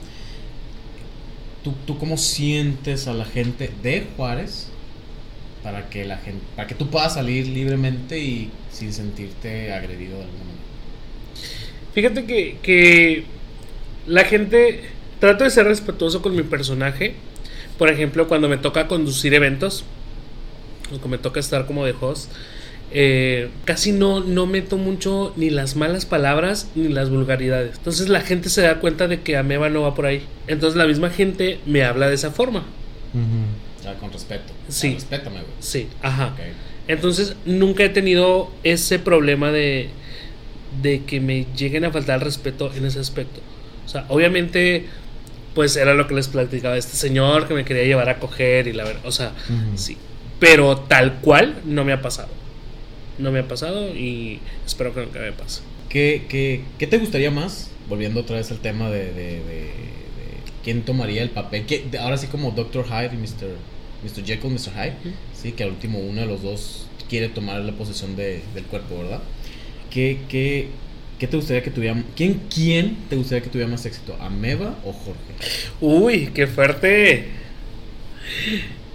¿Tú, 1.64 1.74
¿Tú 1.86 1.98
cómo 1.98 2.18
sientes 2.18 3.08
a 3.08 3.14
la 3.14 3.26
gente 3.26 3.70
de 3.84 4.08
Juárez 4.16 4.68
para 5.64 5.90
que 5.90 6.06
la 6.06 6.18
gente, 6.18 6.44
para 6.56 6.68
que 6.68 6.76
tú 6.76 6.90
puedas 6.90 7.14
salir 7.14 7.48
libremente 7.48 8.18
y 8.20 8.50
sin 8.72 8.94
sentirte 8.94 9.72
agredido 9.74 10.18
de 10.18 10.24
alguna 10.24 10.44
manera? 10.46 10.62
Fíjate 11.94 12.26
que, 12.26 12.58
que 12.64 13.26
la 14.08 14.24
gente 14.24 14.91
trato 15.22 15.46
de 15.46 15.52
ser 15.52 15.66
respetuoso 15.68 16.22
con 16.22 16.36
mi 16.36 16.44
personaje. 16.44 17.14
Por 17.78 17.90
ejemplo, 17.90 18.28
cuando 18.28 18.50
me 18.50 18.58
toca 18.58 18.88
conducir 18.88 19.34
eventos, 19.34 19.86
o 20.94 21.00
que 21.00 21.08
me 21.08 21.18
toca 21.18 21.40
estar 21.40 21.66
como 21.66 21.86
de 21.86 21.96
host, 21.98 22.30
eh, 22.92 23.50
casi 23.64 23.94
no, 23.94 24.20
no 24.20 24.48
meto 24.48 24.78
mucho 24.78 25.32
ni 25.38 25.50
las 25.50 25.78
malas 25.78 26.06
palabras 26.06 26.68
ni 26.76 26.90
las 26.90 27.10
vulgaridades. 27.10 27.78
Entonces 27.78 28.10
la 28.10 28.22
gente 28.22 28.50
se 28.50 28.62
da 28.62 28.80
cuenta 28.80 29.08
de 29.08 29.22
que 29.22 29.38
Ameba 29.38 29.70
no 29.70 29.84
va 29.84 29.96
por 29.96 30.08
ahí. 30.08 30.24
Entonces 30.48 30.76
la 30.76 30.88
misma 30.88 31.10
gente 31.10 31.60
me 31.66 31.84
habla 31.84 32.10
de 32.10 32.16
esa 32.16 32.32
forma. 32.32 32.66
O 33.80 33.84
sea, 33.84 33.94
con 33.94 34.12
respeto. 34.12 34.52
Sí. 34.68 34.96
respétame, 34.96 35.38
güey. 35.38 35.54
Sí, 35.60 35.88
ajá. 36.02 36.36
Entonces 36.88 37.36
nunca 37.46 37.84
he 37.84 37.90
tenido 37.90 38.52
ese 38.64 39.00
problema 39.00 39.52
de, 39.52 39.90
de 40.82 41.04
que 41.04 41.22
me 41.22 41.46
lleguen 41.56 41.86
a 41.86 41.92
faltar 41.92 42.16
el 42.16 42.26
respeto 42.26 42.72
en 42.76 42.86
ese 42.86 43.00
aspecto. 43.00 43.40
O 43.86 43.90
sea, 43.90 44.06
obviamente, 44.10 44.88
pues 45.56 45.76
era 45.76 45.94
lo 45.94 46.08
que 46.08 46.16
les 46.16 46.28
platicaba 46.28 46.78
este 46.78 46.96
señor 46.98 47.48
que 47.48 47.54
me 47.54 47.66
quería 47.66 47.84
llevar 47.84 48.10
a 48.10 48.20
coger 48.20 48.68
y 48.68 48.74
la 48.74 48.84
verdad, 48.84 49.06
o 49.06 49.12
sea, 49.12 49.34
sí. 49.76 49.98
Pero 50.40 50.78
tal 50.78 51.20
cual 51.22 51.60
no 51.66 51.84
me 51.86 51.94
ha 51.94 52.02
pasado. 52.02 52.30
No 53.20 53.32
me 53.32 53.40
ha 53.40 53.48
pasado 53.48 53.90
y 53.96 54.40
espero 54.66 54.94
que 54.94 55.02
nunca 55.02 55.20
me 55.20 55.32
pase. 55.34 55.62
¿Qué, 55.90 56.26
qué, 56.30 56.62
qué 56.80 56.88
te 56.88 56.98
gustaría 56.98 57.30
más? 57.30 57.70
Volviendo 57.90 58.22
otra 58.22 58.38
vez 58.38 58.50
al 58.52 58.60
tema 58.60 58.90
de, 58.90 59.06
de, 59.14 59.14
de- 59.14 59.42
de 59.44 59.72
quién 60.64 60.82
tomaría 60.84 61.22
el 61.22 61.30
papel. 61.30 61.66
¿Qué- 61.66 61.86
ahora 62.00 62.18
sí 62.18 62.28
como 62.28 62.52
Dr. 62.52 62.86
Hyde 62.86 63.12
y 63.14 63.18
Mr. 63.18 63.56
Mr. 64.04 64.26
Jekyll, 64.26 64.52
Mr. 64.52 64.72
Hyde. 64.74 64.94
Sí, 65.36 65.52
que 65.52 65.64
al 65.64 65.70
último 65.72 66.00
uno 66.00 66.22
de 66.22 66.28
los 66.28 66.42
dos 66.42 66.88
quiere 67.10 67.28
tomar 67.30 67.60
la 67.60 67.74
posesión 67.74 68.16
de- 68.16 68.42
del 68.56 68.64
cuerpo, 68.64 68.98
¿verdad? 69.00 69.20
¿Qué, 69.92 70.20
qué, 70.30 70.70
qué 71.22 71.28
te 71.28 71.38
gustaría 71.38 71.62
que 71.62 71.70
tuviera... 71.70 72.04
¿Quién, 72.16 72.42
¿Quién 72.52 72.98
te 73.08 73.16
gustaría 73.16 73.44
que 73.44 73.52
tuviera 73.52 73.70
más 73.70 73.86
éxito? 73.86 74.18
¿Ameba 74.20 74.76
o 74.84 74.92
Jorge? 74.92 75.22
Uy, 75.80 76.32
qué 76.34 76.48
fuerte. 76.48 77.28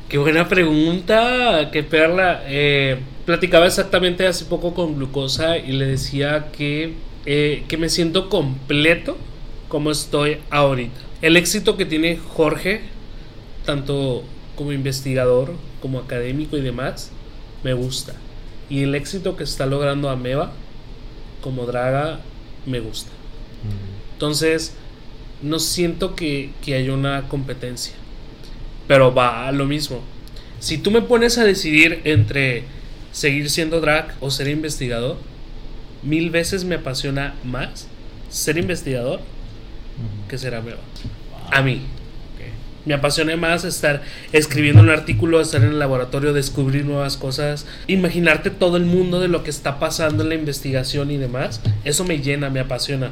Qué 0.08 0.18
buena 0.18 0.48
pregunta, 0.48 1.70
qué 1.72 1.84
perla. 1.84 2.42
Eh, 2.48 2.98
platicaba 3.26 3.66
exactamente 3.66 4.26
hace 4.26 4.44
poco 4.44 4.74
con 4.74 4.96
Glucosa 4.96 5.56
y 5.56 5.70
le 5.70 5.86
decía 5.86 6.48
que, 6.50 6.94
eh, 7.26 7.62
que 7.68 7.76
me 7.76 7.88
siento 7.88 8.28
completo 8.28 9.16
como 9.68 9.92
estoy 9.92 10.38
ahorita. 10.50 10.98
El 11.22 11.36
éxito 11.36 11.76
que 11.76 11.84
tiene 11.84 12.16
Jorge, 12.16 12.80
tanto 13.64 14.24
como 14.56 14.72
investigador, 14.72 15.54
como 15.80 16.00
académico 16.00 16.56
y 16.56 16.60
demás, 16.60 17.12
me 17.62 17.72
gusta. 17.72 18.14
Y 18.68 18.82
el 18.82 18.96
éxito 18.96 19.36
que 19.36 19.44
está 19.44 19.64
logrando 19.66 20.10
Ameba, 20.10 20.52
como 21.46 21.64
Draga, 21.64 22.18
me 22.66 22.80
gusta. 22.80 23.12
Entonces, 24.14 24.74
no 25.42 25.60
siento 25.60 26.16
que, 26.16 26.50
que 26.60 26.74
haya 26.74 26.92
una 26.92 27.28
competencia. 27.28 27.94
Pero 28.88 29.14
va 29.14 29.46
a 29.46 29.52
lo 29.52 29.64
mismo. 29.64 30.00
Si 30.58 30.76
tú 30.76 30.90
me 30.90 31.02
pones 31.02 31.38
a 31.38 31.44
decidir 31.44 32.00
entre 32.02 32.64
seguir 33.12 33.48
siendo 33.48 33.80
drag 33.80 34.16
o 34.18 34.32
ser 34.32 34.48
investigador, 34.48 35.18
mil 36.02 36.30
veces 36.30 36.64
me 36.64 36.74
apasiona 36.74 37.36
más 37.44 37.86
ser 38.28 38.58
investigador 38.58 39.20
que 40.28 40.38
ser 40.38 40.56
ameba. 40.56 40.80
A 41.52 41.62
mí. 41.62 41.82
Me 42.86 42.94
apasiona 42.94 43.36
más 43.36 43.64
estar 43.64 44.00
escribiendo 44.32 44.80
un 44.80 44.90
artículo, 44.90 45.40
estar 45.40 45.62
en 45.62 45.70
el 45.70 45.78
laboratorio, 45.78 46.32
descubrir 46.32 46.84
nuevas 46.84 47.16
cosas, 47.16 47.66
imaginarte 47.88 48.50
todo 48.50 48.76
el 48.76 48.84
mundo 48.84 49.20
de 49.20 49.28
lo 49.28 49.42
que 49.42 49.50
está 49.50 49.78
pasando 49.78 50.22
en 50.22 50.28
la 50.30 50.34
investigación 50.36 51.10
y 51.10 51.16
demás. 51.18 51.60
Eso 51.84 52.04
me 52.04 52.20
llena, 52.20 52.48
me 52.48 52.60
apasiona. 52.60 53.10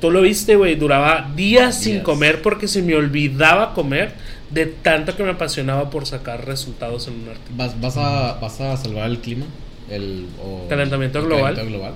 Tú 0.00 0.10
lo 0.10 0.22
viste, 0.22 0.56
güey, 0.56 0.76
duraba 0.76 1.30
días 1.36 1.78
sin 1.82 1.92
Días. 1.94 2.04
comer 2.04 2.40
porque 2.40 2.68
se 2.68 2.80
me 2.82 2.94
olvidaba 2.94 3.74
comer 3.74 4.12
de 4.50 4.64
tanto 4.66 5.14
que 5.16 5.22
me 5.24 5.30
apasionaba 5.30 5.90
por 5.90 6.06
sacar 6.06 6.46
resultados 6.46 7.06
en 7.08 7.14
un 7.14 7.28
artículo. 7.28 7.56
¿Vas, 7.56 7.78
vas, 7.80 7.96
a, 7.98 8.38
¿Vas 8.40 8.60
a 8.62 8.76
salvar 8.78 9.10
el 9.10 9.18
clima? 9.18 9.44
El, 9.90 10.26
o- 10.42 10.66
¿Calentamiento 10.68 11.18
el 11.18 11.24
global? 11.26 11.54
calentamiento 11.56 11.78
global? 11.78 11.94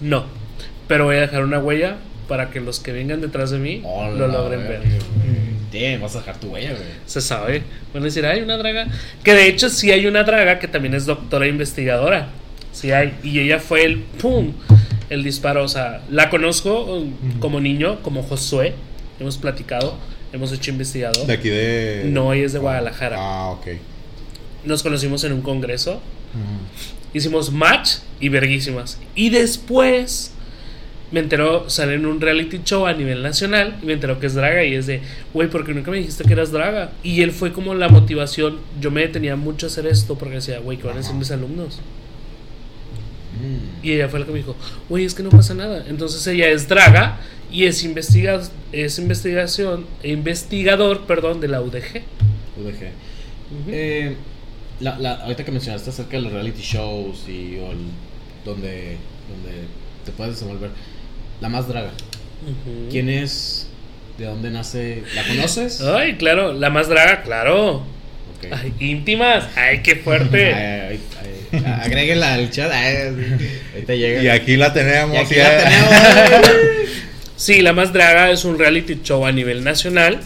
No, 0.00 0.24
pero 0.88 1.04
voy 1.04 1.16
a 1.16 1.20
dejar 1.20 1.44
una 1.44 1.58
huella 1.60 1.98
para 2.26 2.50
que 2.50 2.60
los 2.60 2.80
que 2.80 2.92
vengan 2.92 3.20
detrás 3.20 3.50
de 3.50 3.58
mí 3.58 3.82
Hola, 3.84 4.10
lo 4.16 4.26
logren 4.28 4.60
ver. 4.66 4.80
Damn, 5.72 6.00
vas 6.00 6.14
a 6.16 6.18
dejar 6.20 6.38
tu 6.40 6.48
huella, 6.48 6.70
güey. 6.70 6.84
Se 7.06 7.20
sabe. 7.20 7.62
Van 7.92 8.02
a 8.02 8.06
decir, 8.06 8.24
hay 8.24 8.40
una 8.40 8.56
draga. 8.56 8.88
Que 9.22 9.34
de 9.34 9.48
hecho 9.48 9.68
sí 9.68 9.90
hay 9.90 10.06
una 10.06 10.24
draga 10.24 10.58
que 10.58 10.68
también 10.68 10.94
es 10.94 11.06
doctora 11.06 11.46
investigadora. 11.46 12.28
Sí 12.72 12.92
hay. 12.92 13.14
Y 13.22 13.40
ella 13.40 13.58
fue 13.58 13.84
el 13.84 13.98
¡pum! 14.00 14.52
El 15.10 15.24
disparo. 15.24 15.64
O 15.64 15.68
sea, 15.68 16.02
la 16.10 16.30
conozco 16.30 16.84
um, 16.84 17.12
como 17.40 17.60
niño, 17.60 18.02
como 18.02 18.22
Josué. 18.22 18.74
Hemos 19.20 19.36
platicado, 19.36 19.98
hemos 20.32 20.52
hecho 20.52 20.70
investigador. 20.70 21.26
De 21.26 21.32
aquí 21.32 21.48
de. 21.48 22.04
No, 22.06 22.32
ella 22.32 22.46
es 22.46 22.52
de 22.52 22.58
Guadalajara. 22.58 23.16
Ah, 23.18 23.50
ok. 23.50 23.66
Nos 24.64 24.82
conocimos 24.82 25.24
en 25.24 25.32
un 25.32 25.42
congreso. 25.42 26.00
Hicimos 27.14 27.50
match 27.50 27.96
y 28.20 28.28
verguísimas. 28.28 28.98
Y 29.14 29.30
después 29.30 30.32
me 31.10 31.20
enteró, 31.20 31.70
sale 31.70 31.94
en 31.94 32.04
un 32.06 32.20
reality 32.20 32.60
show 32.64 32.86
a 32.86 32.92
nivel 32.92 33.22
nacional 33.22 33.78
y 33.82 33.86
me 33.86 33.94
enteró 33.94 34.20
que 34.20 34.26
es 34.26 34.34
draga 34.34 34.62
y 34.64 34.74
es 34.74 34.86
de, 34.86 35.00
güey, 35.32 35.48
¿por 35.48 35.64
qué 35.64 35.72
nunca 35.72 35.90
me 35.90 35.96
dijiste 35.98 36.24
que 36.24 36.32
eras 36.34 36.52
draga? 36.52 36.92
Y 37.02 37.22
él 37.22 37.32
fue 37.32 37.52
como 37.52 37.74
la 37.74 37.88
motivación. 37.88 38.58
Yo 38.80 38.90
me 38.90 39.00
detenía 39.00 39.34
mucho 39.36 39.66
a 39.66 39.68
hacer 39.68 39.86
esto 39.86 40.16
porque 40.18 40.34
decía, 40.36 40.58
güey, 40.58 40.76
¿qué 40.76 40.84
van 40.86 40.96
a 40.96 40.98
decir 41.00 41.14
mis 41.14 41.30
alumnos? 41.30 41.80
Mm. 43.40 43.86
Y 43.86 43.92
ella 43.92 44.08
fue 44.08 44.20
la 44.20 44.26
que 44.26 44.32
me 44.32 44.38
dijo, 44.38 44.56
güey, 44.88 45.04
es 45.04 45.14
que 45.14 45.22
no 45.22 45.30
pasa 45.30 45.54
nada. 45.54 45.84
Entonces 45.88 46.26
ella 46.26 46.48
es 46.48 46.68
draga 46.68 47.18
y 47.50 47.64
es, 47.64 47.84
investiga 47.84 48.40
es 48.72 48.98
investigación, 48.98 49.86
investigador, 50.02 51.06
perdón, 51.06 51.40
de 51.40 51.48
la 51.48 51.60
UDG. 51.62 52.02
UDG. 52.58 52.90
Eh, 53.70 54.14
la, 54.80 54.98
la, 54.98 55.14
ahorita 55.22 55.44
que 55.44 55.52
mencionaste 55.52 55.90
acerca 55.90 56.16
de 56.18 56.22
los 56.24 56.32
reality 56.32 56.60
shows 56.62 57.26
y 57.28 57.56
o 57.58 57.70
el- 57.72 57.78
donde, 58.44 58.96
donde 59.28 59.64
te 60.04 60.12
puedes 60.12 60.34
desenvolver, 60.34 60.70
la 61.40 61.48
más 61.48 61.68
draga. 61.68 61.90
¿Quién 62.90 63.08
es? 63.08 63.68
¿De 64.16 64.24
dónde 64.24 64.50
nace? 64.50 65.02
¿La 65.14 65.22
conoces? 65.24 65.80
Ay, 65.82 66.16
claro, 66.16 66.52
la 66.52 66.70
más 66.70 66.88
draga, 66.88 67.22
claro. 67.22 67.76
Ok. 67.76 68.52
Ay, 68.52 68.72
íntimas, 68.78 69.48
ay, 69.56 69.82
qué 69.82 69.96
fuerte. 69.96 70.54
Ay, 70.54 71.00
ay, 71.20 71.62
ay, 71.64 71.64
agréguenla 71.82 72.34
al 72.34 72.50
chat. 72.50 72.70
Ay, 72.72 73.46
ahorita 73.74 73.94
llega. 73.94 74.22
Y 74.22 74.28
aquí 74.28 74.56
la 74.56 74.72
tenemos. 74.72 75.14
Y 75.14 75.18
aquí 75.18 75.34
ya. 75.34 75.52
la 75.52 75.64
tenemos. 75.64 76.48
Sí, 77.38 77.62
La 77.62 77.72
Más 77.72 77.92
Draga 77.92 78.32
es 78.32 78.44
un 78.44 78.58
reality 78.58 78.98
show 79.04 79.24
a 79.24 79.30
nivel 79.30 79.62
nacional. 79.62 80.18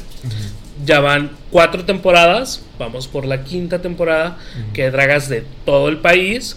Ya 0.86 1.00
van 1.00 1.30
cuatro 1.50 1.84
temporadas, 1.84 2.62
vamos 2.78 3.06
por 3.06 3.26
la 3.26 3.44
quinta 3.44 3.82
temporada, 3.82 4.38
que 4.72 4.84
hay 4.84 4.90
dragas 4.90 5.28
de 5.28 5.44
todo 5.66 5.90
el 5.90 5.98
país. 5.98 6.56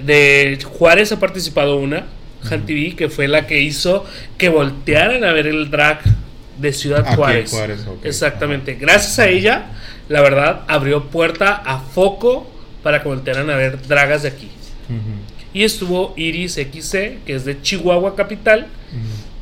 De 0.00 0.56
Juárez 0.64 1.10
ha 1.10 1.18
participado 1.18 1.76
una, 1.78 2.06
Han 2.50 2.66
TV, 2.66 2.94
que 2.96 3.08
fue 3.08 3.28
la 3.28 3.46
que 3.46 3.60
hizo 3.60 4.04
que 4.36 4.48
voltearan 4.48 5.24
a 5.24 5.32
ver 5.32 5.46
el 5.46 5.70
drag 5.70 6.00
de 6.58 6.72
Ciudad 6.72 7.04
Aquí 7.06 7.16
Juárez. 7.16 7.50
Juárez, 7.50 7.86
ok. 7.86 8.04
Exactamente. 8.04 8.74
Gracias 8.74 9.18
a 9.18 9.28
ella, 9.28 9.66
la 10.08 10.20
verdad, 10.20 10.62
abrió 10.68 11.04
puerta 11.04 11.54
a 11.54 11.80
foco 11.80 12.50
para 12.82 13.02
que 13.02 13.08
voltearan 13.08 13.50
a 13.50 13.56
ver 13.56 13.86
dragas 13.86 14.22
de 14.22 14.28
aquí. 14.28 14.50
Y 15.52 15.64
estuvo 15.64 16.14
Iris 16.16 16.54
XC, 16.54 17.18
que 17.24 17.34
es 17.34 17.44
de 17.44 17.60
Chihuahua 17.60 18.14
Capital, 18.16 18.66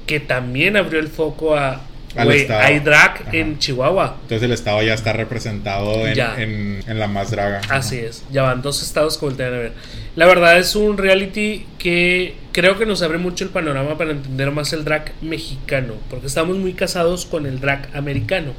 que 0.07 0.21
también 0.21 0.77
abrió 0.77 1.01
el 1.01 1.09
foco 1.09 1.57
a 1.57 1.83
al 2.17 2.27
Güey, 2.27 2.41
estado. 2.43 2.61
hay 2.63 2.79
drag 2.81 3.11
Ajá. 3.23 3.31
en 3.33 3.59
Chihuahua. 3.59 4.17
Entonces 4.23 4.43
el 4.43 4.53
estado 4.53 4.83
ya 4.83 4.95
está 4.95 5.13
representado 5.13 6.07
en, 6.07 6.15
Ya. 6.15 6.35
en- 6.41 6.83
en 6.87 6.99
la 6.99 7.07
más 7.09 7.31
draga. 7.31 7.61
Así 7.69 7.99
es, 7.99 8.25
ya 8.33 8.43
van 8.43 8.63
dos 8.63 8.83
estados 8.83 9.19
que 9.19 9.27
voltean 9.27 9.55
a 9.55 9.59
ver. 9.59 9.73
La 10.17 10.27
verdad 10.27 10.59
es 10.59 10.75
un 10.77 10.97
reality 10.99 11.67
que 11.79 12.35
creo 12.53 12.79
que 12.79 12.87
nos 12.87 13.03
abre 13.03 13.19
mucho 13.19 13.45
el 13.45 13.51
panorama 13.51 13.99
para 13.99 14.13
entender 14.13 14.51
más 14.51 14.73
el 14.73 14.85
drag 14.85 15.13
mexicano, 15.21 15.95
porque 16.09 16.27
estamos 16.27 16.57
muy 16.57 16.73
casados 16.73 17.27
con 17.27 17.45
el 17.47 17.61
drag 17.61 17.89
americano. 17.95 18.53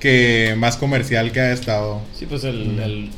Que 0.00 0.54
más 0.58 0.76
comercial 0.76 1.32
que 1.32 1.40
ha 1.40 1.52
estado 1.52 2.02
Sí, 2.18 2.26
pues 2.26 2.44
el, 2.44 2.78
el 2.80 3.10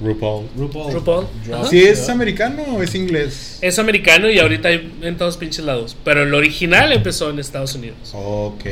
RuPaul. 0.00 0.46
RuPaul. 0.56 0.92
RuPaul. 0.92 1.26
Ajá. 1.52 1.64
¿Sí 1.68 1.82
es 1.82 2.08
americano 2.08 2.62
o 2.76 2.82
es 2.82 2.94
inglés? 2.94 3.58
Es 3.62 3.78
americano 3.78 4.28
y 4.30 4.38
ahorita 4.38 4.68
hay 4.68 4.92
en 5.02 5.16
todos 5.16 5.36
pinches 5.38 5.64
lados, 5.64 5.96
pero 6.04 6.22
el 6.22 6.34
original 6.34 6.92
empezó 6.92 7.30
en 7.30 7.38
Estados 7.38 7.74
Unidos. 7.74 7.96
Ok. 8.12 8.64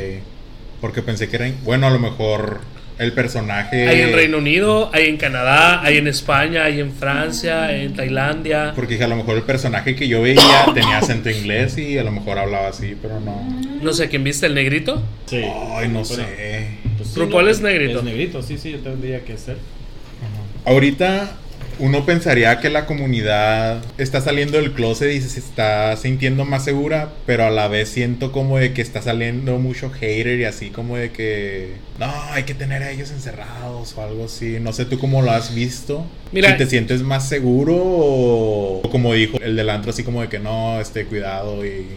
Porque 0.81 1.01
pensé 1.01 1.27
que 1.27 1.37
era... 1.37 1.51
Bueno, 1.63 1.87
a 1.87 1.89
lo 1.89 1.97
mejor 1.97 2.59
el 2.99 3.11
personaje... 3.13 3.87
Hay 3.87 4.01
en 4.01 4.13
Reino 4.13 4.37
Unido, 4.37 4.91
hay 4.93 5.07
en 5.07 5.17
Canadá, 5.17 5.81
hay 5.81 5.97
en 5.97 6.07
España, 6.07 6.65
hay 6.65 6.79
en 6.79 6.93
Francia, 6.93 7.75
en 7.75 7.95
Tailandia. 7.95 8.73
Porque 8.75 8.93
dije, 8.93 9.05
a 9.05 9.07
lo 9.07 9.15
mejor 9.15 9.35
el 9.37 9.43
personaje 9.43 9.95
que 9.95 10.07
yo 10.07 10.21
veía 10.21 10.65
tenía 10.75 10.99
acento 10.99 11.29
inglés 11.31 11.77
y 11.79 11.97
a 11.97 12.03
lo 12.03 12.11
mejor 12.11 12.37
hablaba 12.37 12.67
así, 12.67 12.95
pero 13.01 13.19
no. 13.19 13.41
No 13.81 13.93
sé 13.93 14.09
quién 14.09 14.23
viste 14.23 14.45
el 14.45 14.53
negrito. 14.53 15.01
Sí. 15.25 15.37
Ay, 15.37 15.87
no 15.87 16.01
Bueno, 16.03 16.05
sé. 16.05 16.67
pues 16.97 17.09
sí, 17.09 17.19
RuPaul 17.19 17.45
no, 17.45 17.51
es 17.51 17.61
negrito. 17.61 17.99
Es 17.99 18.03
negrito, 18.05 18.41
sí, 18.43 18.57
sí, 18.59 18.71
yo 18.73 18.79
tendría 18.79 19.21
que 19.25 19.37
ser. 19.37 19.57
Ahorita 20.65 21.37
uno 21.77 22.05
pensaría 22.05 22.59
que 22.61 22.69
la 22.69 22.85
comunidad 22.85 23.83
está 23.97 24.21
saliendo 24.21 24.57
del 24.57 24.71
closet 24.71 25.11
y 25.13 25.19
se 25.21 25.39
está 25.39 25.95
sintiendo 25.97 26.45
más 26.45 26.63
segura, 26.63 27.09
pero 27.25 27.45
a 27.45 27.49
la 27.49 27.67
vez 27.67 27.89
siento 27.89 28.31
como 28.31 28.57
de 28.57 28.73
que 28.73 28.81
está 28.81 29.01
saliendo 29.01 29.57
mucho 29.59 29.89
hater 29.89 30.39
y 30.39 30.45
así 30.45 30.69
como 30.69 30.95
de 30.95 31.11
que 31.11 31.73
no, 31.99 32.05
hay 32.31 32.43
que 32.43 32.53
tener 32.53 32.81
a 32.81 32.91
ellos 32.91 33.11
encerrados 33.11 33.93
o 33.97 34.01
algo 34.01 34.25
así. 34.25 34.57
No 34.61 34.71
sé 34.71 34.85
tú 34.85 34.97
cómo 34.99 35.21
lo 35.21 35.31
has 35.31 35.53
visto. 35.53 36.05
Mira- 36.31 36.51
si 36.51 36.57
te 36.57 36.65
sientes 36.65 37.01
más 37.01 37.27
seguro 37.27 37.75
o, 37.75 38.79
o 38.81 38.89
como 38.89 39.13
dijo 39.13 39.37
el 39.41 39.55
del 39.57 39.69
antro 39.69 39.91
así 39.91 40.03
como 40.03 40.21
de 40.21 40.29
que 40.29 40.39
no, 40.39 40.79
esté 40.79 41.05
cuidado 41.05 41.65
y 41.65 41.87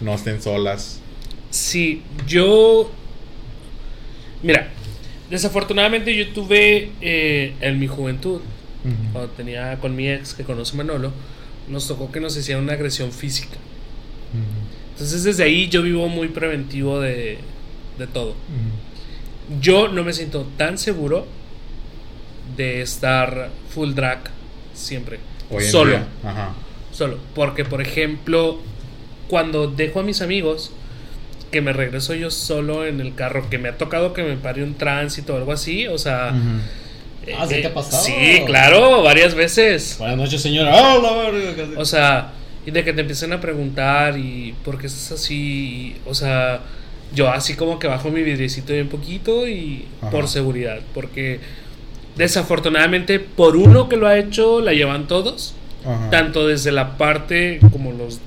no 0.00 0.14
estén 0.14 0.40
solas. 0.40 1.00
Sí, 1.50 2.02
yo. 2.28 2.88
Mira, 4.44 4.68
desafortunadamente 5.30 6.14
yo 6.16 6.28
tuve 6.32 6.90
eh, 7.00 7.54
en 7.60 7.78
mi 7.78 7.86
juventud, 7.86 8.40
Ujú. 8.84 9.12
cuando 9.12 9.30
tenía 9.32 9.78
con 9.80 9.94
mi 9.96 10.08
ex 10.08 10.34
que 10.34 10.44
conoce 10.44 10.76
Manolo, 10.76 11.12
nos 11.68 11.86
tocó 11.88 12.10
que 12.10 12.20
nos 12.20 12.36
hicieran 12.36 12.64
una 12.64 12.72
agresión 12.74 13.12
física. 13.12 13.56
Entonces 14.92 15.24
desde 15.24 15.44
ahí 15.44 15.68
yo 15.68 15.82
vivo 15.82 16.08
muy 16.08 16.28
preventivo 16.28 17.00
de, 17.00 17.38
de 17.98 18.06
todo. 18.06 18.34
Yo 19.60 19.88
no 19.88 20.04
me 20.04 20.12
siento 20.12 20.46
tan 20.56 20.76
seguro 20.78 21.26
de 22.56 22.82
estar 22.82 23.50
full 23.70 23.92
drag 23.94 24.18
siempre. 24.74 25.18
Solo. 25.70 25.98
Ajá. 26.24 26.54
Solo. 26.92 27.18
Porque, 27.34 27.64
por 27.64 27.80
ejemplo, 27.80 28.58
cuando 29.28 29.66
dejo 29.68 30.00
a 30.00 30.02
mis 30.02 30.20
amigos, 30.20 30.72
que 31.50 31.60
me 31.60 31.72
regreso 31.72 32.14
yo 32.14 32.30
solo 32.30 32.84
en 32.84 33.00
el 33.00 33.14
carro, 33.14 33.48
que 33.50 33.58
me 33.58 33.68
ha 33.68 33.76
tocado 33.78 34.12
que 34.12 34.22
me 34.22 34.36
pare 34.36 34.62
un 34.62 34.74
tránsito 34.74 35.34
o 35.34 35.36
algo 35.36 35.52
así, 35.52 35.86
o 35.86 35.98
sea... 35.98 36.32
Ujú. 36.34 36.58
eh, 37.26 37.34
Ah, 37.38 37.46
¿sí 37.46 37.54
te 37.60 37.66
ha 37.66 37.70
eh, 37.70 37.72
pasado? 37.74 38.02
Sí, 38.02 38.42
claro, 38.46 39.02
varias 39.02 39.34
veces. 39.34 39.96
Buenas 39.98 40.16
noches, 40.16 40.40
señora. 40.40 40.70
¡Ah. 40.74 40.98
O 41.76 41.84
sea, 41.84 42.32
y 42.66 42.70
de 42.70 42.84
que 42.84 42.92
te 42.92 43.00
empiecen 43.02 43.32
a 43.32 43.40
preguntar 43.40 44.18
y 44.18 44.54
por 44.64 44.78
qué 44.78 44.86
estás 44.86 45.12
así, 45.12 45.34
y, 45.34 45.96
o 46.06 46.14
sea, 46.14 46.60
yo 47.14 47.30
así 47.30 47.54
como 47.54 47.78
que 47.78 47.86
bajo 47.86 48.10
mi 48.10 48.22
vidriecito 48.22 48.72
bien 48.72 48.88
poquito 48.88 49.48
y 49.48 49.86
Ajá. 50.02 50.10
por 50.10 50.28
seguridad, 50.28 50.80
porque 50.94 51.40
desafortunadamente 52.16 53.20
por 53.20 53.56
uno 53.56 53.88
que 53.88 53.96
lo 53.96 54.06
ha 54.06 54.18
hecho 54.18 54.60
la 54.60 54.72
llevan 54.72 55.06
todos, 55.06 55.54
Ajá. 55.86 56.10
tanto 56.10 56.46
desde 56.46 56.72
la 56.72 56.98
parte 56.98 57.60
como 57.72 57.92
los 57.92 58.20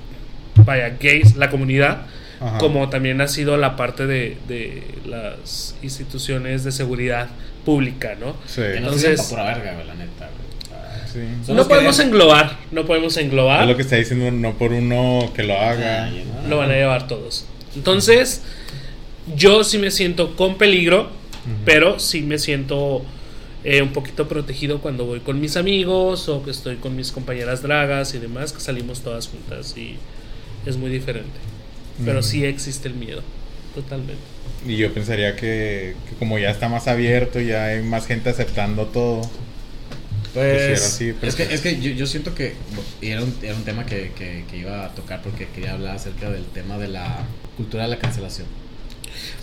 vaya 0.64 0.96
gays, 1.00 1.36
la 1.36 1.50
comunidad, 1.50 2.06
Ajá. 2.42 2.58
como 2.58 2.88
también 2.90 3.20
ha 3.20 3.28
sido 3.28 3.56
la 3.56 3.76
parte 3.76 4.06
de, 4.06 4.36
de 4.48 4.82
las 5.06 5.76
instituciones 5.82 6.64
de 6.64 6.72
seguridad 6.72 7.28
pública, 7.64 8.16
¿no? 8.18 8.34
Sí. 8.46 8.60
No 8.60 8.76
entonces- 8.78 9.22
pa' 9.22 9.28
pura 9.28 9.44
verga, 9.44 9.84
la 9.84 9.94
neta. 9.94 10.28
Ah, 10.72 11.06
Sí. 11.12 11.20
No 11.52 11.68
podemos 11.68 11.98
englobar, 11.98 12.58
no 12.70 12.84
podemos 12.86 13.16
englobar. 13.18 13.62
Es 13.62 13.68
lo 13.68 13.76
que 13.76 13.82
está 13.82 13.96
diciendo, 13.96 14.30
no 14.30 14.54
por 14.58 14.72
uno 14.72 15.30
que 15.34 15.42
lo 15.44 15.56
haga. 15.58 16.06
Ah, 16.06 16.10
no. 16.44 16.48
lo 16.48 16.56
van 16.58 16.70
a 16.70 16.74
llevar 16.74 17.06
todos. 17.06 17.44
Entonces, 17.76 18.42
yo 19.36 19.62
sí 19.64 19.78
me 19.78 19.90
siento 19.90 20.34
con 20.36 20.56
peligro, 20.58 21.10
pero 21.64 21.98
sí 21.98 22.22
me 22.22 22.38
siento 22.38 23.04
eh, 23.64 23.82
un 23.82 23.92
poquito 23.92 24.26
protegido 24.28 24.80
cuando 24.80 25.04
voy 25.04 25.20
con 25.20 25.40
mis 25.40 25.56
amigos 25.56 26.28
o 26.28 26.42
que 26.44 26.50
estoy 26.50 26.76
con 26.76 26.96
mis 26.96 27.12
compañeras 27.12 27.62
dragas 27.62 28.14
y 28.14 28.18
demás, 28.18 28.52
que 28.52 28.60
salimos 28.60 29.00
todas 29.02 29.28
juntas 29.28 29.76
y 29.76 29.96
es 30.66 30.76
muy 30.76 30.90
diferente. 30.90 31.30
Pero 32.04 32.22
sí 32.22 32.44
existe 32.44 32.88
el 32.88 32.94
miedo, 32.94 33.22
totalmente. 33.74 34.22
Y 34.66 34.76
yo 34.76 34.92
pensaría 34.94 35.34
que, 35.36 35.94
que 36.08 36.14
como 36.18 36.38
ya 36.38 36.50
está 36.50 36.68
más 36.68 36.88
abierto, 36.88 37.40
ya 37.40 37.66
hay 37.66 37.82
más 37.82 38.06
gente 38.06 38.30
aceptando 38.30 38.86
todo. 38.86 39.22
Pues, 40.32 40.32
Pues 40.32 40.60
sí, 40.62 40.66
era 40.72 40.86
así, 40.86 41.12
pero 41.20 41.28
es 41.28 41.34
que, 41.36 41.44
pues- 41.44 41.54
es 41.54 41.60
que 41.60 41.80
yo, 41.80 41.90
yo 41.90 42.06
siento 42.06 42.34
que 42.34 42.54
y 43.02 43.08
era 43.08 43.22
un, 43.22 43.34
era 43.42 43.54
un 43.54 43.64
tema 43.64 43.84
que, 43.84 44.12
que, 44.18 44.44
que 44.50 44.56
iba 44.56 44.86
a 44.86 44.94
tocar 44.94 45.20
porque 45.22 45.46
quería 45.54 45.74
hablar 45.74 45.96
acerca 45.96 46.30
del 46.30 46.44
tema 46.46 46.78
de 46.78 46.88
la 46.88 47.18
cultura 47.56 47.82
de 47.84 47.90
la 47.90 47.98
cancelación. 47.98 48.46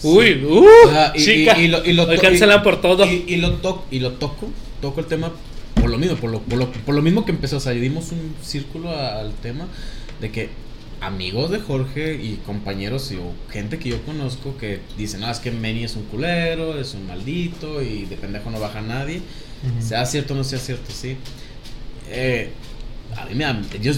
Uy, 0.01 0.43
uh, 0.43 0.65
O 0.87 0.89
sea, 0.91 1.11
y, 1.15 1.23
chica, 1.23 1.59
y- 1.59 1.65
y 1.65 1.67
lo, 1.67 1.85
y 1.85 1.93
lo 1.93 2.03
hoy 2.07 2.15
to- 2.15 2.21
cancelan 2.23 2.63
por 2.63 2.81
todo. 2.81 3.05
Y, 3.05 3.23
y 3.27 3.35
lo 3.37 3.53
to- 3.57 3.85
y 3.91 3.99
lo 3.99 4.13
toco, 4.13 4.49
toco 4.81 4.99
el 5.01 5.05
tema 5.05 5.31
por 5.75 5.89
lo 5.91 5.97
mismo, 5.99 6.15
por 6.17 6.31
lo, 6.31 6.41
por 6.41 6.57
lo, 6.57 6.71
por 6.71 6.95
lo 6.95 7.01
mismo 7.03 7.23
que 7.23 7.31
empezó. 7.31 7.57
O 7.57 7.59
sea, 7.59 7.73
dimos 7.73 8.11
un 8.11 8.33
círculo 8.43 8.89
al 8.97 9.33
tema 9.35 9.67
de 10.21 10.31
que 10.31 10.49
amigos 11.01 11.49
de 11.51 11.59
Jorge 11.59 12.15
y 12.15 12.37
compañeros 12.45 13.11
y, 13.11 13.15
o 13.17 13.31
gente 13.51 13.79
que 13.79 13.89
yo 13.89 14.01
conozco 14.03 14.57
que 14.57 14.79
dicen, 14.97 15.21
no, 15.21 15.31
es 15.31 15.39
que 15.39 15.51
Manny 15.51 15.83
es 15.85 15.95
un 15.95 16.03
culero, 16.03 16.79
es 16.79 16.93
un 16.93 17.07
maldito 17.07 17.81
y 17.81 18.05
de 18.05 18.17
pendejo 18.17 18.49
no 18.51 18.59
baja 18.59 18.81
nadie. 18.81 19.17
Ujú. 19.17 19.81
Sea 19.87 20.05
cierto 20.05 20.33
o 20.33 20.37
no 20.37 20.43
sea 20.43 20.59
cierto, 20.59 20.91
sí. 20.91 21.17
Eh, 22.09 22.49
a 23.15 23.25
mí 23.25 23.35
me 23.35 23.43
da. 23.45 23.61
Yo, 23.81 23.93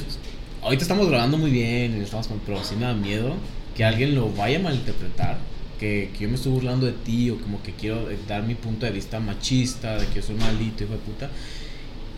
ahorita 0.62 0.84
estamos 0.84 1.08
grabando 1.08 1.38
muy 1.38 1.52
bien, 1.52 1.98
y 1.98 2.02
estamos, 2.04 2.28
con- 2.28 2.40
pero 2.46 2.64
sí 2.64 2.76
me 2.76 2.86
da 2.86 2.94
miedo 2.94 3.36
que 3.76 3.84
alguien 3.86 4.16
lo 4.16 4.32
vaya 4.32 4.60
a 4.60 4.62
malinterpretar. 4.62 5.38
Que, 5.80 6.12
que 6.14 6.26
yo 6.26 6.30
me 6.30 6.36
estoy 6.36 6.52
burlando 6.52 6.86
de 6.86 6.92
ti, 6.92 7.32
o 7.32 7.40
como 7.42 7.64
que 7.64 7.74
quiero 7.74 8.12
eh, 8.12 8.18
dar 8.28 8.44
mi 8.44 8.54
punto 8.54 8.86
de 8.86 8.92
vista 8.92 9.20
machista, 9.20 9.98
de 9.98 10.06
que 10.08 10.16
yo 10.16 10.22
soy 10.22 10.36
maldito, 10.36 10.84
hijo 10.84 10.94
de 10.94 11.00
puta. 11.00 11.30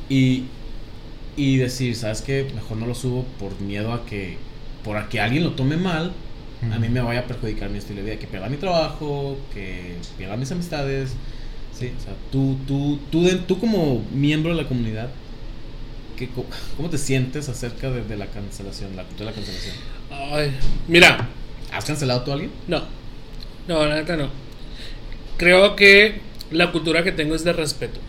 Y, 0.10 0.44
y 1.38 1.58
decir, 1.58 1.96
¿sabes 1.96 2.22
qué? 2.22 2.48
Mejor 2.54 2.78
no 2.78 2.86
lo 2.86 2.96
subo 2.96 3.24
por 3.40 3.60
miedo 3.62 3.94
a 3.94 4.06
que. 4.06 4.38
Por 4.84 5.08
que 5.10 5.20
alguien 5.20 5.44
lo 5.44 5.52
tome 5.52 5.78
mal, 5.78 6.12
a 6.72 6.80
mí 6.80 6.88
me 6.90 7.02
vaya 7.02 7.22
a 7.22 7.24
perjudicar 7.24 7.70
mi 7.70 7.78
estilo 7.80 8.00
de 8.02 8.06
vida, 8.12 8.20
que 8.20 8.28
pierda 8.28 8.48
mi 8.50 8.58
trabajo, 8.58 9.38
que 9.54 9.96
pierda 10.18 10.38
mis 10.38 10.52
amistades. 10.52 11.12
Sí, 11.78 11.92
o 11.98 12.02
sea, 12.04 12.14
tú, 12.32 12.58
tú, 12.68 13.00
tú, 13.12 13.24
de- 13.24 13.36
tú 13.36 13.60
como 13.60 14.04
miembro 14.14 14.56
de 14.56 14.62
la 14.62 14.68
comunidad, 14.68 15.10
¿qué, 16.18 16.30
¿cómo 16.78 16.90
te 16.90 16.98
sientes 16.98 17.50
acerca 17.50 17.90
de, 17.90 18.04
de 18.04 18.16
la 18.18 18.28
cancelación, 18.28 18.96
la 18.96 19.04
cultura 19.04 19.32
de 19.32 19.36
la 19.38 19.44
cancelación? 19.44 19.76
Ay, 20.12 20.52
mira, 20.88 21.28
¿Has 21.72 21.86
cancelado 21.86 22.22
tú 22.22 22.30
a 22.32 22.34
alguien? 22.36 22.52
No, 22.68 22.84
no, 23.68 23.86
la 23.88 23.96
neta 23.96 24.16
no. 24.16 24.30
Creo 25.38 25.76
que 25.76 26.22
la 26.52 26.72
cultura 26.72 27.04
que 27.04 27.12
tengo 27.12 27.36
es 27.36 27.44
de 27.44 27.54
respeto. 27.54 28.00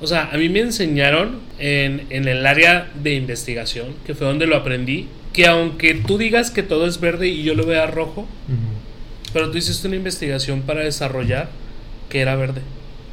O 0.00 0.06
sea, 0.06 0.30
a 0.32 0.38
mí 0.38 0.48
me 0.48 0.60
enseñaron 0.60 1.40
en, 1.58 2.06
en 2.08 2.26
el 2.26 2.46
área 2.46 2.90
de 2.94 3.14
investigación, 3.14 3.88
que 4.06 4.14
fue 4.14 4.26
donde 4.26 4.46
lo 4.46 4.56
aprendí, 4.56 5.08
que 5.32 5.46
aunque 5.46 5.94
tú 5.94 6.18
digas 6.18 6.50
que 6.50 6.62
todo 6.62 6.86
es 6.86 7.00
verde 7.00 7.28
y 7.28 7.42
yo 7.42 7.54
lo 7.54 7.64
vea 7.66 7.86
rojo, 7.86 8.26
pero 9.32 9.50
tú 9.50 9.58
hiciste 9.58 9.86
una 9.86 9.96
investigación 9.96 10.62
para 10.62 10.80
desarrollar 10.80 11.50
que 12.08 12.20
era 12.20 12.34
verde, 12.34 12.62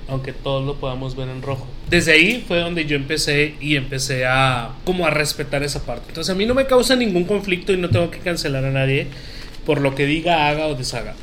aunque 0.07 0.33
todos 0.33 0.65
lo 0.65 0.75
podamos 0.75 1.15
ver 1.15 1.29
en 1.29 1.41
rojo. 1.41 1.67
Desde 1.89 2.13
ahí 2.13 2.43
fue 2.47 2.59
donde 2.59 2.85
yo 2.85 2.95
empecé 2.95 3.55
y 3.61 3.75
empecé 3.75 4.25
a 4.25 4.71
como 4.83 5.05
a 5.05 5.11
respetar 5.11 5.63
esa 5.63 5.85
parte. 5.85 6.05
Entonces 6.09 6.33
a 6.33 6.37
mí 6.37 6.45
no 6.45 6.55
me 6.55 6.65
causa 6.65 6.95
ningún 6.95 7.25
conflicto 7.25 7.71
y 7.71 7.77
no 7.77 7.89
tengo 7.89 8.09
que 8.09 8.19
cancelar 8.19 8.65
a 8.65 8.71
nadie 8.71 9.07
por 9.65 9.81
lo 9.81 9.95
que 9.95 10.05
diga, 10.05 10.47
haga 10.47 10.67
o 10.67 10.75
deshaga. 10.75 11.13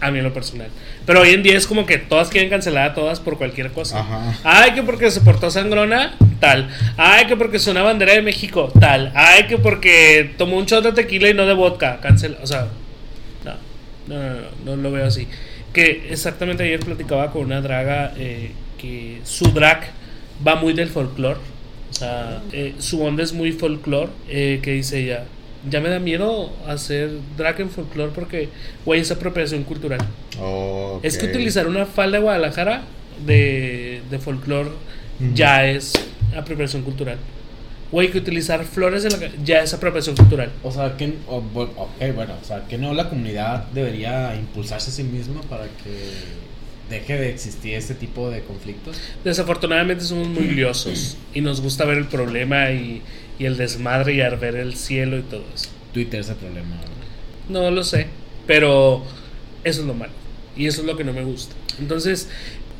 A 0.00 0.10
mí 0.10 0.18
en 0.18 0.24
lo 0.24 0.32
personal. 0.32 0.68
Pero 1.06 1.22
hoy 1.22 1.30
en 1.30 1.42
día 1.42 1.56
es 1.56 1.66
como 1.66 1.86
que 1.86 1.98
todas 1.98 2.28
quieren 2.28 2.50
cancelar 2.50 2.90
a 2.90 2.94
todas 2.94 3.18
por 3.18 3.36
cualquier 3.36 3.72
cosa. 3.72 4.00
Ajá. 4.00 4.38
Ay, 4.44 4.72
que 4.72 4.82
porque 4.82 5.10
se 5.10 5.20
portó 5.20 5.50
sangrona, 5.50 6.14
tal. 6.40 6.68
Ay, 6.96 7.26
que 7.26 7.36
porque 7.36 7.58
una 7.68 7.82
bandera 7.82 8.12
de 8.12 8.22
México, 8.22 8.72
tal. 8.78 9.10
Ay, 9.14 9.46
que 9.48 9.58
porque 9.58 10.34
tomó 10.38 10.56
un 10.56 10.66
shot 10.66 10.84
de 10.84 10.92
tequila 10.92 11.28
y 11.30 11.34
no 11.34 11.46
de 11.46 11.54
vodka, 11.54 11.98
cancela. 12.00 12.38
O 12.42 12.46
sea, 12.46 12.68
no, 13.44 13.54
no, 14.06 14.18
no, 14.18 14.34
no, 14.64 14.76
no 14.76 14.82
lo 14.82 14.92
veo 14.92 15.06
así. 15.06 15.26
Que 15.72 16.06
exactamente 16.10 16.62
ayer 16.62 16.80
platicaba 16.80 17.30
con 17.32 17.46
una 17.46 17.60
draga 17.60 18.12
eh, 18.16 18.52
que 18.78 19.20
su 19.24 19.52
drag 19.52 19.90
va 20.46 20.54
muy 20.56 20.72
del 20.72 20.88
folclore. 20.88 21.40
O 21.90 21.94
sea, 21.94 22.40
eh, 22.52 22.74
su 22.78 23.02
onda 23.02 23.22
es 23.22 23.32
muy 23.32 23.52
folclore. 23.52 24.10
eh, 24.28 24.60
que 24.62 24.72
dice 24.72 25.00
ella, 25.00 25.24
ya 25.70 25.80
me 25.80 25.88
da 25.88 25.98
miedo 25.98 26.52
hacer 26.66 27.10
drag 27.36 27.60
en 27.60 27.70
folclore 27.70 28.12
porque, 28.14 28.48
güey, 28.84 29.00
es 29.00 29.10
apropiación 29.10 29.64
cultural. 29.64 30.00
Oh, 30.40 31.00
Es 31.02 31.18
que 31.18 31.26
utilizar 31.26 31.66
una 31.66 31.86
falda 31.86 32.18
de 32.18 32.22
Guadalajara 32.22 32.82
de, 33.24 34.02
de 34.10 34.18
folclore 34.18 34.70
ya 35.34 35.66
es 35.66 35.92
apropiación 36.36 36.82
cultural. 36.82 37.18
Güey, 37.90 38.10
que 38.10 38.18
utilizar 38.18 38.64
flores 38.64 39.02
de 39.02 39.10
la 39.10 39.18
ya 39.42 39.62
es 39.62 39.72
apropiación 39.72 40.14
cultural. 40.14 40.50
O 40.62 40.70
sea, 40.70 40.96
que, 40.96 41.14
bueno, 41.26 42.34
o 42.40 42.44
sea, 42.44 42.66
que 42.68 42.76
no 42.76 42.92
la 42.92 43.08
comunidad 43.08 43.64
debería 43.72 44.34
impulsarse 44.36 44.90
a 44.90 44.92
sí 44.92 45.04
misma 45.04 45.40
para 45.42 45.64
que 45.64 46.48
deje 46.90 47.18
de 47.18 47.30
existir 47.30 47.74
este 47.74 47.94
tipo 47.94 48.30
de 48.30 48.42
conflictos. 48.42 48.96
Desafortunadamente 49.24 50.04
somos 50.04 50.28
muy 50.28 50.48
liosos 50.48 51.16
y 51.34 51.40
nos 51.40 51.60
gusta 51.60 51.84
ver 51.84 51.98
el 51.98 52.06
problema 52.06 52.70
y, 52.70 53.02
y 53.38 53.44
el 53.46 53.56
desmadre 53.56 54.14
y 54.14 54.36
ver 54.36 54.56
el 54.56 54.74
cielo 54.74 55.18
y 55.18 55.22
todo 55.22 55.44
eso. 55.54 55.70
Twitter 55.92 56.20
es 56.20 56.28
el 56.28 56.36
problema. 56.36 56.76
¿no? 57.48 57.62
No 57.62 57.70
lo 57.70 57.84
sé, 57.84 58.08
pero 58.46 59.04
eso 59.64 59.80
es 59.80 59.86
lo 59.86 59.94
malo 59.94 60.12
y 60.56 60.66
eso 60.66 60.80
es 60.80 60.86
lo 60.86 60.96
que 60.96 61.04
no 61.04 61.12
me 61.12 61.22
gusta. 61.24 61.54
Entonces, 61.78 62.28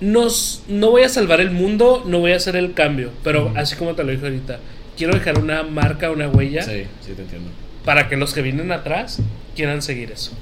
nos, 0.00 0.62
no 0.68 0.90
voy 0.90 1.02
a 1.02 1.08
salvar 1.08 1.40
el 1.40 1.50
mundo, 1.50 2.04
no 2.06 2.18
voy 2.18 2.32
a 2.32 2.36
hacer 2.36 2.56
el 2.56 2.74
cambio, 2.74 3.10
pero 3.24 3.52
así 3.56 3.76
como 3.76 3.94
te 3.94 4.04
lo 4.04 4.10
dije 4.12 4.24
ahorita, 4.24 4.58
quiero 4.96 5.14
dejar 5.14 5.38
una 5.38 5.62
marca, 5.62 6.10
una 6.10 6.28
huella 6.28 6.62
Sí, 6.62 6.84
sí, 7.00 7.12
te 7.14 7.22
entiendo. 7.22 7.50
para 7.84 8.08
que 8.08 8.16
los 8.16 8.34
que 8.34 8.42
vienen 8.42 8.72
atrás 8.72 9.20
quieran 9.54 9.80
seguir 9.82 10.10
eso. 10.10 10.32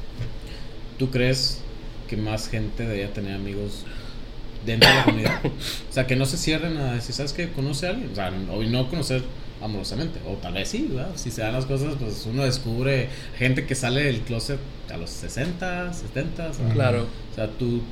¿Tú 0.98 1.10
crees 1.10 1.60
que 2.08 2.16
más 2.16 2.48
gente 2.48 2.84
debería 2.84 3.12
tener 3.12 3.34
amigos 3.34 3.84
dentro 4.64 4.88
de 4.88 4.94
la 4.94 5.04
comunidad? 5.04 5.40
O 5.90 5.92
sea, 5.92 6.06
que 6.06 6.16
no 6.16 6.24
se 6.24 6.38
cierren 6.38 6.76
a 6.78 6.94
decir, 6.94 7.14
¿sabes 7.14 7.32
qué? 7.32 7.50
¿Conoce 7.50 7.86
a 7.86 7.90
alguien? 7.90 8.10
O 8.12 8.14
sea, 8.14 8.28
o 8.50 8.62
no 8.62 8.88
conocer 8.88 9.22
amorosamente. 9.62 10.20
O 10.28 10.34
tal 10.34 10.54
vez 10.54 10.68
sí, 10.68 10.88
¿verdad? 10.90 11.12
Si 11.16 11.30
se 11.30 11.40
dan 11.42 11.52
las 11.54 11.66
cosas, 11.66 11.94
pues 11.98 12.26
uno 12.26 12.44
descubre 12.44 13.08
gente 13.38 13.66
que 13.66 13.74
sale 13.74 14.02
del 14.04 14.20
closet 14.20 14.58
a 14.92 14.96
los 14.96 15.10
60, 15.10 15.92
70. 15.92 16.50
o 16.50 16.54
sea, 16.54 16.68
Claro. 16.70 17.06
O 17.32 17.34
sea, 17.34 17.48
tú... 17.48 17.82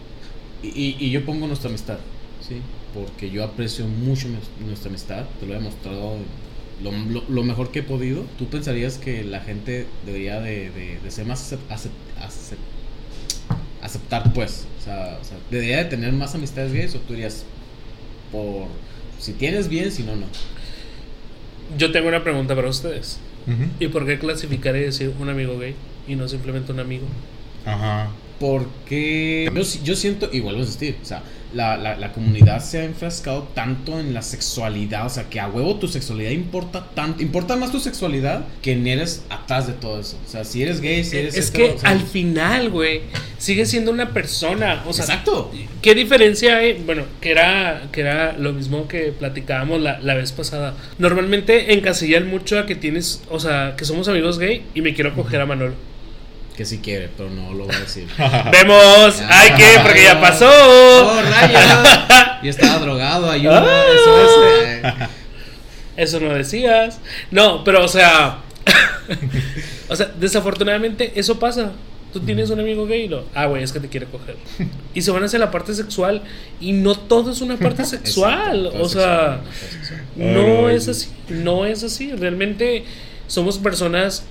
Y, 0.63 1.11
yo 1.11 1.25
pongo 1.27 1.47
nuestra 1.47 1.69
amistad, 1.69 1.99
¿sí? 2.47 2.57
Porque 2.95 3.31
yo 3.31 3.45
aprecio 3.45 3.87
mucho 3.87 4.29
nuestra 4.67 4.89
amistad, 4.89 5.25
te 5.41 5.47
lo 5.47 5.53
he 5.53 5.57
demostrado 5.57 6.17
lo, 6.83 6.91
lo- 6.93 7.25
lo 7.29 7.43
mejor 7.45 7.71
que 7.71 7.81
he 7.81 7.83
podido. 7.83 8.25
¿Tú 8.39 8.47
pensarías 8.49 8.97
que 8.99 9.25
la 9.25 9.41
gente 9.41 9.87
debería 10.07 10.41
de, 10.41 10.71
de- 10.71 10.99
de 11.03 11.11
ser 11.11 11.27
más 11.27 11.53
acep- 11.53 11.59
acep- 11.71 11.91
acep- 12.21 12.57
aceptar, 13.83 14.33
pues? 14.33 14.67
O 14.81 14.85
sea, 14.85 15.19
o 15.21 15.25
sea, 15.25 15.37
¿debería 15.51 15.79
de 15.79 15.85
tener 15.87 16.13
más 16.13 16.35
amistades 16.35 16.73
gays 16.73 16.95
o 16.95 16.99
tú 17.01 17.13
dirías 17.15 17.45
por... 18.33 18.67
Si 19.19 19.33
tienes 19.33 19.69
bien, 19.69 19.91
si 19.93 20.03
no, 20.03 20.17
no? 20.17 20.27
Yo 21.77 21.93
tengo 21.93 22.09
una 22.09 22.23
pregunta 22.23 22.55
para 22.55 22.69
ustedes. 22.69 23.19
¿Y 23.79 23.89
por 23.89 24.07
qué 24.07 24.19
clasificar 24.19 24.75
y 24.77 24.81
decir 24.81 25.13
un 25.21 25.29
amigo 25.29 25.59
gay 25.59 25.75
y 26.09 26.17
no 26.17 26.29
simplemente 26.29 26.73
un 26.73 26.81
amigo? 26.81 27.05
Ajá. 27.67 28.09
Porque 28.41 29.51
yo, 29.55 29.63
yo 29.85 29.97
siento, 29.97 30.29
y 30.33 30.41
vuelvo 30.41 30.61
a 30.61 30.63
insistir, 30.63 30.97
o 31.03 31.05
sea, 31.05 31.23
la, 31.55 31.77
la, 31.77 31.97
la 31.97 32.13
comunidad 32.13 32.63
se 32.63 32.81
ha 32.81 32.85
enfrascado 32.85 33.49
tanto 33.55 33.99
en 33.99 34.13
la 34.13 34.23
sexualidad, 34.23 35.07
o 35.07 35.09
sea, 35.09 35.25
que 35.31 35.41
a 35.41 35.49
huevo 35.49 35.77
tu 35.77 35.89
sexualidad 35.89 36.31
importa 36.31 36.87
tanto, 36.95 37.23
importa 37.23 37.57
más 37.57 37.73
tu 37.73 37.81
sexualidad 37.81 38.45
que 38.63 38.73
en 38.73 38.87
eres 38.87 39.25
atrás 39.31 39.67
de 39.67 39.73
todo 39.73 40.01
eso. 40.01 40.19
O 40.27 40.29
sea, 40.29 40.45
si 40.45 40.63
eres 40.63 40.81
gay, 40.81 41.05
si 41.05 41.17
eres... 41.19 41.37
es 41.37 41.51
hetero, 41.51 41.69
que 41.69 41.75
o 41.75 41.79
sea, 41.79 41.91
al 41.91 42.01
final, 42.01 42.71
güey, 42.71 43.03
sigue 43.39 43.67
siendo 43.67 43.91
una 43.91 44.11
persona. 44.11 44.83
O 44.87 44.93
sea, 44.93 45.05
Exacto. 45.05 45.51
¿Qué 45.81 45.95
diferencia 45.95 46.59
hay? 46.59 46.83
Bueno, 46.85 47.05
que 47.21 47.31
era, 47.31 47.89
que 47.93 48.01
era 48.01 48.37
lo 48.37 48.53
mismo 48.53 48.89
que 48.89 49.13
platicábamos 49.13 49.81
la, 49.81 50.01
la 50.01 50.15
vez 50.15 50.33
pasada. 50.33 50.75
Normalmente 50.99 51.75
encasillan 51.75 52.29
mucho 52.29 52.59
a 52.59 52.67
que 52.67 52.75
tienes, 52.75 53.23
o 53.31 53.39
sea, 53.39 53.75
que 53.77 53.85
somos 53.85 54.09
amigos 54.09 54.39
gay 54.39 54.65
y 54.75 54.81
me 54.81 54.95
quiero 54.95 55.15
coger 55.15 55.41
a 55.41 55.47
Manolo. 55.47 55.94
Que 56.57 56.65
si 56.65 56.79
quiere, 56.79 57.09
pero 57.17 57.31
no 57.31 57.53
lo 57.53 57.65
voy 57.65 57.75
a 57.75 57.81
decir. 57.81 58.07
¡Vemos! 58.53 59.21
¡Ay, 59.29 59.51
qué! 59.57 59.81
Porque 59.83 60.05
ya 60.05 60.21
pasó. 60.21 60.49
¡Oh, 60.49 61.21
raya! 61.23 62.39
Yo 62.43 62.51
estaba 62.51 62.79
drogado, 62.79 63.31
ayuda. 63.31 63.65
Ah. 63.67 63.85
Eso 63.93 64.23
es... 64.23 64.31
eh, 64.85 65.09
Eso 65.97 66.21
no 66.21 66.33
decías. 66.35 67.01
No, 67.31 67.65
pero 67.65 67.85
o 67.85 67.89
sea. 67.89 68.39
o 69.89 69.97
sea, 69.97 70.11
desafortunadamente 70.19 71.13
eso 71.17 71.39
pasa. 71.39 71.73
Tú 72.13 72.21
tienes 72.21 72.49
un 72.51 72.61
amigo 72.61 72.87
gay 72.87 73.03
y 73.03 73.09
lo. 73.09 73.25
Ah, 73.35 73.47
güey, 73.47 73.65
es 73.65 73.73
que 73.73 73.81
te 73.81 73.89
quiere 73.89 74.07
coger. 74.07 74.37
Y 74.95 75.03
se 75.03 75.11
van 75.11 75.25
hacia 75.25 75.41
la 75.41 75.51
parte 75.51 75.75
sexual. 75.75 76.23
Y 76.61 76.71
no 76.73 76.95
todo 76.95 77.33
es 77.33 77.41
una 77.41 77.57
parte 77.57 77.85
sexual. 77.85 78.67
exacto, 78.67 78.85
o 78.85 78.89
sea, 78.89 79.41
sexual, 79.61 80.01
no, 80.17 80.41
sexual. 80.69 80.71
es 80.71 80.89
así. 80.89 81.09
No 81.31 81.67
es 81.67 81.83
así. 81.83 82.13
Realmente 82.13 82.85
somos 83.27 83.59
personas 83.59 84.23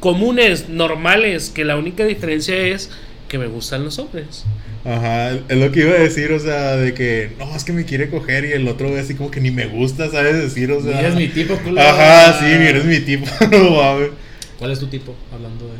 comunes, 0.00 0.68
normales. 0.68 1.50
Que 1.54 1.64
la 1.64 1.76
única 1.76 2.04
diferencia 2.04 2.56
es 2.56 2.90
que 3.28 3.38
me 3.38 3.46
gustan 3.46 3.84
los 3.84 3.98
hombres. 3.98 4.44
Ajá, 4.84 5.32
es 5.48 5.56
lo 5.58 5.70
que 5.70 5.80
iba 5.80 5.90
a 5.92 5.98
decir, 6.00 6.32
o 6.32 6.40
sea, 6.40 6.76
de 6.76 6.94
que 6.94 7.32
no, 7.38 7.54
es 7.54 7.64
que 7.64 7.72
me 7.72 7.84
quiere 7.84 8.08
coger 8.08 8.46
y 8.46 8.52
el 8.52 8.66
otro 8.66 8.96
así 8.98 9.14
como 9.14 9.30
que 9.30 9.40
ni 9.40 9.50
me 9.50 9.66
gusta, 9.66 10.10
¿sabes? 10.10 10.36
Decir, 10.36 10.72
o 10.72 10.82
sea. 10.82 10.98
eres 11.00 11.14
mi 11.14 11.28
tipo, 11.28 11.54
culo. 11.58 11.80
Ajá, 11.80 12.38
sí, 12.40 12.46
eres 12.46 12.84
mi 12.86 12.98
tipo, 13.00 13.26
no 13.50 13.70
mames. 13.70 14.10
¿Cuál 14.58 14.72
es 14.72 14.78
tu 14.80 14.86
tipo? 14.86 15.14
Hablando 15.32 15.66
de... 15.66 15.74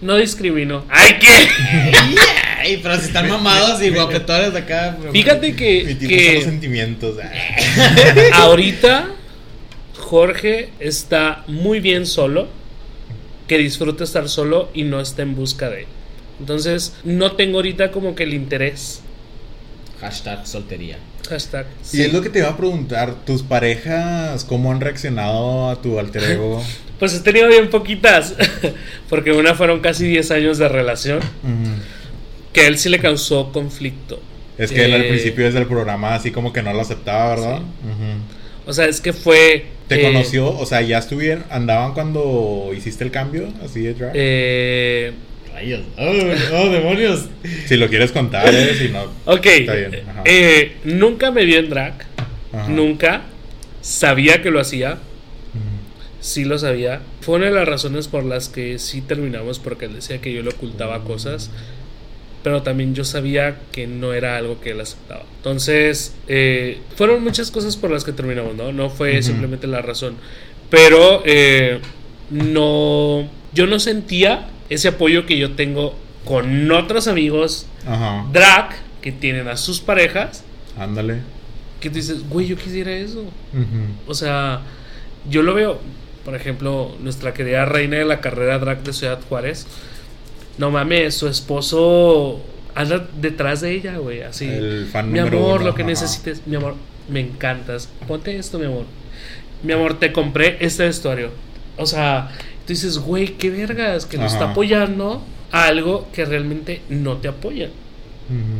No 0.00 0.16
discrimino. 0.16 0.84
¡Ay, 0.88 1.14
qué! 1.20 1.48
Ay, 2.58 2.80
pero 2.82 2.96
si 2.98 3.06
están 3.06 3.28
mamados 3.28 3.80
y 3.82 3.90
guapetones 3.90 4.54
acá. 4.54 4.96
pero- 4.98 5.12
Fíjate 5.12 5.54
que. 5.54 5.84
Mi 5.84 5.94
tipo 5.94 6.08
que- 6.08 6.24
son 6.26 6.34
los 6.36 6.44
sentimientos. 6.44 7.16
ah. 7.22 7.30
Ahorita 8.42 9.08
Jorge 9.98 10.70
está 10.80 11.44
muy 11.46 11.80
bien 11.80 12.06
solo, 12.06 12.48
que 13.50 13.58
disfruta 13.58 14.04
estar 14.04 14.28
solo 14.28 14.68
y 14.74 14.84
no 14.84 15.00
está 15.00 15.22
en 15.22 15.34
busca 15.34 15.68
de. 15.68 15.88
Entonces, 16.38 16.94
no 17.02 17.32
tengo 17.32 17.56
ahorita 17.58 17.90
como 17.90 18.14
que 18.14 18.22
el 18.22 18.32
interés. 18.32 19.00
Hashtag 20.00 20.46
soltería. 20.46 20.98
Hashtag. 21.28 21.66
Y 21.92 22.02
es 22.02 22.12
lo 22.12 22.22
que 22.22 22.30
te 22.30 22.38
iba 22.38 22.48
a 22.48 22.56
preguntar, 22.56 23.12
¿tus 23.26 23.42
parejas 23.42 24.44
cómo 24.44 24.70
han 24.70 24.80
reaccionado 24.80 25.68
a 25.68 25.82
tu 25.82 25.98
alter 25.98 26.22
ego? 26.22 26.62
Pues 27.00 27.14
he 27.14 27.20
tenido 27.20 27.48
bien 27.48 27.70
poquitas, 27.70 28.34
porque 29.08 29.32
una 29.32 29.54
fueron 29.54 29.80
casi 29.80 30.06
10 30.06 30.30
años 30.32 30.58
de 30.58 30.68
relación, 30.68 31.18
que 32.52 32.60
a 32.60 32.66
él 32.68 32.76
sí 32.78 32.88
le 32.90 33.00
causó 33.00 33.50
conflicto. 33.52 34.20
Es 34.58 34.70
que 34.70 34.84
él 34.84 34.92
al 34.92 35.04
Eh, 35.04 35.08
principio 35.08 35.46
desde 35.46 35.60
el 35.60 35.66
programa 35.66 36.14
así 36.14 36.30
como 36.30 36.52
que 36.52 36.62
no 36.62 36.72
lo 36.74 36.82
aceptaba, 36.82 37.30
¿verdad? 37.30 37.58
Sí. 37.58 37.64
O 38.66 38.72
sea, 38.72 38.86
es 38.86 39.00
que 39.00 39.12
fue... 39.12 39.66
¿Te 39.88 40.00
eh, 40.00 40.02
conoció? 40.02 40.56
O 40.56 40.66
sea, 40.66 40.82
ya 40.82 40.98
estuvieron, 40.98 41.44
andaban 41.50 41.94
cuando 41.94 42.70
hiciste 42.76 43.02
el 43.04 43.10
cambio, 43.10 43.48
así 43.64 43.80
de 43.80 43.94
drag. 43.94 44.12
eh, 44.14 45.12
Rayos. 45.52 45.80
Oh, 45.98 46.12
oh, 46.54 46.68
demonios. 46.70 47.26
Si 47.66 47.76
lo 47.76 47.88
quieres 47.88 48.12
contar, 48.12 48.54
eh, 48.54 48.74
si 48.78 48.88
no. 48.88 49.04
ok. 49.24 49.46
Está 49.46 49.74
bien, 49.74 50.08
ajá. 50.08 50.22
eh, 50.24 50.76
nunca 50.84 51.30
me 51.32 51.44
vio 51.44 51.58
en 51.58 51.70
drag. 51.70 51.94
Ajá. 52.52 52.68
Nunca. 52.68 53.22
Sabía 53.80 54.42
que 54.42 54.50
lo 54.50 54.60
hacía. 54.60 54.98
Sí 56.20 56.44
lo 56.44 56.58
sabía. 56.58 57.00
Fue 57.22 57.36
una 57.36 57.46
de 57.46 57.52
las 57.52 57.66
razones 57.66 58.06
por 58.06 58.24
las 58.24 58.50
que 58.50 58.78
sí 58.78 59.00
terminamos 59.00 59.58
porque 59.58 59.86
él 59.86 59.94
decía 59.94 60.20
que 60.20 60.32
yo 60.32 60.42
le 60.42 60.50
ocultaba 60.50 61.02
cosas. 61.02 61.50
Pero 62.42 62.62
también 62.62 62.94
yo 62.94 63.04
sabía 63.04 63.58
que 63.70 63.86
no 63.86 64.14
era 64.14 64.36
algo 64.36 64.60
que 64.60 64.70
él 64.70 64.80
aceptaba. 64.80 65.24
Entonces, 65.36 66.14
eh, 66.26 66.80
fueron 66.96 67.22
muchas 67.22 67.50
cosas 67.50 67.76
por 67.76 67.90
las 67.90 68.04
que 68.04 68.12
terminamos, 68.12 68.54
¿no? 68.54 68.72
No 68.72 68.88
fue 68.88 69.22
simplemente 69.22 69.66
la 69.66 69.82
razón. 69.82 70.16
Pero 70.70 71.22
eh, 71.26 71.80
no. 72.30 73.28
Yo 73.52 73.66
no 73.66 73.78
sentía 73.78 74.48
ese 74.70 74.88
apoyo 74.88 75.26
que 75.26 75.36
yo 75.36 75.52
tengo 75.52 75.94
con 76.24 76.70
otros 76.70 77.08
amigos 77.08 77.66
Ajá. 77.86 78.26
drag 78.32 78.76
que 79.02 79.12
tienen 79.12 79.48
a 79.48 79.56
sus 79.56 79.80
parejas. 79.80 80.44
Ándale. 80.78 81.18
Que 81.80 81.90
tú 81.90 81.96
dices, 81.96 82.28
güey, 82.28 82.46
yo 82.46 82.56
quisiera 82.56 82.92
eso. 82.92 83.24
O 84.06 84.14
sea, 84.14 84.60
yo 85.28 85.42
lo 85.42 85.54
veo, 85.54 85.80
por 86.24 86.34
ejemplo, 86.34 86.94
nuestra 87.00 87.34
querida 87.34 87.64
reina 87.64 87.96
de 87.98 88.04
la 88.04 88.20
carrera 88.20 88.58
drag 88.58 88.82
de 88.82 88.92
Ciudad 88.92 89.18
Juárez. 89.28 89.66
No 90.60 90.70
mames, 90.70 91.14
su 91.14 91.26
esposo 91.26 92.38
anda 92.74 93.08
detrás 93.18 93.62
de 93.62 93.72
ella, 93.72 93.96
güey, 93.96 94.20
así. 94.20 94.44
El 94.44 94.88
fan 94.92 95.10
mi 95.10 95.18
amor, 95.18 95.56
uno, 95.56 95.64
lo 95.64 95.74
que 95.74 95.80
ajá. 95.80 95.90
necesites, 95.90 96.46
mi 96.46 96.54
amor, 96.54 96.74
me 97.08 97.20
encantas. 97.20 97.88
Ponte 98.06 98.36
esto, 98.36 98.58
mi 98.58 98.66
amor. 98.66 98.84
Mi 99.62 99.72
amor, 99.72 99.98
te 99.98 100.12
compré 100.12 100.58
este 100.60 100.82
vestuario. 100.82 101.30
O 101.78 101.86
sea, 101.86 102.28
tú 102.66 102.74
dices, 102.74 102.98
güey, 102.98 103.38
qué 103.38 103.48
vergas, 103.48 104.04
que 104.04 104.18
nos 104.18 104.34
está 104.34 104.50
apoyando 104.50 105.22
a 105.50 105.64
algo 105.64 106.08
que 106.12 106.26
realmente 106.26 106.82
no 106.90 107.16
te 107.16 107.28
apoya. 107.28 107.70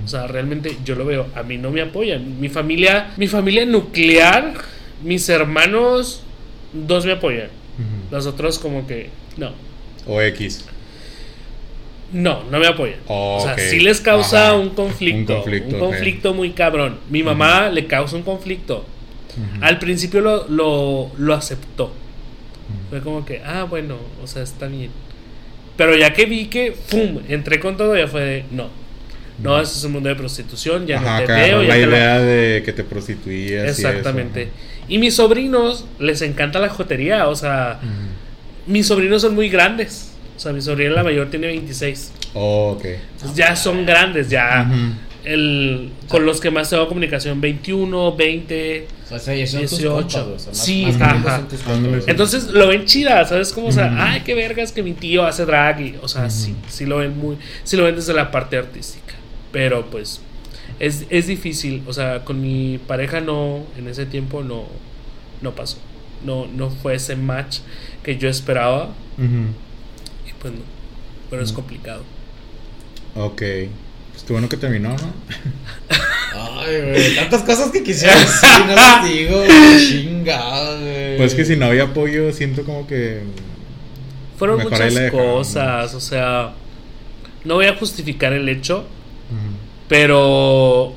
O 0.03 0.09
sea, 0.09 0.27
realmente 0.27 0.79
yo 0.87 0.95
lo 0.95 1.05
veo, 1.05 1.27
a 1.35 1.43
mí 1.43 1.59
no 1.59 1.71
me 1.71 1.83
apoyan. 1.83 2.41
Mi 2.41 2.49
familia, 2.49 3.13
mi 3.19 3.29
familia 3.29 3.67
nuclear, 3.67 4.55
mis 5.05 5.29
hermanos, 5.29 6.23
dos 6.73 7.05
me 7.05 7.13
apoyan. 7.13 7.49
Ujú. 7.79 8.11
Los 8.11 8.25
otros 8.25 8.59
como 8.59 8.87
que 8.87 9.11
no. 9.37 9.53
O 10.07 10.23
X. 10.23 10.65
No, 12.13 12.43
no 12.51 12.59
me 12.59 12.67
apoyan. 12.67 12.99
Oh, 13.07 13.37
o 13.39 13.41
sea, 13.45 13.53
ok. 13.53 13.59
sí 13.61 13.81
les 13.81 14.01
causa 14.01 14.49
Ajá. 14.49 14.57
un 14.57 14.71
conflicto. 14.71 15.33
Un 15.35 15.39
conflicto, 15.43 15.69
un 15.77 15.83
ok. 15.83 15.89
conflicto 15.91 16.35
muy 16.35 16.51
cabrón. 16.51 16.99
Mi 17.09 17.23
mamá 17.23 17.69
le 17.69 17.87
causa 17.87 18.17
un 18.17 18.23
conflicto. 18.23 18.85
Al 19.61 19.79
principio 19.79 20.21
lo, 20.21 20.49
lo, 20.49 21.13
lo 21.19 21.35
aceptó. 21.35 21.93
Fue 22.91 23.01
como 23.01 23.25
que, 23.25 23.41
ah, 23.45 23.63
bueno, 23.65 23.97
o 24.23 24.27
sea, 24.27 24.43
está 24.43 24.67
bien. 24.67 24.91
Pero 25.77 25.97
ya 25.97 26.13
que 26.13 26.27
vi 26.27 26.47
que, 26.47 26.73
¡pum! 26.91 27.21
Entré 27.29 27.61
con 27.61 27.77
todo, 27.77 27.97
ya 27.97 28.09
fue 28.09 28.21
de, 28.23 28.45
no. 28.51 28.69
No, 29.43 29.59
eso 29.61 29.79
es 29.79 29.85
un 29.85 29.93
mundo 29.93 30.09
de 30.09 30.17
prostitución, 30.17 30.87
ya 30.87 30.99
Ajá, 30.99 31.21
no 31.21 31.27
te 31.27 31.33
veo. 31.33 31.63
ya 31.63 31.69
la 31.69 31.75
te 31.75 31.87
la- 31.87 31.97
idea 31.97 32.19
de 32.21 32.63
que 32.65 32.73
te 32.73 32.85
prostituías. 32.85 33.67
y 33.67 33.69
Exactamente. 33.71 34.43
eso. 34.43 34.51
Y 34.89 34.99
mis 34.99 35.15
sobrinos 35.15 35.87
les 36.01 36.21
encanta 36.23 36.59
la 36.59 36.69
jotería, 36.69 37.29
o 37.29 37.37
sea, 37.37 37.81
mis 38.67 38.87
sobrinos 38.89 39.23
son 39.23 39.35
muy 39.37 39.49
grandes. 39.49 40.10
O 40.41 40.43
sea, 40.43 40.55
mi 40.55 40.63
sobrina 40.63 40.93
la 40.93 41.03
mayor 41.05 41.29
tiene 41.29 41.49
26. 41.49 42.13
Oh, 42.33 42.71
ok. 42.75 42.85
Entonces, 42.87 43.37
ya 43.37 43.55
son 43.55 43.85
grandes, 43.85 44.31
ya. 44.31 44.67
El, 45.23 45.91
con 46.09 46.25
los 46.25 46.41
que 46.41 46.51
más 46.51 46.71
tengo 46.71 46.89
comunicación, 46.89 47.43
21, 47.43 48.17
20. 48.17 48.89
O 49.05 49.19
sea, 49.19 49.19
sí, 49.19 49.47
son 49.47 49.61
tus 49.61 49.71
18. 49.81 49.93
compas, 49.93 50.17
o 50.17 50.39
sea, 50.39 50.49
más- 50.49 50.65
Sí, 50.65 50.87
más 50.87 51.03
ajá. 51.03 51.43
Entonces 52.07 52.47
lo 52.53 52.69
ven 52.69 52.87
chida, 52.87 53.23
¿sabes? 53.27 53.53
Como, 53.53 53.67
o 53.67 53.73
sea, 53.73 53.95
ay, 53.99 54.23
qué 54.23 54.35
vergas 54.35 54.73
que 54.73 54.83
mi 54.83 54.95
tío 54.95 55.27
hace 55.27 55.45
drag. 55.45 55.79
Y, 55.83 55.97
o 56.01 56.09
sea, 56.09 56.31
sí, 56.31 56.57
sí 56.71 56.87
lo 56.87 56.97
ven 56.97 57.19
muy. 57.19 57.37
Sí 57.65 57.77
lo 57.77 57.85
ven 57.85 57.97
desde 57.97 58.15
la 58.15 58.31
parte 58.31 58.57
artística. 58.57 59.13
Pero 59.53 59.91
pues. 59.91 60.23
Es, 60.79 61.05
es 61.11 61.27
difícil. 61.27 61.83
O 61.87 61.93
sea, 61.93 62.25
con 62.25 62.41
mi 62.41 62.79
pareja 62.87 63.21
no. 63.21 63.67
En 63.77 63.89
ese 63.89 64.07
tiempo 64.07 64.43
no. 64.43 64.65
No 65.43 65.55
pasó. 65.55 65.77
No, 66.25 66.47
no 66.47 66.71
fue 66.71 66.95
ese 66.95 67.15
match 67.15 67.59
que 68.03 68.17
yo 68.17 68.31
esperaba. 68.31 68.95
Y 69.19 69.70
pues 70.41 70.55
no. 70.55 70.61
Pero 71.31 71.43
es 71.43 71.53
complicado. 71.53 72.03
Ok. 73.15 73.43
Pues 74.13 74.25
qué 74.27 74.33
bueno 74.33 74.49
que 74.49 74.57
terminó, 74.57 74.91
¿no? 74.91 74.97
Ay, 76.33 76.81
güey, 76.83 77.15
tantas 77.17 77.43
cosas 77.43 77.71
que 77.71 77.83
quisiera 77.83 78.19
decir, 78.19 78.67
no 78.67 78.75
las 78.75 79.05
digo, 79.09 79.37
güey, 79.37 79.89
chingada, 79.89 80.79
güey. 80.79 81.17
Pues 81.17 81.35
que 81.35 81.45
si 81.45 81.57
no 81.57 81.67
había 81.67 81.85
apoyo, 81.85 82.33
siento 82.33 82.65
como 82.65 82.87
que. 82.87 83.23
Fueron 84.39 84.59
Mejor 84.59 84.73
muchas 84.73 85.11
cosas. 85.11 85.95
O 85.95 86.01
sea. 86.01 86.53
No 87.45 87.55
voy 87.55 87.67
a 87.67 87.77
justificar 87.77 88.33
el 88.33 88.49
hecho. 88.49 88.85
Pero. 89.89 90.95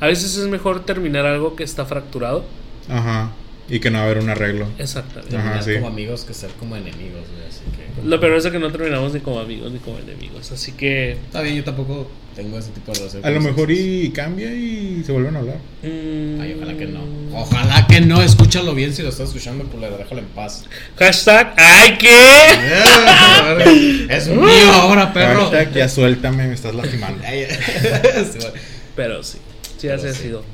A 0.00 0.06
veces 0.06 0.36
es 0.36 0.48
mejor 0.48 0.84
terminar 0.84 1.26
algo 1.26 1.54
que 1.54 1.62
está 1.62 1.86
fracturado. 1.86 2.44
Ajá. 2.88 3.30
Y 3.74 3.80
que 3.80 3.90
no 3.90 3.96
va 3.98 4.04
a 4.04 4.06
haber 4.06 4.18
un 4.22 4.28
arreglo. 4.28 4.66
Exactamente. 4.78 5.30
Terminar 5.30 5.54
Ajá, 5.54 5.62
sí. 5.62 5.74
como 5.76 5.88
amigos 5.88 6.24
que 6.24 6.34
ser 6.34 6.50
como 6.58 6.76
enemigos, 6.76 7.22
güey, 7.32 7.46
así 7.48 7.60
que... 7.74 8.06
Lo 8.06 8.20
peor 8.20 8.36
es 8.36 8.46
que 8.46 8.58
no 8.58 8.70
terminamos 8.70 9.14
ni 9.14 9.20
como 9.20 9.40
amigos 9.40 9.72
ni 9.72 9.78
como 9.78 9.98
enemigos. 9.98 10.52
Así 10.52 10.72
que. 10.72 11.12
Está 11.12 11.40
bien, 11.40 11.56
yo 11.56 11.64
tampoco 11.64 12.10
tengo 12.34 12.58
ese 12.58 12.70
tipo 12.70 12.92
de 12.92 12.98
relación. 12.98 13.24
A 13.24 13.30
lo 13.30 13.40
mejor 13.40 13.70
y 13.70 14.10
cambia 14.10 14.52
y 14.52 15.02
se 15.06 15.12
vuelven 15.12 15.36
a 15.36 15.38
hablar. 15.38 15.56
mm, 15.82 16.40
Ay, 16.40 16.54
ojalá 16.56 16.76
que 16.76 16.86
no. 16.86 17.00
Ojalá 17.34 17.86
que 17.86 18.00
no, 18.02 18.22
escúchalo 18.22 18.74
bien 18.74 18.92
si 18.92 19.02
lo 19.02 19.08
estás 19.08 19.28
escuchando, 19.28 19.64
culero, 19.64 19.96
déjalo 19.98 20.20
en 20.20 20.26
paz. 20.28 20.64
Hashtag. 20.98 21.54
¡Ay, 21.56 21.96
qué! 21.98 22.46
es 24.10 24.28
mío 24.28 24.72
ahora, 24.72 25.12
perro. 25.12 25.50
Hashtag, 25.50 25.72
ya 25.74 25.88
suéltame, 25.88 26.48
me 26.48 26.54
estás 26.54 26.74
lastimando. 26.74 27.22
Sí. 27.24 28.38
Pero 28.96 29.22
sí. 29.22 29.38
Sí, 29.78 29.88
así 29.88 30.02
Pero 30.02 30.10
ha 30.10 30.14
sí. 30.14 30.22
sido. 30.22 30.44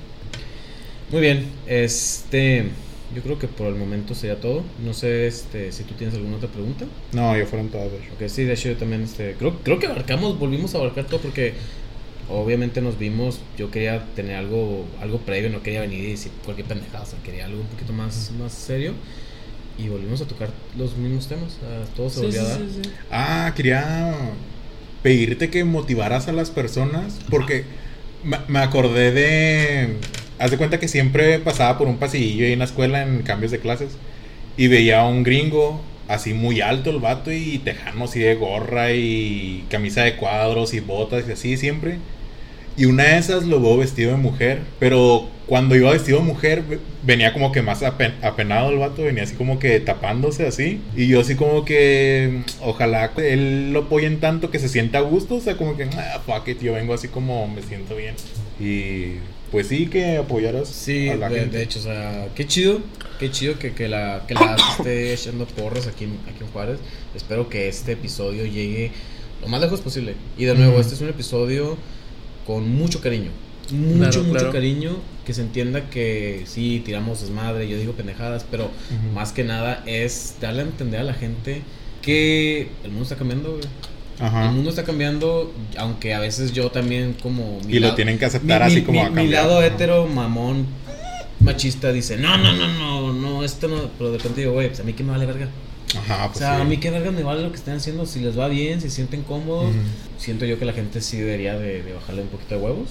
Muy 1.10 1.20
bien, 1.20 1.46
este. 1.66 2.66
Yo 3.14 3.22
creo 3.22 3.38
que 3.38 3.48
por 3.48 3.66
el 3.68 3.74
momento 3.74 4.14
sería 4.14 4.38
todo. 4.40 4.62
No 4.84 4.92
sé 4.92 5.26
este, 5.26 5.72
si 5.72 5.84
tú 5.84 5.94
tienes 5.94 6.14
alguna 6.14 6.36
otra 6.36 6.48
pregunta. 6.50 6.84
No, 7.12 7.36
ya 7.36 7.46
fueron 7.46 7.68
todas, 7.68 7.90
de 7.90 7.98
hecho. 7.98 8.08
Ok, 8.20 8.28
sí, 8.28 8.44
de 8.44 8.52
hecho 8.52 8.68
yo 8.68 8.76
también 8.76 9.02
este, 9.02 9.34
creo, 9.38 9.58
creo 9.62 9.78
que 9.78 9.86
abarcamos, 9.86 10.38
volvimos 10.38 10.74
a 10.74 10.78
abarcar 10.78 11.06
todo 11.06 11.20
porque 11.20 11.54
obviamente 12.28 12.82
nos 12.82 12.98
vimos, 12.98 13.40
yo 13.56 13.70
quería 13.70 14.04
tener 14.14 14.36
algo, 14.36 14.84
algo 15.00 15.18
previo, 15.20 15.48
no 15.48 15.62
quería 15.62 15.80
venir 15.80 16.00
y 16.04 16.10
decir 16.10 16.30
cualquier 16.44 16.66
pendejada, 16.68 17.04
o 17.04 17.06
sea, 17.06 17.18
quería 17.22 17.46
algo 17.46 17.60
un 17.62 17.66
poquito 17.68 17.94
más, 17.94 18.30
más 18.38 18.52
serio 18.52 18.92
y 19.78 19.88
volvimos 19.88 20.20
a 20.20 20.26
tocar 20.26 20.50
los 20.76 20.96
mismos 20.96 21.26
temas, 21.28 21.56
o 21.56 21.60
sea, 21.60 21.94
todo 21.96 22.10
se 22.10 22.16
Sí, 22.16 22.22
volvió 22.26 22.40
sí, 22.42 22.46
a 22.46 22.50
dar. 22.50 22.58
sí, 22.58 22.80
sí. 22.84 22.90
Ah, 23.10 23.52
quería 23.56 24.14
pedirte 25.02 25.48
que 25.48 25.64
motivaras 25.64 26.28
a 26.28 26.32
las 26.32 26.50
personas 26.50 27.18
porque 27.30 27.64
me 28.24 28.38
me 28.48 28.58
acordé 28.58 29.12
de... 29.12 29.96
Haz 30.38 30.50
de 30.50 30.56
cuenta 30.56 30.78
que 30.78 30.88
siempre 30.88 31.38
pasaba 31.40 31.76
por 31.78 31.88
un 31.88 31.96
pasillillo 31.98 32.44
ahí 32.46 32.52
en 32.52 32.60
la 32.60 32.64
escuela 32.66 33.02
en 33.02 33.22
cambios 33.22 33.50
de 33.52 33.58
clases 33.58 33.90
y 34.56 34.68
veía 34.68 35.00
a 35.00 35.08
un 35.08 35.22
gringo 35.24 35.80
así 36.06 36.32
muy 36.32 36.60
alto 36.60 36.90
el 36.90 37.00
vato 37.00 37.30
y 37.32 37.58
tejano 37.58 38.04
así 38.04 38.20
de 38.20 38.34
gorra 38.36 38.92
y 38.92 39.64
camisa 39.70 40.02
de 40.04 40.16
cuadros 40.16 40.74
y 40.74 40.80
botas 40.80 41.24
y 41.28 41.32
así 41.32 41.56
siempre. 41.56 41.98
Y 42.76 42.84
una 42.84 43.02
de 43.04 43.18
esas 43.18 43.44
lo 43.44 43.60
veo 43.60 43.76
vestido 43.76 44.12
de 44.12 44.16
mujer, 44.18 44.60
pero 44.78 45.28
cuando 45.46 45.74
iba 45.74 45.90
vestido 45.90 46.18
de 46.20 46.24
mujer 46.26 46.62
ve- 46.62 46.78
venía 47.02 47.32
como 47.32 47.50
que 47.50 47.60
más 47.60 47.82
apen- 47.82 48.14
apenado 48.22 48.70
el 48.70 48.78
vato, 48.78 49.02
venía 49.02 49.24
así 49.24 49.34
como 49.34 49.58
que 49.58 49.80
tapándose 49.80 50.46
así. 50.46 50.80
Y 50.94 51.08
yo 51.08 51.20
así 51.20 51.34
como 51.34 51.64
que 51.64 52.44
mm, 52.46 52.62
ojalá 52.62 53.10
él 53.16 53.72
lo 53.72 53.80
apoyen 53.80 54.20
tanto 54.20 54.50
que 54.52 54.60
se 54.60 54.68
sienta 54.68 54.98
a 54.98 55.00
gusto, 55.00 55.34
o 55.36 55.40
sea, 55.40 55.56
como 55.56 55.76
que, 55.76 55.84
ah, 55.96 56.22
fuck 56.24 56.46
it, 56.48 56.60
yo 56.62 56.72
vengo 56.74 56.94
así 56.94 57.08
como 57.08 57.48
me 57.48 57.62
siento 57.62 57.96
bien. 57.96 58.14
Y 58.60 59.14
pues 59.50 59.68
sí, 59.68 59.86
que 59.86 60.16
apoyaras 60.18 60.68
Sí, 60.68 61.08
a 61.08 61.16
la 61.16 61.28
de, 61.28 61.40
gente. 61.40 61.56
de 61.58 61.62
hecho, 61.62 61.78
o 61.78 61.82
sea, 61.82 62.28
qué 62.34 62.46
chido, 62.46 62.80
qué 63.18 63.30
chido 63.30 63.58
que, 63.58 63.72
que 63.72 63.88
la, 63.88 64.24
que 64.28 64.34
la 64.34 64.56
esté 64.56 65.12
echando 65.14 65.46
porras 65.46 65.86
aquí, 65.86 66.04
en- 66.04 66.18
aquí 66.28 66.42
en 66.44 66.48
Juárez. 66.50 66.78
Espero 67.14 67.48
que 67.48 67.68
este 67.68 67.92
episodio 67.92 68.44
llegue 68.44 68.90
lo 69.42 69.48
más 69.48 69.60
lejos 69.60 69.80
posible. 69.80 70.14
Y 70.36 70.44
de 70.44 70.54
nuevo, 70.54 70.78
este 70.80 70.94
es 70.94 71.00
un 71.00 71.08
episodio 71.08 71.76
con 72.46 72.68
mucho 72.68 73.00
cariño. 73.00 73.30
Mucho, 73.70 73.98
Claro, 73.98 74.18
mucho 74.22 74.30
claro. 74.38 74.52
cariño. 74.52 74.96
Que 75.26 75.34
se 75.34 75.42
entienda 75.42 75.90
que 75.90 76.44
sí, 76.46 76.82
tiramos 76.86 77.20
desmadre, 77.20 77.68
yo 77.68 77.76
digo 77.78 77.92
pendejadas, 77.92 78.46
pero 78.50 78.70
más 79.14 79.32
que 79.32 79.44
nada 79.44 79.82
es 79.86 80.36
darle 80.40 80.62
a 80.62 80.64
entender 80.64 81.00
a 81.00 81.04
la 81.04 81.12
gente 81.12 81.60
que 82.00 82.68
el 82.82 82.88
mundo 82.90 83.02
está 83.02 83.16
cambiando, 83.16 83.50
güey. 83.50 83.64
Ajá. 84.20 84.46
El 84.46 84.52
mundo 84.52 84.70
está 84.70 84.84
cambiando, 84.84 85.52
aunque 85.76 86.14
a 86.14 86.20
veces 86.20 86.52
yo 86.52 86.70
también 86.70 87.14
como... 87.22 87.60
mi 87.66 87.74
Y 87.76 87.78
lo 87.78 87.94
tienen 87.94 88.18
que 88.18 88.24
aceptar 88.24 88.60
mi, 88.62 88.66
así 88.66 88.76
mi- 88.76 88.82
como 88.82 89.00
mi- 89.00 89.06
a 89.06 89.10
mi 89.10 89.16
cambiar, 89.16 89.44
lado 89.46 89.62
hetero, 89.62 90.06
mamón, 90.06 90.66
machista 91.40 91.92
dice, 91.92 92.16
no, 92.16 92.36
no, 92.36 92.52
no, 92.52 92.66
no, 92.68 93.12
no, 93.12 93.44
esto 93.44 93.68
no, 93.68 93.90
pero 93.96 94.10
de 94.10 94.18
repente 94.18 94.40
digo, 94.40 94.52
güey, 94.54 94.68
pues 94.68 94.80
a 94.80 94.82
mí 94.82 94.92
que 94.92 95.04
me 95.04 95.12
vale 95.12 95.26
verga. 95.26 95.48
Ajá, 95.96 96.24
O 96.26 96.28
pues 96.28 96.38
sea, 96.40 96.56
sí. 96.56 96.62
a 96.62 96.64
mí 96.64 96.76
qué 96.78 96.90
verga 96.90 97.10
me 97.12 97.22
vale 97.22 97.42
lo 97.42 97.50
que 97.50 97.56
estén 97.56 97.76
haciendo, 97.76 98.04
si 98.06 98.20
les 98.20 98.38
va 98.38 98.48
bien, 98.48 98.80
si 98.80 98.88
se 98.90 98.96
sienten 98.96 99.22
cómodos. 99.22 99.72
Siento 100.18 100.44
yo 100.44 100.58
que 100.58 100.64
la 100.64 100.72
gente 100.72 101.00
sí 101.00 101.16
debería 101.16 101.56
de, 101.58 101.82
de 101.82 101.92
bajarle 101.94 102.22
un 102.22 102.28
poquito 102.28 102.56
de 102.56 102.60
huevos. 102.60 102.88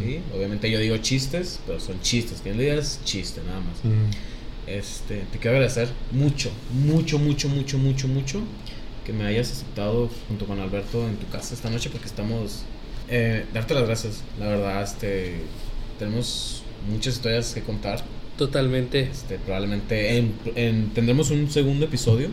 Sí, 0.00 0.20
obviamente 0.34 0.70
yo 0.70 0.78
digo 0.78 0.96
chistes, 0.98 1.60
pero 1.66 1.80
son 1.80 2.00
chistes. 2.02 2.40
Que 2.40 2.54
le 2.54 2.62
digas 2.64 3.00
chiste, 3.04 3.40
nada 3.46 3.60
más. 3.60 3.78
Este, 4.66 5.24
te 5.32 5.38
quiero 5.38 5.56
agradecer 5.56 5.88
mucho, 6.12 6.50
mucho, 6.72 7.18
mucho, 7.18 7.48
mucho, 7.48 7.78
mucho, 7.78 8.06
mucho 8.08 8.40
que 9.04 9.12
me 9.12 9.24
hayas 9.26 9.50
aceptado 9.50 10.08
junto 10.28 10.46
con 10.46 10.60
Alberto 10.60 11.06
en 11.08 11.16
tu 11.16 11.26
casa 11.28 11.54
esta 11.54 11.70
noche 11.70 11.90
porque 11.90 12.06
estamos... 12.06 12.62
Eh, 13.08 13.44
darte 13.52 13.74
las 13.74 13.84
gracias, 13.84 14.22
la 14.38 14.46
verdad, 14.46 14.82
este, 14.82 15.34
tenemos 15.98 16.62
muchas 16.90 17.14
historias 17.14 17.52
que 17.52 17.60
contar. 17.62 18.02
Totalmente. 18.38 19.00
Este, 19.12 19.38
probablemente 19.38 20.16
en- 20.16 20.34
en- 20.54 20.90
tendremos 20.94 21.30
un 21.30 21.50
segundo 21.50 21.84
episodio 21.84 22.28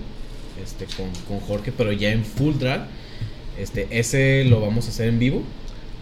este, 0.63 0.85
con, 0.95 1.09
con 1.27 1.39
Jorge, 1.45 1.73
pero 1.75 1.91
ya 1.91 2.11
en 2.11 2.23
full 2.23 2.53
drag. 2.57 2.87
Este, 3.59 3.87
ese 3.91 4.45
lo 4.45 4.61
vamos 4.61 4.85
a 4.85 4.89
hacer 4.89 5.09
en 5.09 5.19
vivo. 5.19 5.43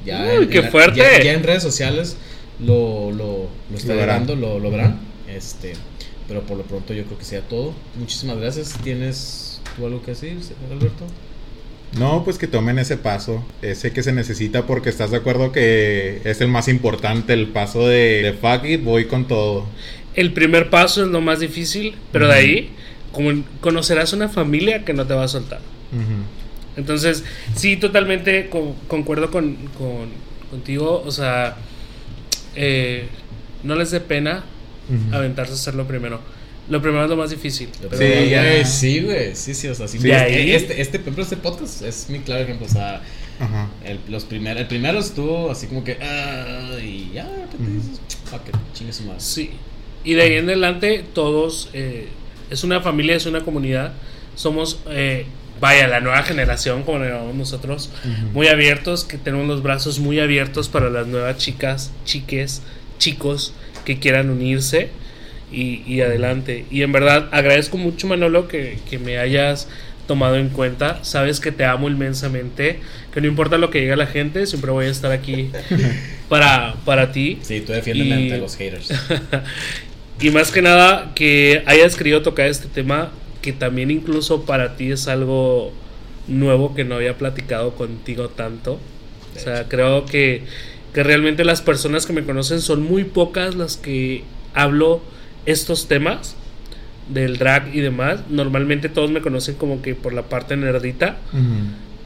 Ya 0.06 0.23
Uy, 0.38 0.44
en- 0.44 0.49
qué 0.49 0.57
en 0.60 0.65
la- 0.65 0.72
fuerte. 0.72 0.99
Ya, 0.99 1.23
ya 1.23 1.34
en 1.34 1.44
redes 1.44 1.64
sociales 1.64 2.15
lo, 2.60 3.11
lo, 3.11 3.48
lo 3.72 3.77
verán. 3.88 3.98
grabando, 3.98 4.35
lo, 4.35 4.60
lo 4.60 4.69
verán. 4.69 4.99
Este, 5.27 5.73
pero 6.27 6.41
por 6.44 6.57
lo 6.57 6.64
pronto 6.64 6.94
yo 6.94 7.03
creo 7.06 7.18
que 7.18 7.26
sea 7.26 7.41
todo. 7.41 7.73
Muchísimas 7.98 8.38
gracias. 8.38 8.77
¿Tienes 8.84 9.47
tú 9.77 9.85
algo 9.85 10.01
que 10.01 10.11
decir, 10.11 10.37
Alberto? 10.71 11.05
No, 11.97 12.23
pues 12.25 12.37
que 12.37 12.47
tomen 12.47 12.79
ese 12.79 12.97
paso, 12.97 13.45
ese 13.61 13.93
que 13.93 14.03
se 14.03 14.11
necesita 14.11 14.65
porque 14.67 14.89
estás 14.89 15.11
de 15.11 15.17
acuerdo 15.17 15.53
que 15.53 16.21
es 16.25 16.41
el 16.41 16.49
más 16.49 16.67
importante, 16.67 17.31
el 17.33 17.47
paso 17.47 17.87
de, 17.87 18.21
de 18.23 18.33
fuck 18.33 18.65
it, 18.65 18.83
voy 18.83 19.05
con 19.05 19.25
todo. 19.27 19.65
El 20.13 20.33
primer 20.33 20.69
paso 20.69 21.03
es 21.03 21.07
lo 21.09 21.21
más 21.21 21.39
difícil, 21.39 21.95
pero 22.11 22.27
de 22.27 22.33
ahí 22.33 22.69
como 23.13 23.31
conocerás 23.61 24.11
una 24.13 24.27
familia 24.27 24.83
que 24.83 24.93
no 24.93 25.07
te 25.07 25.13
va 25.13 25.23
a 25.23 25.27
soltar. 25.29 25.59
Entonces, 26.75 27.23
sí, 27.55 27.77
totalmente 27.77 28.49
co- 28.49 28.75
concuerdo 28.87 29.31
con, 29.31 29.55
con- 29.77 30.09
contigo. 30.51 31.01
O 31.05 31.11
sea, 31.11 31.55
eh, 32.55 33.07
no 33.63 33.75
les 33.75 33.91
dé 33.91 33.99
pena 34.01 34.43
aventarse 35.11 35.53
a 35.53 35.55
hacerlo 35.55 35.87
primero. 35.87 36.19
Lo 36.69 36.81
primero 36.81 37.03
es 37.06 37.10
lo 37.10 37.15
más 37.15 37.30
difícil. 37.30 37.69
Sí, 37.98 38.30
ya. 38.30 38.65
sí, 38.65 38.99
güey. 39.02 39.35
Sí, 39.35 39.53
sí, 39.53 39.68
o 39.68 39.76
sea, 39.76 39.88
sí. 39.88 39.98
Este, 40.03 40.81
este, 40.81 40.99
por 40.99 41.03
ejemplo, 41.14 41.23
este 41.23 41.38
podcast 41.38 41.81
es 41.81 42.10
mi 42.10 42.19
claro 42.19 42.44
ejemplo. 42.44 42.65
O 42.65 42.69
sea, 42.69 43.02
Ajá. 43.39 43.69
El, 43.85 43.99
los 44.10 44.26
primer, 44.26 44.57
el 44.57 44.68
primero 44.68 44.99
estuvo 44.99 45.49
así 45.52 45.68
como 45.68 45.84
que. 45.84 45.98
"Ah", 46.02 46.72
y 46.84 47.11
ya, 47.14 47.23
repente 47.23 47.57
Ujú. 47.64 47.73
dices, 47.73 48.02
fuck 48.30 48.48
it, 48.49 48.56
chingue 48.73 48.91
su 48.94 49.03
madre. 49.03 49.19
Sí. 49.22 49.52
Y 50.03 50.14
de 50.15 50.22
ahí 50.23 50.34
en 50.34 50.45
adelante, 50.49 51.03
todos. 51.14 51.69
eh, 51.73 52.07
es 52.49 52.64
una 52.64 52.81
familia, 52.81 53.15
es 53.15 53.26
una 53.26 53.41
comunidad. 53.41 53.94
Somos. 54.35 54.80
eh, 54.89 55.26
vaya, 55.60 55.88
la 55.88 55.99
nueva 56.02 56.22
generación, 56.23 56.84
como 56.84 56.99
le 56.99 57.10
llamamos 57.10 57.35
nosotros. 57.35 57.89
Muy 58.34 58.48
abiertos, 58.48 59.03
que 59.06 59.18
tenemos 59.18 59.48
los 59.48 59.64
brazos 59.64 59.99
muy 59.99 60.19
abiertos 60.19 60.69
para 60.69 60.89
las 60.89 61.07
nuevas 61.07 61.38
chicas, 61.38 61.91
chiques, 62.06 62.61
chicos 62.99 63.53
que 63.85 63.98
quieran 63.99 64.30
unirse. 64.30 64.89
Y, 65.52 65.82
y 65.88 66.02
adelante. 66.02 66.65
Y 66.72 66.82
en 66.84 66.91
verdad 66.91 67.30
agradezco 67.32 67.78
mucho 67.78 68.07
Manolo 68.07 68.48
que, 68.48 68.80
que 68.90 68.99
me 68.99 69.18
hayas 69.18 69.68
tomado 70.07 70.38
en 70.38 70.49
cuenta. 70.49 71.03
Sabes 71.03 71.40
que 71.40 71.52
te 71.52 71.65
amo 71.65 71.90
inmensamente, 71.90 72.80
que 73.14 73.22
no 73.22 73.28
importa 73.28 73.57
lo 73.57 73.69
que 73.69 73.82
diga 73.82 73.95
la 73.95 74.07
gente, 74.07 74.45
siempre 74.45 74.72
voy 74.72 74.86
a 74.86 74.90
estar 74.90 75.11
aquí 75.11 75.49
para, 76.30 76.76
para 76.86 77.11
ti. 77.11 77.40
Sí, 77.41 77.61
tú 77.61 77.74
defiéndeme 77.74 78.10
Y- 78.22 78.24
ante 78.24 78.38
los 78.38 78.56
haters. 78.56 78.90
Y 80.19 80.32
más 80.32 80.52
que 80.52 80.64
nada 80.64 81.11
que 81.14 81.61
hayas 81.68 81.95
querido 81.95 82.24
tocar 82.24 82.48
este 82.48 82.68
tema 82.68 83.11
que 83.44 83.53
también 83.53 83.91
incluso 83.91 84.45
para 84.45 84.76
ti 84.76 84.91
es 84.91 85.07
algo 85.07 85.72
nuevo 86.28 86.74
que 86.74 86.84
no 86.84 86.95
había 86.95 87.18
platicado 87.19 87.76
contigo 87.76 88.28
tanto. 88.30 88.80
O 89.36 89.40
sea, 89.40 89.65
creo 89.69 90.06
que, 90.07 90.41
que 90.91 91.03
realmente 91.03 91.45
las 91.45 91.61
personas 91.61 92.07
que 92.07 92.14
me 92.14 92.24
conocen 92.24 92.61
son 92.61 92.82
muy 92.82 93.03
pocas 93.03 93.53
las 93.53 93.78
que 93.78 94.24
hablo 94.56 95.02
estos 95.48 95.88
temas 95.88 96.36
del 97.10 97.38
drag 97.38 97.74
y 97.74 97.80
demás. 97.80 98.19
Normalmente 98.30 98.90
todos 98.90 99.10
me 99.10 99.22
conocen 99.22 99.56
como 99.56 99.82
que 99.82 99.95
por 99.95 100.14
la 100.14 100.24
parte 100.24 100.56
nerdita. 100.56 101.18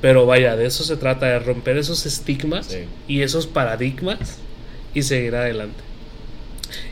Pero 0.01 0.25
vaya, 0.25 0.55
de 0.55 0.65
eso 0.65 0.83
se 0.83 0.95
trata, 0.97 1.27
de 1.27 1.39
romper 1.39 1.77
esos 1.77 2.05
estigmas 2.07 2.65
Sí. 2.67 2.77
y 3.07 3.21
esos 3.21 3.45
paradigmas 3.45 4.39
y 4.95 5.03
seguir 5.03 5.35
adelante. 5.35 5.77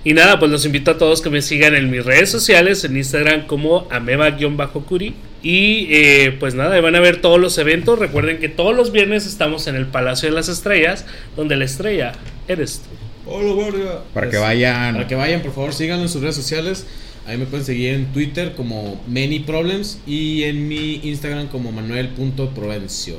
Y 0.03 0.13
nada, 0.13 0.37
pues 0.39 0.51
los 0.51 0.65
invito 0.65 0.91
a 0.91 0.97
todos 0.97 1.21
que 1.21 1.29
me 1.29 1.41
sigan 1.41 1.73
en 1.73 1.89
mis 1.89 2.05
redes 2.05 2.29
sociales, 2.29 2.83
en 2.83 2.97
Instagram 2.97 3.47
como 3.47 3.87
ameba-curi. 3.89 5.13
Y 5.41 5.87
eh, 5.89 6.35
pues 6.39 6.53
nada, 6.53 6.75
ahí 6.75 6.81
van 6.81 6.95
a 6.95 6.99
ver 6.99 7.21
todos 7.21 7.39
los 7.39 7.57
eventos. 7.57 7.97
Recuerden 7.97 8.39
que 8.39 8.49
todos 8.49 8.75
los 8.75 8.91
viernes 8.91 9.25
estamos 9.25 9.67
en 9.67 9.75
el 9.75 9.85
Palacio 9.87 10.29
de 10.29 10.35
las 10.35 10.49
Estrellas, 10.49 11.05
donde 11.37 11.55
la 11.55 11.65
estrella 11.65 12.11
eres 12.47 12.81
tú. 12.81 12.89
Hola, 13.31 13.53
guardia. 13.53 13.99
Para 14.13 14.29
que 14.29 14.37
vayan. 14.37 14.95
Para 14.95 15.07
que 15.07 15.15
vayan, 15.15 15.41
por 15.41 15.53
favor, 15.53 15.73
síganlo 15.73 16.03
en 16.03 16.09
sus 16.09 16.21
redes 16.21 16.35
sociales. 16.35 16.85
Ahí 17.27 17.37
me 17.37 17.45
pueden 17.45 17.65
seguir 17.65 17.93
en 17.93 18.11
Twitter 18.11 18.55
como 18.55 18.99
Many 19.07 19.41
Problems 19.41 19.99
y 20.07 20.43
en 20.43 20.67
mi 20.67 20.95
Instagram 21.03 21.47
como 21.47 21.71
manuel.provencio. 21.71 23.17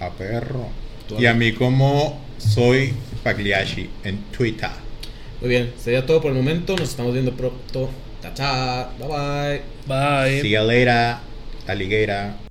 A 0.00 0.10
perro. 0.10 0.68
Y 1.16 1.26
a 1.26 1.34
mí 1.34 1.52
como 1.52 2.20
soy 2.38 2.92
Pagliacci 3.22 3.88
en 4.04 4.18
Twitter. 4.36 4.70
Muy 5.40 5.50
bien, 5.50 5.72
sería 5.78 6.04
todo 6.04 6.20
por 6.20 6.32
el 6.32 6.36
momento. 6.36 6.76
Nos 6.76 6.88
estamos 6.90 7.12
viendo 7.12 7.32
pronto. 7.32 7.90
Chao, 8.22 8.32
chao. 8.34 8.88
Bye 8.98 9.08
bye. 9.08 9.62
Bye. 9.86 10.42
See 10.42 10.50
you 10.50 10.62
later, 10.62 11.16
alligator. 11.68 12.47